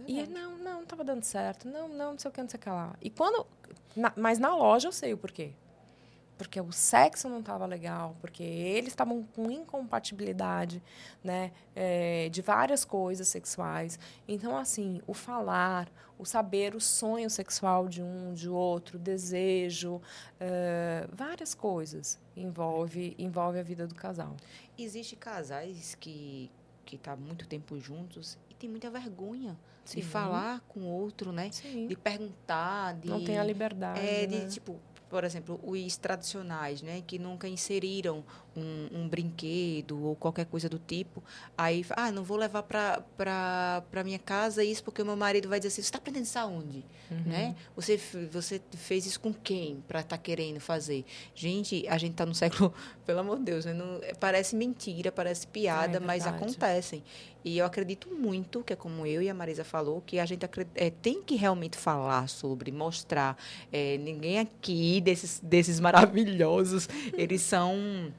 É 0.00 0.04
e 0.06 0.26
não, 0.26 0.56
não, 0.58 0.58
não 0.58 0.82
estava 0.82 1.04
dando 1.04 1.22
certo. 1.24 1.68
Não, 1.68 1.88
não, 1.88 2.12
não 2.12 2.18
sei 2.18 2.30
o 2.30 2.32
que, 2.32 2.40
não 2.40 2.48
sei 2.48 2.58
o 2.58 2.62
que 2.62 2.70
lá. 2.70 2.96
E 3.00 3.10
quando. 3.10 3.46
Na, 3.94 4.12
mas 4.16 4.38
na 4.38 4.54
loja 4.54 4.88
eu 4.88 4.92
sei 4.92 5.12
o 5.12 5.18
porquê. 5.18 5.52
Porque 6.42 6.60
o 6.60 6.72
sexo 6.72 7.28
não 7.28 7.40
estava 7.40 7.66
legal, 7.66 8.16
porque 8.20 8.42
eles 8.42 8.88
estavam 8.88 9.22
com 9.34 9.50
incompatibilidade 9.50 10.82
né, 11.22 11.52
é, 11.74 12.28
de 12.28 12.42
várias 12.42 12.84
coisas 12.84 13.28
sexuais. 13.28 13.98
Então, 14.26 14.56
assim, 14.56 15.00
o 15.06 15.14
falar, 15.14 15.88
o 16.18 16.24
saber 16.24 16.74
o 16.74 16.80
sonho 16.80 17.30
sexual 17.30 17.88
de 17.88 18.02
um, 18.02 18.32
de 18.34 18.48
outro, 18.48 18.98
desejo, 18.98 20.00
é, 20.40 21.06
várias 21.12 21.54
coisas 21.54 22.18
envolve, 22.36 23.14
envolve 23.18 23.58
a 23.58 23.62
vida 23.62 23.86
do 23.86 23.94
casal. 23.94 24.36
Existem 24.76 25.18
casais 25.18 25.94
que 25.94 26.50
que 26.84 26.96
está 26.96 27.16
muito 27.16 27.46
tempo 27.46 27.78
juntos 27.78 28.36
e 28.50 28.54
tem 28.54 28.68
muita 28.68 28.90
vergonha 28.90 29.58
Sim. 29.82 30.00
de 30.00 30.06
falar 30.06 30.60
com 30.68 30.80
o 30.80 30.86
outro, 30.86 31.32
né? 31.32 31.50
Sim. 31.50 31.86
De 31.86 31.96
perguntar, 31.96 32.94
de 32.94 33.08
não 33.08 33.24
tem 33.24 33.38
a 33.38 33.44
liberdade, 33.44 34.00
é, 34.00 34.26
de 34.26 34.38
né? 34.40 34.46
tipo 34.46 34.78
por 35.12 35.24
exemplo, 35.24 35.60
os 35.62 35.98
tradicionais, 35.98 36.80
né, 36.80 37.02
que 37.06 37.18
nunca 37.18 37.46
inseriram 37.46 38.24
um, 38.56 39.00
um, 39.00 39.08
brinquedo 39.08 40.02
ou 40.04 40.16
qualquer 40.16 40.46
coisa 40.46 40.68
do 40.68 40.78
tipo, 40.78 41.22
aí, 41.56 41.84
ah, 41.90 42.10
não 42.10 42.22
vou 42.22 42.36
levar 42.36 42.62
para 42.62 44.04
minha 44.04 44.18
casa 44.18 44.64
isso 44.64 44.82
porque 44.82 45.02
o 45.02 45.06
meu 45.06 45.16
marido 45.16 45.48
vai 45.48 45.58
dizer 45.58 45.68
assim, 45.68 45.82
você 45.82 45.88
está 45.88 45.98
aprendendo 45.98 46.24
isso 46.24 46.38
aonde? 46.38 46.84
Uhum. 47.10 47.22
Né? 47.26 47.56
Você, 47.76 47.96
você 48.30 48.60
fez 48.76 49.06
isso 49.06 49.20
com 49.20 49.32
quem 49.32 49.82
para 49.86 50.00
estar 50.00 50.16
tá 50.16 50.22
querendo 50.22 50.60
fazer? 50.60 51.04
Gente, 51.34 51.86
a 51.88 51.98
gente 51.98 52.12
está 52.12 52.26
no 52.26 52.34
século, 52.34 52.72
pelo 53.04 53.20
amor 53.20 53.38
de 53.38 53.44
Deus, 53.44 53.64
né? 53.64 53.72
não, 53.72 54.00
parece 54.18 54.56
mentira, 54.56 55.10
parece 55.10 55.46
piada, 55.46 55.98
é 55.98 56.00
mas 56.00 56.26
acontecem. 56.26 57.02
E 57.44 57.58
eu 57.58 57.66
acredito 57.66 58.08
muito, 58.08 58.62
que 58.62 58.72
é 58.72 58.76
como 58.76 59.04
eu 59.04 59.20
e 59.20 59.28
a 59.28 59.34
Marisa 59.34 59.64
falou, 59.64 60.00
que 60.00 60.18
a 60.18 60.24
gente 60.24 60.46
é, 60.74 60.90
tem 60.90 61.22
que 61.22 61.34
realmente 61.34 61.76
falar 61.76 62.28
sobre, 62.28 62.70
mostrar. 62.70 63.36
É, 63.72 63.98
ninguém 63.98 64.38
aqui 64.38 65.00
desses, 65.00 65.40
desses 65.40 65.80
maravilhosos, 65.80 66.88
eles 67.14 67.42
são 67.42 68.12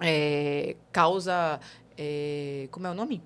é, 0.00 0.76
causa. 0.92 1.60
É, 1.96 2.68
como 2.70 2.86
é 2.86 2.90
o 2.90 2.94
nome? 2.94 3.22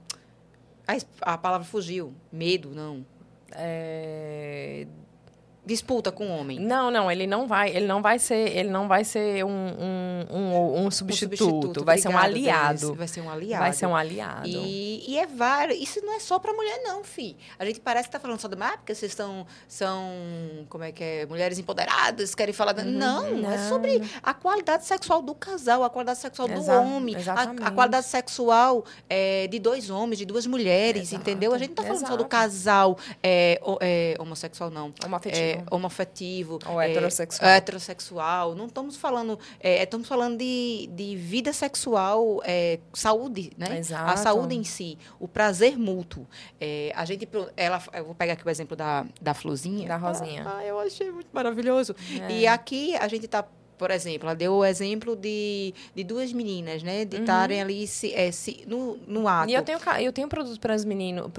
A, 0.86 1.32
a 1.34 1.38
palavra 1.38 1.66
fugiu. 1.66 2.14
Medo, 2.32 2.70
não. 2.70 3.04
É, 3.52 4.86
disputa 5.64 6.12
com 6.12 6.26
o 6.26 6.38
homem. 6.38 6.58
Não, 6.60 6.90
não, 6.90 7.10
ele 7.10 7.26
não 7.26 7.46
vai, 7.46 7.70
ele 7.70 7.86
não 7.86 8.02
vai 8.02 8.18
ser, 8.18 8.56
ele 8.56 8.70
não 8.70 8.86
vai 8.86 9.04
ser 9.04 9.44
um, 9.44 9.48
um, 9.48 10.36
um, 10.36 10.86
um 10.86 10.90
substituto, 10.90 11.36
substituto 11.36 11.84
vai 11.84 11.98
ser 11.98 12.08
um 12.08 12.18
aliado. 12.18 12.94
Vai 12.94 13.08
ser 13.08 13.20
um 13.20 13.30
aliado. 13.30 13.62
Vai 13.62 13.72
ser 13.72 13.86
um 13.86 13.96
aliado. 13.96 14.46
E, 14.46 15.10
e 15.10 15.18
é 15.18 15.26
vários, 15.26 15.80
isso 15.80 16.00
não 16.04 16.14
é 16.14 16.20
só 16.20 16.38
para 16.38 16.52
mulher 16.52 16.82
não, 16.82 17.02
fi. 17.02 17.36
A 17.58 17.64
gente 17.64 17.80
parece 17.80 18.08
que 18.08 18.12
tá 18.12 18.20
falando 18.20 18.40
só 18.40 18.48
do 18.48 18.56
mar, 18.56 18.76
porque 18.78 18.94
vocês 18.94 19.12
estão 19.12 19.46
são 19.66 20.12
como 20.68 20.84
é 20.84 20.92
que 20.92 21.02
é, 21.02 21.26
mulheres 21.26 21.58
empoderadas, 21.58 22.34
querem 22.34 22.52
falar, 22.52 22.76
uhum, 22.78 22.84
não, 22.84 23.30
não, 23.30 23.50
é 23.50 23.68
sobre 23.68 24.02
a 24.22 24.34
qualidade 24.34 24.84
sexual 24.84 25.22
do 25.22 25.34
casal, 25.34 25.82
a 25.82 25.90
qualidade 25.90 26.18
sexual 26.18 26.48
do 26.48 26.70
homem, 26.70 27.16
a, 27.16 27.68
a, 27.68 27.70
qualidade 27.70 28.06
sexual 28.06 28.84
é, 29.08 29.46
de 29.46 29.58
dois 29.58 29.88
homens, 29.88 30.18
de 30.18 30.26
duas 30.26 30.46
mulheres, 30.46 31.08
Exato. 31.08 31.22
entendeu? 31.22 31.54
A 31.54 31.58
gente 31.58 31.70
não 31.70 31.76
tá 31.76 31.82
falando 31.82 31.98
Exato. 31.98 32.12
só 32.12 32.18
do 32.18 32.26
casal 32.26 32.98
é, 33.22 33.60
é, 33.80 34.16
homossexual 34.18 34.70
não. 34.70 34.92
Homoafetivo. 35.04 35.42
É, 35.42 35.53
homoafetivo. 35.70 36.58
Ou 36.66 36.80
é, 36.80 36.90
heterossexual. 36.90 37.50
heterossexual. 37.50 38.54
Não 38.54 38.66
estamos 38.66 38.96
falando. 38.96 39.38
É, 39.60 39.82
estamos 39.82 40.08
falando 40.08 40.38
de, 40.38 40.88
de 40.92 41.16
vida 41.16 41.52
sexual, 41.52 42.40
é, 42.44 42.78
saúde, 42.92 43.52
né? 43.56 43.78
Exato. 43.78 44.10
A 44.10 44.16
saúde 44.16 44.54
em 44.54 44.64
si, 44.64 44.98
o 45.18 45.28
prazer 45.28 45.78
mútuo. 45.78 46.26
É, 46.60 46.92
a 46.94 47.04
gente. 47.04 47.28
Ela, 47.56 47.82
eu 47.92 48.04
vou 48.04 48.14
pegar 48.14 48.34
aqui 48.34 48.46
o 48.46 48.50
exemplo 48.50 48.76
da, 48.76 49.06
da 49.20 49.34
Florzinha. 49.34 49.88
Da 49.88 49.96
Rosinha. 49.96 50.44
Ah, 50.46 50.64
eu 50.64 50.78
achei 50.78 51.10
muito 51.10 51.28
maravilhoso. 51.32 51.94
É. 52.28 52.32
E 52.32 52.46
aqui 52.46 52.96
a 52.96 53.08
gente 53.08 53.26
está 53.26 53.44
por 53.78 53.90
exemplo, 53.90 54.28
ela 54.28 54.36
deu 54.36 54.54
o 54.54 54.64
exemplo 54.64 55.16
de, 55.16 55.74
de 55.94 56.04
duas 56.04 56.32
meninas, 56.32 56.82
né? 56.82 57.04
De 57.04 57.18
estarem 57.18 57.58
uhum. 57.58 57.64
ali 57.64 57.86
se, 57.86 58.12
é, 58.14 58.30
se, 58.30 58.64
no, 58.66 58.96
no 59.06 59.28
ato. 59.28 59.50
E 59.50 59.54
eu 59.54 59.62
tenho, 59.62 59.78
eu 60.00 60.12
tenho 60.12 60.28
produto 60.28 60.60
para 60.60 60.74
os 60.74 60.84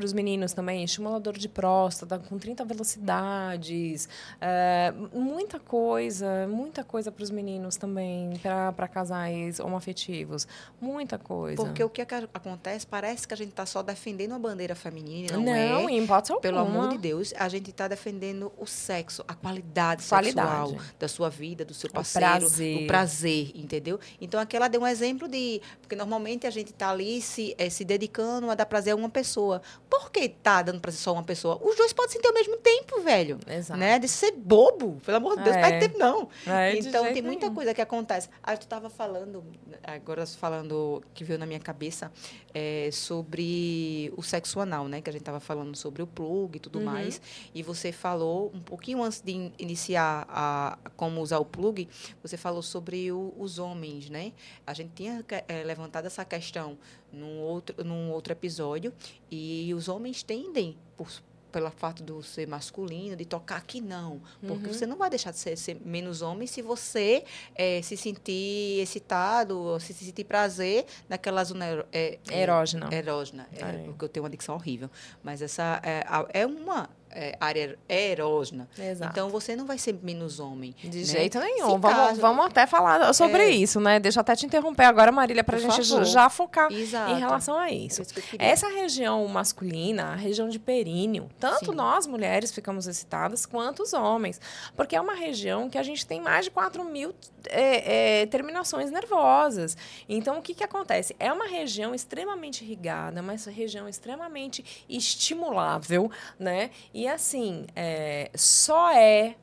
os 0.05 0.13
meninos 0.13 0.53
também, 0.53 0.83
estimulador 0.83 1.33
de 1.33 1.49
próstata 1.49 2.19
com 2.19 2.37
30 2.37 2.63
velocidades, 2.65 4.07
é, 4.39 4.93
muita 5.13 5.59
coisa, 5.59 6.47
muita 6.47 6.83
coisa 6.83 7.11
para 7.11 7.23
os 7.23 7.29
meninos 7.29 7.75
também, 7.75 8.39
para 8.41 8.87
casais 8.87 9.59
homoafetivos, 9.59 10.47
muita 10.79 11.17
coisa. 11.17 11.55
Porque 11.55 11.83
o 11.83 11.89
que 11.89 12.01
acontece, 12.01 12.85
parece 12.85 13.27
que 13.27 13.33
a 13.33 13.37
gente 13.37 13.49
está 13.49 13.65
só 13.65 13.81
defendendo 13.81 14.33
a 14.33 14.39
bandeira 14.39 14.75
feminina, 14.75 15.33
não, 15.33 15.43
não 15.43 15.55
é? 15.55 15.69
Não, 15.69 15.89
em 15.89 16.03
hipótese 16.03 16.39
Pelo 16.39 16.59
amor 16.59 16.89
de 16.89 16.97
Deus, 16.97 17.33
a 17.37 17.49
gente 17.49 17.69
está 17.71 17.87
defendendo 17.87 18.51
o 18.57 18.65
sexo, 18.65 19.23
a 19.27 19.33
qualidade, 19.33 20.07
qualidade. 20.07 20.69
sexual 20.69 20.85
da 20.99 21.07
sua 21.07 21.29
vida, 21.29 21.65
do 21.65 21.73
seu 21.73 21.89
parceiro 21.89 22.24
prazer. 22.31 22.83
o 22.83 22.87
prazer, 22.87 23.51
entendeu? 23.55 23.99
Então 24.19 24.39
aqui 24.39 24.55
ela 24.55 24.67
deu 24.67 24.81
um 24.81 24.87
exemplo 24.87 25.27
de. 25.27 25.61
Porque 25.81 25.95
normalmente 25.95 26.45
a 26.47 26.49
gente 26.49 26.71
está 26.71 26.89
ali 26.89 27.21
se, 27.21 27.55
é, 27.57 27.69
se 27.69 27.83
dedicando 27.83 28.49
a 28.49 28.55
dar 28.55 28.65
prazer 28.65 28.93
a 28.93 28.95
uma 28.95 29.09
pessoa. 29.09 29.61
Por 29.89 30.11
que 30.11 30.27
tá 30.29 30.61
dando 30.61 30.79
prazer 30.79 30.99
só 30.99 31.11
a 31.11 31.13
uma 31.13 31.23
pessoa? 31.23 31.59
Os 31.63 31.75
dois 31.75 31.93
podem 31.93 32.11
sentir 32.11 32.27
ao 32.27 32.33
mesmo 32.33 32.57
tempo, 32.57 33.01
velho. 33.01 33.39
Exato. 33.47 33.79
Né? 33.79 33.99
De 33.99 34.07
ser 34.07 34.31
bobo, 34.31 34.99
pelo 35.05 35.17
amor 35.17 35.37
de 35.37 35.43
Deus, 35.43 35.55
é. 35.55 35.61
perde 35.61 35.87
tempo 35.87 35.97
não. 35.97 36.29
É, 36.45 36.77
então 36.77 37.03
tem 37.13 37.21
muita 37.21 37.45
nenhum. 37.45 37.55
coisa 37.55 37.73
que 37.73 37.81
acontece. 37.81 38.29
Aí 38.43 38.57
tu 38.57 38.63
estava 38.63 38.89
falando, 38.89 39.43
agora 39.83 40.25
falando, 40.25 41.03
que 41.13 41.23
veio 41.23 41.39
na 41.39 41.45
minha 41.45 41.59
cabeça, 41.59 42.11
é, 42.53 42.89
sobre 42.91 44.13
o 44.15 44.23
sexo 44.23 44.59
anal, 44.59 44.87
né? 44.87 45.01
Que 45.01 45.09
a 45.09 45.13
gente 45.13 45.21
estava 45.21 45.39
falando 45.39 45.75
sobre 45.75 46.01
o 46.01 46.07
plug 46.07 46.55
e 46.55 46.59
tudo 46.59 46.79
uhum. 46.79 46.85
mais. 46.85 47.21
E 47.53 47.61
você 47.61 47.91
falou 47.91 48.51
um 48.53 48.61
pouquinho 48.61 49.03
antes 49.03 49.21
de 49.21 49.51
iniciar 49.59 50.25
a 50.29 50.77
como 50.95 51.21
usar 51.21 51.39
o 51.39 51.45
plug, 51.45 51.87
você 52.27 52.37
falou 52.37 52.61
sobre 52.61 53.11
o, 53.11 53.33
os 53.37 53.59
homens, 53.59 54.09
né? 54.09 54.33
A 54.65 54.73
gente 54.73 54.91
tinha 54.95 55.23
é, 55.47 55.63
levantado 55.63 56.05
essa 56.05 56.25
questão 56.25 56.77
num 57.11 57.39
outro, 57.39 57.83
num 57.83 58.11
outro 58.11 58.33
episódio 58.33 58.93
e 59.29 59.73
os 59.73 59.87
homens 59.87 60.23
tendem, 60.23 60.77
por, 60.97 61.07
pela 61.51 61.71
fato 61.71 62.03
do 62.03 62.21
ser 62.21 62.47
masculino, 62.47 63.15
de 63.15 63.23
tocar 63.23 63.55
aqui 63.55 63.79
não. 63.79 64.21
Porque 64.45 64.67
uhum. 64.67 64.73
você 64.73 64.85
não 64.85 64.97
vai 64.97 65.09
deixar 65.09 65.31
de 65.31 65.37
ser, 65.37 65.55
ser 65.55 65.79
menos 65.85 66.21
homem 66.21 66.47
se 66.47 66.61
você 66.61 67.23
é, 67.55 67.81
se 67.81 67.95
sentir 67.95 68.81
excitado, 68.81 69.79
se 69.79 69.93
sentir 69.93 70.25
prazer 70.25 70.85
naquela 71.07 71.41
zona 71.43 71.85
é, 71.93 72.19
erógena. 72.29 72.93
Erógena. 72.93 73.47
É, 73.53 73.83
porque 73.85 74.03
eu 74.03 74.09
tenho 74.09 74.23
uma 74.25 74.29
dicção 74.29 74.55
horrível. 74.55 74.89
Mas 75.23 75.41
essa 75.41 75.79
é, 75.81 76.41
é 76.41 76.45
uma 76.45 76.89
é, 77.15 77.37
área 77.39 77.79
erógena. 77.87 78.67
Exato. 78.77 79.11
Então 79.11 79.29
você 79.29 79.55
não 79.55 79.65
vai 79.65 79.77
ser 79.77 79.97
menos 80.03 80.39
homem. 80.39 80.75
De 80.83 80.99
né? 80.99 81.03
jeito 81.05 81.39
nenhum. 81.39 81.79
vamos, 81.79 81.89
caso, 81.89 82.21
vamos 82.21 82.45
até 82.45 82.67
falar 82.67 83.13
sobre 83.13 83.43
é, 83.43 83.49
isso, 83.49 83.79
né? 83.79 83.99
Deixa 83.99 84.19
eu 84.19 84.21
até 84.21 84.35
te 84.35 84.45
interromper 84.45 84.83
agora, 84.83 85.11
Marília, 85.11 85.43
para 85.43 85.55
a 85.55 85.59
gente 85.59 85.87
favor. 85.87 86.03
já 86.03 86.29
focar 86.29 86.71
Exato. 86.71 87.13
em 87.13 87.19
relação 87.19 87.57
a 87.57 87.71
isso. 87.71 88.01
isso 88.01 88.13
Essa 88.37 88.67
região 88.67 89.25
masculina, 89.27 90.11
a 90.11 90.15
região 90.15 90.49
de 90.49 90.59
períneo, 90.59 91.29
tanto 91.39 91.71
Sim. 91.71 91.75
nós 91.75 92.05
mulheres 92.05 92.51
ficamos 92.51 92.85
excitadas 92.85 93.45
quanto 93.45 93.83
os 93.83 93.93
homens. 93.93 94.41
Porque 94.75 94.95
é 94.95 95.01
uma 95.01 95.15
região 95.15 95.69
que 95.69 95.77
a 95.77 95.83
gente 95.83 96.05
tem 96.05 96.19
mais 96.19 96.45
de 96.45 96.51
4 96.51 96.83
mil 96.83 97.15
é, 97.49 98.21
é, 98.21 98.25
terminações 98.25 98.91
nervosas. 98.91 99.77
Então, 100.09 100.37
o 100.39 100.41
que, 100.41 100.53
que 100.53 100.63
acontece? 100.63 101.15
É 101.19 101.31
uma 101.31 101.47
região 101.47 101.95
extremamente 101.95 102.63
irrigada, 102.63 103.21
uma 103.21 103.33
região 103.33 103.87
extremamente 103.87 104.85
estimulável, 104.89 106.11
né? 106.37 106.71
E 106.93 107.04
e 107.05 107.07
assim, 107.07 107.67
é, 107.75 108.31
só 108.33 108.91
é 108.91 109.35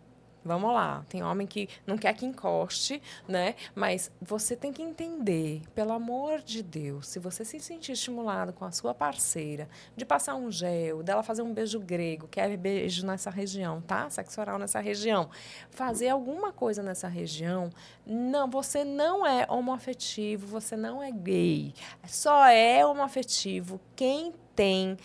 Vamos 0.44 0.74
lá, 0.74 1.04
tem 1.08 1.22
homem 1.22 1.46
que 1.46 1.68
não 1.86 1.96
quer 1.96 2.12
que 2.14 2.26
encoste, 2.26 3.00
né? 3.28 3.54
Mas 3.76 4.10
você 4.20 4.56
tem 4.56 4.72
que 4.72 4.82
entender, 4.82 5.62
pelo 5.72 5.92
amor 5.92 6.40
de 6.40 6.64
Deus, 6.64 7.06
se 7.06 7.20
você 7.20 7.44
se 7.44 7.60
sentir 7.60 7.92
estimulado 7.92 8.52
com 8.52 8.64
a 8.64 8.72
sua 8.72 8.92
parceira, 8.92 9.68
de 9.96 10.04
passar 10.04 10.34
um 10.34 10.50
gel, 10.50 11.00
dela 11.00 11.22
fazer 11.22 11.42
um 11.42 11.54
beijo 11.54 11.78
grego, 11.78 12.26
que 12.26 12.40
é 12.40 12.56
beijo 12.56 13.06
nessa 13.06 13.30
região, 13.30 13.80
tá? 13.82 14.10
Sexo 14.10 14.40
oral 14.40 14.58
nessa 14.58 14.80
região, 14.80 15.30
fazer 15.70 16.08
alguma 16.08 16.52
coisa 16.52 16.82
nessa 16.82 17.06
região, 17.06 17.70
não, 18.04 18.50
você 18.50 18.84
não 18.84 19.24
é 19.24 19.46
homoafetivo, 19.48 20.48
você 20.48 20.76
não 20.76 21.00
é 21.00 21.12
gay. 21.12 21.72
Só 22.08 22.46
é 22.46 22.84
homoafetivo 22.84 23.80
quem 23.94 24.34
tem 24.54 24.96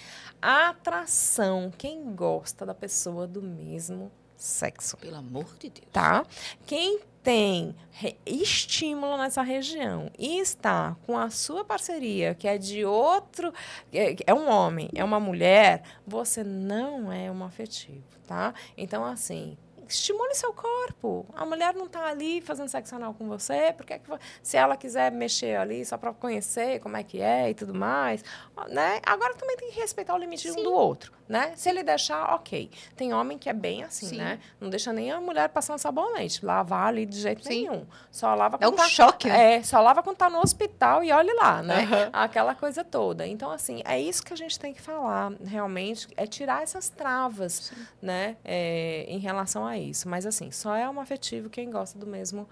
atração, 0.42 1.72
quem 1.78 2.14
gosta 2.16 2.66
da 2.66 2.74
pessoa 2.74 3.28
do 3.28 3.42
mesmo 3.42 4.12
sexo. 4.36 4.98
Pelo 4.98 5.16
amor 5.16 5.56
de 5.58 5.70
Deus. 5.70 5.88
Tá? 5.92 6.26
Quem 6.66 7.00
tem 7.24 7.76
estímulo 8.26 9.18
nessa 9.18 9.42
região 9.42 10.10
e 10.18 10.40
está 10.40 10.96
com 11.06 11.18
a 11.18 11.30
sua 11.30 11.66
parceria, 11.66 12.34
que 12.34 12.48
é 12.48 12.58
de 12.58 12.86
outro, 12.86 13.54
é, 13.92 14.16
é 14.26 14.34
um 14.34 14.50
homem, 14.50 14.90
é 14.96 15.04
uma 15.04 15.20
mulher, 15.20 15.84
você 16.06 16.42
não 16.42 17.12
é 17.12 17.30
um 17.30 17.44
afetivo, 17.44 18.06
tá? 18.26 18.54
Então, 18.78 19.04
assim, 19.04 19.58
estimule 19.94 20.34
seu 20.36 20.54
corpo. 20.54 21.26
A 21.34 21.46
mulher 21.46 21.74
não 21.74 21.86
está 21.86 22.08
ali 22.08 22.42
fazendo 22.42 22.68
sexo 22.68 22.96
anal 22.96 23.14
com 23.14 23.28
você, 23.28 23.74
porque 23.76 23.94
é 23.94 24.00
que, 24.00 24.12
se 24.42 24.58
ela 24.58 24.76
quiser 24.76 25.12
mexer 25.12 25.56
ali 25.58 25.86
só 25.86 25.98
para 25.98 26.14
conhecer 26.14 26.80
como 26.80 26.98
é 26.98 27.04
que 27.04 27.22
é 27.22 27.50
e 27.50 27.54
tudo 27.54 27.74
mais, 27.74 28.24
né? 28.70 29.00
Agora 29.06 29.34
também 29.36 29.58
tem 29.58 29.72
que 29.72 29.80
respeitar 29.80 30.14
o 30.16 30.18
limite 30.18 30.52
Sim. 30.52 30.60
um 30.60 30.64
do 30.64 30.74
outro, 30.74 31.12
né? 31.28 31.54
Se 31.56 31.70
ele 31.70 31.84
deixar, 31.84 32.34
ok. 32.34 32.70
Tem 32.96 33.14
homem 33.14 33.38
que 33.38 33.50
é 33.50 33.54
bem 33.54 33.84
assim, 33.84 34.08
Sim. 34.08 34.18
né? 34.18 34.40
Não 34.60 34.70
deixa 34.70 34.94
nem 34.94 35.12
a 35.12 35.20
mulher 35.20 35.50
passar 35.50 35.76
um 35.76 35.78
sabonete, 35.78 36.46
lavar 36.46 36.88
ali 36.88 37.06
de 37.06 37.20
jeito 37.20 37.44
Sim. 37.44 37.50
nenhum. 37.50 37.86
Só 38.12 38.34
lava 38.34 38.58
quando 38.58 38.64
É 38.64 38.74
um 38.74 38.76
tá, 38.76 38.88
choque, 38.88 39.28
né? 39.28 39.56
É, 39.56 39.64
só 39.64 39.82
lava 39.82 40.02
quando 40.02 40.18
tá 40.18 40.30
no 40.30 40.40
hospital 40.40 41.04
e 41.04 41.12
olhe 41.12 41.34
lá, 41.34 41.62
né? 41.62 41.82
Uhum. 41.82 42.10
Aquela 42.14 42.56
coisa 42.56 42.84
toda. 42.84 43.28
Então, 43.28 43.52
assim, 43.52 43.82
é 43.86 44.00
isso 44.00 44.24
que 44.24 44.34
a 44.34 44.38
gente 44.38 44.60
tem 44.60 44.74
que 44.74 44.82
falar, 44.82 45.34
realmente, 45.46 46.08
é 46.16 46.26
tirar 46.26 46.64
essas 46.64 46.90
travas, 46.90 47.72
né? 48.02 48.38
É, 48.44 49.06
em 49.08 49.20
relação 49.20 49.66
a 49.66 49.78
isso. 49.78 50.08
Mas 50.08 50.26
assim, 50.26 50.52
só 50.52 50.76
é 50.76 50.90
um 50.90 51.00
afetivo 51.00 51.50
quem 51.50 51.70
gosta 51.70 51.98
do 52.00 52.08
mesmo 52.08 52.48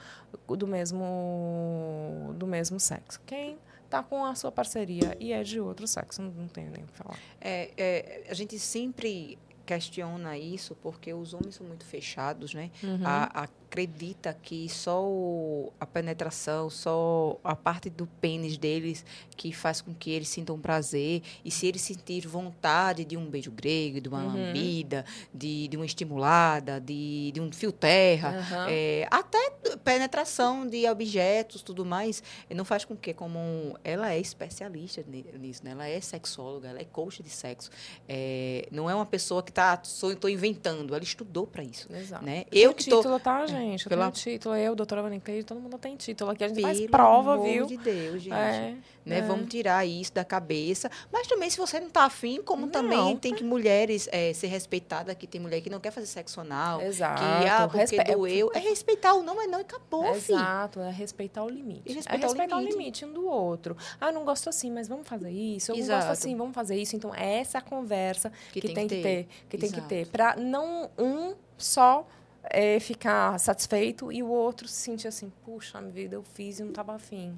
do 0.47 0.67
mesmo 0.67 2.33
do 2.35 2.45
mesmo 2.45 2.79
sexo. 2.79 3.19
Quem 3.25 3.57
está 3.95 4.03
com 4.03 4.25
a 4.25 4.35
sua 4.35 4.51
parceria 4.51 5.15
e 5.19 5.31
é 5.31 5.41
de 5.43 5.59
outro 5.59 5.87
sexo, 5.87 6.21
não, 6.21 6.31
não 6.31 6.47
tenho 6.47 6.69
nem 6.71 6.83
o 6.83 6.87
que 6.87 6.97
falar. 6.97 7.17
É, 7.39 7.71
é, 7.77 8.23
a 8.29 8.33
gente 8.33 8.59
sempre 8.59 9.37
questiona 9.65 10.37
isso 10.37 10.75
porque 10.75 11.13
os 11.13 11.33
homens 11.33 11.55
são 11.55 11.65
muito 11.65 11.85
fechados, 11.85 12.53
né? 12.53 12.69
Uhum. 12.83 12.99
A, 13.03 13.43
a 13.43 13.47
acredita 13.75 14.35
que 14.41 14.69
só 14.69 15.03
o, 15.03 15.73
a 15.77 15.85
penetração, 15.85 16.69
só 16.69 17.37
a 17.43 17.53
parte 17.53 17.89
do 17.89 18.07
pênis 18.07 18.57
deles 18.57 19.03
que 19.35 19.51
faz 19.51 19.81
com 19.81 19.93
que 19.93 20.11
eles 20.11 20.29
sintam 20.29 20.57
prazer. 20.57 21.21
E 21.43 21.51
se 21.51 21.67
eles 21.67 21.81
sentir 21.81 22.25
vontade 22.25 23.03
de 23.03 23.17
um 23.17 23.25
beijo 23.25 23.51
grego, 23.51 23.99
de 23.99 24.07
uma 24.07 24.23
uhum. 24.23 24.33
lambida, 24.33 25.03
de, 25.33 25.67
de 25.67 25.75
uma 25.75 25.85
estimulada, 25.85 26.79
de, 26.79 27.31
de 27.33 27.41
um 27.41 27.51
fio 27.51 27.71
terra, 27.71 28.29
uhum. 28.31 28.65
é, 28.69 29.07
até 29.11 29.51
penetração 29.83 30.67
de 30.67 30.87
objetos, 30.87 31.61
tudo 31.61 31.85
mais, 31.85 32.23
não 32.53 32.65
faz 32.65 32.85
com 32.85 32.95
que, 32.95 33.13
como 33.13 33.77
ela 33.83 34.11
é 34.11 34.19
especialista 34.19 35.03
nisso, 35.37 35.63
né? 35.63 35.71
ela 35.71 35.87
é 35.87 35.99
sexóloga, 35.99 36.69
ela 36.69 36.79
é 36.79 36.85
coach 36.85 37.21
de 37.21 37.29
sexo. 37.29 37.69
É, 38.07 38.67
não 38.71 38.89
é 38.89 38.95
uma 38.95 39.05
pessoa 39.05 39.43
que 39.43 39.51
está, 39.51 39.79
estou 39.83 40.29
inventando, 40.29 40.93
ela 40.95 41.03
estudou 41.03 41.45
para 41.45 41.63
isso. 41.63 41.87
Exato. 41.93 42.25
Né? 42.25 42.45
Eu 42.51 42.73
que 42.73 42.83
título, 42.83 43.03
tô, 43.03 43.19
tá, 43.19 43.45
gente? 43.45 43.65
gente. 43.65 43.85
Eu 43.85 43.89
Pela... 43.89 44.11
tenho 44.11 44.13
título. 44.13 44.55
Eu, 44.55 44.75
doutora 44.75 45.01
Vanicleide, 45.01 45.43
todo 45.43 45.59
mundo 45.59 45.77
tem 45.77 45.95
título. 45.95 46.31
Aqui 46.31 46.43
a 46.43 46.47
gente 46.47 46.57
Pelo 46.57 46.67
faz 46.67 46.87
prova, 46.87 47.33
amor 47.33 47.45
viu? 47.45 47.65
de 47.65 47.77
Deus, 47.77 48.21
gente. 48.21 48.33
É, 48.33 48.75
né? 49.05 49.19
É. 49.19 49.21
Vamos 49.21 49.47
tirar 49.49 49.85
isso 49.85 50.13
da 50.13 50.25
cabeça. 50.25 50.89
Mas 51.11 51.27
também, 51.27 51.49
se 51.49 51.57
você 51.57 51.79
não 51.79 51.87
está 51.87 52.05
afim, 52.05 52.41
como 52.41 52.65
não. 52.65 52.71
também 52.71 53.15
tem 53.17 53.33
que 53.33 53.43
mulheres 53.43 54.09
é, 54.11 54.33
ser 54.33 54.47
respeitadas, 54.47 55.15
que 55.15 55.27
tem 55.27 55.39
mulher 55.39 55.61
que 55.61 55.69
não 55.69 55.79
quer 55.79 55.91
fazer 55.91 56.07
sexo 56.07 56.41
anal. 56.41 56.81
Exato. 56.81 57.21
Que, 57.21 57.49
ah, 57.49 57.67
porque 57.67 57.95
Respe... 57.95 58.13
doeu. 58.13 58.51
É 58.53 58.59
respeitar 58.59 59.13
o 59.13 59.23
não, 59.23 59.41
é 59.41 59.47
não 59.47 59.59
e 59.59 59.61
acabou, 59.61 60.05
Exato. 60.15 60.79
É 60.79 60.91
respeitar 60.91 61.43
o 61.43 61.49
limite. 61.49 61.83
E 61.85 61.93
respeitar, 61.93 62.25
é 62.25 62.27
respeitar 62.27 62.55
o, 62.55 62.59
limite. 62.59 62.75
o 62.75 62.79
limite 62.79 63.05
um 63.05 63.13
do 63.13 63.27
outro. 63.27 63.77
Ah, 64.01 64.11
não 64.11 64.25
gosto 64.25 64.49
assim, 64.49 64.71
mas 64.71 64.87
vamos 64.87 65.07
fazer 65.07 65.31
isso. 65.31 65.71
Eu 65.71 65.75
Exato. 65.75 65.91
não 65.91 66.07
gosto 66.07 66.19
assim, 66.19 66.35
vamos 66.35 66.55
fazer 66.55 66.75
isso. 66.75 66.95
Então, 66.95 67.13
é 67.13 67.39
essa 67.39 67.61
conversa 67.61 68.31
que, 68.51 68.61
que 68.61 68.67
tem, 68.67 68.75
tem, 68.75 68.87
que 68.87 68.95
ter. 68.95 69.27
ter 69.49 69.57
que 69.57 69.65
Exato. 69.65 69.87
tem 69.87 69.99
que 69.99 70.05
ter. 70.05 70.11
Para 70.11 70.35
não 70.35 70.89
um 70.97 71.35
só 71.57 72.07
é, 72.49 72.79
ficar 72.79 73.39
satisfeito 73.39 74.11
e 74.11 74.21
o 74.21 74.27
outro 74.27 74.67
se 74.67 74.75
sentir 74.75 75.07
assim, 75.07 75.31
puxa, 75.43 75.79
minha 75.79 75.91
vida, 75.91 76.15
eu 76.15 76.23
fiz 76.23 76.59
e 76.59 76.63
não 76.63 76.69
estava 76.69 76.93
afim. 76.95 77.37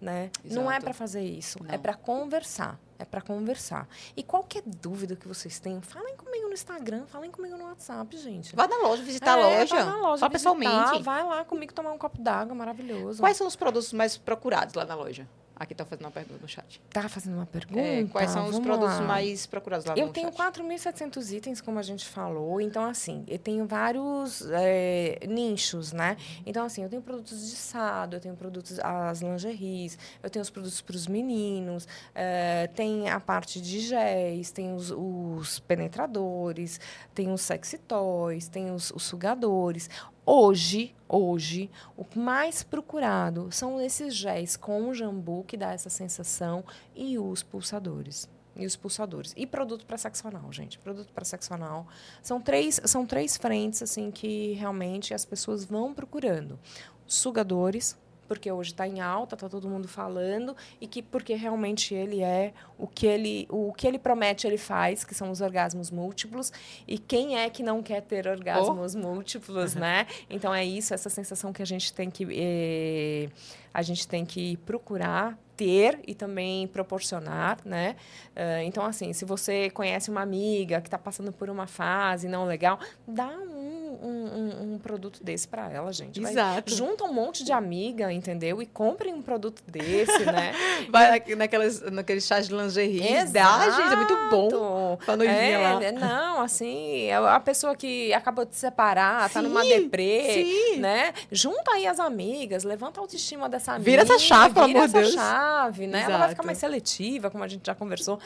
Né? 0.00 0.30
Não 0.44 0.70
é 0.70 0.80
para 0.80 0.92
fazer 0.92 1.22
isso, 1.22 1.58
é 1.60 1.68
não. 1.68 1.74
é 1.74 1.78
para 1.78 1.94
conversar. 1.94 2.78
É 3.00 3.04
para 3.04 3.20
conversar. 3.20 3.88
E 4.16 4.24
qualquer 4.24 4.62
dúvida 4.66 5.14
que 5.14 5.28
vocês 5.28 5.60
tenham, 5.60 5.80
falem 5.80 6.16
comigo 6.16 6.48
no 6.48 6.52
Instagram, 6.52 7.06
falem 7.06 7.30
comigo 7.30 7.56
no 7.56 7.64
WhatsApp, 7.64 8.16
gente. 8.16 8.56
Vá 8.56 8.66
na 8.66 8.76
loja, 8.78 9.02
visitar 9.04 9.38
é, 9.38 9.42
a 9.42 9.46
loja. 9.60 9.74
Vai 9.76 9.84
na 9.84 9.96
loja, 9.96 10.18
só 10.18 10.28
pessoalmente. 10.28 11.02
Vai 11.02 11.22
lá 11.22 11.44
comigo 11.44 11.72
tomar 11.72 11.92
um 11.92 11.98
copo 11.98 12.20
d'água, 12.20 12.56
maravilhoso. 12.56 13.20
Quais 13.20 13.36
são 13.36 13.46
os 13.46 13.54
produtos 13.54 13.92
mais 13.92 14.16
procurados 14.16 14.74
lá 14.74 14.84
na 14.84 14.96
loja? 14.96 15.28
Aqui 15.58 15.72
está 15.72 15.84
fazendo 15.84 16.04
uma 16.04 16.10
pergunta 16.12 16.38
no 16.40 16.48
chat. 16.48 16.80
Está 16.86 17.08
fazendo 17.08 17.34
uma 17.34 17.46
pergunta? 17.46 17.80
É, 17.80 18.04
quais 18.04 18.30
são 18.30 18.48
os 18.48 18.58
produtos 18.60 19.00
lá. 19.00 19.02
mais 19.02 19.44
procurados 19.44 19.86
lá? 19.86 19.94
Eu 19.96 20.10
tenho 20.10 20.30
4.700 20.30 21.32
itens, 21.32 21.60
como 21.60 21.78
a 21.80 21.82
gente 21.82 22.06
falou. 22.06 22.60
Então, 22.60 22.84
assim, 22.84 23.24
eu 23.26 23.38
tenho 23.38 23.66
vários 23.66 24.42
é, 24.52 25.18
nichos, 25.26 25.92
né? 25.92 26.16
Então, 26.46 26.64
assim, 26.64 26.84
eu 26.84 26.88
tenho 26.88 27.02
produtos 27.02 27.50
de 27.50 27.56
sado, 27.56 28.14
eu 28.16 28.20
tenho 28.20 28.36
produtos, 28.36 28.78
as 28.78 29.20
lingeries, 29.20 29.98
eu 30.22 30.30
tenho 30.30 30.42
os 30.42 30.50
produtos 30.50 30.80
para 30.80 30.94
os 30.94 31.08
meninos, 31.08 31.88
é, 32.14 32.68
tem 32.68 33.10
a 33.10 33.18
parte 33.18 33.60
de 33.60 33.80
géis, 33.80 34.52
tem 34.52 34.72
os, 34.72 34.92
os 34.92 35.58
penetradores, 35.60 36.80
tem 37.12 37.32
os 37.32 37.40
sexy 37.40 37.78
toys, 37.78 38.46
tem 38.46 38.70
os, 38.70 38.92
os 38.92 39.02
sugadores. 39.02 39.90
Hoje, 40.30 40.94
hoje, 41.08 41.70
o 41.96 42.04
mais 42.14 42.62
procurado 42.62 43.50
são 43.50 43.80
esses 43.80 44.14
géis 44.14 44.58
com 44.58 44.92
jambu, 44.92 45.42
que 45.42 45.56
dá 45.56 45.72
essa 45.72 45.88
sensação, 45.88 46.62
e 46.94 47.18
os 47.18 47.42
pulsadores. 47.42 48.28
E 48.54 48.66
os 48.66 48.76
pulsadores. 48.76 49.32
E 49.38 49.46
produto 49.46 49.86
para 49.86 49.96
sexo 49.96 50.28
anal, 50.28 50.52
gente. 50.52 50.78
Produto 50.78 51.10
para 51.14 51.24
sexo 51.24 51.54
anal. 51.54 51.86
São 52.22 52.42
três, 52.42 52.78
são 52.84 53.06
três 53.06 53.38
frentes 53.38 53.82
assim 53.82 54.10
que 54.10 54.52
realmente 54.52 55.14
as 55.14 55.24
pessoas 55.24 55.64
vão 55.64 55.94
procurando. 55.94 56.58
Sugadores, 57.06 57.96
porque 58.28 58.52
hoje 58.52 58.70
está 58.72 58.86
em 58.86 59.00
alta, 59.00 59.34
está 59.34 59.48
todo 59.48 59.68
mundo 59.68 59.88
falando, 59.88 60.54
e 60.80 60.86
que 60.86 61.02
porque 61.02 61.34
realmente 61.34 61.94
ele 61.94 62.22
é 62.22 62.52
o 62.78 62.86
que 62.86 63.06
ele, 63.06 63.46
o 63.50 63.72
que 63.72 63.86
ele 63.86 63.98
promete, 63.98 64.46
ele 64.46 64.58
faz, 64.58 65.02
que 65.02 65.14
são 65.14 65.30
os 65.30 65.40
orgasmos 65.40 65.90
múltiplos. 65.90 66.52
E 66.86 66.98
quem 66.98 67.38
é 67.38 67.48
que 67.48 67.62
não 67.62 67.82
quer 67.82 68.02
ter 68.02 68.28
orgasmos 68.28 68.94
oh. 68.94 68.98
múltiplos, 68.98 69.74
uhum. 69.74 69.80
né? 69.80 70.06
Então 70.30 70.54
é 70.54 70.64
isso, 70.64 70.92
essa 70.92 71.08
sensação 71.08 71.52
que 71.52 71.62
a 71.62 71.64
gente 71.64 71.92
tem 71.92 72.10
que 72.10 72.26
eh, 72.30 73.28
a 73.72 73.82
gente 73.82 74.06
tem 74.06 74.26
que 74.26 74.56
procurar 74.58 75.38
ter 75.56 76.00
e 76.06 76.14
também 76.14 76.68
proporcionar, 76.68 77.58
né? 77.64 77.96
Uh, 78.36 78.62
então, 78.64 78.84
assim, 78.84 79.12
se 79.12 79.24
você 79.24 79.68
conhece 79.70 80.08
uma 80.08 80.20
amiga 80.20 80.80
que 80.80 80.86
está 80.86 80.96
passando 80.96 81.32
por 81.32 81.50
uma 81.50 81.66
fase 81.66 82.28
não 82.28 82.44
legal, 82.44 82.78
dá 83.06 83.26
um 83.26 83.77
um, 83.88 84.74
um 84.74 84.78
produto 84.78 85.22
desse 85.22 85.46
para 85.48 85.70
ela, 85.70 85.92
gente. 85.92 86.20
Vai, 86.20 86.32
Exato. 86.32 86.74
junta 86.74 87.04
um 87.04 87.12
monte 87.12 87.42
de 87.44 87.52
amiga, 87.52 88.12
entendeu? 88.12 88.60
E 88.62 88.66
comprem 88.66 89.12
um 89.14 89.22
produto 89.22 89.62
desse, 89.66 90.24
né? 90.24 90.52
Vai 90.90 91.22
naquelas, 91.36 91.80
naqueles 91.90 92.24
chás 92.26 92.48
de 92.48 92.54
lingerie. 92.54 93.24
Dá, 93.32 93.70
gente, 93.70 93.92
é 93.92 93.96
muito 93.96 94.16
bom. 94.30 94.96
Pra 95.04 95.16
noivinha 95.16 95.38
é, 95.40 95.58
lá. 95.58 95.82
é, 95.84 95.92
Não, 95.92 96.40
assim, 96.40 97.04
é 97.04 97.14
a 97.16 97.40
pessoa 97.40 97.74
que 97.76 98.12
acabou 98.12 98.44
de 98.44 98.54
se 98.54 98.60
separar, 98.60 99.28
tá 99.30 99.40
numa 99.42 99.62
Sim, 99.62 99.68
deprê, 99.68 100.44
sim. 100.44 100.76
né? 100.78 101.12
Junta 101.30 101.72
aí 101.72 101.86
as 101.86 101.98
amigas, 102.00 102.64
levanta 102.64 103.00
a 103.00 103.02
autoestima 103.02 103.48
dessa 103.48 103.72
amiga. 103.72 103.90
Vira 103.90 104.02
essa 104.02 104.18
chave, 104.18 104.54
pelo 104.54 104.66
vira 104.66 104.78
amor 104.80 104.88
de 104.88 104.96
essa 104.98 105.02
Deus. 105.10 105.14
chave, 105.14 105.86
né? 105.86 105.98
Ela 106.00 106.08
vai 106.08 106.16
Exato. 106.18 106.30
ficar 106.30 106.42
mais 106.44 106.58
seletiva, 106.58 107.30
como 107.30 107.44
a 107.44 107.48
gente 107.48 107.66
já 107.66 107.74
conversou 107.74 108.18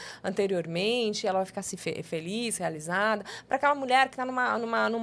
anteriormente, 0.47 1.27
ela 1.27 1.39
vai 1.39 1.47
ficar 1.47 1.63
se 1.63 1.77
fe- 1.77 2.03
feliz, 2.03 2.59
realizada. 2.59 3.25
Para 3.47 3.57
aquela 3.57 3.75
mulher 3.75 4.09
que 4.09 4.17
tá 4.17 4.25
numa, 4.25 4.59
numa, 4.59 4.89
num 4.89 4.99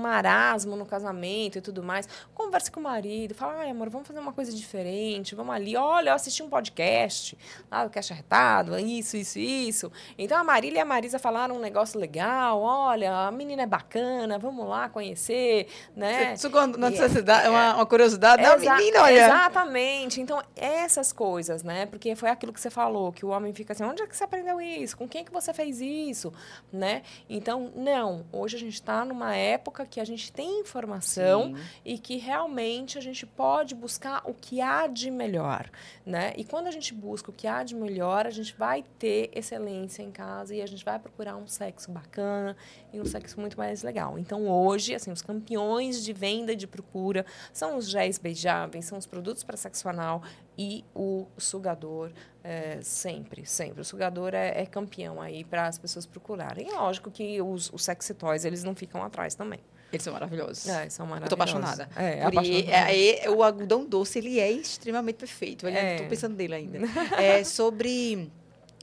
marasmo 0.49 0.75
no 0.75 0.85
casamento 0.85 1.57
e 1.57 1.61
tudo 1.61 1.83
mais, 1.83 2.07
converse 2.33 2.71
com 2.71 2.79
o 2.79 2.83
marido, 2.83 3.35
fala, 3.35 3.59
ai, 3.59 3.69
amor, 3.69 3.89
vamos 3.89 4.07
fazer 4.07 4.19
uma 4.19 4.33
coisa 4.33 4.51
diferente, 4.51 5.35
vamos 5.35 5.53
ali. 5.53 5.75
Olha, 5.75 6.09
eu 6.09 6.13
assisti 6.15 6.41
um 6.41 6.49
podcast 6.49 7.37
lá 7.69 7.83
do 7.85 7.89
Cash 7.91 8.11
Arretado, 8.11 8.77
isso, 8.79 9.15
isso, 9.17 9.37
isso. 9.39 9.91
Então 10.17 10.37
a 10.37 10.43
Marília 10.43 10.79
e 10.79 10.81
a 10.81 10.85
Marisa 10.85 11.19
falaram 11.19 11.55
um 11.55 11.59
negócio 11.59 11.99
legal, 11.99 12.61
olha, 12.61 13.27
a 13.27 13.31
menina 13.31 13.63
é 13.63 13.65
bacana, 13.67 14.39
vamos 14.39 14.67
lá 14.67 14.89
conhecer, 14.89 15.67
né? 15.95 16.33
Isso 16.33 16.49
quando 16.49 16.75
uma 16.75 16.87
E- 16.87 16.91
necessidade, 16.91 17.47
uma, 17.47 17.75
uma 17.75 17.85
curiosidade 17.85 18.41
da 18.41 18.55
Exa- 18.55 18.75
menina, 18.75 19.03
olha. 19.03 19.25
Exatamente. 19.25 20.21
Então, 20.21 20.41
essas 20.55 21.13
coisas, 21.13 21.61
né? 21.63 21.85
Porque 21.85 22.15
foi 22.15 22.29
aquilo 22.29 22.51
que 22.51 22.59
você 22.59 22.69
falou, 22.69 23.11
que 23.11 23.25
o 23.25 23.29
homem 23.29 23.53
fica 23.53 23.73
assim, 23.73 23.83
onde 23.83 24.01
é 24.01 24.07
que 24.07 24.15
você 24.17 24.23
aprendeu 24.23 24.59
isso? 24.59 24.97
Com 24.97 25.07
quem 25.07 25.23
que 25.23 25.31
você 25.31 25.53
fez 25.53 25.79
isso? 25.79 26.33
Né? 26.71 27.03
Então, 27.29 27.71
não. 27.75 28.25
Hoje 28.31 28.55
a 28.55 28.59
gente 28.59 28.73
está 28.73 29.05
numa 29.05 29.35
época 29.35 29.85
que 29.85 29.99
a 29.99 30.05
gente 30.05 30.31
tem 30.39 30.61
informação 30.61 31.53
Sim. 31.53 31.61
e 31.83 31.97
que 31.97 32.15
realmente 32.15 32.97
a 32.97 33.01
gente 33.01 33.25
pode 33.25 33.75
buscar 33.75 34.21
o 34.23 34.33
que 34.33 34.61
há 34.61 34.87
de 34.87 35.11
melhor, 35.11 35.69
né? 36.05 36.33
E 36.37 36.45
quando 36.45 36.67
a 36.67 36.71
gente 36.71 36.93
busca 36.93 37.29
o 37.29 37.33
que 37.33 37.45
há 37.45 37.61
de 37.61 37.75
melhor, 37.75 38.25
a 38.25 38.29
gente 38.29 38.55
vai 38.55 38.85
ter 38.97 39.29
excelência 39.33 40.01
em 40.01 40.09
casa 40.09 40.55
e 40.55 40.61
a 40.61 40.65
gente 40.65 40.85
vai 40.85 40.97
procurar 40.97 41.35
um 41.35 41.45
sexo 41.45 41.91
bacana 41.91 42.55
e 42.93 43.01
um 43.01 43.03
sexo 43.03 43.37
muito 43.37 43.57
mais 43.57 43.83
legal. 43.83 44.17
Então, 44.17 44.47
hoje, 44.47 44.95
assim, 44.95 45.11
os 45.11 45.21
campeões 45.21 46.05
de 46.05 46.13
venda 46.13 46.53
e 46.53 46.55
de 46.55 46.67
procura 46.67 47.25
são 47.51 47.75
os 47.75 47.89
géis 47.89 48.17
beijáveis, 48.17 48.85
são 48.85 48.97
os 48.97 49.05
produtos 49.05 49.43
para 49.43 49.57
sexo 49.57 49.89
anal 49.89 50.23
e 50.57 50.85
o 50.95 51.27
sugador, 51.37 52.13
é, 52.41 52.79
sempre, 52.81 53.45
sempre. 53.45 53.81
O 53.81 53.83
sugador 53.83 54.33
é, 54.33 54.61
é 54.61 54.65
campeão 54.65 55.21
aí 55.21 55.43
para 55.43 55.67
as 55.67 55.77
pessoas 55.77 56.05
procurarem. 56.05 56.69
E 56.69 56.71
lógico 56.71 57.11
que 57.11 57.41
os, 57.41 57.69
os 57.73 57.83
sexy 57.83 58.13
toys, 58.13 58.45
eles 58.45 58.63
não 58.63 58.73
ficam 58.73 59.03
atrás 59.03 59.35
também. 59.35 59.59
Eles 59.91 60.03
são 60.03 60.13
maravilhosos. 60.13 60.67
É, 60.67 60.89
são 60.89 61.05
Eu 61.05 61.09
maravilhosos. 61.09 61.29
tô 61.29 61.35
apaixonada. 61.35 61.89
É, 61.95 62.23
apaixonada. 62.23 62.71
é, 62.91 63.25
é, 63.25 63.29
o 63.29 63.43
algodão 63.43 63.85
doce, 63.85 64.19
ele 64.19 64.39
é 64.39 64.51
extremamente 64.51 65.15
perfeito. 65.15 65.65
Eu 65.67 65.73
É. 65.73 65.97
tô 65.97 66.05
pensando 66.05 66.35
nele 66.35 66.53
ainda. 66.55 66.79
É 67.17 67.43
sobre 67.43 68.29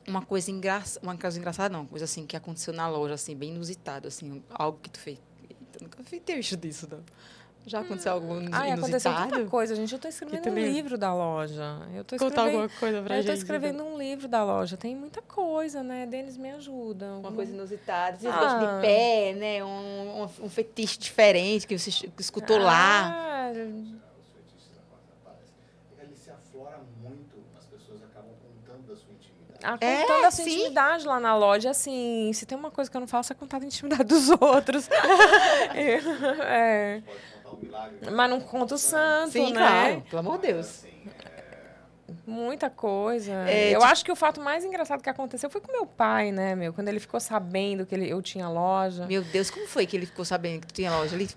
uma 0.07 0.23
coisa 0.23 0.51
engraçada, 0.51 1.01
uma 1.07 1.17
coisa 1.17 1.39
engraçada 1.39 1.69
não, 1.73 1.81
uma 1.81 1.89
coisa 1.89 2.05
assim 2.05 2.27
que 2.27 2.37
aconteceu 2.37 2.73
na 2.73 2.89
loja, 2.89 3.15
assim, 3.15 3.35
bem 3.37 3.51
inusitado, 3.51 4.09
assim, 4.09 4.43
algo 4.51 4.79
que 4.83 4.91
tu 4.91 4.99
fez. 4.99 5.19
Eita, 5.49 5.79
nunca 5.83 5.99
ter 6.21 6.37
visto 6.37 6.57
disso, 6.57 6.89
não. 6.91 7.01
Já 7.67 7.81
aconteceu 7.81 8.13
algo 8.13 8.37
inu- 8.41 8.51
Ai, 8.53 8.71
aconteceu 8.71 9.11
inusitado? 9.11 9.31
tanta 9.31 9.51
coisa, 9.51 9.75
gente. 9.75 9.93
Eu 9.93 9.99
tô 9.99 10.07
escrevendo 10.07 10.49
um 10.51 10.55
livro 10.55 10.97
da 10.97 11.13
loja. 11.13 11.81
Eu 11.95 12.05
tô 12.05 12.17
Contar 12.17 12.27
escrevendo... 12.47 12.63
alguma 12.63 12.79
coisa 12.79 13.03
pra 13.03 13.17
eu 13.17 13.23
gente. 13.23 13.27
tô 13.27 13.33
escrevendo 13.37 13.85
um 13.85 13.99
livro 13.99 14.29
da 14.29 14.45
loja. 14.45 14.77
Tem 14.77 14.95
muita 14.95 15.21
coisa, 15.21 15.83
né? 15.83 16.07
Denis 16.07 16.37
me 16.37 16.51
ajuda. 16.53 17.15
Uma 17.15 17.33
coisa 17.33 17.53
inusitada. 17.53 18.17
Vocês 18.19 18.33
Ah. 18.33 18.55
de 18.77 18.81
pé, 18.87 19.33
né? 19.35 19.65
Um, 19.65 20.23
um, 20.23 20.45
um 20.45 20.49
fetiche 20.49 20.97
diferente 20.97 21.67
que 21.67 21.77
você 21.77 21.91
escutou 22.21 22.57
lá. 22.59 23.11
Ah, 23.13 23.53
aflora 26.33 26.81
muito, 27.03 27.37
as 27.59 27.65
pessoas 27.67 28.01
acabam 28.03 28.31
contando 28.43 28.87
da 28.89 28.95
sua. 28.97 29.07
Ah, 29.63 29.77
É, 29.81 30.25
a 30.27 30.31
sim. 30.31 30.43
intimidade 30.43 31.05
lá 31.07 31.19
na 31.19 31.37
loja, 31.37 31.71
assim, 31.71 32.31
se 32.33 32.47
tem 32.47 32.57
uma 32.57 32.71
coisa 32.71 32.89
que 32.91 32.97
eu 32.97 33.01
não 33.01 33.09
faço 33.09 33.33
é 33.33 33.37
contar 33.37 33.61
a 33.61 33.65
intimidade 33.65 34.05
dos 34.05 34.29
outros. 34.41 34.89
é. 35.75 36.01
Pode 36.05 36.15
contar 36.23 36.35
milagre. 36.45 37.36
Mas 38.13 38.31
não 38.31 38.41
conta 38.41 38.75
o 38.75 38.79
santo, 38.79 39.33
Sim, 39.33 39.53
né? 39.53 39.59
claro. 39.59 40.03
Pelo 40.11 40.21
amor 40.21 40.39
de 40.39 40.47
Deus. 40.49 40.67
Assim, 40.67 40.97
Muita 42.27 42.71
coisa. 42.71 43.33
É, 43.49 43.69
eu 43.71 43.81
tipo- 43.81 43.85
acho 43.93 44.05
que 44.05 44.13
o 44.13 44.17
fato 44.17 44.41
mais 44.41 44.65
engraçado 44.65 45.03
que 45.03 45.11
aconteceu 45.11 45.49
foi 45.51 45.61
com 45.61 45.71
meu 45.73 45.87
pai, 45.87 46.31
né, 46.33 46.55
meu? 46.55 46.73
Quando 46.73 46.89
ele 46.89 47.01
ficou 47.01 47.19
sabendo 47.21 47.85
que 47.87 47.95
ele, 47.95 48.09
eu 48.09 48.21
tinha 48.23 48.49
loja. 48.49 49.07
Meu 49.07 49.23
Deus, 49.23 49.51
como 49.51 49.67
foi 49.67 49.87
que 49.87 49.97
ele 49.97 50.07
ficou 50.07 50.25
sabendo 50.25 50.61
que 50.61 50.67
tu 50.69 50.75
tinha 50.75 50.91
loja? 50.91 51.15
Ele, 51.15 51.29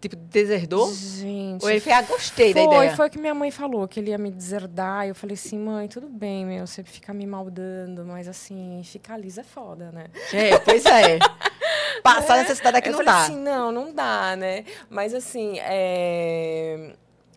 tipo, 0.00 0.16
deserdou? 0.16 0.92
Gente. 0.92 1.62
Ou 1.64 1.70
ele 1.70 1.80
fez, 1.80 1.96
ah, 1.96 2.02
gostei 2.02 2.52
da 2.54 2.60
Foi, 2.64 2.74
ideia? 2.76 2.96
foi 2.96 3.10
que 3.10 3.18
minha 3.18 3.34
mãe 3.34 3.50
falou, 3.50 3.86
que 3.86 3.98
ele 4.00 4.10
ia 4.10 4.18
me 4.18 4.30
deserdar. 4.30 5.06
Eu 5.06 5.14
falei 5.14 5.34
assim, 5.34 5.58
mãe, 5.58 5.86
tudo 5.88 6.08
bem, 6.08 6.44
meu, 6.46 6.66
você 6.66 6.82
fica 6.82 7.12
me 7.12 7.26
maldando, 7.26 8.04
mas 8.04 8.26
assim, 8.28 8.80
ficar 8.84 9.16
lisa 9.16 9.40
é 9.42 9.44
foda, 9.44 9.90
né? 9.92 10.06
É, 10.32 10.58
pois 10.58 10.84
é. 10.84 11.18
Passar 12.02 12.38
necessidade 12.38 12.76
aqui 12.76 12.88
eu 12.88 12.92
não 12.92 12.98
falei 12.98 13.12
dá. 13.12 13.22
assim, 13.22 13.36
não, 13.36 13.72
não 13.72 13.92
dá, 13.92 14.36
né? 14.36 14.64
Mas 14.88 15.14
assim, 15.14 15.58
é, 15.60 16.94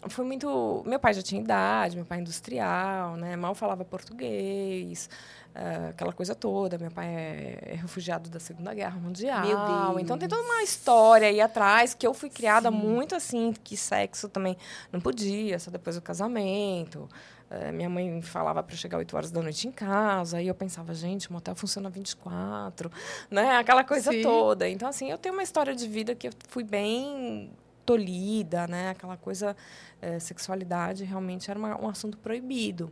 foi 0.07 0.25
muito. 0.25 0.83
Meu 0.85 0.99
pai 0.99 1.13
já 1.13 1.21
tinha 1.21 1.41
idade, 1.41 1.95
meu 1.95 2.05
pai 2.05 2.19
é 2.19 2.21
industrial, 2.21 3.15
né? 3.15 3.35
Mal 3.35 3.55
falava 3.55 3.83
português, 3.83 5.09
ah, 5.53 5.89
aquela 5.89 6.13
coisa 6.13 6.35
toda. 6.35 6.77
Meu 6.77 6.91
pai 6.91 7.07
é, 7.07 7.59
é 7.71 7.75
refugiado 7.75 8.29
da 8.29 8.39
Segunda 8.39 8.73
Guerra 8.73 8.99
Mundial. 8.99 9.45
Meu 9.45 9.57
Deus. 9.57 10.01
Então 10.01 10.17
tem 10.17 10.27
toda 10.27 10.41
uma 10.41 10.61
história 10.61 11.27
aí 11.27 11.41
atrás 11.41 11.93
que 11.93 12.05
eu 12.05 12.13
fui 12.13 12.29
criada 12.29 12.69
Sim. 12.69 12.77
muito 12.77 13.15
assim, 13.15 13.53
que 13.63 13.77
sexo 13.77 14.29
também 14.29 14.57
não 14.91 14.99
podia, 14.99 15.57
só 15.59 15.71
depois 15.71 15.95
do 15.95 16.01
casamento. 16.01 17.09
Eh, 17.55 17.71
minha 17.71 17.89
mãe 17.89 18.21
falava 18.21 18.61
para 18.61 18.75
chegar 18.75 18.97
8 18.97 19.15
horas 19.15 19.31
da 19.31 19.41
noite 19.41 19.67
em 19.67 19.71
casa, 19.71 20.41
e 20.41 20.47
eu 20.47 20.55
pensava, 20.55 20.93
gente, 20.93 21.29
o 21.29 21.33
motel 21.33 21.55
funciona 21.55 21.89
24, 21.89 22.91
né? 23.31 23.55
Aquela 23.57 23.83
coisa 23.83 24.11
Sim. 24.11 24.21
toda. 24.21 24.67
Então, 24.67 24.89
assim, 24.89 25.09
eu 25.09 25.17
tenho 25.17 25.33
uma 25.33 25.43
história 25.43 25.73
de 25.73 25.87
vida 25.87 26.13
que 26.13 26.27
eu 26.27 26.31
fui 26.49 26.63
bem 26.63 27.49
tolhida, 27.85 28.67
né? 28.67 28.89
Aquela 28.89 29.15
coisa, 29.15 29.55
eh, 30.01 30.19
sexualidade 30.19 31.03
realmente 31.05 31.49
era 31.49 31.57
uma- 31.57 31.79
um 31.81 31.87
assunto 31.87 32.17
proibido. 32.17 32.91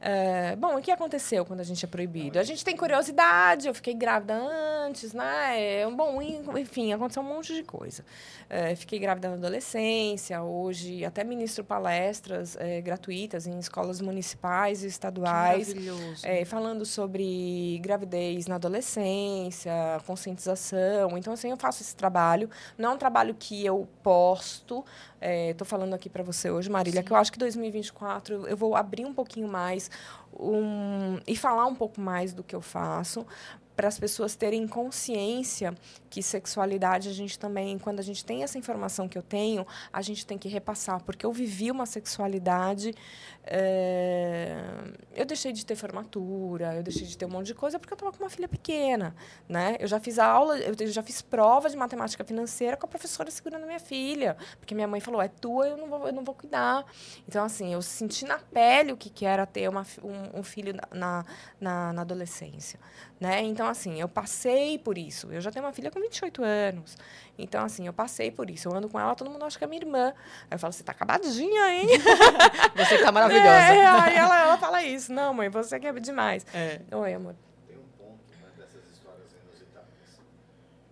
Eh, 0.00 0.54
bom, 0.56 0.76
o 0.76 0.80
que 0.80 0.92
aconteceu 0.92 1.44
quando 1.44 1.58
a 1.60 1.64
gente 1.64 1.84
é 1.84 1.88
proibido? 1.88 2.38
A 2.38 2.44
gente 2.44 2.64
tem 2.64 2.76
curiosidade, 2.76 3.66
eu 3.66 3.74
fiquei 3.74 3.94
grávida 3.94 4.34
antes, 4.34 5.12
né? 5.12 5.80
É, 5.80 5.90
Bom, 5.90 6.22
en- 6.22 6.44
enfim, 6.60 6.92
aconteceu 6.92 7.20
um 7.22 7.26
monte 7.26 7.52
de 7.52 7.64
coisa. 7.64 8.04
Eh, 8.48 8.76
fiquei 8.76 8.98
grávida 9.00 9.28
na 9.28 9.34
adolescência, 9.34 10.40
hoje 10.42 11.04
até 11.04 11.24
ministro 11.24 11.64
palestras 11.64 12.56
eh, 12.60 12.80
gratuitas 12.80 13.46
em 13.48 13.58
escolas 13.58 14.00
municipais 14.00 14.84
e 14.84 14.86
estaduais. 14.86 15.68
Maravilhoso. 15.74 16.24
É, 16.26 16.44
falando 16.44 16.86
sobre 16.86 17.78
gravidez 17.82 18.46
na 18.46 18.54
adolescência, 18.54 19.72
conscientização. 20.06 21.18
Então, 21.18 21.32
assim, 21.32 21.50
eu 21.50 21.56
faço 21.56 21.82
esse 21.82 21.96
trabalho. 21.96 22.48
Não 22.76 22.90
é 22.90 22.94
um 22.94 22.98
trabalho 22.98 23.34
que 23.38 23.66
eu 23.66 23.88
posto. 24.02 24.84
Estou 25.20 25.66
falando 25.66 25.94
aqui 25.94 26.08
para 26.08 26.22
você 26.22 26.48
hoje, 26.48 26.70
Marília, 26.70 27.02
que 27.02 27.10
eu 27.10 27.16
acho 27.16 27.32
que 27.32 27.38
2024 27.40 28.46
eu 28.46 28.56
vou 28.56 28.76
abrir 28.76 29.04
um 29.04 29.12
pouquinho 29.12 29.48
mais 29.48 29.87
um, 30.32 31.18
e 31.26 31.36
falar 31.36 31.66
um 31.66 31.74
pouco 31.74 32.00
mais 32.00 32.32
do 32.32 32.42
que 32.42 32.54
eu 32.54 32.60
faço 32.60 33.26
para 33.78 33.86
as 33.86 33.96
pessoas 33.96 34.34
terem 34.34 34.66
consciência 34.66 35.72
que 36.10 36.20
sexualidade 36.20 37.08
a 37.08 37.12
gente 37.12 37.38
também, 37.38 37.78
quando 37.78 38.00
a 38.00 38.02
gente 38.02 38.24
tem 38.24 38.42
essa 38.42 38.58
informação 38.58 39.08
que 39.08 39.16
eu 39.16 39.22
tenho, 39.22 39.64
a 39.92 40.02
gente 40.02 40.26
tem 40.26 40.36
que 40.36 40.48
repassar, 40.48 41.00
porque 41.04 41.24
eu 41.24 41.32
vivi 41.32 41.70
uma 41.70 41.86
sexualidade, 41.86 42.92
eh, 43.44 44.60
eu 45.14 45.24
deixei 45.24 45.52
de 45.52 45.64
ter 45.64 45.76
formatura, 45.76 46.74
eu 46.74 46.82
deixei 46.82 47.06
de 47.06 47.16
ter 47.16 47.24
um 47.24 47.28
monte 47.28 47.46
de 47.46 47.54
coisa 47.54 47.78
porque 47.78 47.92
eu 47.92 47.94
estava 47.94 48.10
com 48.10 48.24
uma 48.24 48.28
filha 48.28 48.48
pequena, 48.48 49.14
né? 49.48 49.76
Eu 49.78 49.86
já 49.86 50.00
fiz 50.00 50.18
aula, 50.18 50.58
eu 50.58 50.74
já 50.88 51.02
fiz 51.04 51.22
prova 51.22 51.70
de 51.70 51.76
matemática 51.76 52.24
financeira 52.24 52.76
com 52.76 52.86
a 52.86 52.88
professora 52.88 53.30
segurando 53.30 53.62
a 53.62 53.66
minha 53.66 53.78
filha, 53.78 54.36
porque 54.58 54.74
minha 54.74 54.88
mãe 54.88 54.98
falou, 54.98 55.22
é 55.22 55.28
tua, 55.28 55.68
eu 55.68 55.76
não 55.76 55.88
vou, 55.88 56.04
eu 56.04 56.12
não 56.12 56.24
vou 56.24 56.34
cuidar. 56.34 56.84
Então, 57.28 57.44
assim, 57.44 57.74
eu 57.74 57.80
senti 57.80 58.24
na 58.24 58.38
pele 58.38 58.92
o 58.92 58.96
que, 58.96 59.08
que 59.08 59.24
era 59.24 59.46
ter 59.46 59.68
uma, 59.68 59.86
um, 60.02 60.40
um 60.40 60.42
filho 60.42 60.74
na, 60.92 61.24
na, 61.60 61.92
na 61.92 62.02
adolescência, 62.02 62.80
né? 63.20 63.40
Então, 63.42 63.67
assim, 63.68 64.00
eu 64.00 64.08
passei 64.08 64.78
por 64.78 64.96
isso. 64.98 65.30
Eu 65.32 65.40
já 65.40 65.50
tenho 65.50 65.64
uma 65.64 65.72
filha 65.72 65.90
com 65.90 66.00
28 66.00 66.42
anos. 66.42 66.96
Então, 67.38 67.64
assim, 67.64 67.86
eu 67.86 67.92
passei 67.92 68.30
por 68.30 68.50
isso. 68.50 68.68
Eu 68.68 68.74
ando 68.74 68.88
com 68.88 68.98
ela, 68.98 69.14
todo 69.14 69.30
mundo 69.30 69.44
acha 69.44 69.56
que 69.58 69.64
é 69.64 69.66
minha 69.66 69.80
irmã. 69.80 70.08
Aí 70.50 70.56
eu 70.56 70.58
falo, 70.58 70.72
você 70.72 70.82
tá 70.82 70.92
acabadinha, 70.92 71.72
hein? 71.72 71.86
Você 72.76 72.96
que 72.98 73.02
tá 73.04 73.12
maravilhosa. 73.12 73.48
É, 73.48 73.86
aí 73.86 74.16
ela, 74.16 74.40
ela 74.40 74.58
fala 74.58 74.82
isso. 74.82 75.12
Não, 75.12 75.32
mãe, 75.34 75.48
você 75.48 75.78
que 75.80 75.86
é 75.86 75.92
demais. 75.92 76.44
É. 76.54 76.80
Oi, 76.94 77.14
amor. 77.14 77.34
Tem 77.66 77.76
um 77.76 77.82
ponto 77.96 78.18
né, 78.30 78.48
dessas 78.56 78.84
histórias 78.92 79.26
inusitadas. 79.44 79.88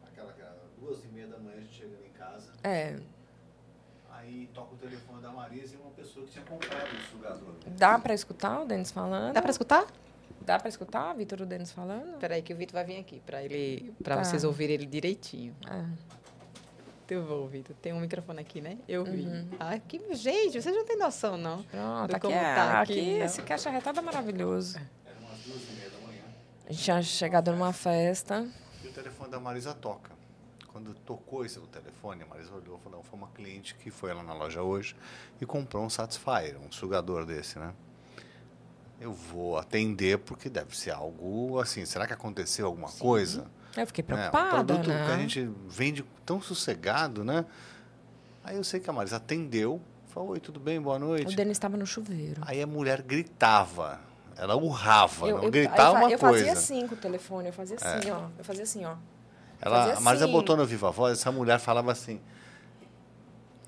Aquela 0.07 0.33
que 0.33 0.41
era 0.41 0.57
duas 0.81 1.05
e 1.05 1.09
meia 1.09 1.27
da 1.29 1.39
manhã 1.39 1.57
a 1.59 1.61
gente 1.61 1.75
chegando 1.75 2.05
em 2.05 2.19
casa, 2.19 2.51
É, 2.65 2.97
aí 4.13 4.49
toca 4.53 4.75
o 4.75 4.79
telefone 4.79 5.23
da 5.23 5.31
Marisa 5.31 5.75
e 5.75 5.79
uma 5.79 5.91
pessoa 5.93 6.27
que 6.27 6.33
tinha 6.33 6.45
comprado 6.45 6.89
o 6.93 7.11
sugador. 7.11 7.55
dá 7.67 7.99
pra 7.99 8.15
escutar 8.15 8.61
o 8.63 8.65
Denis 8.67 8.91
falando? 8.91 9.33
Dá 9.33 9.41
pra 9.43 9.51
escutar? 9.51 9.87
Dá 10.47 10.59
pra 10.61 10.69
escutar, 10.69 11.13
Vitor, 11.15 11.41
o 11.43 11.47
Denis 11.47 11.73
falando? 11.73 12.19
Peraí 12.19 12.41
que 12.41 12.55
o 12.55 12.57
Vitor 12.57 12.75
vai 12.75 12.85
vir 12.85 12.99
aqui 12.99 13.21
pra, 13.27 13.43
ele, 13.43 13.93
pra 14.03 14.17
Tá. 14.17 14.25
vocês 14.25 14.45
ouvirem 14.45 14.75
ele 14.75 14.87
direitinho. 14.87 15.55
É. 15.69 15.73
Muito 17.09 17.29
bom, 17.29 17.47
Vitor. 17.49 17.75
Tem 17.83 17.93
um 17.93 17.99
microfone 18.01 18.41
aqui, 18.41 18.61
né? 18.61 18.79
Eu 18.89 19.05
vi. 19.05 19.27
Uhum. 19.27 19.49
Ah, 19.59 19.77
que, 19.79 20.01
gente, 20.15 20.61
vocês 20.63 20.75
não 20.75 20.85
têm 20.85 20.97
noção, 20.97 21.37
não. 21.37 21.63
Pronto, 21.65 22.09
do 22.11 22.17
aqui, 22.17 22.33
é, 22.33 22.55
tá 22.55 22.81
aqui, 22.81 22.93
aqui 22.93 23.11
esse 23.23 23.43
caixa 23.43 23.71
retado 23.71 23.99
é 23.99 24.03
maravilhoso. 24.03 24.79
Era 25.05 25.19
umas 25.21 25.39
duas 25.41 25.63
e 25.69 25.73
meia 25.73 25.91
da 25.91 25.99
manhã. 26.07 26.23
A 26.69 26.73
gente 26.73 26.83
tinha 26.85 27.03
chegado 27.03 27.51
numa 27.51 27.73
festa. 27.73 28.49
E 28.85 28.89
o 28.89 28.93
telefone 28.93 29.31
da 29.31 29.41
Marisa 29.41 29.75
toca. 29.75 30.15
Quando 30.69 30.95
tocou 30.95 31.45
esse 31.45 31.59
o 31.59 31.67
telefone, 31.67 32.23
a 32.23 32.27
Marisa 32.27 32.55
olhou 32.55 32.77
e 32.79 32.81
falou, 32.85 33.03
foi 33.03 33.19
uma 33.19 33.29
cliente 33.29 33.75
que 33.77 33.91
foi 33.91 34.13
lá 34.13 34.23
na 34.23 34.35
loja 34.35 34.63
hoje 34.63 34.95
e 35.41 35.47
comprou 35.47 35.83
um 35.85 35.91
Satisfyer, 35.91 36.57
um 36.61 36.71
sugador 36.71 37.25
desse, 37.25 37.59
né? 37.59 37.73
Eu 39.01 39.13
vou 39.13 39.59
atender 39.59 40.19
porque 40.19 40.49
deve 40.49 40.77
ser 40.77 40.91
algo 40.91 41.61
assim. 41.61 41.85
Será 41.85 42.07
que 42.07 42.13
aconteceu 42.13 42.67
alguma 42.67 42.89
Sim. 42.89 42.99
coisa? 42.99 43.47
Eu 43.77 43.87
fiquei 43.87 44.03
preocupada, 44.03 44.49
é, 44.49 44.53
um 44.53 44.65
produto 44.65 44.89
né? 44.89 45.07
que 45.07 45.13
a 45.13 45.19
gente 45.19 45.51
vende 45.69 46.05
tão 46.25 46.41
sossegado, 46.41 47.23
né? 47.23 47.45
Aí 48.43 48.57
eu 48.57 48.65
sei 48.65 48.81
que 48.81 48.89
a 48.89 48.93
Marisa 48.93 49.17
atendeu, 49.17 49.83
falou, 50.07 50.31
oi, 50.31 50.41
tudo 50.41 50.59
bem, 50.59 50.81
boa 50.81 50.99
noite. 50.99 51.33
O 51.33 51.37
Denis 51.37 51.57
estava 51.57 51.77
no 51.77 51.87
chuveiro. 51.87 52.41
Aí 52.47 52.63
a 52.63 52.67
mulher 52.67 53.03
gritava, 53.03 54.01
ela 54.37 54.57
urrava, 54.57 55.29
eu, 55.29 55.37
não 55.37 55.45
eu, 55.45 55.51
gritava 55.51 55.99
eu, 55.99 56.05
uma 56.05 56.11
eu 56.11 56.19
coisa. 56.19 56.39
Eu 56.39 56.47
fazia 56.47 56.53
assim 56.53 56.87
com 56.87 56.95
o 56.95 56.99
telefone, 56.99 57.49
eu 57.49 57.53
fazia 57.53 57.77
assim, 57.77 58.09
é. 58.09 58.13
ó. 58.15 58.29
Eu 58.39 58.45
fazia 58.45 58.63
assim, 58.63 58.85
ó. 58.85 58.95
Ela, 59.61 59.79
fazia 59.79 59.97
a 59.97 60.01
Marisa 60.01 60.25
assim. 60.25 60.33
botou 60.33 60.57
no 60.57 60.65
Viva 60.65 60.91
Voz, 60.91 61.19
essa 61.19 61.31
mulher 61.31 61.59
falava 61.59 61.93
assim, 61.93 62.21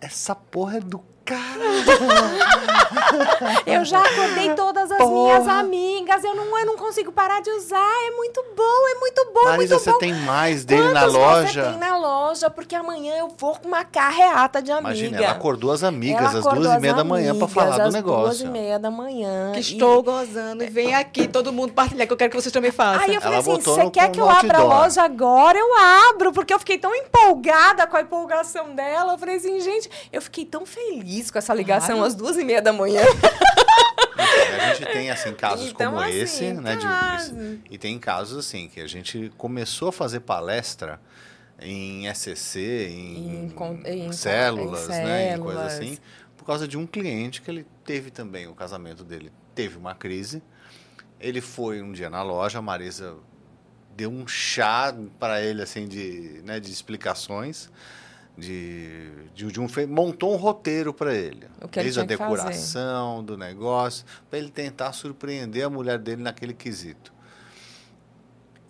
essa 0.00 0.34
porra 0.34 0.78
é 0.78 0.80
do 0.80 1.00
eu 3.66 3.84
já 3.84 4.00
acordei 4.00 4.54
todas 4.54 4.90
as 4.90 4.98
Porra. 4.98 5.10
minhas 5.10 5.48
amigas. 5.48 6.24
Eu 6.24 6.34
não, 6.34 6.58
eu 6.58 6.66
não 6.66 6.76
consigo 6.76 7.12
parar 7.12 7.40
de 7.40 7.50
usar. 7.50 8.06
É 8.06 8.10
muito 8.12 8.44
bom, 8.56 8.88
é 8.88 8.94
muito 8.98 9.24
bom. 9.32 9.44
Marisa, 9.44 9.74
muito 9.74 9.84
você 9.84 9.92
bom. 9.92 9.98
tem 9.98 10.14
mais 10.14 10.64
dele 10.64 10.82
Quantos 10.82 10.94
na 10.94 11.06
loja? 11.06 11.64
Você 11.64 11.70
tem 11.70 11.78
na 11.78 11.96
loja, 11.96 12.50
porque 12.50 12.74
amanhã 12.74 13.14
eu 13.16 13.28
vou 13.36 13.56
com 13.56 13.68
uma 13.68 13.84
carreata 13.84 14.62
de 14.62 14.70
amiga. 14.70 14.88
Imagina, 14.88 15.18
ela 15.18 15.32
acordou 15.32 15.70
as 15.72 15.82
amigas 15.82 16.34
às 16.34 16.44
duas 16.44 16.74
e 16.74 16.78
meia 16.80 16.94
da 16.94 17.04
manhã 17.04 17.36
para 17.36 17.48
falar 17.48 17.78
do 17.78 17.92
negócio. 17.92 18.28
Às 18.28 18.38
duas 18.38 18.48
e 18.48 18.52
meia 18.52 18.78
da 18.78 18.90
manhã. 18.90 19.52
Que 19.52 19.60
estou 19.60 20.02
gozando. 20.02 20.64
E 20.64 20.66
vem 20.68 20.94
aqui 20.94 21.28
todo 21.28 21.52
mundo 21.52 21.72
partilhar, 21.72 22.06
que 22.06 22.12
eu 22.12 22.16
quero 22.16 22.30
que 22.30 22.40
vocês 22.40 22.52
também 22.52 22.70
façam. 22.70 23.02
Aí 23.02 23.14
eu 23.14 23.20
falei 23.20 23.38
ela 23.38 23.52
assim: 23.52 23.60
você 23.60 23.90
quer 23.90 24.10
que 24.10 24.20
eu 24.20 24.28
abra 24.28 24.58
a 24.58 24.62
loja 24.62 25.02
agora? 25.02 25.58
Eu 25.58 25.68
abro, 26.10 26.32
porque 26.32 26.52
eu 26.52 26.58
fiquei 26.58 26.78
tão 26.78 26.94
empolgada 26.94 27.86
com 27.86 27.96
a 27.96 28.00
empolgação 28.00 28.74
dela. 28.74 29.12
Eu 29.12 29.18
falei 29.18 29.36
assim, 29.36 29.60
gente, 29.60 29.90
eu 30.12 30.22
fiquei 30.22 30.44
tão 30.44 30.64
feliz 30.64 31.17
com 31.30 31.38
essa 31.38 31.54
ligação 31.54 31.96
são 31.96 32.04
as 32.04 32.14
duas 32.14 32.36
e 32.36 32.44
meia 32.44 32.62
da 32.62 32.72
manhã. 32.72 33.02
a 34.18 34.74
gente 34.74 34.92
tem 34.92 35.10
assim 35.10 35.32
casos 35.34 35.70
então, 35.70 35.92
como 35.92 36.04
assim, 36.04 36.18
esse, 36.18 36.52
né? 36.52 36.76
De, 36.76 37.60
e 37.70 37.78
tem 37.78 37.98
casos 37.98 38.38
assim 38.38 38.68
que 38.68 38.80
a 38.80 38.86
gente 38.86 39.32
começou 39.36 39.88
a 39.88 39.92
fazer 39.92 40.20
palestra 40.20 41.00
em 41.60 42.12
SCC, 42.12 42.88
em, 42.90 43.52
em, 43.86 44.06
em 44.06 44.12
células, 44.12 44.84
em 44.88 45.04
né, 45.04 45.34
em 45.34 45.40
coisas 45.40 45.62
assim, 45.62 45.98
por 46.36 46.44
causa 46.44 46.68
de 46.68 46.78
um 46.78 46.86
cliente 46.86 47.42
que 47.42 47.50
ele 47.50 47.66
teve 47.84 48.10
também 48.10 48.46
o 48.46 48.54
casamento 48.54 49.02
dele 49.02 49.32
teve 49.54 49.76
uma 49.76 49.94
crise. 49.94 50.42
Ele 51.20 51.40
foi 51.40 51.82
um 51.82 51.90
dia 51.90 52.08
na 52.08 52.22
loja, 52.22 52.60
a 52.60 52.62
Marisa 52.62 53.16
deu 53.96 54.08
um 54.08 54.28
chá 54.28 54.94
para 55.18 55.42
ele 55.42 55.62
assim 55.62 55.88
de, 55.88 56.40
né, 56.44 56.60
de 56.60 56.70
explicações 56.70 57.68
de, 58.38 59.10
de, 59.34 59.50
de 59.50 59.60
um 59.60 59.66
montou 59.88 60.32
um 60.32 60.36
roteiro 60.36 60.94
para 60.94 61.12
ele. 61.12 61.46
O 61.60 61.68
que 61.68 61.82
Fez 61.82 61.98
a 61.98 62.04
decoração 62.04 63.24
do 63.24 63.36
negócio 63.36 64.06
para 64.30 64.38
ele 64.38 64.50
tentar 64.50 64.92
surpreender 64.92 65.66
a 65.66 65.70
mulher 65.70 65.98
dele 65.98 66.22
naquele 66.22 66.54
quesito. 66.54 67.12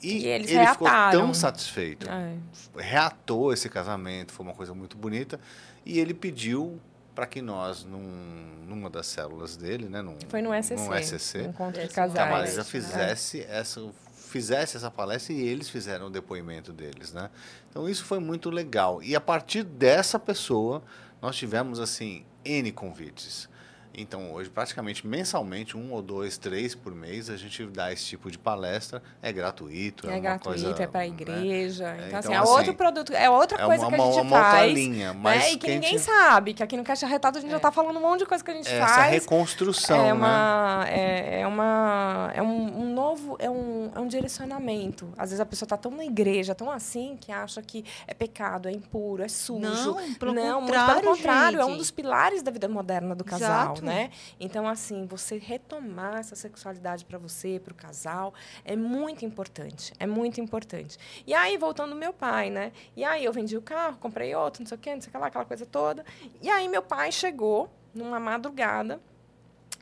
E, 0.02 0.18
e 0.18 0.26
eles 0.26 0.50
ele 0.50 0.66
ficou 0.68 0.88
tão 1.10 1.34
satisfeito. 1.34 2.08
É. 2.08 2.34
Reatou 2.76 3.52
esse 3.52 3.68
casamento, 3.68 4.32
foi 4.32 4.46
uma 4.46 4.54
coisa 4.54 4.72
muito 4.72 4.96
bonita. 4.96 5.38
E 5.84 5.98
ele 5.98 6.14
pediu 6.14 6.80
para 7.14 7.26
que 7.26 7.42
nós, 7.42 7.84
num, 7.84 8.64
numa 8.66 8.88
das 8.88 9.08
células 9.08 9.56
dele, 9.56 9.88
né, 9.88 10.00
num, 10.00 10.16
foi 10.28 10.40
no 10.40 10.54
SCC, 10.54 10.76
num 10.76 11.02
SCC 11.02 11.42
encontro 11.42 11.82
de 11.82 11.88
casais, 11.88 12.12
que 12.12 12.20
a 12.20 12.30
Marisa 12.30 12.64
fizesse 12.64 13.40
é. 13.40 13.58
essa 13.58 13.90
fizesse 14.28 14.76
essa 14.76 14.90
palestra 14.90 15.32
e 15.32 15.40
eles 15.40 15.68
fizeram 15.68 16.06
o 16.06 16.10
depoimento 16.10 16.72
deles, 16.72 17.12
né? 17.12 17.30
Então 17.70 17.88
isso 17.88 18.04
foi 18.04 18.18
muito 18.18 18.50
legal. 18.50 19.02
E 19.02 19.16
a 19.16 19.20
partir 19.20 19.62
dessa 19.64 20.18
pessoa, 20.18 20.82
nós 21.20 21.36
tivemos 21.36 21.80
assim 21.80 22.24
N 22.44 22.70
convites. 22.72 23.48
Então, 23.94 24.32
hoje, 24.32 24.48
praticamente 24.48 25.06
mensalmente, 25.06 25.76
um 25.76 25.92
ou 25.92 26.00
dois, 26.00 26.38
três 26.38 26.74
por 26.74 26.94
mês, 26.94 27.28
a 27.28 27.36
gente 27.36 27.64
dá 27.66 27.92
esse 27.92 28.04
tipo 28.04 28.30
de 28.30 28.38
palestra. 28.38 29.02
É 29.20 29.32
gratuito. 29.32 30.08
É, 30.08 30.16
é 30.16 30.20
gratuito, 30.20 30.62
coisa, 30.62 30.82
é 30.82 30.86
para 30.86 31.00
a 31.00 31.02
né? 31.02 31.08
igreja. 31.08 31.92
Né? 31.94 32.04
Então, 32.08 32.18
assim, 32.20 32.34
é 32.34 32.40
outro 32.40 32.62
assim, 32.62 32.72
produto, 32.74 33.12
é 33.12 33.28
outra 33.28 33.58
coisa 33.58 33.84
é 33.84 33.86
uma, 33.86 33.96
que 33.96 34.02
a 34.02 34.06
gente 34.06 34.20
uma, 34.20 34.40
faz. 34.40 34.68
Outra 34.68 34.80
linha, 34.80 35.12
né? 35.12 35.20
mas 35.20 35.42
né? 35.42 35.52
E 35.52 35.56
que, 35.56 35.66
que 35.66 35.74
ninguém 35.74 35.90
gente... 35.90 36.02
sabe, 36.02 36.54
que 36.54 36.62
aqui 36.62 36.76
no 36.76 36.84
Caixa 36.84 37.06
Retado 37.06 37.38
a 37.38 37.40
gente 37.40 37.48
é. 37.48 37.52
já 37.52 37.56
está 37.56 37.72
falando 37.72 37.96
um 37.96 38.02
monte 38.02 38.20
de 38.20 38.26
coisa 38.26 38.44
que 38.44 38.50
a 38.50 38.54
gente 38.54 38.68
é 38.68 38.78
faz. 38.78 38.92
Essa 38.92 39.02
reconstrução, 39.10 40.06
é 40.06 40.12
uma, 40.12 40.84
né? 40.84 40.90
É, 40.90 41.40
é, 41.40 41.46
uma, 41.46 42.30
é 42.34 42.42
um, 42.42 42.82
um 42.82 42.94
novo, 42.94 43.36
é 43.38 43.50
um, 43.50 43.90
é 43.94 44.00
um 44.00 44.06
direcionamento. 44.06 45.12
Às 45.16 45.30
vezes 45.30 45.40
a 45.40 45.46
pessoa 45.46 45.66
está 45.66 45.76
tão 45.76 45.90
na 45.90 46.04
igreja, 46.04 46.54
tão 46.54 46.70
assim, 46.70 47.16
que 47.20 47.32
acha 47.32 47.60
que 47.62 47.84
é 48.06 48.14
pecado, 48.14 48.68
é 48.68 48.72
impuro, 48.72 49.22
é 49.22 49.28
sujo. 49.28 49.60
Não, 49.60 50.14
pelo 50.14 50.32
Não, 50.32 50.60
contrário, 50.60 50.92
muito 50.92 51.00
pelo 51.02 51.16
contrário. 51.16 51.58
gente. 51.58 51.70
É 51.70 51.72
um 51.74 51.76
dos 51.76 51.90
pilares 51.90 52.42
da 52.42 52.50
vida 52.50 52.68
moderna 52.68 53.14
do 53.14 53.24
casal, 53.24 53.48
Exato. 53.48 53.77
Né? 53.84 54.10
Então, 54.38 54.66
assim, 54.68 55.06
você 55.06 55.38
retomar 55.38 56.18
essa 56.18 56.34
sexualidade 56.34 57.04
para 57.04 57.18
você, 57.18 57.60
para 57.62 57.72
o 57.72 57.76
casal, 57.76 58.34
é 58.64 58.76
muito 58.76 59.24
importante. 59.24 59.92
É 59.98 60.06
muito 60.06 60.40
importante. 60.40 60.98
E 61.26 61.34
aí, 61.34 61.56
voltando 61.56 61.94
meu 61.94 62.12
pai, 62.12 62.50
né? 62.50 62.72
E 62.96 63.04
aí 63.04 63.24
eu 63.24 63.32
vendi 63.32 63.56
o 63.56 63.62
carro, 63.62 63.96
comprei 63.98 64.34
outro, 64.34 64.62
não 64.62 64.68
sei 64.68 64.76
o 64.76 64.80
quê, 64.80 64.94
não 64.94 65.00
sei 65.00 65.08
o 65.08 65.12
que 65.12 65.18
lá, 65.18 65.26
aquela 65.26 65.44
coisa 65.44 65.66
toda. 65.66 66.04
E 66.40 66.48
aí 66.48 66.68
meu 66.68 66.82
pai 66.82 67.12
chegou 67.12 67.70
numa 67.94 68.20
madrugada 68.20 69.00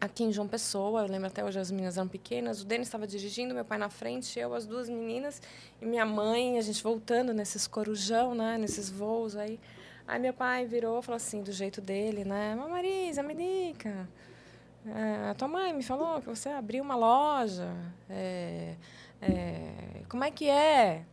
aqui 0.01 0.25
em 0.25 0.33
João 0.33 0.47
Pessoa, 0.47 1.03
eu 1.03 1.09
lembro 1.09 1.27
até 1.29 1.45
hoje 1.45 1.59
as 1.59 1.71
meninas 1.71 1.97
eram 1.97 2.09
pequenas, 2.09 2.61
o 2.61 2.67
Denis 2.67 2.87
estava 2.87 3.07
dirigindo, 3.07 3.55
meu 3.55 3.65
pai 3.65 3.79
na 3.79 3.89
frente, 3.89 4.39
eu, 4.39 4.53
as 4.55 4.67
duas 4.67 4.89
meninas, 4.89 5.41
e 5.81 5.87
minha 5.87 6.05
mãe, 6.05 6.59
a 6.59 6.61
gente 6.61 6.83
voltando 6.83 7.33
nesses 7.33 7.67
corujão, 7.67 8.35
né, 8.35 8.59
nesses 8.59 8.91
voos 8.91 9.37
aí. 9.37 9.59
Aí 10.07 10.21
meu 10.21 10.33
pai 10.33 10.67
virou 10.67 11.01
e 11.01 11.03
falou 11.03 11.17
assim, 11.17 11.43
do 11.43 11.51
jeito 11.51 11.81
dele, 11.81 12.25
né, 12.25 12.55
Marisa, 12.55 13.23
me 13.23 13.35
dica, 13.35 14.09
é, 14.87 15.31
a 15.31 15.35
tua 15.35 15.49
mãe 15.49 15.73
me 15.73 15.83
falou 15.83 16.21
que 16.21 16.29
você 16.29 16.49
abriu 16.49 16.83
uma 16.83 16.95
loja. 16.95 17.75
É, 18.09 18.77
é, 19.21 20.03
como 20.09 20.23
é 20.23 20.31
que 20.31 20.49
é? 20.49 21.05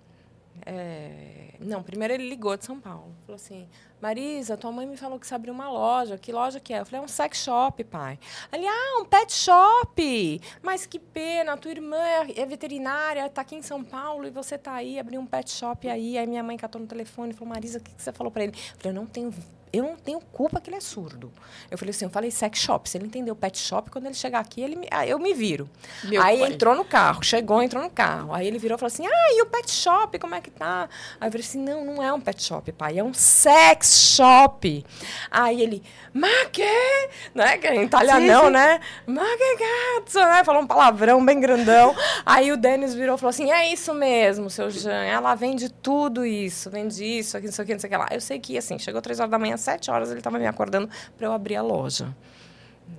é? 0.66 1.54
Não, 1.60 1.82
primeiro 1.82 2.14
ele 2.14 2.30
ligou 2.30 2.56
de 2.56 2.66
São 2.66 2.80
Paulo. 2.80 3.16
Falou 3.26 3.36
assim: 3.36 3.68
Marisa, 4.04 4.58
tua 4.58 4.70
mãe 4.70 4.86
me 4.86 4.98
falou 4.98 5.18
que 5.18 5.26
você 5.26 5.34
abriu 5.34 5.54
uma 5.54 5.70
loja. 5.70 6.18
Que 6.18 6.30
loja 6.34 6.60
que 6.60 6.74
é? 6.74 6.82
Eu 6.82 6.86
falei: 6.86 7.00
é 7.00 7.06
um 7.06 7.08
sex 7.08 7.38
shop, 7.38 7.82
pai. 7.86 8.20
Ali, 8.52 8.68
ah, 8.68 9.02
um 9.02 9.06
pet 9.06 9.32
shop. 9.32 10.42
Mas 10.62 10.86
que 10.86 11.00
pena, 11.00 11.56
tua 11.56 11.72
irmã 11.72 11.96
é, 11.96 12.42
é 12.42 12.46
veterinária, 12.46 13.26
está 13.26 13.42
aqui 13.42 13.56
em 13.56 13.62
São 13.62 13.82
Paulo 13.82 14.28
e 14.28 14.30
você 14.30 14.56
está 14.56 14.74
aí, 14.74 15.00
abriu 15.00 15.22
um 15.22 15.26
pet 15.26 15.50
shop 15.50 15.88
aí. 15.88 16.18
Aí 16.18 16.28
minha 16.28 16.44
mãe 16.44 16.58
catou 16.58 16.82
no 16.82 16.88
telefone 16.88 17.32
e 17.32 17.34
falou: 17.34 17.54
Marisa, 17.54 17.80
o 17.80 17.82
que, 17.82 17.96
que 17.96 18.04
você 18.04 18.12
falou 18.12 18.30
para 18.30 18.44
ele? 18.44 18.52
Eu 18.52 18.78
falei: 18.78 18.92
eu 18.92 18.94
não 18.94 19.06
tenho 19.06 19.34
eu 19.74 19.84
não 19.84 19.96
tenho 19.96 20.22
culpa 20.32 20.62
que 20.62 20.70
ele 20.70 20.78
é 20.78 20.80
surdo. 20.80 21.34
Eu 21.72 21.80
falei 21.80 21.90
assim, 21.90 22.06
eu 22.06 22.12
falei 22.12 22.30
sex 22.30 22.60
shop. 22.60 22.88
Se 22.88 22.96
ele 22.96 23.08
entendeu 23.08 23.36
pet 23.36 23.58
shop, 23.58 23.90
quando 23.90 24.06
ele 24.06 24.14
chegar 24.14 24.38
aqui, 24.40 24.62
ele 24.62 24.88
ah, 24.92 25.08
eu 25.08 25.18
me 25.18 25.34
viro. 25.34 25.68
Meu 26.04 26.22
aí 26.22 26.40
pai. 26.40 26.54
entrou 26.54 26.76
no 26.76 26.86
carro, 26.86 27.24
chegou, 27.24 27.60
entrou 27.60 27.82
no 27.82 27.90
carro. 27.90 28.32
Aí 28.36 28.46
ele 28.46 28.60
virou 28.60 28.76
e 28.76 28.80
falou 28.80 28.94
assim, 28.94 29.08
ah, 29.08 29.32
e 29.32 29.42
o 29.42 29.48
pet 29.48 29.72
shop, 29.72 30.20
como 30.20 30.36
é 30.36 30.42
que 30.42 30.52
tá? 30.52 30.88
Aí 31.20 31.28
eu 31.28 31.32
falei 31.32 31.44
assim, 31.44 31.60
não, 31.60 31.84
não 31.84 32.04
é 32.04 32.14
um 32.14 32.22
pet 32.22 32.44
shop, 32.44 32.72
pai, 32.74 33.00
é 33.00 33.04
um 33.04 33.16
sex 33.16 34.16
shop. 34.16 34.86
Aí 35.32 35.60
ele, 35.60 35.82
ma 36.14 36.28
que? 36.52 37.10
Né? 37.34 37.58
Que 37.58 37.66
é 37.66 37.84
italianão, 37.84 38.42
sim, 38.42 38.46
sim. 38.48 38.54
né? 38.54 38.80
Ma 39.08 39.26
que 39.26 39.58
gato, 39.58 40.20
né? 40.20 40.44
Falou 40.44 40.62
um 40.62 40.68
palavrão 40.68 41.26
bem 41.26 41.40
grandão. 41.40 41.96
aí 42.24 42.52
o 42.52 42.58
Denis 42.58 42.94
virou 42.94 43.16
e 43.16 43.20
falou 43.20 43.32
assim, 43.32 43.52
é 43.52 43.74
isso 43.74 43.92
mesmo, 43.96 44.52
seu 44.52 44.70
Jean. 44.70 45.04
Ela 45.04 45.34
vende 45.34 45.70
tudo 45.70 46.24
isso, 46.24 46.70
vende 46.70 47.04
isso, 47.04 47.36
aqui, 47.36 47.48
não 47.48 47.54
sei 47.54 47.64
o 47.64 47.66
que, 47.66 47.74
não 47.74 47.80
sei 47.80 47.88
o 47.88 47.92
que 47.92 47.98
lá. 47.98 48.08
Eu 48.12 48.22
sei 48.22 48.38
que, 48.38 48.56
assim, 48.56 48.78
chegou 48.78 49.02
três 49.02 49.20
horas 49.20 49.32
da 49.32 49.40
manhã, 49.40 49.58
sete 49.64 49.90
horas 49.90 50.10
ele 50.10 50.20
estava 50.20 50.38
me 50.38 50.48
acordando 50.48 50.90
para 51.18 51.28
eu 51.28 51.32
abrir 51.32 51.56
a 51.56 51.62
loja. 51.62 52.16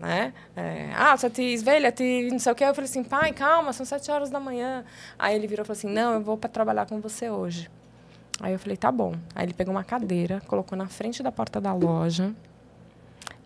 Né? 0.01 0.33
É, 0.57 0.91
ah, 0.97 1.17
você 1.17 1.29
te 1.29 1.57
velha, 1.59 1.93
te 1.93 2.29
não 2.31 2.39
sei 2.39 2.53
o 2.53 2.55
quê. 2.55 2.65
Eu 2.65 2.75
falei 2.75 2.89
assim, 2.89 3.05
pai, 3.05 3.33
calma, 3.33 3.73
são 3.73 3.85
sete 3.85 4.11
horas 4.11 4.31
da 4.31 4.41
manhã. 4.41 4.85
Aí 5.19 5.35
ele 5.35 5.47
virou 5.47 5.63
e 5.63 5.67
falou 5.67 5.79
assim, 5.79 5.89
não, 5.89 6.15
eu 6.15 6.21
vou 6.21 6.37
para 6.37 6.51
trabalhar 6.51 6.87
com 6.87 7.01
você 7.01 7.31
hoje. 7.31 7.71
Aí 8.41 8.53
eu 8.53 8.59
falei, 8.59 8.77
tá 8.77 8.91
bom. 8.91 9.15
Aí 9.35 9.47
ele 9.47 9.55
pegou 9.55 9.73
uma 9.73 9.85
cadeira, 9.85 10.43
colocou 10.47 10.77
na 10.77 10.89
frente 10.89 11.23
da 11.23 11.31
porta 11.31 11.61
da 11.61 11.73
loja 11.73 12.35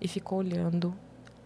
e 0.00 0.08
ficou 0.08 0.38
olhando 0.38 0.94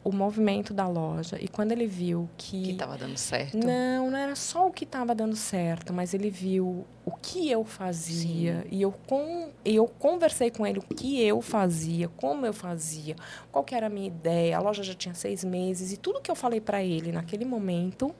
o 0.04 0.12
movimento 0.12 0.74
da 0.74 0.86
loja. 0.86 1.38
E 1.40 1.48
quando 1.48 1.72
ele 1.72 1.86
viu 1.86 2.28
que. 2.36 2.62
Que 2.62 2.70
estava 2.72 2.96
dando 2.96 3.16
certo. 3.16 3.56
Não, 3.56 4.10
não 4.10 4.18
era 4.18 4.34
só 4.34 4.66
o 4.66 4.72
que 4.72 4.84
estava 4.84 5.14
dando 5.14 5.36
certo, 5.36 5.92
mas 5.92 6.12
ele 6.14 6.30
viu 6.30 6.84
o 7.04 7.10
que 7.10 7.50
eu 7.50 7.64
fazia. 7.64 8.66
E 8.70 8.82
eu, 8.82 8.92
com, 9.06 9.50
eu 9.64 9.86
conversei 9.86 10.50
com 10.50 10.66
ele 10.66 10.78
o 10.78 10.82
que 10.82 11.22
eu 11.22 11.40
fazia, 11.40 12.08
como 12.08 12.44
eu 12.44 12.52
fazia, 12.52 13.16
qual 13.50 13.64
que 13.64 13.74
era 13.74 13.86
a 13.86 13.90
minha 13.90 14.08
ideia. 14.08 14.56
A 14.56 14.60
loja 14.60 14.82
já 14.82 14.94
tinha 14.94 15.14
seis 15.14 15.44
meses. 15.44 15.92
E 15.92 15.96
tudo 15.96 16.20
que 16.20 16.30
eu 16.30 16.36
falei 16.36 16.60
para 16.60 16.82
ele 16.82 17.12
naquele 17.12 17.44
momento 17.44 18.14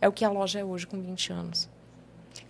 é 0.00 0.08
o 0.08 0.12
que 0.12 0.24
a 0.24 0.30
loja 0.30 0.60
é 0.60 0.64
hoje 0.64 0.86
com 0.86 1.00
20 1.00 1.32
anos. 1.32 1.68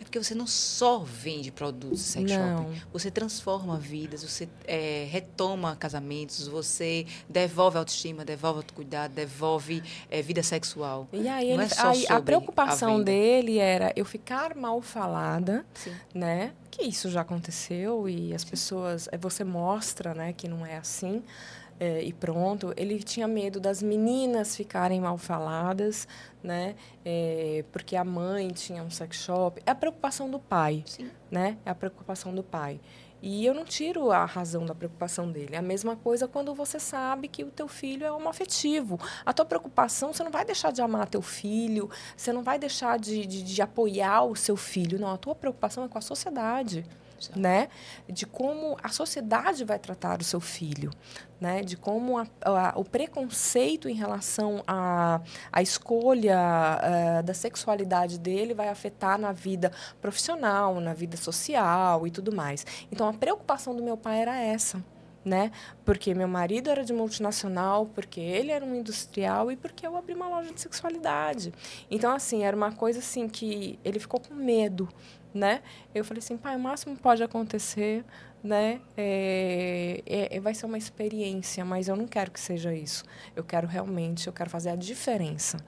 Porque 0.09 0.18
você 0.18 0.35
não 0.35 0.47
só 0.47 1.01
vende 1.01 1.52
produtos 1.52 2.01
sex 2.01 2.32
não. 2.32 2.64
shopping, 2.64 2.82
você 2.90 3.10
transforma 3.10 3.78
vidas, 3.78 4.22
você 4.22 4.48
é, 4.66 5.06
retoma 5.10 5.76
casamentos, 5.76 6.48
você 6.48 7.06
devolve 7.28 7.76
autoestima, 7.76 8.24
devolve 8.24 8.60
autocuidado, 8.60 9.12
devolve 9.12 9.82
é, 10.10 10.22
vida 10.22 10.43
sexual. 10.43 11.06
E 11.12 11.28
aí, 11.28 11.51
ele, 11.51 11.62
é 11.62 11.68
aí 11.78 12.06
a 12.09 12.20
preocupação 12.22 12.97
a 12.97 13.02
dele 13.02 13.59
era 13.59 13.93
eu 13.94 14.05
ficar 14.06 14.55
mal 14.55 14.80
falada, 14.80 15.66
Sim. 15.74 15.93
né? 16.14 16.52
Que 16.70 16.85
isso 16.85 17.10
já 17.10 17.20
aconteceu 17.20 18.09
e 18.09 18.32
as 18.32 18.43
Sim. 18.43 18.48
pessoas, 18.48 19.09
é, 19.12 19.18
você 19.18 19.44
mostra, 19.44 20.14
né, 20.14 20.32
que 20.32 20.48
não 20.48 20.64
é 20.64 20.78
assim 20.78 21.22
é, 21.81 22.03
e 22.03 22.13
pronto. 22.13 22.73
Ele 22.77 23.03
tinha 23.03 23.29
medo 23.29 23.61
das 23.61 23.83
meninas 23.83 24.57
ficarem 24.57 25.01
mal 25.01 25.19
faladas, 25.19 26.09
né? 26.43 26.75
É, 27.05 27.65
porque 27.73 27.97
a 27.97 28.05
mãe 28.05 28.49
tinha 28.49 28.83
um 28.83 28.91
sex 28.91 29.17
shop. 29.17 29.63
É 29.65 29.71
a 29.71 29.75
preocupação 29.75 30.31
do 30.31 30.39
pai, 30.39 30.83
Sim. 30.87 31.11
né? 31.31 31.57
É 31.65 31.71
a 31.71 31.75
preocupação 31.75 32.35
do 32.35 32.43
pai. 32.43 32.81
E 33.21 33.45
eu 33.45 33.53
não 33.53 33.65
tiro 33.65 34.13
a 34.13 34.25
razão 34.25 34.65
da 34.65 34.75
preocupação 34.75 35.31
dele. 35.31 35.57
É 35.57 35.59
a 35.59 35.63
mesma 35.63 35.97
coisa 35.97 36.29
quando 36.29 36.55
você 36.55 36.79
sabe 36.79 37.27
que 37.27 37.43
o 37.43 37.51
teu 37.51 37.67
filho 37.67 38.07
é 38.07 38.13
homoafetivo. 38.13 38.99
A 39.27 39.33
tua 39.33 39.45
preocupação, 39.45 40.13
você 40.13 40.23
não 40.23 40.31
vai 40.31 40.45
deixar 40.45 40.71
de 40.71 40.81
amar 40.81 41.09
teu 41.09 41.21
filho, 41.21 41.91
você 42.17 42.33
não 42.33 42.45
vai 42.45 42.61
deixar 42.61 42.97
de, 42.97 43.27
de, 43.27 43.43
de 43.43 43.61
apoiar 43.61 44.23
o 44.23 44.37
seu 44.37 44.57
filho. 44.57 45.01
Não, 45.01 45.13
a 45.13 45.17
tua 45.17 45.35
preocupação 45.35 45.85
é 45.85 45.89
com 45.89 45.99
a 45.99 46.01
sociedade 46.01 46.87
né? 47.35 47.69
De 48.09 48.27
como 48.27 48.77
a 48.82 48.89
sociedade 48.89 49.65
vai 49.65 49.78
tratar 49.78 50.20
o 50.20 50.24
seu 50.24 50.40
filho, 50.40 50.90
né? 51.40 51.62
De 51.62 51.77
como 51.77 52.19
a, 52.19 52.27
a, 52.43 52.73
o 52.77 52.85
preconceito 52.85 53.89
em 53.89 53.95
relação 53.95 54.62
à, 54.66 55.20
à 55.53 55.62
escolha 55.62 56.39
uh, 56.39 57.23
da 57.23 57.35
sexualidade 57.35 58.19
dele 58.19 58.55
vai 58.55 58.69
afetar 58.69 59.19
na 59.19 59.32
vida 59.32 59.73
profissional, 60.01 60.81
na 60.81 60.95
vida 60.95 61.16
social 61.16 62.07
e 62.07 62.11
tudo 62.11 62.35
mais. 62.35 62.66
Então, 62.90 63.09
a 63.09 63.12
preocupação 63.12 63.74
do 63.74 63.82
meu 63.82 63.97
pai 63.97 64.20
era 64.20 64.39
essa. 64.39 64.82
Né? 65.24 65.51
Porque 65.85 66.15
meu 66.15 66.28
marido 66.28 66.70
era 66.70 66.82
de 66.82 66.93
multinacional, 66.93 67.85
porque 67.86 68.19
ele 68.19 68.51
era 68.51 68.65
um 68.65 68.74
industrial 68.74 69.53
e 69.53 69.57
porque 69.57 69.86
eu 69.86 69.95
abri 69.95 70.15
uma 70.15 70.27
loja 70.27 70.55
de 70.55 70.61
sexualidade. 70.61 71.53
Então, 71.90 72.12
assim, 72.12 72.45
era 72.45 72.57
uma 72.57 72.73
coisa 72.73 73.01
assim 73.01 73.28
que 73.28 73.78
ele 73.85 73.99
ficou 73.99 74.20
com 74.20 74.32
medo, 74.32 74.89
né? 75.39 75.62
Eu 75.94 76.05
falei 76.05 76.19
assim, 76.19 76.36
pai, 76.36 76.56
o 76.56 76.60
máximo 76.60 76.97
pode 76.97 77.23
acontecer, 77.23 78.05
né? 78.43 78.81
É, 78.97 80.02
é, 80.06 80.36
é, 80.36 80.40
vai 80.40 80.55
ser 80.55 80.66
uma 80.66 80.77
experiência, 80.77 81.65
mas 81.65 81.89
eu 81.89 81.97
não 81.97 82.06
quero 82.06 82.31
que 82.31 82.40
seja 82.40 82.74
isso. 82.74 83.05
Eu 83.35 83.44
quero 83.44 83.66
realmente, 83.66 84.27
eu 84.27 84.32
quero 84.32 84.51
fazer 84.51 84.70
a 84.70 84.77
diferença. 84.77 85.59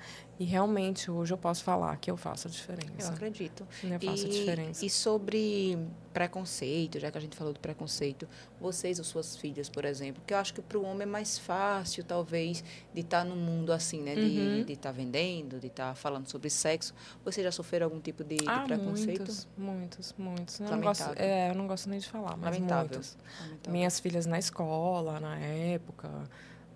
E 0.41 0.45
realmente 0.47 1.11
hoje 1.11 1.35
eu 1.35 1.37
posso 1.37 1.63
falar 1.63 1.95
que 1.99 2.11
eu 2.11 2.17
faço 2.17 2.49
a 2.49 2.51
diferença. 2.51 3.11
Eu 3.11 3.15
acredito. 3.15 3.69
Eu 3.85 4.01
faço 4.01 4.25
e, 4.25 4.27
a 4.27 4.33
diferença. 4.33 4.87
E 4.87 4.89
sobre 4.89 5.79
preconceito, 6.15 6.99
já 6.99 7.11
que 7.11 7.19
a 7.19 7.21
gente 7.21 7.37
falou 7.37 7.53
do 7.53 7.61
preconceito, 7.61 8.27
vocês 8.59 8.99
ou 8.99 9.05
suas 9.05 9.37
filhas, 9.37 9.69
por 9.69 9.85
exemplo, 9.85 10.23
que 10.27 10.33
eu 10.33 10.39
acho 10.39 10.55
que 10.55 10.63
para 10.63 10.79
o 10.79 10.83
homem 10.83 11.03
é 11.03 11.07
mais 11.07 11.39
fácil, 11.39 12.03
talvez, 12.05 12.65
de 12.95 13.03
estar 13.03 13.19
tá 13.19 13.25
no 13.27 13.37
mundo 13.37 13.71
assim, 13.71 14.01
né? 14.01 14.15
De 14.15 14.23
uhum. 14.23 14.61
estar 14.61 14.77
tá 14.77 14.93
vendendo, 14.93 15.61
de 15.61 15.67
estar 15.67 15.91
tá 15.91 15.95
falando 15.95 16.27
sobre 16.27 16.49
sexo. 16.49 16.95
Vocês 17.23 17.45
já 17.45 17.53
sofreram 17.53 17.85
algum 17.85 18.01
tipo 18.01 18.25
de, 18.25 18.39
ah, 18.47 18.61
de 18.61 18.65
preconceito? 18.65 19.19
Muitos, 19.19 19.49
muitos, 19.59 20.15
muitos. 20.17 20.61
Eu 20.61 20.71
não, 20.71 20.81
gosto, 20.81 21.11
é, 21.17 21.51
eu 21.51 21.55
não 21.55 21.67
gosto 21.67 21.91
nem 21.91 21.99
de 21.99 22.09
falar, 22.09 22.39
mas 22.39 22.55
Lamentável. 22.55 22.89
muitos. 22.93 23.19
Lamentável. 23.43 23.73
Minhas 23.73 24.01
filhas 24.01 24.25
na 24.25 24.39
escola, 24.39 25.21
na 25.21 25.39
época 25.39 26.09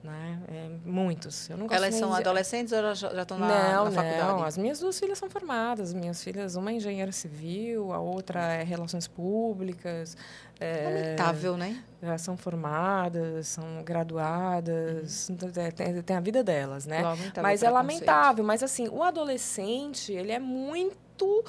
né? 0.04 0.38
É, 0.48 0.70
muitos. 0.84 1.48
Eu 1.48 1.56
não 1.56 1.66
gosto 1.66 1.82
Elas 1.82 1.94
são 1.94 2.10
de... 2.10 2.16
adolescentes 2.16 2.72
ou 2.72 2.78
elas 2.78 2.98
já 2.98 3.22
estão 3.22 3.38
na, 3.38 3.48
não, 3.48 3.84
na 3.86 3.90
faculdade? 3.90 4.22
Não, 4.22 4.44
as 4.44 4.58
minhas 4.58 4.78
duas 4.78 4.98
filhas 5.00 5.18
são 5.18 5.30
formadas. 5.30 5.94
Minhas 5.94 6.22
filhas, 6.22 6.54
uma 6.54 6.70
é 6.70 6.74
engenheira 6.74 7.10
civil, 7.10 7.92
a 7.92 7.98
outra 7.98 8.40
é 8.52 8.62
relações 8.62 9.08
públicas. 9.08 10.16
É, 10.60 10.84
Lamentável, 10.84 11.56
né? 11.56 11.82
Já 12.02 12.18
são 12.18 12.36
formadas, 12.36 13.48
são 13.48 13.82
graduadas, 13.82 15.28
uhum. 15.30 15.36
tem, 15.74 16.02
tem, 16.02 16.16
a 16.16 16.20
vida 16.20 16.44
delas, 16.44 16.86
né? 16.86 17.02
Mas 17.42 17.62
é 17.62 17.70
lamentável. 17.70 18.44
Mas 18.44 18.62
assim, 18.62 18.88
o 18.88 19.02
adolescente, 19.02 20.12
ele 20.12 20.30
é 20.30 20.38
muito 20.38 21.44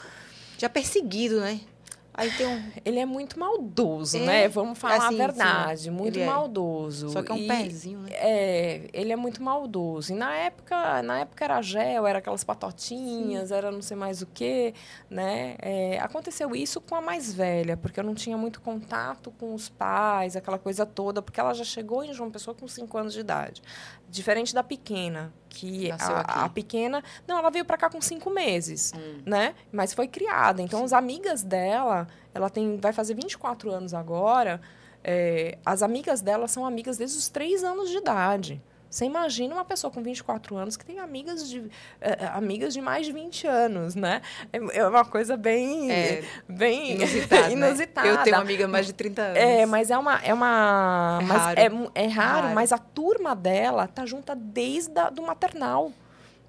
já 0.57 0.69
perseguido, 0.69 1.41
né? 1.41 1.59
Aí 2.17 2.31
tem 2.31 2.47
um... 2.47 2.63
Ele 2.85 2.99
é 2.99 3.05
muito 3.05 3.37
maldoso, 3.37 4.17
é, 4.17 4.25
né? 4.25 4.47
Vamos 4.47 4.79
falar 4.79 5.07
assim, 5.07 5.15
a 5.21 5.27
verdade. 5.27 5.81
Sim, 5.81 5.89
muito 5.89 6.17
é. 6.17 6.25
maldoso. 6.25 7.09
Só 7.09 7.21
que 7.21 7.31
é 7.31 7.35
um 7.35 7.37
e, 7.37 7.47
pezinho, 7.47 7.99
né? 7.99 8.09
É, 8.13 8.89
ele 8.93 9.11
é 9.11 9.15
muito 9.15 9.43
maldoso. 9.43 10.13
E 10.13 10.15
na 10.15 10.33
época, 10.33 11.03
na 11.03 11.19
época 11.19 11.43
era 11.43 11.61
gel, 11.61 12.07
era 12.07 12.19
aquelas 12.19 12.43
patotinhas, 12.43 13.49
sim. 13.49 13.53
era 13.53 13.69
não 13.69 13.81
sei 13.81 13.97
mais 13.97 14.21
o 14.21 14.27
quê, 14.27 14.73
né? 15.09 15.55
É, 15.61 15.99
aconteceu 15.99 16.55
isso 16.55 16.79
com 16.79 16.95
a 16.95 17.01
mais 17.01 17.33
velha, 17.33 17.75
porque 17.75 17.99
eu 17.99 18.03
não 18.03 18.15
tinha 18.15 18.37
muito 18.37 18.61
contato 18.61 19.31
com 19.37 19.53
os 19.53 19.67
pais, 19.67 20.35
aquela 20.35 20.57
coisa 20.57 20.85
toda, 20.85 21.21
porque 21.21 21.39
ela 21.39 21.53
já 21.53 21.65
chegou 21.65 22.03
em 22.03 22.13
João 22.13 22.31
Pessoa 22.31 22.55
com 22.55 22.67
5 22.67 22.97
anos 22.97 23.13
de 23.13 23.19
idade. 23.19 23.61
Diferente 24.09 24.53
da 24.53 24.63
pequena, 24.63 25.33
que 25.49 25.91
a, 25.91 26.45
a, 26.45 26.49
pequena. 26.49 27.03
Não, 27.27 27.37
ela 27.37 27.49
veio 27.49 27.65
para 27.65 27.77
cá 27.77 27.89
com 27.89 27.99
cinco 27.99 28.29
meses, 28.29 28.93
hum. 28.95 29.21
né? 29.25 29.55
Mas 29.71 29.93
foi 29.93 30.07
criada. 30.07 30.61
Então, 30.61 30.79
Sim. 30.79 30.85
as 30.85 30.93
amigas 30.93 31.43
dela, 31.43 32.07
ela 32.33 32.49
tem, 32.49 32.77
vai 32.77 32.93
fazer 32.93 33.15
24 33.15 33.71
anos 33.71 33.93
agora. 33.93 34.61
É, 35.03 35.57
as 35.65 35.83
amigas 35.83 36.21
dela 36.21 36.47
são 36.47 36.65
amigas 36.65 36.97
desde 36.97 37.17
os 37.17 37.29
três 37.29 37.63
anos 37.63 37.89
de 37.89 37.97
idade. 37.97 38.61
Você 38.95 39.03
imagina 39.03 39.53
uma 39.53 39.65
pessoa 39.65 39.91
com 39.91 40.01
24 40.01 40.55
anos 40.55 40.77
que 40.77 40.85
tem 40.85 40.99
amigas 40.99 41.49
de, 41.49 41.59
uh, 41.59 41.69
amigas 42.31 42.73
de 42.73 42.79
mais 42.79 43.05
de 43.05 43.11
20 43.11 43.45
anos, 43.45 43.93
né? 43.93 44.21
É, 44.53 44.79
é 44.79 44.87
uma 44.87 45.03
coisa 45.03 45.35
bem, 45.35 45.91
é, 45.91 46.23
bem 46.47 46.93
inusitada. 46.93 47.51
inusitada. 47.51 48.07
Né? 48.07 48.13
Eu 48.13 48.23
tenho 48.23 48.35
uma 48.37 48.41
amiga 48.41 48.67
mais 48.69 48.85
de 48.85 48.93
30 48.93 49.21
anos. 49.21 49.37
É, 49.37 49.65
mas 49.65 49.91
é 49.91 49.97
uma. 49.97 50.21
É, 50.23 50.33
uma, 50.33 51.19
é 51.21 51.25
raro. 51.25 51.59
É, 51.93 52.03
é 52.03 52.07
raro, 52.07 52.41
raro, 52.43 52.55
mas 52.55 52.71
a 52.71 52.77
turma 52.77 53.35
dela 53.35 53.85
tá 53.85 54.05
junta 54.05 54.33
desde 54.33 54.97
a, 54.97 55.09
do 55.09 55.21
maternal 55.23 55.91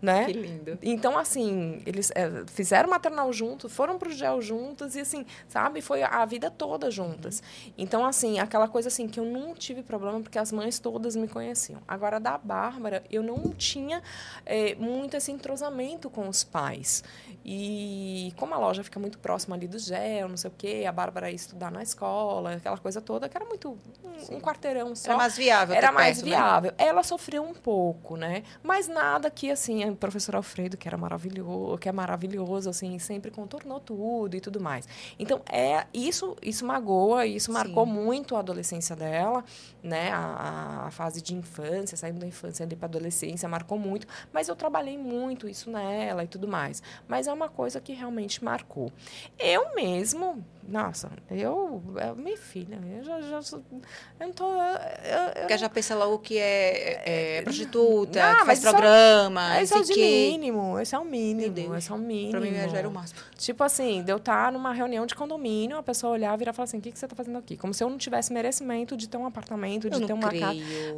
né? 0.00 0.26
Que 0.26 0.32
lindo. 0.32 0.78
Então, 0.82 1.18
assim, 1.18 1.82
eles 1.86 2.10
é, 2.14 2.44
fizeram 2.46 2.90
maternal 2.90 3.32
juntos, 3.32 3.72
foram 3.72 3.98
pro 3.98 4.10
gel 4.10 4.40
juntos 4.40 4.94
e, 4.94 5.00
assim, 5.00 5.24
sabe? 5.48 5.80
Foi 5.80 6.02
a 6.02 6.24
vida 6.24 6.50
toda 6.50 6.90
juntas. 6.90 7.40
Uhum. 7.40 7.72
Então, 7.78 8.04
assim, 8.04 8.38
aquela 8.38 8.68
coisa, 8.68 8.88
assim, 8.88 9.08
que 9.08 9.18
eu 9.18 9.24
não 9.24 9.54
tive 9.54 9.82
problema 9.82 10.20
porque 10.20 10.38
as 10.38 10.52
mães 10.52 10.78
todas 10.78 11.16
me 11.16 11.28
conheciam. 11.28 11.80
Agora, 11.86 12.20
da 12.20 12.38
Bárbara, 12.38 13.02
eu 13.10 13.22
não 13.22 13.52
tinha 13.52 14.02
é, 14.44 14.74
muito 14.74 15.16
esse 15.16 15.32
entrosamento 15.32 16.10
com 16.10 16.28
os 16.28 16.44
pais. 16.44 17.02
E 17.44 18.32
como 18.36 18.54
a 18.54 18.58
loja 18.58 18.82
fica 18.82 18.98
muito 18.98 19.18
próxima 19.20 19.54
ali 19.54 19.68
do 19.68 19.78
gel, 19.78 20.28
não 20.28 20.36
sei 20.36 20.50
o 20.50 20.54
quê, 20.56 20.84
a 20.86 20.90
Bárbara 20.90 21.30
ia 21.30 21.36
estudar 21.36 21.70
na 21.70 21.80
escola, 21.82 22.54
aquela 22.54 22.76
coisa 22.76 23.00
toda, 23.00 23.28
que 23.28 23.36
era 23.36 23.46
muito 23.46 23.78
um, 24.02 24.36
um 24.36 24.40
quarteirão 24.40 24.96
só. 24.96 25.10
Era 25.10 25.16
mais 25.16 25.36
viável. 25.36 25.76
Era 25.76 25.92
mais 25.92 26.16
perto, 26.16 26.28
né? 26.28 26.36
viável. 26.36 26.70
Né? 26.72 26.84
Ela 26.84 27.02
sofreu 27.04 27.44
um 27.44 27.54
pouco, 27.54 28.16
né? 28.16 28.42
Mas 28.62 28.88
nada 28.88 29.30
que, 29.30 29.48
assim, 29.50 29.84
o 29.90 29.96
professor 29.96 30.36
Alfredo, 30.36 30.76
que 30.76 30.88
era 30.88 30.96
maravilhoso, 30.96 31.78
que 31.78 31.88
é 31.88 31.92
maravilhoso, 31.92 32.68
assim, 32.68 32.98
sempre 32.98 33.30
contornou 33.30 33.80
tudo 33.80 34.36
e 34.36 34.40
tudo 34.40 34.60
mais. 34.60 34.88
Então, 35.18 35.40
é 35.50 35.86
isso, 35.92 36.36
isso 36.42 36.64
magoa, 36.64 37.26
isso 37.26 37.52
marcou 37.52 37.86
Sim. 37.86 37.92
muito 37.92 38.36
a 38.36 38.40
adolescência 38.40 38.96
dela, 38.96 39.44
né? 39.82 40.10
A, 40.12 40.86
a 40.86 40.90
fase 40.90 41.22
de 41.22 41.34
infância, 41.34 41.96
saindo 41.96 42.20
da 42.20 42.26
infância 42.26 42.64
ali 42.64 42.76
para 42.76 42.86
adolescência, 42.86 43.48
marcou 43.48 43.78
muito. 43.78 44.06
Mas 44.32 44.48
eu 44.48 44.56
trabalhei 44.56 44.98
muito 44.98 45.48
isso 45.48 45.70
nela 45.70 46.24
e 46.24 46.28
tudo 46.28 46.48
mais. 46.48 46.82
Mas 47.08 47.26
é 47.26 47.32
uma 47.32 47.48
coisa 47.48 47.80
que 47.80 47.92
realmente 47.92 48.42
marcou. 48.42 48.92
Eu 49.38 49.74
mesmo 49.74 50.44
nossa, 50.68 51.10
eu. 51.30 51.82
É 51.96 52.12
minha 52.12 52.36
filha, 52.36 52.78
eu 52.98 53.04
já. 53.04 53.20
já 53.20 53.58
eu 53.58 54.26
não 54.26 54.32
tô. 54.32 54.44
Eu, 54.50 55.40
Porque 55.40 55.58
já 55.58 55.68
pensa 55.68 55.94
logo 55.94 56.18
que 56.18 56.38
é, 56.38 57.02
é, 57.04 57.36
é 57.38 57.42
prostituta, 57.42 58.32
não, 58.32 58.38
que 58.40 58.46
faz 58.46 58.60
programa. 58.60 59.60
Esse 59.60 59.74
é 59.74 59.78
o 59.78 59.84
de 59.84 59.92
que... 59.92 60.00
mínimo. 60.00 60.78
Esse 60.78 60.94
é 60.94 60.98
o 60.98 61.04
mínimo. 61.04 61.76
Esse 61.76 61.92
é 61.92 61.94
o 61.94 61.98
mínimo. 61.98 62.30
Pra 62.32 62.40
mim 62.40 62.52
já 62.52 62.78
era 62.78 62.88
o 62.88 62.92
máximo. 62.92 63.20
Tipo 63.36 63.62
assim, 63.62 64.02
de 64.02 64.12
eu 64.12 64.16
estar 64.16 64.50
numa 64.50 64.72
reunião 64.72 65.06
de 65.06 65.14
condomínio, 65.14 65.76
a 65.76 65.82
pessoa 65.82 66.12
olhar, 66.12 66.36
virar 66.36 66.50
e 66.50 66.54
falar 66.54 66.64
assim: 66.64 66.78
o 66.78 66.80
que, 66.80 66.90
que 66.90 66.98
você 66.98 67.06
tá 67.06 67.14
fazendo 67.14 67.38
aqui? 67.38 67.56
Como 67.56 67.72
se 67.72 67.84
eu 67.84 67.88
não 67.88 67.98
tivesse 67.98 68.32
merecimento 68.32 68.96
de 68.96 69.08
ter 69.08 69.16
um 69.16 69.26
apartamento, 69.26 69.88
de 69.88 70.00
eu 70.00 70.06
ter 70.06 70.12
uma 70.12 70.28
creio. 70.28 70.42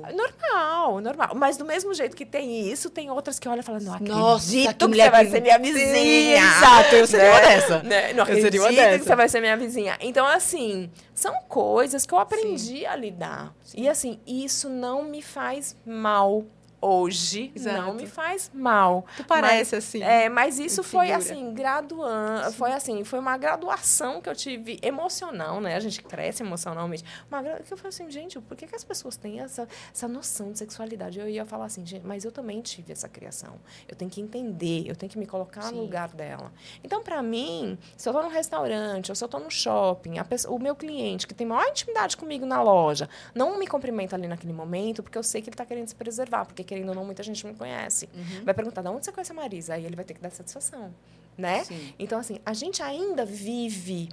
casa. 0.03 0.17
Normal, 0.17 1.01
normal. 1.01 1.31
Mas 1.35 1.57
do 1.59 1.65
mesmo 1.65 1.93
jeito 1.93 2.17
que 2.17 2.25
tem 2.25 2.71
isso, 2.71 2.89
tem 2.89 3.11
outras 3.11 3.39
que 3.39 3.49
olham 3.49 3.61
e 3.61 3.63
falam: 3.63 3.83
não 3.83 3.95
acredito 3.95 4.17
Nossa, 4.17 4.51
que, 4.51 4.75
que 4.75 4.87
você 4.87 5.11
vai 5.11 5.27
ser 5.27 5.43
minha 5.43 5.59
vizinha. 5.59 6.39
Exato, 6.39 6.95
eu 6.95 7.07
seria 7.07 7.25
né? 7.27 7.31
uma 7.31 7.41
dessa. 7.41 7.83
Né? 7.83 8.13
Não 8.15 8.23
acredito 8.23 8.51
que 8.51 8.99
você 8.99 9.17
vai 9.17 9.29
ser 9.29 9.41
minha 9.41 9.58
vizinha. 9.59 9.99
Então, 10.01 10.27
assim, 10.27 10.91
são 11.15 11.35
coisas 11.49 12.07
que 12.07 12.15
eu 12.15 12.19
aprendi 12.19 12.79
Sim. 12.79 12.87
a 12.87 12.97
lidar. 12.97 13.55
Sim. 13.65 13.83
E, 13.83 13.89
assim, 13.89 14.21
isso 14.27 14.69
não 14.69 15.05
me 15.05 15.21
faz 15.21 15.77
mal 15.85 16.45
hoje 16.81 17.53
Exato. 17.55 17.77
não 17.77 17.95
me 17.95 18.07
faz 18.07 18.51
mal. 18.55 19.05
Tu 19.17 19.25
parece 19.25 19.75
mas, 19.75 19.85
assim. 19.85 20.03
É, 20.03 20.29
mas 20.29 20.59
isso 20.59 20.83
foi 20.83 21.11
assim, 21.13 21.53
graduando, 21.53 22.53
foi 22.53 22.73
assim, 22.73 23.05
foi 23.05 23.19
uma 23.19 23.37
graduação 23.37 24.21
que 24.21 24.29
eu 24.29 24.35
tive 24.35 24.79
emocional, 24.83 25.61
né? 25.61 25.75
A 25.75 25.81
gente 25.81 26.03
cresce 26.03 26.43
emocionalmente. 26.43 27.05
Uma 27.29 27.43
que 27.43 27.73
eu 27.73 27.77
falei 27.77 27.89
assim, 27.89 28.11
gente, 28.11 28.41
por 28.41 28.57
que, 28.57 28.67
que 28.67 28.77
as 28.77 28.85
pessoas 28.85 29.17
têm 29.17 29.41
essa, 29.41 29.67
essa 29.93 30.07
noção 30.07 30.53
de 30.53 30.59
sexualidade? 30.59 31.19
Eu 31.19 31.29
ia 31.29 31.45
falar 31.45 31.67
assim, 31.67 31.85
gente, 31.85 32.07
mas 32.07 32.25
eu 32.25 32.33
também 32.33 32.61
tive 32.61 32.93
essa 32.93 33.09
criação. 33.09 33.57
Eu 33.89 33.97
tenho 33.97 34.11
que 34.11 34.21
entender, 34.21 34.85
eu 34.87 34.95
tenho 34.95 35.11
que 35.11 35.19
me 35.19 35.27
colocar 35.27 35.63
Sim. 35.63 35.75
no 35.75 35.83
lugar 35.83 36.09
dela. 36.11 36.53
Então, 36.85 37.03
para 37.03 37.23
mim, 37.23 37.77
se 37.97 38.09
eu 38.09 38.13
tô 38.13 38.23
num 38.23 38.29
restaurante, 38.29 39.11
ou 39.11 39.17
se 39.17 39.25
eu 39.25 39.29
tô 39.29 39.39
no 39.39 39.51
shopping, 39.51 40.19
pessoa, 40.29 40.55
o 40.55 40.59
meu 40.59 40.77
cliente 40.77 41.27
que 41.27 41.35
tem 41.35 41.47
maior 41.47 41.67
intimidade 41.69 42.17
comigo 42.17 42.47
na 42.47 42.63
loja, 42.63 43.09
não 43.35 43.59
me 43.59 43.67
cumprimenta 43.67 44.15
ali 44.15 44.29
naquele 44.29 44.53
momento, 44.53 45.03
porque 45.03 45.19
eu 45.19 45.23
sei 45.23 45.41
que 45.41 45.49
ele 45.49 45.55
está 45.55 45.65
querendo 45.65 45.89
se 45.89 45.95
preservar, 45.95 46.45
porque 46.45 46.63
querendo 46.69 46.91
ou 46.91 46.95
não, 46.95 47.05
muita 47.05 47.23
gente 47.23 47.45
me 47.47 47.55
conhece. 47.55 48.09
Uhum. 48.15 48.45
Vai 48.45 48.53
perguntar, 48.53 48.83
de 48.83 48.89
onde 48.89 49.05
você 49.05 49.11
conhece 49.11 49.33
a 49.33 49.35
Marisa? 49.35 49.75
Aí 49.75 49.85
ele 49.87 49.97
vai 49.97 50.05
ter 50.05 50.13
que 50.13 50.21
dar 50.21 50.31
satisfação, 50.31 50.95
né? 51.37 51.65
Sim. 51.65 51.95
Então, 51.99 52.19
assim, 52.19 52.39
a 52.45 52.53
gente 52.53 52.83
ainda 52.83 53.25
vive 53.25 54.11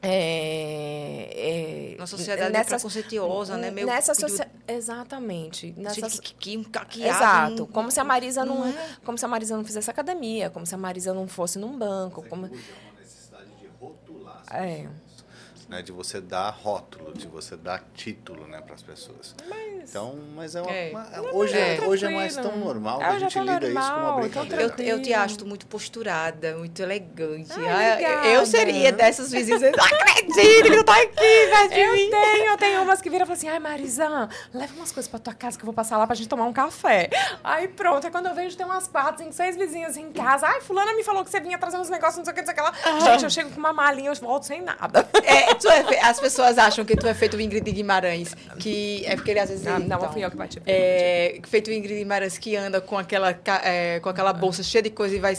é, 0.00 1.94
é, 1.94 1.96
Uma 1.98 2.06
sociedade 2.06 2.52
nessa, 2.52 2.76
preconceituosa, 2.76 3.56
né? 3.56 3.70
Meio 3.70 3.86
nessa 3.86 4.14
socia... 4.14 4.48
Exatamente. 4.68 5.74
Nessa... 5.76 6.08
Que, 6.20 6.34
que, 6.34 6.64
que, 6.64 7.02
Exato. 7.02 7.66
Como 7.66 7.90
se 7.90 7.98
a 7.98 8.04
Marisa 8.04 8.44
não, 8.44 8.60
não 8.60 8.68
é. 8.68 8.96
como 9.04 9.18
se 9.18 9.24
a 9.24 9.28
Marisa 9.28 9.56
não 9.56 9.64
fizesse 9.64 9.90
academia, 9.90 10.50
como 10.50 10.64
se 10.64 10.74
a 10.74 10.78
Marisa 10.78 11.12
não 11.12 11.26
fosse 11.26 11.58
num 11.58 11.76
banco. 11.76 12.22
como... 12.28 12.46
É 12.46 12.48
uma 12.50 13.00
necessidade 13.00 13.50
de 13.60 13.66
rotular. 13.80 14.44
É 14.50 14.88
né, 15.74 15.82
de 15.82 15.90
você 15.90 16.20
dar 16.20 16.50
rótulo, 16.50 17.12
de 17.12 17.26
você 17.26 17.56
dar 17.56 17.82
título, 17.94 18.46
né, 18.46 18.60
para 18.60 18.74
as 18.74 18.82
pessoas. 18.82 19.34
Mas, 19.48 19.90
então, 19.90 20.16
mas 20.34 20.54
é, 20.54 20.62
uma, 20.62 20.70
é. 20.70 21.20
uma 21.20 21.34
hoje, 21.34 21.58
é, 21.58 21.80
hoje 21.84 22.06
é 22.06 22.10
mais 22.10 22.36
tão 22.36 22.56
normal 22.56 22.98
que 22.98 23.04
a 23.04 23.18
gente 23.18 23.38
lida 23.40 23.60
normal, 23.60 23.82
isso 23.82 23.92
como 23.92 24.06
uma 24.06 24.20
brincadeira. 24.20 24.62
Eu, 24.62 24.96
eu 24.96 25.02
te 25.02 25.12
acho 25.12 25.44
muito 25.44 25.66
posturada, 25.66 26.56
muito 26.56 26.80
elegante. 26.80 27.52
Ai, 27.58 28.04
ah, 28.04 28.26
eu 28.28 28.46
seria 28.46 28.92
dessas 28.92 29.32
vizinhas, 29.32 29.62
não 29.62 29.84
acredito 29.84 30.62
que 30.62 30.72
eu 30.72 30.84
tô 30.84 30.92
aqui, 30.92 31.50
mas 31.50 31.72
Eu 31.72 31.92
mim. 31.92 32.10
tenho, 32.10 32.46
eu 32.46 32.56
tenho 32.56 32.82
umas 32.82 33.00
que 33.00 33.10
viram 33.10 33.24
e 33.24 33.26
falam 33.26 33.36
assim, 33.36 33.48
ai, 33.48 33.58
Marisa, 33.58 34.28
leva 34.52 34.74
umas 34.74 34.92
coisas 34.92 35.08
para 35.10 35.18
tua 35.18 35.34
casa 35.34 35.58
que 35.58 35.64
eu 35.64 35.66
vou 35.66 35.74
passar 35.74 35.98
lá 35.98 36.06
pra 36.06 36.14
gente 36.14 36.28
tomar 36.28 36.44
um 36.44 36.52
café. 36.52 37.10
Aí 37.42 37.66
pronto, 37.66 38.06
é 38.06 38.10
quando 38.10 38.26
eu 38.26 38.34
vejo 38.34 38.56
tem 38.56 38.64
umas 38.64 38.86
quatro, 38.86 39.22
cinco, 39.22 39.32
seis 39.32 39.56
vizinhas 39.56 39.96
em 39.96 40.12
casa. 40.12 40.46
Ai, 40.46 40.60
fulana 40.60 40.94
me 40.94 41.02
falou 41.02 41.24
que 41.24 41.30
você 41.30 41.40
vinha 41.40 41.58
trazer 41.58 41.78
uns 41.78 41.90
negócios, 41.90 42.18
não 42.18 42.24
sei 42.24 42.32
o 42.32 42.34
que, 42.34 42.42
não 42.42 42.46
sei 42.46 42.54
o 42.54 42.56
que 42.56 42.62
lá. 42.62 42.72
Ah. 42.84 43.00
Gente, 43.10 43.24
eu 43.24 43.30
chego 43.30 43.50
com 43.50 43.58
uma 43.58 43.72
malinha, 43.72 44.10
eu 44.10 44.14
volto 44.14 44.44
sem 44.44 44.62
nada. 44.62 45.08
É, 45.24 45.54
tu 45.64 45.68
é, 45.68 46.00
as 46.02 46.20
pessoas 46.20 46.58
acham 46.58 46.84
que 46.84 46.96
tu 46.96 47.06
é 47.06 47.14
feito 47.14 47.36
o 47.36 47.40
Ingrid 47.40 47.70
Guimarães, 47.70 48.36
que 48.58 49.04
é 49.06 49.16
porque 49.16 49.30
ele 49.30 49.40
às 49.40 49.48
vezes... 49.48 49.64
Não, 49.64 49.78
não, 49.78 49.86
então, 49.86 50.12
fui 50.12 50.24
eu 50.24 50.30
que 50.30 50.36
bati. 50.36 50.62
É, 50.66 51.40
feito 51.48 51.68
o 51.68 51.72
Ingrid 51.72 51.98
Guimarães 51.98 52.38
que 52.38 52.56
anda 52.56 52.80
com 52.80 52.98
aquela, 52.98 53.36
é, 53.62 54.00
com 54.00 54.08
aquela 54.08 54.32
bolsa 54.32 54.62
cheia 54.62 54.82
de 54.82 54.90
coisa 54.90 55.16
e 55.16 55.18
vai... 55.18 55.36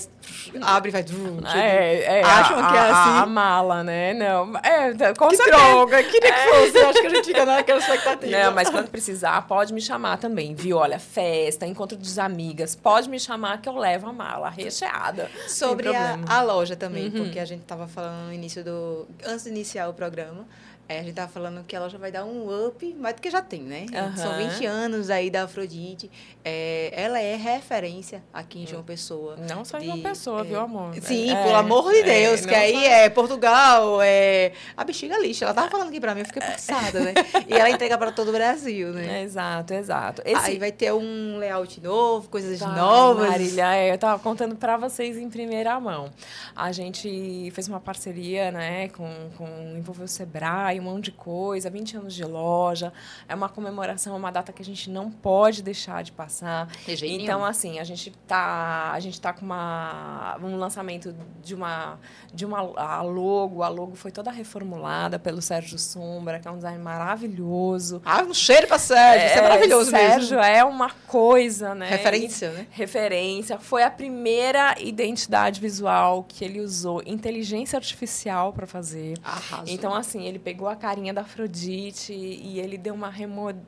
Abre 0.62 0.90
e 0.90 0.92
vai... 0.92 1.06
É, 1.54 2.20
é, 2.20 2.24
acham 2.24 2.60
a, 2.60 2.72
que 2.72 2.78
é 2.78 2.80
assim. 2.80 3.10
A, 3.10 3.22
a, 3.22 3.26
mala, 3.26 3.84
né? 3.84 4.14
Não, 4.14 4.58
é, 4.58 5.14
com 5.14 5.28
que 5.28 5.38
certeza. 5.38 5.58
droga, 5.58 6.04
queria 6.04 6.32
que 6.32 6.50
fosse. 6.50 6.78
Acho 6.78 7.02
que 7.02 7.08
a 7.08 7.10
gente 7.10 7.26
fica 7.26 7.46
naquela 7.46 7.80
expectativa. 7.80 8.32
Não, 8.32 8.54
mas 8.54 8.70
quando 8.70 8.90
precisar, 8.90 9.42
pode 9.48 9.74
me 9.74 9.82
chamar 9.82 10.18
também, 10.18 10.56
viu? 10.56 10.78
Olha, 10.78 11.00
festa, 11.00 11.66
encontro 11.66 11.98
dos 11.98 12.18
amigas, 12.18 12.76
pode 12.76 13.10
me 13.10 13.20
chamar 13.20 13.62
que 13.62 13.70
eu 13.70 13.78
levo 13.78 14.08
a 14.08 14.14
mala 14.14 14.50
recheada. 14.50 15.30
Sobre 15.48 15.96
a, 15.96 16.20
a, 16.28 16.42
loja 16.42 16.76
também, 16.76 17.06
uhum. 17.06 17.24
porque 17.24 17.40
a 17.40 17.46
gente 17.46 17.62
estava 17.62 17.88
falando 17.88 18.28
no 18.28 18.34
início 18.34 18.64
do... 18.64 19.08
Antes 19.26 19.44
de 19.44 19.50
iniciar 19.50 19.90
o 19.90 19.94
programa, 19.94 20.15
programa, 20.16 20.46
é, 20.88 21.00
a 21.00 21.04
gente 21.04 21.16
tava 21.16 21.32
falando 21.32 21.64
que 21.64 21.76
a 21.76 21.80
loja 21.80 21.98
vai 21.98 22.12
dar 22.12 22.26
um 22.26 22.68
up, 22.68 22.94
mais 22.94 23.16
do 23.16 23.22
que 23.22 23.30
já 23.32 23.42
tem, 23.42 23.62
né? 23.62 23.88
Uhum. 23.92 24.18
São 24.18 24.38
20 24.38 24.66
anos 24.66 25.10
aí 25.10 25.32
da 25.32 25.44
Afrodite. 25.44 26.12
É, 26.44 26.92
ela 26.94 27.20
é 27.20 27.36
referência 27.36 28.24
aqui 28.32 28.62
em 28.62 28.68
João 28.68 28.84
Pessoa. 28.84 29.36
Não 29.50 29.66
só 29.66 29.80
em 29.80 29.86
João 29.86 30.02
Pessoa, 30.02 30.42
é, 30.42 30.44
viu, 30.44 30.60
amor? 30.60 30.94
Sim, 31.02 31.32
é, 31.32 31.44
pelo 31.44 31.56
amor 31.56 31.92
de 31.92 32.02
é, 32.02 32.04
Deus, 32.04 32.46
que 32.46 32.54
aí 32.54 32.74
só... 32.74 32.82
é 32.82 33.10
Portugal, 33.10 34.00
é 34.02 34.52
a 34.78 34.84
bexiga 34.84 35.18
lixa. 35.18 35.46
Ela 35.46 35.56
tava 35.56 35.72
falando 35.72 35.88
aqui 35.88 36.00
pra 36.00 36.14
mim, 36.14 36.22
eu 36.22 36.28
fiquei 36.28 36.42
passada, 36.44 37.00
né? 37.00 37.14
E 37.48 37.54
ela 37.54 37.70
entrega 37.70 37.98
para 37.98 38.12
todo 38.12 38.30
o 38.30 38.32
Brasil, 38.32 38.94
né? 38.94 39.24
exato, 39.24 39.74
exato. 39.74 40.22
Esse... 40.24 40.52
Aí 40.52 40.60
vai 40.60 40.72
ter 40.72 40.94
um 40.94 41.38
layout 41.38 41.82
novo, 41.82 42.30
coisas 42.30 42.60
tá, 42.60 42.68
novas. 42.68 43.28
Marília, 43.28 43.76
é, 43.76 43.92
eu 43.92 43.98
tava 43.98 44.22
contando 44.22 44.56
para 44.56 44.78
vocês 44.78 45.18
em 45.18 45.30
primeira 45.30 45.80
mão. 45.80 46.12
A 46.56 46.72
gente 46.72 47.50
fez 47.52 47.68
uma 47.68 47.80
parceria, 47.80 48.52
né, 48.52 48.90
com, 48.90 49.10
com 49.36 49.46
envolveu 49.76 50.06
o 50.06 50.08
Sebrae, 50.08 50.75
um 50.80 50.84
monte 50.84 51.06
de 51.06 51.12
coisa, 51.12 51.70
20 51.70 51.98
anos 51.98 52.14
de 52.14 52.24
loja. 52.24 52.92
É 53.28 53.36
uma 53.36 53.50
comemoração, 53.50 54.14
é 54.14 54.18
uma 54.18 54.32
data 54.32 54.52
que 54.52 54.62
a 54.62 54.66
gente 54.66 54.90
não 54.90 55.10
pode 55.10 55.62
deixar 55.62 56.04
de 56.04 56.12
passar. 56.12 56.68
Então, 57.04 57.44
assim, 57.44 57.80
a 57.80 57.84
gente 57.84 58.12
tá, 58.28 58.92
a 58.92 59.00
gente 59.00 59.20
tá 59.20 59.34
com 59.34 59.46
uma, 59.46 60.38
um 60.42 60.58
lançamento 60.58 61.16
de 61.44 61.56
uma, 61.56 62.00
de 62.34 62.46
uma 62.46 62.60
a 62.76 63.02
logo. 63.02 63.64
A 63.64 63.68
logo 63.68 63.96
foi 63.96 64.12
toda 64.12 64.32
reformulada 64.32 65.20
pelo 65.20 65.42
Sérgio 65.42 65.78
Sombra, 65.78 66.40
que 66.40 66.48
é 66.48 66.52
um 66.52 66.58
design 66.58 66.82
maravilhoso. 66.82 68.02
Ah, 68.06 68.24
um 68.24 68.34
cheiro 68.34 68.68
para 68.68 68.80
Sérgio, 68.80 69.22
é, 69.22 69.30
isso 69.30 69.40
é 69.40 69.42
maravilhoso 69.42 69.90
Sérgio 69.90 70.38
mesmo. 70.38 70.40
é 70.40 70.64
uma 70.64 70.90
coisa, 71.08 71.76
né? 71.76 71.90
Referência, 71.90 72.48
e, 72.48 72.50
né? 72.50 72.68
Referência. 72.72 73.60
Foi 73.60 73.84
a 73.84 73.90
primeira 73.90 74.76
identidade 74.80 75.60
visual 75.60 76.24
que 76.28 76.44
ele 76.44 76.60
usou 76.62 77.02
inteligência 77.06 77.78
artificial 77.78 78.54
para 78.54 78.68
fazer. 78.68 79.18
Arrasou. 79.24 79.74
Então, 79.74 79.94
assim, 79.94 80.26
ele 80.26 80.40
pegou 80.40 80.65
a 80.68 80.76
carinha 80.76 81.14
da 81.14 81.22
Afrodite 81.22 82.14
e 82.14 82.60
ele 82.60 82.78
deu 82.78 82.94
uma, 82.94 83.12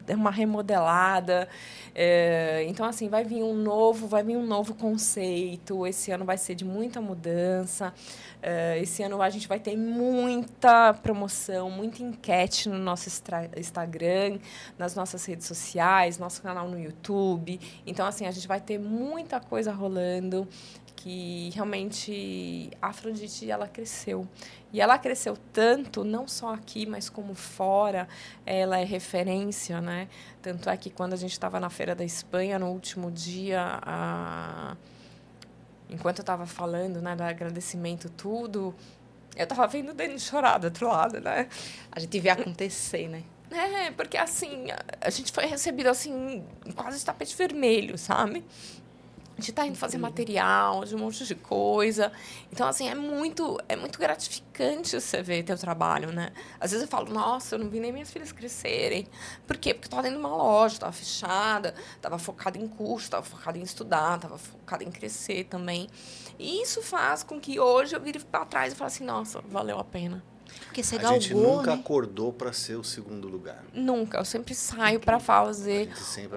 uma 0.10 0.32
remodelada. 0.32 1.48
É, 1.94 2.66
então, 2.68 2.86
assim, 2.86 3.10
vai 3.10 3.24
vir 3.24 3.44
um 3.44 3.56
novo, 3.56 4.08
vai 4.08 4.24
vir 4.24 4.38
um 4.38 4.46
novo 4.46 4.74
conceito. 4.76 5.86
Esse 5.86 6.12
ano 6.12 6.26
vai 6.26 6.38
ser 6.38 6.56
de 6.56 6.66
muita 6.66 7.02
mudança. 7.02 7.94
É, 8.42 8.80
esse 8.80 9.02
ano 9.04 9.22
a 9.22 9.30
gente 9.30 9.48
vai 9.48 9.60
ter 9.60 9.76
muita 9.76 10.94
promoção, 10.94 11.70
muita 11.72 12.04
enquete 12.04 12.70
no 12.70 12.78
nosso 12.78 13.10
Instagram, 13.58 14.40
nas 14.78 14.96
nossas 14.96 15.26
redes 15.26 15.48
sociais, 15.48 16.18
nosso 16.18 16.42
canal 16.42 16.68
no 16.68 16.80
YouTube. 16.80 17.60
Então, 17.86 18.06
assim, 18.06 18.26
a 18.26 18.32
gente 18.32 18.48
vai 18.48 18.62
ter 18.62 18.78
muita 18.78 19.40
coisa 19.40 19.72
rolando 19.72 20.48
que 20.98 21.52
realmente 21.54 22.70
a 22.82 22.88
Afrodite 22.88 23.50
ela 23.50 23.68
cresceu. 23.68 24.28
E 24.74 24.82
ela 24.82 24.98
cresceu 24.98 25.38
tanto, 25.54 26.04
não 26.04 26.28
só 26.28 26.54
aqui, 26.54 26.86
mas 26.86 27.08
como 27.08 27.34
fora, 27.34 28.08
ela 28.46 28.80
é 28.80 28.84
referência, 28.84 29.80
né? 29.80 30.10
Tanto 30.42 30.70
é 30.70 30.76
que 30.76 30.90
quando 30.90 31.14
a 31.14 31.16
gente 31.16 31.32
estava 31.32 31.60
na 31.60 31.70
Feira 31.70 31.96
da 31.96 32.04
Espanha, 32.04 32.60
no 32.60 32.68
último 32.68 33.10
dia, 33.12 33.80
a... 33.82 34.76
enquanto 35.90 36.20
eu 36.20 36.24
estava 36.24 36.46
falando, 36.46 37.02
né, 37.02 37.16
do 37.16 37.24
agradecimento, 37.24 38.10
tudo, 38.10 38.76
eu 39.36 39.44
estava 39.44 39.68
vendo 39.68 39.92
o 39.92 39.94
Denis 39.94 40.24
chorar 40.24 40.58
do 40.58 40.66
outro 40.66 40.88
lado, 40.88 41.22
né? 41.22 41.48
A 41.92 42.00
gente 42.00 42.20
vê 42.20 42.30
acontecer, 42.30 43.08
né? 43.08 43.24
É, 43.50 43.92
porque 43.92 44.18
assim, 44.18 44.68
a 45.00 45.10
gente 45.10 45.32
foi 45.32 45.46
recebido 45.46 45.88
assim, 45.88 46.44
quase 46.76 47.00
de 47.00 47.06
tapete 47.06 47.38
vermelho, 47.38 47.98
sabe? 47.98 48.44
A 49.38 49.40
gente 49.40 49.52
está 49.52 49.68
indo 49.68 49.78
fazer 49.78 50.00
material 50.00 50.84
de 50.84 50.96
um 50.96 50.98
monte 50.98 51.24
de 51.24 51.36
coisa. 51.36 52.12
Então, 52.52 52.68
assim, 52.68 52.90
é 52.90 52.96
muito, 52.96 53.60
é 53.70 53.76
muito 53.76 54.00
gratificante 54.00 55.00
você 55.00 55.22
ver 55.22 55.44
teu 55.44 55.56
trabalho, 55.56 56.12
né? 56.12 56.32
Às 56.60 56.72
vezes 56.72 56.86
eu 56.86 56.90
falo, 56.90 57.14
nossa, 57.14 57.54
eu 57.54 57.60
não 57.60 57.70
vi 57.70 57.80
nem 57.80 57.92
minhas 57.92 58.10
filhas 58.10 58.32
crescerem. 58.32 59.06
Por 59.46 59.56
quê? 59.58 59.76
Porque 59.76 59.86
eu 59.86 59.90
estava 59.90 60.02
dentro 60.02 60.18
de 60.18 60.26
uma 60.26 60.36
loja, 60.36 60.74
estava 60.74 60.92
fechada, 60.92 61.76
estava 61.96 62.18
focada 62.18 62.58
em 62.58 62.68
curso, 62.68 63.06
estava 63.06 63.24
focada 63.24 63.60
em 63.60 63.62
estudar, 63.62 64.16
estava 64.16 64.40
focada 64.40 64.84
em 64.84 64.90
crescer 64.90 65.44
também. 65.44 65.88
E 66.40 66.64
isso 66.64 66.82
faz 66.82 67.22
com 67.22 67.40
que 67.40 67.60
hoje 67.60 67.96
eu 67.96 68.02
vire 68.02 68.18
para 68.20 68.44
trás 68.44 68.74
e 68.74 68.76
fale 68.76 68.88
assim, 68.88 69.04
nossa, 69.04 69.40
valeu 69.42 69.78
a 69.78 69.84
pena. 69.84 70.24
Porque 70.66 70.84
você 70.84 70.96
a 70.96 71.00
galgou, 71.00 71.22
gente 71.22 71.34
nunca 71.34 71.76
né? 71.76 71.82
acordou 71.82 72.34
para 72.34 72.54
ser 72.54 72.76
o 72.76 72.84
segundo 72.84 73.28
lugar. 73.28 73.64
Nunca. 73.74 74.18
Eu 74.18 74.26
sempre 74.26 74.54
saio 74.54 75.00
para 75.00 75.20
fazer 75.20 75.90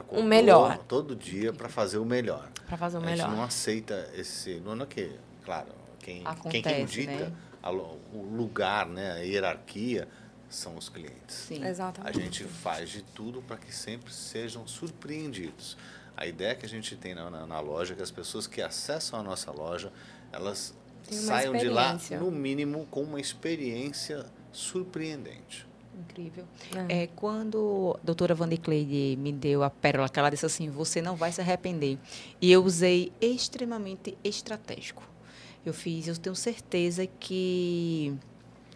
o 0.09 0.23
melhor. 0.23 0.79
Todo 0.79 1.15
dia 1.15 1.53
para 1.53 1.69
fazer 1.69 1.99
o 1.99 2.05
melhor. 2.05 2.49
Para 2.67 2.77
fazer 2.77 2.99
o 2.99 3.01
melhor. 3.01 3.27
A 3.27 3.29
gente 3.29 3.37
não 3.37 3.45
aceita 3.45 4.11
esse. 4.15 4.61
Não 4.61 4.81
é 4.81 4.87
que, 4.87 5.13
claro, 5.45 5.69
quem, 5.99 6.23
Acontece, 6.25 6.63
quem, 6.63 6.87
dita 6.87 7.13
né? 7.13 7.33
a, 7.63 7.71
o 7.71 8.35
lugar, 8.37 8.87
né, 8.87 9.13
a 9.13 9.19
hierarquia, 9.19 10.09
são 10.49 10.77
os 10.77 10.89
clientes. 10.89 11.35
Sim, 11.35 11.65
exatamente. 11.65 12.19
A 12.19 12.21
gente 12.21 12.45
faz 12.45 12.91
de 12.91 13.03
tudo 13.03 13.41
para 13.43 13.57
que 13.57 13.75
sempre 13.75 14.13
sejam 14.13 14.67
surpreendidos. 14.67 15.77
A 16.17 16.27
ideia 16.27 16.55
que 16.55 16.67
a 16.67 16.69
gente 16.69 16.97
tem 16.97 17.15
na, 17.15 17.31
na, 17.31 17.47
na 17.47 17.61
loja 17.61 17.95
é 17.95 17.97
que 17.97 18.03
as 18.03 18.11
pessoas 18.11 18.47
que 18.47 18.61
acessam 18.61 19.19
a 19.19 19.23
nossa 19.23 19.51
loja, 19.53 19.93
elas 20.33 20.75
saiam 21.15 21.53
de 21.55 21.69
lá, 21.69 21.99
no 22.19 22.31
mínimo, 22.31 22.87
com 22.91 23.03
uma 23.03 23.21
experiência 23.21 24.27
surpreendente. 24.53 25.67
Incrível. 25.99 26.45
É. 26.89 27.03
é 27.03 27.07
quando 27.09 27.97
a 28.01 28.05
doutora 28.05 28.35
Cleide 28.63 29.17
me 29.21 29.33
deu 29.33 29.63
a 29.63 29.71
pérola, 29.71 30.09
que 30.09 30.19
ela 30.19 30.31
disse 30.31 30.47
assim, 30.47 30.71
você 30.71 31.03
não 31.03 31.15
vai 31.15 31.31
se 31.31 31.41
arrepender. 31.41 31.99
E 32.41 32.51
eu 32.51 32.65
usei 32.65 33.13
extremamente 33.21 34.17
estratégico. 34.25 35.03
Eu 35.65 35.75
fiz, 35.75 36.09
eu 36.09 36.17
tenho 36.17 36.35
certeza 36.35 37.07
que 37.07 38.15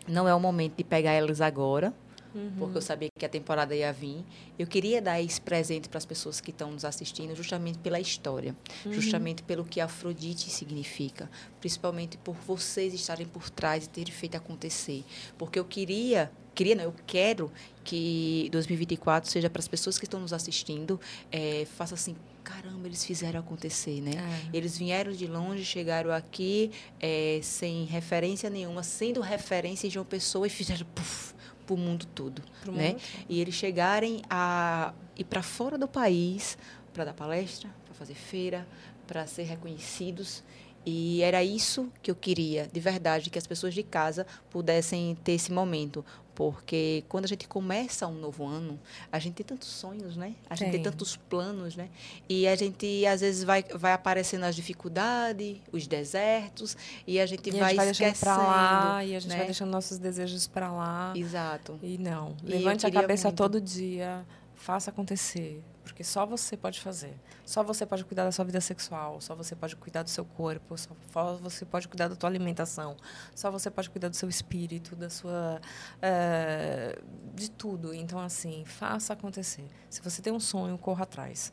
não 0.06 0.28
é 0.28 0.34
o 0.34 0.40
momento 0.40 0.76
de 0.76 0.84
pegar 0.84 1.12
elas 1.12 1.40
agora, 1.40 1.94
uhum. 2.34 2.52
porque 2.58 2.78
eu 2.78 2.82
sabia 2.82 3.08
que 3.16 3.24
a 3.24 3.28
temporada 3.28 3.74
ia 3.74 3.92
vir. 3.92 4.24
Eu 4.58 4.66
queria 4.66 5.00
dar 5.00 5.20
esse 5.20 5.40
presente 5.40 5.88
para 5.88 5.98
as 5.98 6.04
pessoas 6.04 6.40
que 6.40 6.50
estão 6.50 6.70
nos 6.70 6.84
assistindo, 6.84 7.34
justamente 7.34 7.78
pela 7.78 8.00
história, 8.00 8.54
uhum. 8.84 8.92
justamente 8.92 9.42
pelo 9.42 9.64
que 9.64 9.80
Afrodite 9.80 10.50
significa, 10.50 11.30
principalmente 11.60 12.16
por 12.18 12.34
vocês 12.34 12.92
estarem 12.94 13.26
por 13.26 13.50
trás 13.50 13.86
e 13.86 13.88
terem 13.88 14.12
feito 14.12 14.36
acontecer. 14.36 15.04
Porque 15.38 15.58
eu 15.58 15.64
queria 15.64 16.30
queria, 16.54 16.76
não, 16.76 16.84
eu 16.84 16.94
quero 17.06 17.50
que 17.82 18.48
2024 18.52 19.28
seja 19.28 19.50
para 19.50 19.60
as 19.60 19.68
pessoas 19.68 19.98
que 19.98 20.04
estão 20.04 20.20
nos 20.20 20.32
assistindo, 20.32 21.00
é, 21.30 21.66
faça 21.76 21.94
assim, 21.94 22.16
caramba, 22.42 22.86
eles 22.86 23.04
fizeram 23.04 23.40
acontecer, 23.40 24.00
né? 24.00 24.12
É. 24.52 24.56
Eles 24.56 24.78
vieram 24.78 25.12
de 25.12 25.26
longe, 25.26 25.64
chegaram 25.64 26.12
aqui 26.12 26.70
é, 27.00 27.40
sem 27.42 27.84
referência 27.84 28.48
nenhuma, 28.48 28.82
sendo 28.82 29.20
referência 29.20 29.88
de 29.88 29.98
uma 29.98 30.04
pessoa 30.04 30.46
e 30.46 30.50
fizeram 30.50 30.86
puff, 30.94 31.33
para 31.64 31.74
o 31.74 31.78
mundo 31.78 32.06
todo, 32.14 32.42
Pro 32.62 32.72
né? 32.72 32.90
Mundo. 32.90 33.00
E 33.28 33.40
eles 33.40 33.54
chegarem 33.54 34.22
a 34.28 34.92
ir 35.16 35.24
para 35.24 35.42
fora 35.42 35.78
do 35.78 35.88
país 35.88 36.56
para 36.92 37.04
dar 37.04 37.12
palestra, 37.14 37.68
para 37.84 37.94
fazer 37.94 38.14
feira, 38.14 38.66
para 39.06 39.26
ser 39.26 39.42
reconhecidos. 39.42 40.42
E 40.86 41.22
era 41.22 41.42
isso 41.42 41.90
que 42.02 42.10
eu 42.10 42.14
queria, 42.14 42.68
de 42.70 42.78
verdade, 42.78 43.30
que 43.30 43.38
as 43.38 43.46
pessoas 43.46 43.74
de 43.74 43.82
casa 43.82 44.26
pudessem 44.50 45.16
ter 45.24 45.32
esse 45.32 45.50
momento. 45.50 46.04
Porque 46.34 47.04
quando 47.08 47.24
a 47.24 47.28
gente 47.28 47.46
começa 47.46 48.06
um 48.06 48.14
novo 48.14 48.44
ano, 48.46 48.78
a 49.10 49.18
gente 49.18 49.34
tem 49.34 49.46
tantos 49.46 49.68
sonhos, 49.68 50.16
né? 50.16 50.34
A 50.50 50.56
gente 50.56 50.72
tem 50.72 50.82
tantos 50.82 51.16
planos, 51.16 51.76
né? 51.76 51.88
E 52.28 52.48
a 52.48 52.56
gente, 52.56 53.06
às 53.06 53.20
vezes, 53.20 53.44
vai, 53.44 53.62
vai 53.62 53.92
aparecendo 53.92 54.44
as 54.44 54.56
dificuldades, 54.56 55.58
os 55.72 55.86
desertos, 55.86 56.76
e 57.06 57.20
a 57.20 57.26
gente, 57.26 57.48
e 57.48 57.52
vai, 57.52 57.60
a 57.60 57.68
gente 57.68 57.78
vai 57.78 58.10
esquecendo. 58.10 58.36
Lá, 58.36 59.04
e 59.04 59.14
a 59.14 59.20
gente 59.20 59.30
né? 59.30 59.36
vai 59.36 59.46
deixando 59.46 59.70
nossos 59.70 59.98
desejos 59.98 60.46
para 60.46 60.72
lá. 60.72 61.12
Exato. 61.14 61.78
E 61.82 61.98
não. 61.98 62.36
E 62.42 62.50
Levante 62.50 62.86
a 62.86 62.90
cabeça 62.90 63.28
muito. 63.28 63.36
todo 63.36 63.60
dia, 63.60 64.26
faça 64.54 64.90
acontecer. 64.90 65.62
Porque 65.84 66.02
só 66.02 66.24
você 66.24 66.56
pode 66.56 66.80
fazer. 66.80 67.14
Só 67.44 67.62
você 67.62 67.84
pode 67.84 68.04
cuidar 68.04 68.24
da 68.24 68.32
sua 68.32 68.44
vida 68.44 68.60
sexual, 68.60 69.20
só 69.20 69.34
você 69.34 69.54
pode 69.54 69.76
cuidar 69.76 70.02
do 70.02 70.10
seu 70.10 70.24
corpo, 70.24 70.76
só 70.78 70.94
você 71.36 71.64
pode 71.64 71.86
cuidar 71.86 72.08
da 72.08 72.16
sua 72.18 72.28
alimentação, 72.28 72.96
só 73.34 73.50
você 73.50 73.70
pode 73.70 73.90
cuidar 73.90 74.08
do 74.08 74.16
seu 74.16 74.28
espírito, 74.28 74.96
da 74.96 75.10
sua 75.10 75.60
é, 76.00 76.98
de 77.34 77.50
tudo. 77.50 77.94
Então 77.94 78.18
assim, 78.18 78.64
faça 78.64 79.12
acontecer. 79.12 79.68
Se 79.90 80.00
você 80.00 80.22
tem 80.22 80.32
um 80.32 80.40
sonho, 80.40 80.76
corra 80.78 81.04
atrás. 81.04 81.52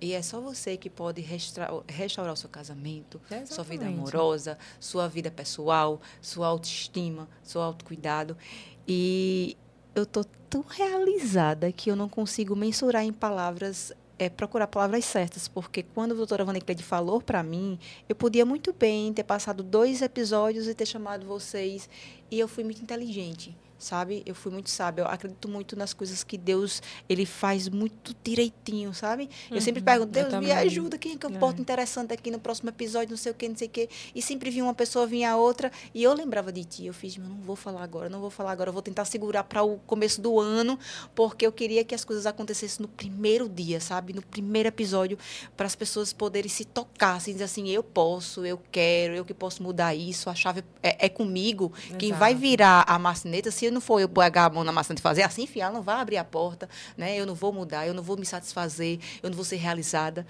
E 0.00 0.12
é 0.12 0.22
só 0.22 0.40
você 0.40 0.76
que 0.76 0.90
pode 0.90 1.22
restaurar, 1.22 1.82
restaurar 1.88 2.32
o 2.32 2.36
seu 2.36 2.50
casamento, 2.50 3.20
é 3.30 3.46
sua 3.46 3.64
vida 3.64 3.86
amorosa, 3.86 4.58
sua 4.78 5.08
vida 5.08 5.30
pessoal, 5.30 6.00
sua 6.20 6.48
autoestima, 6.48 7.28
seu 7.42 7.62
autocuidado. 7.62 8.36
E 8.86 9.56
eu 9.96 10.04
tô 10.04 10.22
tão 10.50 10.62
realizada 10.68 11.72
que 11.72 11.90
eu 11.90 11.96
não 11.96 12.08
consigo 12.08 12.54
mensurar 12.54 13.02
em 13.02 13.12
palavras 13.12 13.92
é, 14.18 14.30
procurar 14.30 14.66
palavras 14.66 15.04
certas, 15.04 15.46
porque 15.46 15.82
quando 15.82 16.12
a 16.12 16.14
doutora 16.14 16.44
Vaniclede 16.44 16.82
falou 16.82 17.20
para 17.20 17.42
mim, 17.42 17.78
eu 18.08 18.16
podia 18.16 18.46
muito 18.46 18.72
bem 18.72 19.12
ter 19.12 19.24
passado 19.24 19.62
dois 19.62 20.00
episódios 20.00 20.66
e 20.66 20.74
ter 20.74 20.86
chamado 20.86 21.26
vocês, 21.26 21.88
e 22.30 22.38
eu 22.38 22.48
fui 22.48 22.64
muito 22.64 22.80
inteligente 22.80 23.54
sabe? 23.78 24.22
Eu 24.24 24.34
fui 24.34 24.52
muito 24.52 24.70
sábia. 24.70 25.02
Eu 25.02 25.08
acredito 25.08 25.48
muito 25.48 25.76
nas 25.76 25.92
coisas 25.92 26.24
que 26.24 26.38
Deus 26.38 26.82
ele 27.08 27.26
faz 27.26 27.68
muito 27.68 28.14
direitinho, 28.22 28.94
sabe? 28.94 29.28
Eu 29.50 29.60
sempre 29.60 29.80
uhum. 29.80 29.84
pergunto, 29.84 30.12
Deus, 30.12 30.34
me 30.34 30.52
ajuda, 30.52 30.98
quem 30.98 31.12
é 31.12 31.16
que 31.16 31.26
eu 31.26 31.30
é. 31.30 31.38
boto 31.38 31.60
interessante 31.60 32.12
aqui 32.12 32.30
no 32.30 32.38
próximo 32.38 32.68
episódio, 32.68 33.10
não 33.10 33.16
sei 33.16 33.32
o 33.32 33.34
que, 33.34 33.48
não 33.48 33.56
sei 33.56 33.68
o 33.68 33.70
que. 33.70 33.88
E 34.14 34.22
sempre 34.22 34.50
vinha 34.50 34.64
uma 34.64 34.74
pessoa, 34.74 35.06
vinha 35.06 35.32
a 35.32 35.36
outra, 35.36 35.70
e 35.94 36.02
eu 36.02 36.12
lembrava 36.14 36.52
de 36.52 36.64
ti. 36.64 36.86
Eu 36.86 36.94
fiz, 36.94 37.16
mas 37.16 37.28
não 37.28 37.36
vou 37.36 37.56
falar 37.56 37.82
agora, 37.82 38.08
não 38.08 38.20
vou 38.20 38.30
falar 38.30 38.52
agora, 38.52 38.70
eu 38.70 38.72
vou 38.72 38.82
tentar 38.82 39.04
segurar 39.04 39.44
para 39.44 39.62
o 39.62 39.78
começo 39.86 40.20
do 40.20 40.40
ano, 40.40 40.78
porque 41.14 41.46
eu 41.46 41.52
queria 41.52 41.84
que 41.84 41.94
as 41.94 42.04
coisas 42.04 42.26
acontecessem 42.26 42.82
no 42.82 42.88
primeiro 42.88 43.48
dia, 43.48 43.80
sabe? 43.80 44.12
No 44.12 44.22
primeiro 44.22 44.68
episódio, 44.68 45.18
para 45.56 45.66
as 45.66 45.74
pessoas 45.74 46.12
poderem 46.12 46.48
se 46.48 46.64
tocar, 46.64 47.16
assim, 47.16 47.32
dizer 47.32 47.44
assim, 47.44 47.68
eu 47.68 47.82
posso, 47.82 48.44
eu 48.44 48.60
quero, 48.70 49.14
eu 49.14 49.24
que 49.24 49.34
posso 49.34 49.62
mudar 49.62 49.94
isso, 49.94 50.30
a 50.30 50.34
chave 50.34 50.64
é, 50.82 51.06
é 51.06 51.08
comigo. 51.08 51.72
Exato. 51.78 51.96
Quem 51.96 52.12
vai 52.12 52.34
virar 52.34 52.84
a 52.86 52.98
marcineta, 52.98 53.50
se 53.50 53.65
eu 53.66 53.72
não 53.72 53.80
for 53.80 54.00
eu 54.00 54.08
pegar 54.08 54.44
a 54.46 54.50
mão 54.50 54.64
na 54.64 54.72
maçã 54.72 54.94
e 54.96 55.00
fazer 55.00 55.22
assim, 55.22 55.42
enfiar, 55.42 55.72
não 55.72 55.82
vai 55.82 55.96
abrir 55.96 56.16
a 56.16 56.24
porta, 56.24 56.68
né? 56.96 57.16
Eu 57.16 57.26
não 57.26 57.34
vou 57.34 57.52
mudar, 57.52 57.86
eu 57.86 57.94
não 57.94 58.02
vou 58.02 58.16
me 58.16 58.24
satisfazer, 58.24 58.98
eu 59.22 59.30
não 59.30 59.36
vou 59.36 59.44
ser 59.44 59.56
realizada. 59.56 60.26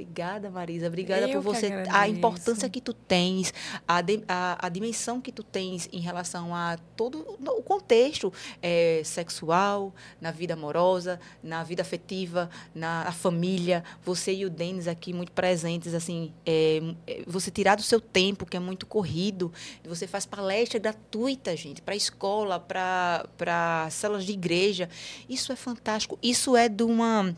Obrigada, 0.00 0.50
Marisa. 0.50 0.86
Obrigada 0.86 1.28
Eu 1.28 1.42
por 1.42 1.54
você. 1.54 1.70
A 1.90 2.08
importância 2.08 2.68
que 2.70 2.80
tu 2.80 2.94
tens, 2.94 3.52
a, 3.86 4.00
de, 4.00 4.24
a, 4.26 4.66
a, 4.66 4.68
dimensão 4.70 5.20
que 5.20 5.30
tu 5.30 5.42
tens 5.42 5.90
em 5.92 6.00
relação 6.00 6.54
a 6.54 6.78
todo 6.96 7.18
o 7.38 7.62
contexto 7.62 8.32
é, 8.62 9.02
sexual, 9.04 9.94
na 10.18 10.30
vida 10.30 10.54
amorosa, 10.54 11.20
na 11.42 11.62
vida 11.62 11.82
afetiva, 11.82 12.48
na 12.74 13.12
família. 13.12 13.84
Você 14.02 14.32
e 14.32 14.46
o 14.46 14.50
Denis 14.50 14.88
aqui 14.88 15.12
muito 15.12 15.32
presentes, 15.32 15.92
assim, 15.92 16.32
é, 16.46 16.80
você 17.26 17.50
tirar 17.50 17.76
do 17.76 17.82
seu 17.82 18.00
tempo, 18.00 18.46
que 18.46 18.56
é 18.56 18.60
muito 18.60 18.86
corrido, 18.86 19.52
você 19.84 20.06
faz 20.06 20.24
palestra 20.24 20.78
gratuita, 20.78 21.54
gente, 21.54 21.82
para 21.82 21.94
escola, 21.94 22.58
para 22.58 23.88
células 23.90 24.24
de 24.24 24.32
igreja. 24.32 24.88
Isso 25.28 25.52
é 25.52 25.56
fantástico. 25.56 26.18
Isso 26.22 26.56
é 26.56 26.70
de 26.70 26.84
uma 26.84 27.34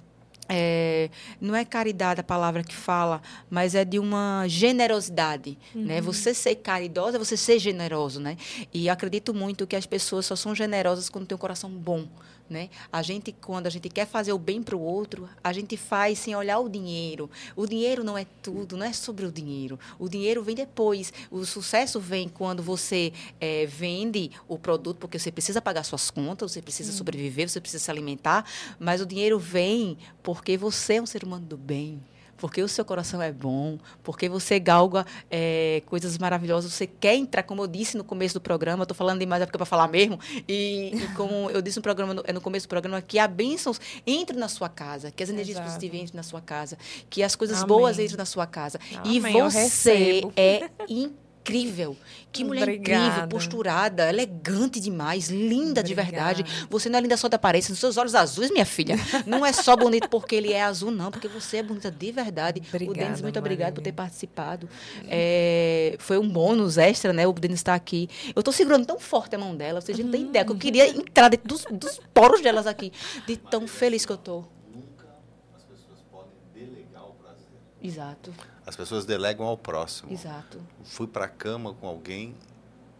é, 0.48 1.08
não 1.40 1.54
é 1.54 1.64
caridade 1.64 2.20
a 2.20 2.24
palavra 2.24 2.62
que 2.62 2.74
fala, 2.74 3.22
mas 3.48 3.74
é 3.74 3.84
de 3.84 3.98
uma 3.98 4.44
generosidade, 4.48 5.58
né? 5.74 5.80
uhum. 5.80 5.86
né? 5.86 6.00
Você 6.00 6.34
ser 6.34 6.56
caridosa, 6.56 7.18
você 7.18 7.36
ser 7.36 7.58
generoso, 7.58 8.20
né? 8.20 8.36
E 8.72 8.88
acredito 8.88 9.32
muito 9.32 9.66
que 9.66 9.76
as 9.76 9.86
pessoas 9.86 10.26
só 10.26 10.36
são 10.36 10.54
generosas 10.54 11.08
quando 11.08 11.26
têm 11.26 11.36
um 11.36 11.38
coração 11.38 11.70
bom, 11.70 12.06
né? 12.48 12.68
A 12.92 13.02
gente, 13.02 13.32
quando 13.32 13.66
a 13.66 13.70
gente 13.70 13.88
quer 13.88 14.06
fazer 14.06 14.32
o 14.32 14.38
bem 14.38 14.62
para 14.62 14.76
o 14.76 14.80
outro, 14.80 15.28
a 15.42 15.52
gente 15.52 15.76
faz 15.76 16.18
sem 16.18 16.34
olhar 16.34 16.58
o 16.58 16.68
dinheiro. 16.68 17.30
O 17.56 17.66
dinheiro 17.66 18.04
não 18.04 18.16
é 18.16 18.26
tudo, 18.42 18.76
não 18.76 18.86
é 18.86 18.92
sobre 18.92 19.24
o 19.24 19.32
dinheiro. 19.32 19.78
O 19.98 20.08
dinheiro 20.08 20.42
vem 20.42 20.54
depois. 20.54 21.12
O 21.30 21.44
sucesso 21.44 21.98
vem 21.98 22.28
quando 22.28 22.62
você 22.62 23.12
é, 23.40 23.66
vende 23.66 24.30
o 24.46 24.58
produto, 24.58 24.98
porque 24.98 25.18
você 25.18 25.32
precisa 25.32 25.60
pagar 25.60 25.84
suas 25.84 26.10
contas, 26.10 26.52
você 26.52 26.62
precisa 26.62 26.92
sobreviver, 26.92 27.48
você 27.48 27.60
precisa 27.60 27.82
se 27.82 27.90
alimentar. 27.90 28.44
Mas 28.78 29.00
o 29.00 29.06
dinheiro 29.06 29.38
vem 29.38 29.96
porque 30.22 30.56
você 30.56 30.94
é 30.94 31.02
um 31.02 31.06
ser 31.06 31.24
humano 31.24 31.46
do 31.46 31.56
bem 31.56 32.02
porque 32.42 32.60
o 32.60 32.66
seu 32.66 32.84
coração 32.84 33.22
é 33.22 33.30
bom, 33.30 33.78
porque 34.02 34.28
você 34.28 34.58
galga 34.58 35.06
é, 35.30 35.80
coisas 35.86 36.18
maravilhosas, 36.18 36.72
você 36.72 36.88
quer 36.88 37.14
entrar, 37.14 37.44
como 37.44 37.62
eu 37.62 37.68
disse 37.68 37.96
no 37.96 38.02
começo 38.02 38.34
do 38.34 38.40
programa, 38.40 38.82
estou 38.82 38.96
falando 38.96 39.20
demais 39.20 39.42
é 39.42 39.46
porque 39.46 39.56
é 39.56 39.58
para 39.58 39.64
falar 39.64 39.86
mesmo, 39.86 40.18
e, 40.48 40.90
e, 40.92 41.08
como 41.14 41.48
eu 41.50 41.62
disse 41.62 41.76
no 41.76 41.84
programa 41.84 42.14
no, 42.14 42.24
no, 42.34 42.40
começo 42.40 42.66
do 42.66 42.68
programa, 42.68 43.00
que 43.00 43.16
a 43.16 43.28
bênçãos 43.28 43.80
entre 44.04 44.36
na 44.36 44.48
sua 44.48 44.68
casa, 44.68 45.12
que 45.12 45.22
as 45.22 45.30
energias 45.30 45.54
Exato. 45.56 45.68
positivas 45.68 46.00
entrem 46.00 46.16
na 46.16 46.24
sua 46.24 46.40
casa, 46.40 46.76
que 47.08 47.22
as 47.22 47.36
coisas 47.36 47.58
Amém. 47.58 47.68
boas 47.68 48.00
entrem 48.00 48.18
na 48.18 48.24
sua 48.24 48.44
casa. 48.44 48.80
Amém. 48.92 49.14
E 49.14 49.20
você 49.20 50.22
é 50.34 50.68
incrível 50.88 51.22
incrível. 51.42 51.96
Que 52.30 52.44
mulher 52.44 52.62
Obrigada. 52.62 53.04
incrível, 53.04 53.28
posturada, 53.28 54.08
elegante 54.08 54.80
demais, 54.80 55.28
linda 55.28 55.80
Obrigada. 55.80 55.88
de 55.88 55.94
verdade. 55.94 56.66
Você 56.70 56.88
não 56.88 56.98
é 56.98 57.02
linda 57.02 57.16
só 57.16 57.28
da 57.28 57.36
aparência, 57.36 57.70
nos 57.70 57.78
seus 57.78 57.98
olhos 57.98 58.14
azuis, 58.14 58.50
minha 58.50 58.64
filha. 58.64 58.96
Não 59.26 59.44
é 59.44 59.52
só 59.52 59.76
bonito 59.76 60.08
porque 60.08 60.36
ele 60.36 60.52
é 60.52 60.62
azul, 60.62 60.90
não, 60.90 61.10
porque 61.10 61.28
você 61.28 61.58
é 61.58 61.62
bonita 61.62 61.90
de 61.90 62.10
verdade. 62.10 62.62
Obrigada, 62.68 62.90
o 62.90 62.94
Denis, 62.94 63.22
muito 63.22 63.38
obrigado 63.38 63.74
por 63.74 63.82
ter 63.82 63.92
participado. 63.92 64.68
É, 65.08 65.96
foi 65.98 66.16
um 66.16 66.28
bônus 66.28 66.78
extra, 66.78 67.12
né? 67.12 67.26
O 67.26 67.32
Denis 67.32 67.58
está 67.58 67.74
aqui. 67.74 68.08
Eu 68.34 68.40
estou 68.40 68.52
segurando 68.52 68.86
tão 68.86 68.98
forte 68.98 69.36
a 69.36 69.38
mão 69.38 69.54
dela, 69.54 69.80
vocês 69.80 69.98
não 69.98 70.10
têm 70.10 70.22
ideia, 70.22 70.44
que 70.44 70.52
eu 70.52 70.56
queria 70.56 70.88
entrar 70.88 71.28
dentro 71.28 71.48
dos, 71.48 71.64
dos 71.70 72.00
poros 72.14 72.40
delas 72.40 72.66
aqui, 72.66 72.92
de 73.26 73.36
tão 73.36 73.68
feliz 73.68 74.06
que 74.06 74.12
eu 74.12 74.16
estou. 74.16 74.48
Nunca 74.74 75.06
as 75.54 75.62
pessoas 75.64 75.98
podem 76.10 76.32
delegar 76.54 77.04
o 77.04 77.12
prazer. 77.14 77.46
Exato. 77.82 78.32
As 78.64 78.76
pessoas 78.76 79.04
delegam 79.04 79.44
ao 79.46 79.58
próximo. 79.58 80.12
Exato. 80.12 80.60
Fui 80.84 81.06
para 81.06 81.24
a 81.24 81.28
cama 81.28 81.74
com 81.74 81.88
alguém 81.88 82.34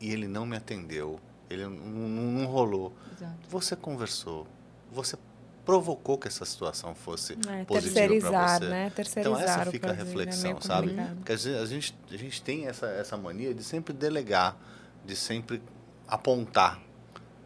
e 0.01 0.11
ele 0.11 0.27
não 0.27 0.45
me 0.45 0.57
atendeu. 0.57 1.21
Ele 1.49 1.65
não, 1.67 1.77
não, 1.77 2.47
rolou. 2.47 2.93
Exato. 3.17 3.49
Você 3.49 3.77
conversou. 3.77 4.47
Você 4.91 5.17
provocou 5.65 6.19
que 6.19 6.27
essa 6.27 6.45
situação 6.45 6.95
fosse 6.95 7.39
é, 7.49 7.65
positiva 7.65 8.31
para 8.31 8.59
você. 8.59 8.65
Né? 8.65 8.91
Terceirizar 8.91 9.41
então 9.41 9.61
essa 9.63 9.71
fica 9.71 9.91
a 9.91 9.93
né? 9.93 10.03
reflexão, 10.03 10.59
é 10.59 10.61
sabe? 10.61 10.97
Porque 11.17 11.33
a 11.33 11.67
gente, 11.67 11.95
a 12.11 12.17
gente 12.17 12.43
tem 12.43 12.67
essa, 12.67 12.87
essa 12.87 13.17
mania 13.17 13.55
de 13.55 13.63
sempre 13.63 13.93
delegar, 13.93 14.57
de 15.05 15.15
sempre 15.15 15.63
apontar. 16.09 16.81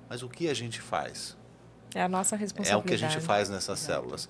Mas 0.09 0.23
o 0.23 0.29
que 0.29 0.49
a 0.49 0.55
gente 0.55 0.81
faz? 0.81 1.37
É 1.95 2.03
a 2.03 2.09
nossa 2.09 2.37
responsabilidade. 2.37 2.81
É 2.81 2.95
o 2.95 2.99
que 2.99 3.05
a 3.05 3.09
gente 3.09 3.21
faz 3.21 3.51
nessas 3.51 3.81
Exato. 3.81 4.01
células 4.01 4.29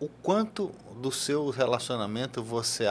o 0.00 0.08
quanto 0.08 0.72
do 0.96 1.12
seu 1.12 1.50
relacionamento 1.50 2.42
você, 2.42 2.86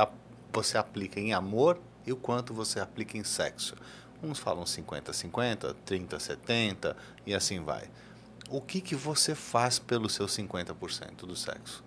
você 0.53 0.77
aplica 0.77 1.19
em 1.19 1.33
amor 1.33 1.79
e 2.05 2.13
o 2.13 2.15
quanto 2.15 2.53
você 2.53 2.79
aplica 2.79 3.17
em 3.17 3.23
sexo. 3.23 3.75
Uns 4.21 4.37
falam 4.37 4.63
50-50, 4.63 5.75
30-70 5.87 6.95
e 7.25 7.33
assim 7.33 7.61
vai. 7.61 7.89
O 8.49 8.61
que, 8.61 8.79
que 8.79 8.95
você 8.95 9.33
faz 9.33 9.79
pelo 9.79 10.09
seu 10.09 10.27
50% 10.27 11.25
do 11.25 11.35
sexo? 11.35 11.83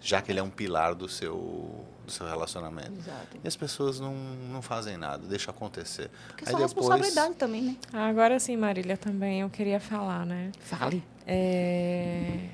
Já 0.00 0.20
que 0.20 0.30
ele 0.30 0.38
é 0.38 0.42
um 0.42 0.50
pilar 0.50 0.94
do 0.94 1.08
seu, 1.08 1.86
do 2.04 2.12
seu 2.12 2.26
relacionamento. 2.26 2.92
Exato. 2.92 3.38
E 3.42 3.48
as 3.48 3.56
pessoas 3.56 4.00
não, 4.00 4.14
não 4.14 4.60
fazem 4.60 4.96
nada, 4.96 5.26
deixa 5.26 5.50
acontecer. 5.50 6.10
Porque 6.28 6.44
é 6.44 6.50
sua 6.50 6.58
depois... 6.58 6.74
responsabilidade 6.74 7.34
também, 7.34 7.62
né? 7.62 7.76
Agora 7.92 8.38
sim, 8.38 8.56
Marília, 8.56 8.96
também 8.96 9.40
eu 9.40 9.50
queria 9.50 9.80
falar, 9.80 10.26
né? 10.26 10.52
Fale. 10.60 11.02
É... 11.26 12.50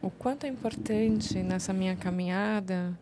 O 0.00 0.10
quanto 0.10 0.44
é 0.44 0.48
importante 0.48 1.42
nessa 1.42 1.72
minha 1.72 1.96
caminhada 1.96 2.98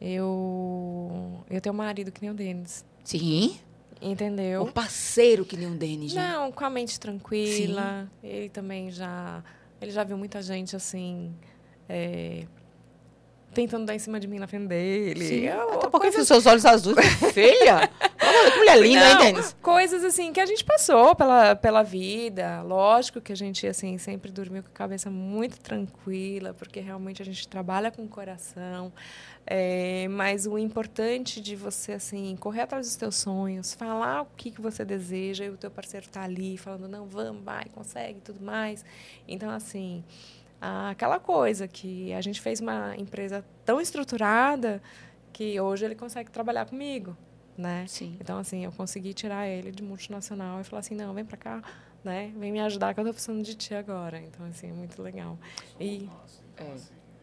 eu 0.00 1.44
eu 1.50 1.60
tenho 1.60 1.74
um 1.74 1.78
marido 1.78 2.10
que 2.12 2.20
nem 2.20 2.30
o 2.30 2.34
Denis. 2.34 2.84
Sim. 3.04 3.58
Entendeu? 4.00 4.62
Um 4.62 4.70
parceiro 4.70 5.44
que 5.44 5.56
nem 5.56 5.66
o 5.66 5.74
Denis, 5.74 6.14
né? 6.14 6.32
Não, 6.32 6.52
com 6.52 6.64
a 6.64 6.70
mente 6.70 6.98
tranquila. 7.00 8.08
Sim. 8.20 8.28
Ele 8.28 8.48
também 8.48 8.90
já 8.90 9.42
ele 9.80 9.90
já 9.90 10.04
viu 10.04 10.16
muita 10.16 10.42
gente 10.42 10.74
assim 10.76 11.32
é, 11.88 12.46
tentando 13.58 13.86
dar 13.86 13.94
em 13.94 13.98
cima 13.98 14.20
de 14.20 14.28
mim 14.28 14.38
na 14.38 14.46
frente 14.46 14.68
dele. 14.68 15.24
Sim. 15.24 15.46
É 15.46 15.52
Até 15.52 15.88
porque 15.88 16.10
coisas... 16.10 16.28
seus 16.28 16.46
olhos 16.46 16.64
azuis, 16.66 16.96
feia. 17.32 17.88
que 17.88 18.58
mulher 18.58 18.80
linda, 18.80 19.14
Não, 19.14 19.24
hein, 19.24 19.32
Denis? 19.34 19.56
Coisas 19.60 20.04
assim 20.04 20.32
que 20.32 20.40
a 20.40 20.46
gente 20.46 20.64
passou 20.64 21.16
pela, 21.16 21.56
pela 21.56 21.82
vida. 21.82 22.62
Lógico 22.62 23.20
que 23.20 23.32
a 23.32 23.36
gente 23.36 23.66
assim 23.66 23.98
sempre 23.98 24.30
dormiu 24.30 24.62
com 24.62 24.68
a 24.68 24.72
cabeça 24.72 25.10
muito 25.10 25.58
tranquila, 25.58 26.54
porque 26.54 26.78
realmente 26.78 27.20
a 27.20 27.24
gente 27.24 27.48
trabalha 27.48 27.90
com 27.90 28.04
o 28.04 28.08
coração. 28.08 28.92
É, 29.44 30.06
mas 30.08 30.46
o 30.46 30.58
importante 30.58 31.40
de 31.40 31.56
você 31.56 31.92
assim 31.92 32.36
correr 32.36 32.60
atrás 32.60 32.86
dos 32.86 32.96
teus 32.96 33.16
sonhos, 33.16 33.72
falar 33.72 34.22
o 34.22 34.26
que, 34.36 34.50
que 34.50 34.60
você 34.60 34.84
deseja 34.84 35.44
e 35.46 35.48
o 35.48 35.56
teu 35.56 35.70
parceiro 35.70 36.04
está 36.04 36.22
ali 36.22 36.58
falando 36.58 36.86
não, 36.86 37.06
vamos, 37.06 37.42
vai, 37.42 37.64
consegue, 37.74 38.20
tudo 38.20 38.44
mais. 38.44 38.84
Então 39.26 39.50
assim, 39.50 40.04
aquela 40.60 41.18
coisa 41.18 41.68
que 41.68 42.12
a 42.12 42.20
gente 42.20 42.40
fez 42.40 42.60
uma 42.60 42.94
empresa 42.96 43.44
tão 43.64 43.80
estruturada 43.80 44.82
que 45.32 45.60
hoje 45.60 45.84
ele 45.84 45.94
consegue 45.94 46.30
trabalhar 46.30 46.66
comigo, 46.66 47.16
né? 47.56 47.84
Sim. 47.86 48.16
Então 48.20 48.38
assim, 48.38 48.64
eu 48.64 48.72
consegui 48.72 49.14
tirar 49.14 49.46
ele 49.46 49.70
de 49.70 49.82
multinacional 49.82 50.60
e 50.60 50.64
falar 50.64 50.80
assim, 50.80 50.94
não, 50.94 51.14
vem 51.14 51.24
para 51.24 51.36
cá, 51.36 51.62
né? 52.02 52.32
Vem 52.36 52.50
me 52.50 52.60
ajudar 52.60 52.94
que 52.94 53.00
eu 53.00 53.04
tô 53.04 53.12
precisando 53.12 53.42
de 53.42 53.54
ti 53.54 53.74
agora. 53.74 54.18
Então 54.18 54.44
assim, 54.46 54.70
é 54.70 54.72
muito 54.72 55.00
legal. 55.02 55.38
E 55.78 56.08
é. 56.56 56.62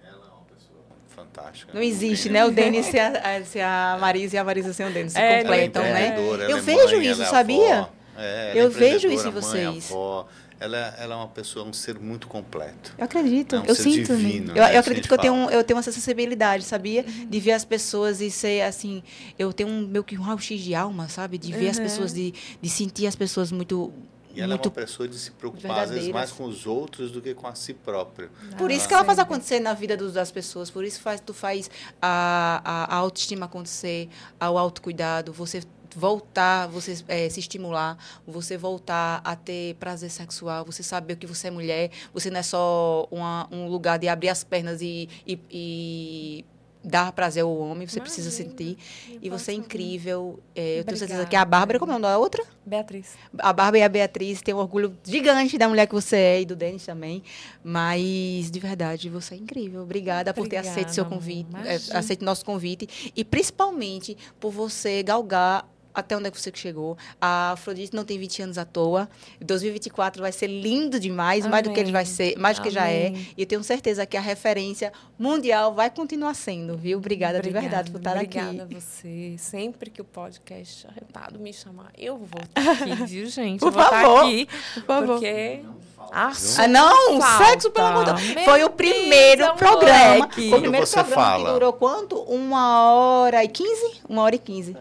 Ela 0.07 0.27
é 0.27 0.31
uma 0.31 0.45
pessoa 0.45 0.79
fantástica. 1.09 1.73
Não 1.73 1.81
existe, 1.81 2.29
né? 2.29 2.45
O 2.45 2.51
Denis 2.51 2.85
se 2.85 2.99
a, 2.99 3.43
se 3.43 3.59
a 3.59 3.97
Marisa 3.99 4.35
e 4.35 4.39
a 4.39 4.43
Marisa 4.43 4.73
sem 4.73 4.85
o 4.85 4.93
Denis 4.93 5.13
se 5.13 5.19
é, 5.19 5.41
completam, 5.41 5.83
é 5.83 5.93
né? 5.93 6.15
Eu 6.49 6.61
vejo 6.61 7.01
isso, 7.01 7.25
sabia? 7.25 7.89
É, 8.17 8.53
eu 8.55 8.69
vejo 8.71 9.09
isso 9.09 9.27
em 9.27 9.31
vocês. 9.31 9.91
Mãe, 9.91 9.99
avó, 9.99 10.27
ela, 10.59 10.77
ela 10.97 11.15
é 11.15 11.17
uma 11.17 11.27
pessoa, 11.27 11.65
um 11.65 11.73
ser 11.73 11.99
muito 11.99 12.27
completo. 12.27 12.93
Eu 12.97 13.05
acredito, 13.05 13.55
é 13.55 13.59
um 13.59 13.65
eu 13.65 13.75
sinto. 13.75 14.15
Divino, 14.15 14.51
eu, 14.51 14.63
né? 14.63 14.75
eu 14.75 14.79
acredito 14.79 15.07
que 15.07 15.13
eu 15.13 15.17
tenho, 15.17 15.49
eu 15.49 15.63
tenho 15.63 15.79
essa 15.79 15.91
sensibilidade, 15.91 16.63
sabia? 16.63 17.03
Uhum. 17.05 17.27
De 17.27 17.39
ver 17.39 17.51
as 17.51 17.65
pessoas 17.65 18.21
e 18.21 18.31
ser 18.31 18.61
assim. 18.61 19.03
Eu 19.37 19.51
tenho 19.51 19.69
um, 19.69 19.87
meio 19.87 20.03
que 20.03 20.17
um 20.17 20.21
raio-x 20.21 20.61
de 20.61 20.73
alma, 20.73 21.09
sabe? 21.09 21.37
De 21.37 21.51
ver 21.51 21.65
uhum. 21.65 21.71
as 21.71 21.79
pessoas, 21.79 22.13
de, 22.13 22.33
de 22.61 22.69
sentir 22.69 23.07
as 23.07 23.15
pessoas 23.15 23.51
muito. 23.51 23.91
E 24.33 24.41
ela 24.41 24.55
muito 24.55 24.65
é 24.65 24.69
uma 24.69 24.75
pessoa 24.75 25.07
de 25.07 25.17
se 25.17 25.31
preocupar, 25.31 25.79
às 25.79 25.91
vezes, 25.91 26.09
mais 26.09 26.31
com 26.31 26.43
os 26.43 26.65
outros 26.65 27.09
do 27.09 27.21
que 27.21 27.33
com 27.33 27.47
a 27.47 27.55
si 27.55 27.73
própria. 27.73 28.29
Por 28.57 28.69
isso 28.69 28.85
que 28.87 28.93
ela 28.93 29.05
faz 29.05 29.17
acontecer 29.17 29.61
na 29.61 29.73
vida 29.73 29.95
dos, 29.95 30.13
das 30.13 30.29
pessoas. 30.29 30.69
Por 30.69 30.83
isso 30.83 30.99
faz, 30.99 31.21
tu 31.21 31.33
faz 31.33 31.69
a, 32.01 32.61
a, 32.65 32.95
a 32.95 32.97
autoestima 32.97 33.45
acontecer, 33.45 34.09
o 34.41 34.57
autocuidado. 34.57 35.31
Você 35.31 35.61
voltar, 35.95 36.67
você 36.67 37.03
é, 37.07 37.29
se 37.29 37.39
estimular, 37.39 37.97
você 38.27 38.57
voltar 38.57 39.21
a 39.23 39.35
ter 39.35 39.75
prazer 39.75 40.11
sexual, 40.11 40.65
você 40.65 40.83
saber 40.83 41.15
que 41.15 41.25
você 41.25 41.47
é 41.47 41.51
mulher, 41.51 41.91
você 42.13 42.29
não 42.29 42.39
é 42.39 42.43
só 42.43 43.07
uma, 43.09 43.47
um 43.51 43.67
lugar 43.67 43.97
de 43.97 44.07
abrir 44.07 44.29
as 44.29 44.43
pernas 44.43 44.81
e, 44.81 45.09
e, 45.25 45.39
e 45.49 46.45
dar 46.85 47.11
prazer 47.11 47.43
ao 47.43 47.57
homem, 47.57 47.87
você 47.87 47.99
precisa 47.99 48.29
sentir. 48.29 48.77
E 49.21 49.29
você 49.29 49.51
é 49.51 49.55
incrível. 49.55 50.39
É, 50.55 50.79
eu 50.79 50.83
tenho 50.83 50.97
certeza 50.97 51.25
que 51.25 51.35
a 51.35 51.43
Bárbara, 51.43 51.79
como 51.79 51.91
é 51.91 51.95
o 51.95 51.99
nome 51.99 52.13
da 52.13 52.19
outra? 52.19 52.43
Beatriz. 52.65 53.15
A 53.39 53.51
Bárbara 53.51 53.79
e 53.79 53.83
a 53.83 53.89
Beatriz 53.89 54.41
têm 54.41 54.53
um 54.53 54.59
orgulho 54.59 54.95
gigante 55.03 55.57
da 55.57 55.67
mulher 55.67 55.87
que 55.87 55.93
você 55.93 56.15
é 56.15 56.41
e 56.41 56.45
do 56.45 56.55
Denis 56.55 56.85
também. 56.85 57.23
Mas, 57.63 58.51
de 58.51 58.59
verdade, 58.59 59.09
você 59.09 59.33
é 59.33 59.37
incrível. 59.37 59.81
Obrigada, 59.81 60.29
Obrigada 60.29 60.33
por 60.33 60.47
ter 60.47 60.57
aceito 60.57 60.93
seu 60.93 61.05
convite, 61.05 61.49
é, 61.65 61.97
aceito 61.97 62.23
nosso 62.23 62.45
convite. 62.45 63.11
E 63.15 63.25
principalmente 63.25 64.15
por 64.39 64.51
você 64.51 65.01
galgar 65.01 65.67
até 65.95 66.15
onde 66.17 66.27
é 66.27 66.31
que 66.31 66.39
você 66.39 66.51
chegou. 66.53 66.97
A 67.19 67.51
Afrodite 67.53 67.95
não 67.95 68.03
tem 68.03 68.19
20 68.19 68.41
anos 68.43 68.57
à 68.57 68.65
toa. 68.65 69.09
2024 69.41 70.21
vai 70.21 70.31
ser 70.31 70.47
lindo 70.47 70.99
demais, 70.99 71.41
Amém. 71.45 71.51
mais 71.51 71.63
do 71.63 71.73
que 71.73 71.79
ele 71.79 71.91
vai 71.91 72.05
ser, 72.05 72.37
mais 72.37 72.57
do 72.57 72.63
que 72.63 72.69
já 72.69 72.87
é. 72.87 73.13
E 73.37 73.41
eu 73.41 73.45
tenho 73.45 73.63
certeza 73.63 74.05
que 74.05 74.17
a 74.17 74.21
referência 74.21 74.91
mundial 75.17 75.73
vai 75.73 75.89
continuar 75.89 76.33
sendo, 76.33 76.77
viu? 76.77 76.97
Obrigada, 76.97 77.37
obrigada 77.39 77.61
de 77.61 77.69
verdade 77.69 77.91
por 77.91 77.97
estar 77.97 78.11
obrigada 78.11 78.49
aqui. 78.49 78.61
Obrigada 78.61 78.75
a 78.75 78.79
você. 78.79 79.35
Sempre 79.37 79.89
que 79.89 80.01
o 80.01 80.05
podcast 80.05 80.87
arretado 80.87 81.39
me 81.39 81.53
chamar, 81.53 81.91
eu 81.97 82.17
vou 82.17 82.41
estar 82.43 82.71
aqui, 82.71 82.95
viu, 83.05 83.27
gente? 83.27 83.59
Por 83.59 83.67
eu 83.67 83.71
vou 83.71 83.83
favor. 83.83 83.97
estar 83.97 84.21
aqui. 84.21 84.45
Por 84.75 84.85
favor. 84.85 85.07
Porque 85.07 85.61
ah, 86.11 86.31
não, 86.67 87.19
falta. 87.19 87.45
sexo, 87.45 87.71
pelo 87.71 87.87
amor 87.87 88.13
de 88.13 88.33
Deus. 88.33 88.45
Foi 88.45 88.63
o 88.63 88.69
primeiro 88.69 89.45
Deus, 89.45 89.57
programa. 89.57 90.29
Foi 90.31 90.53
o 90.53 90.61
primeiro 90.61 90.85
você 90.85 90.95
programa 91.03 91.23
fala. 91.23 91.45
que 91.45 91.51
durou 91.53 91.73
quanto? 91.73 92.15
Uma 92.21 92.91
hora 92.93 93.43
e 93.43 93.47
quinze? 93.47 94.01
Uma 94.07 94.23
hora 94.23 94.35
e 94.35 94.39
quinze. 94.39 94.75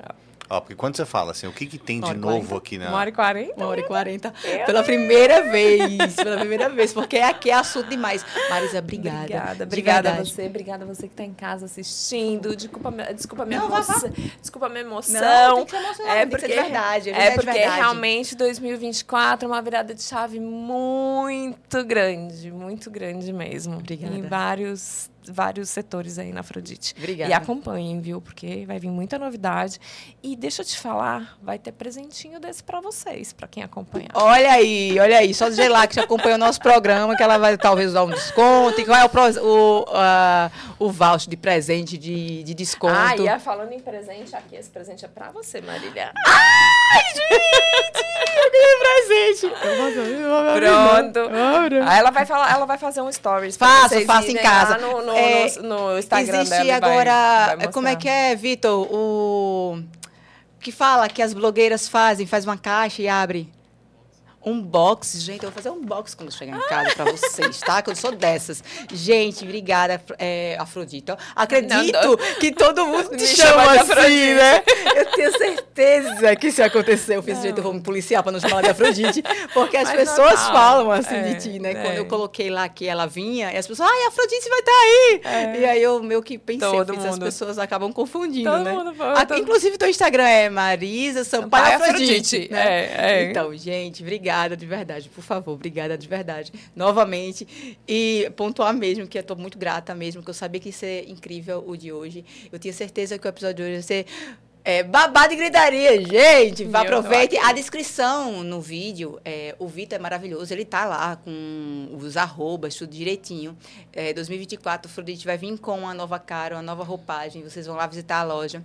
Ó, 0.55 0.61
porque 0.61 0.75
quando 0.77 0.97
você 0.97 1.05
fala 1.05 1.33
assim, 1.33 1.47
o 1.47 1.53
que, 1.53 1.67
que 1.67 1.79
tem 1.79 2.01
de 2.01 2.15
novo 2.15 2.49
40. 2.49 2.57
aqui 2.57 2.79
na. 2.79 2.89
Uma 2.89 2.99
hora 2.99 3.11
e 3.11 3.13
quarenta? 3.13 3.55
Uma 3.57 3.67
hora 3.67 3.81
e 3.81 3.83
quarenta. 3.83 4.35
Pela 4.65 4.83
primeira 4.83 5.51
vez. 5.51 6.15
Pela 6.15 6.39
primeira 6.39 6.69
vez. 6.69 6.93
Porque 6.93 7.19
aqui 7.19 7.51
é 7.51 7.55
assunto 7.55 7.89
demais. 7.89 8.25
Marisa, 8.49 8.79
obrigada. 8.79 9.19
Obrigada, 9.19 9.65
obrigada 9.65 10.13
a 10.13 10.25
você. 10.25 10.47
Obrigada 10.47 10.85
a 10.85 10.87
você 10.87 11.03
que 11.09 11.15
está 11.15 11.25
em 11.25 11.35
casa 11.35 11.67
assistindo. 11.67 12.55
Desculpa, 12.55 12.93
desculpa 13.13 13.45
minha 13.45 13.65
emoção. 13.65 14.13
Desculpa 14.41 14.69
minha 14.69 14.83
emoção. 14.83 15.21
Não, 15.21 15.65
tem 15.65 15.67
que 15.67 16.03
é 16.03 16.27
porque, 16.27 16.47
de 16.47 16.55
verdade. 16.55 17.11
É, 17.11 17.27
é 17.27 17.31
porque 17.33 17.51
verdade. 17.51 17.77
realmente 17.77 18.37
2024 18.37 19.47
é 19.47 19.49
uma 19.51 19.61
virada 19.61 19.95
de 19.95 20.03
chave 20.03 20.39
muito 20.39 21.85
grande. 21.85 22.51
Muito 22.53 22.91
grande 22.91 23.33
mesmo. 23.33 23.79
Obrigada. 23.79 24.15
Em 24.15 24.23
vários 24.23 25.11
vários 25.29 25.71
setores 25.71 26.19
aí 26.19 26.33
na 26.33 26.41
Afrodite. 26.41 26.95
Obrigada. 26.97 27.31
E 27.31 27.35
acompanhem, 27.35 28.01
viu? 28.01 28.21
Porque 28.21 28.65
vai 28.67 28.79
vir 28.79 28.91
muita 28.91 29.19
novidade. 29.19 29.79
E 30.23 30.37
deixa 30.37 30.63
eu 30.63 30.67
te 30.67 30.79
falar, 30.79 31.37
vai 31.43 31.59
ter 31.59 31.73
presentinho 31.73 32.41
desse 32.41 32.63
para 32.63 32.81
vocês, 32.81 33.33
para 33.33 33.49
quem 33.49 33.63
acompanhar. 33.63 34.11
Olha 34.15 34.53
aí, 34.53 34.99
olha 34.99 35.19
aí. 35.19 35.35
Só 35.35 35.49
dizer 35.49 35.69
lá 35.69 35.87
que 35.87 35.95
já 35.95 36.05
acompanhou 36.05 36.37
o 36.37 36.39
nosso 36.39 36.61
programa, 36.61 37.17
que 37.17 37.23
ela 37.23 37.39
vai 37.39 37.57
talvez 37.57 37.93
dar 37.93 38.05
um 38.05 38.11
desconto. 38.11 38.81
E 38.81 38.85
qual 38.85 38.99
é 38.99 39.05
o, 39.05 39.09
o, 39.43 39.81
uh, 39.83 40.51
o 40.79 40.91
voucher 40.91 41.31
de 41.31 41.37
presente, 41.37 41.99
de, 41.99 42.43
de 42.43 42.55
desconto? 42.55 42.95
Ah, 42.95 43.17
e 43.17 43.41
falando 43.41 43.73
em 43.73 43.81
presente, 43.81 44.35
aqui, 44.35 44.57
esse 44.57 44.71
presente 44.71 45.05
é 45.05 45.09
para 45.09 45.31
você, 45.31 45.61
Marília. 45.61 46.13
Ai, 46.27 47.03
gente! 47.15 48.05
Eu 48.37 48.51
ganhei 48.51 48.77
presente. 48.79 49.55
Pronto. 50.61 51.21
Aí 51.87 51.99
ela 51.99 52.11
vai, 52.11 52.27
falar, 52.27 52.53
ela 52.53 52.67
vai 52.67 52.79
fazer 52.79 53.01
um 53.01 53.11
stories. 53.11 53.57
Faça, 53.57 54.01
faça 54.03 54.31
em 54.31 54.37
casa. 54.37 54.79
no, 54.79 55.05
no 55.05 55.14
é, 55.16 55.62
no, 55.62 55.93
no, 55.93 55.99
Instagram 55.99 56.43
existe 56.43 56.65
dela. 56.65 56.77
agora. 56.77 57.47
Vai, 57.47 57.57
vai 57.57 57.73
como 57.73 57.89
é 57.89 57.97
que 57.97 58.09
é, 58.09 58.35
Vitor? 58.35 58.89
O. 58.91 59.82
Que 60.61 60.73
fala 60.73 61.09
que 61.09 61.20
as 61.20 61.35
blogueiras 61.35 61.89
fazem, 61.89 62.27
faz 62.27 62.45
uma 62.45 62.57
caixa 62.57 63.03
e 63.03 63.09
abre. 63.09 63.51
Um 64.47 64.61
box, 64.61 65.19
gente, 65.21 65.43
eu 65.43 65.51
vou 65.51 65.53
fazer 65.53 65.71
um 65.71 65.81
box 65.81 66.15
quando 66.15 66.31
chegar 66.31 66.59
em 66.59 66.69
casa 66.69 66.95
para 66.95 67.11
vocês, 67.11 67.61
tá? 67.61 67.81
Que 67.81 67.91
eu 67.91 67.97
sou 67.97 68.12
dessas. 68.12 68.62
Gente, 68.93 69.43
obrigada, 69.43 70.03
é, 70.19 70.55
Afrodita. 70.61 71.16
Acredito 71.35 71.93
não, 71.93 72.11
não. 72.11 72.16
que 72.39 72.53
todo 72.53 72.87
mundo 72.87 73.16
te 73.16 73.27
chama, 73.27 73.73
assim, 73.73 74.35
né? 74.35 74.62
Eu 74.95 75.07
tenho 75.12 75.39
certeza 75.39 76.37
que 76.37 76.49
isso 76.49 76.62
aconteceu. 76.62 77.16
Eu 77.16 77.23
fiz 77.23 77.41
jeito, 77.41 77.59
eu 77.59 77.62
vou 77.62 77.73
me 77.73 77.81
policiar 77.81 78.23
para 78.23 78.33
não 78.33 78.41
chamar 78.41 78.62
de 78.62 78.69
Afrodite, 78.69 79.23
porque 79.55 79.79
as 79.79 79.89
Mas 79.89 79.97
pessoas 79.97 80.35
normal. 80.43 80.53
falam 80.53 80.91
assim 80.91 81.15
é, 81.15 81.23
de 81.23 81.41
ti, 81.41 81.59
né? 81.59 81.71
É. 81.71 81.75
Quando 81.83 81.97
eu 81.97 82.05
coloquei 82.05 82.51
lá 82.51 82.69
que 82.69 82.87
ela 82.87 83.07
vinha, 83.07 83.51
e 83.51 83.57
as 83.57 83.66
pessoas, 83.66 83.89
ai, 83.91 84.07
Afrodite 84.09 84.49
vai 84.51 84.59
estar 84.59 84.73
tá 84.73 84.79
aí. 84.79 85.21
É. 85.25 85.61
E 85.61 85.65
aí 85.65 85.83
eu 85.83 86.03
meio 86.03 86.23
que 86.23 86.37
pensei, 86.37 86.69
todo 86.69 86.93
fiz, 86.93 87.05
as 87.07 87.19
pessoas 87.19 87.59
acabam 87.59 87.91
confundindo, 87.91 88.51
todo 88.51 88.62
né? 88.62 88.73
Mundo, 88.73 88.95
todo... 88.95 89.41
Inclusive, 89.41 89.79
teu 89.79 89.89
Instagram 89.89 90.25
é 90.25 90.51
Marisa 90.51 91.25
Sampaio 91.25 91.77
Afrodite. 91.77 92.05
Afrodite. 92.05 92.49
Né? 92.53 92.85
É, 92.85 92.95
é. 92.99 93.31
Então, 93.31 93.57
gente, 93.57 94.03
obrigada 94.03 94.34
obrigada 94.35 94.56
de 94.56 94.66
verdade, 94.66 95.09
por 95.09 95.23
favor, 95.23 95.52
obrigada 95.52 95.97
de 95.97 96.09
verdade. 96.09 96.52
Novamente. 96.74 97.78
E 97.86 98.31
pontuar 98.36 98.74
mesmo, 98.74 99.06
que 99.06 99.16
eu 99.16 99.23
estou 99.23 99.36
muito 99.36 99.59
grata 99.59 99.94
mesmo, 99.94 100.23
que 100.23 100.31
eu 100.31 100.35
sabia 100.35 100.61
que 100.61 100.69
ia 100.69 100.73
ser 100.73 101.09
incrível 101.09 101.62
o 101.66 101.77
de 101.77 101.93
hoje. 101.93 102.24
Eu 102.51 102.59
tinha 102.59 102.73
certeza 102.73 103.19
que 103.19 103.27
o 103.27 103.28
episódio 103.28 103.56
de 103.56 103.62
hoje 103.62 103.73
ia 103.73 103.82
ser. 103.82 104.06
É, 104.66 104.82
babado 104.82 105.35
e 105.35 105.36
gritaria, 105.36 106.02
gente. 106.02 106.65
Meu 106.65 106.81
aproveite 106.81 107.36
a 107.36 107.52
descrição 107.52 108.43
no 108.43 108.62
vídeo. 108.62 109.20
É, 109.23 109.55
o 109.59 109.69
Vitor 109.69 109.98
é 109.98 110.01
maravilhoso. 110.01 110.55
Ele 110.55 110.65
tá 110.65 110.86
lá 110.86 111.16
com 111.16 111.90
os 111.93 112.16
arrobas, 112.16 112.74
tudo 112.74 112.90
direitinho. 112.90 113.56
É, 113.93 114.15
2024, 114.15 114.89
o 114.89 114.90
Afrodite 114.90 115.27
vai 115.27 115.36
vir 115.36 115.59
com 115.59 115.81
uma 115.81 115.93
nova 115.93 116.19
cara, 116.19 116.56
uma 116.56 116.62
nova 116.62 116.82
roupagem. 116.82 117.43
Vocês 117.43 117.66
vão 117.66 117.77
lá 117.77 117.86
visitar 117.86 118.20
a 118.20 118.24
loja. 118.24 118.65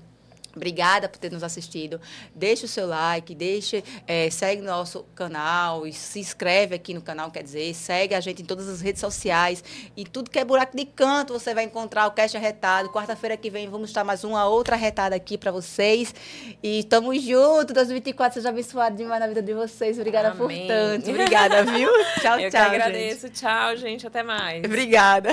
Obrigada 0.55 1.07
por 1.07 1.17
ter 1.17 1.31
nos 1.31 1.43
assistido. 1.43 1.99
Deixe 2.33 2.65
o 2.65 2.67
seu 2.67 2.87
like, 2.87 3.33
deixe, 3.35 3.83
é, 4.07 4.29
segue 4.29 4.61
nosso 4.61 5.03
canal 5.15 5.85
e 5.85 5.93
se 5.93 6.19
inscreve 6.19 6.75
aqui 6.75 6.93
no 6.93 7.01
canal, 7.01 7.31
quer 7.31 7.43
dizer, 7.43 7.73
segue 7.73 8.15
a 8.15 8.19
gente 8.19 8.41
em 8.41 8.45
todas 8.45 8.67
as 8.67 8.81
redes 8.81 8.99
sociais. 8.99 9.63
E 9.95 10.05
tudo 10.05 10.29
que 10.29 10.39
é 10.39 10.45
buraco 10.45 10.75
de 10.75 10.85
canto 10.85 11.33
você 11.33 11.53
vai 11.53 11.63
encontrar 11.63 12.07
o 12.07 12.11
Cast 12.11 12.35
Arretado. 12.35 12.89
Quarta-feira 12.89 13.37
que 13.37 13.49
vem 13.49 13.69
vamos 13.69 13.89
estar 13.89 14.03
mais 14.03 14.23
uma 14.23 14.45
outra 14.47 14.75
retada 14.75 15.15
aqui 15.15 15.37
para 15.37 15.51
vocês. 15.51 16.13
E 16.61 16.79
estamos 16.79 17.21
juntos. 17.21 17.73
2024 17.73 18.35
seja 18.35 18.49
abençoado 18.49 18.95
demais 18.95 19.19
na 19.19 19.27
vida 19.27 19.41
de 19.41 19.53
vocês. 19.53 19.97
Obrigada 19.97 20.29
Amém. 20.29 20.67
por 20.67 20.67
tanto. 20.67 21.09
Obrigada, 21.09 21.63
viu? 21.63 21.89
Tchau, 22.21 22.39
Eu 22.39 22.49
tchau. 22.49 22.61
Eu 22.61 22.67
agradeço. 22.69 23.27
Gente. 23.27 23.39
Tchau, 23.39 23.77
gente. 23.77 24.07
Até 24.07 24.23
mais. 24.23 24.63
Obrigada. 24.63 25.31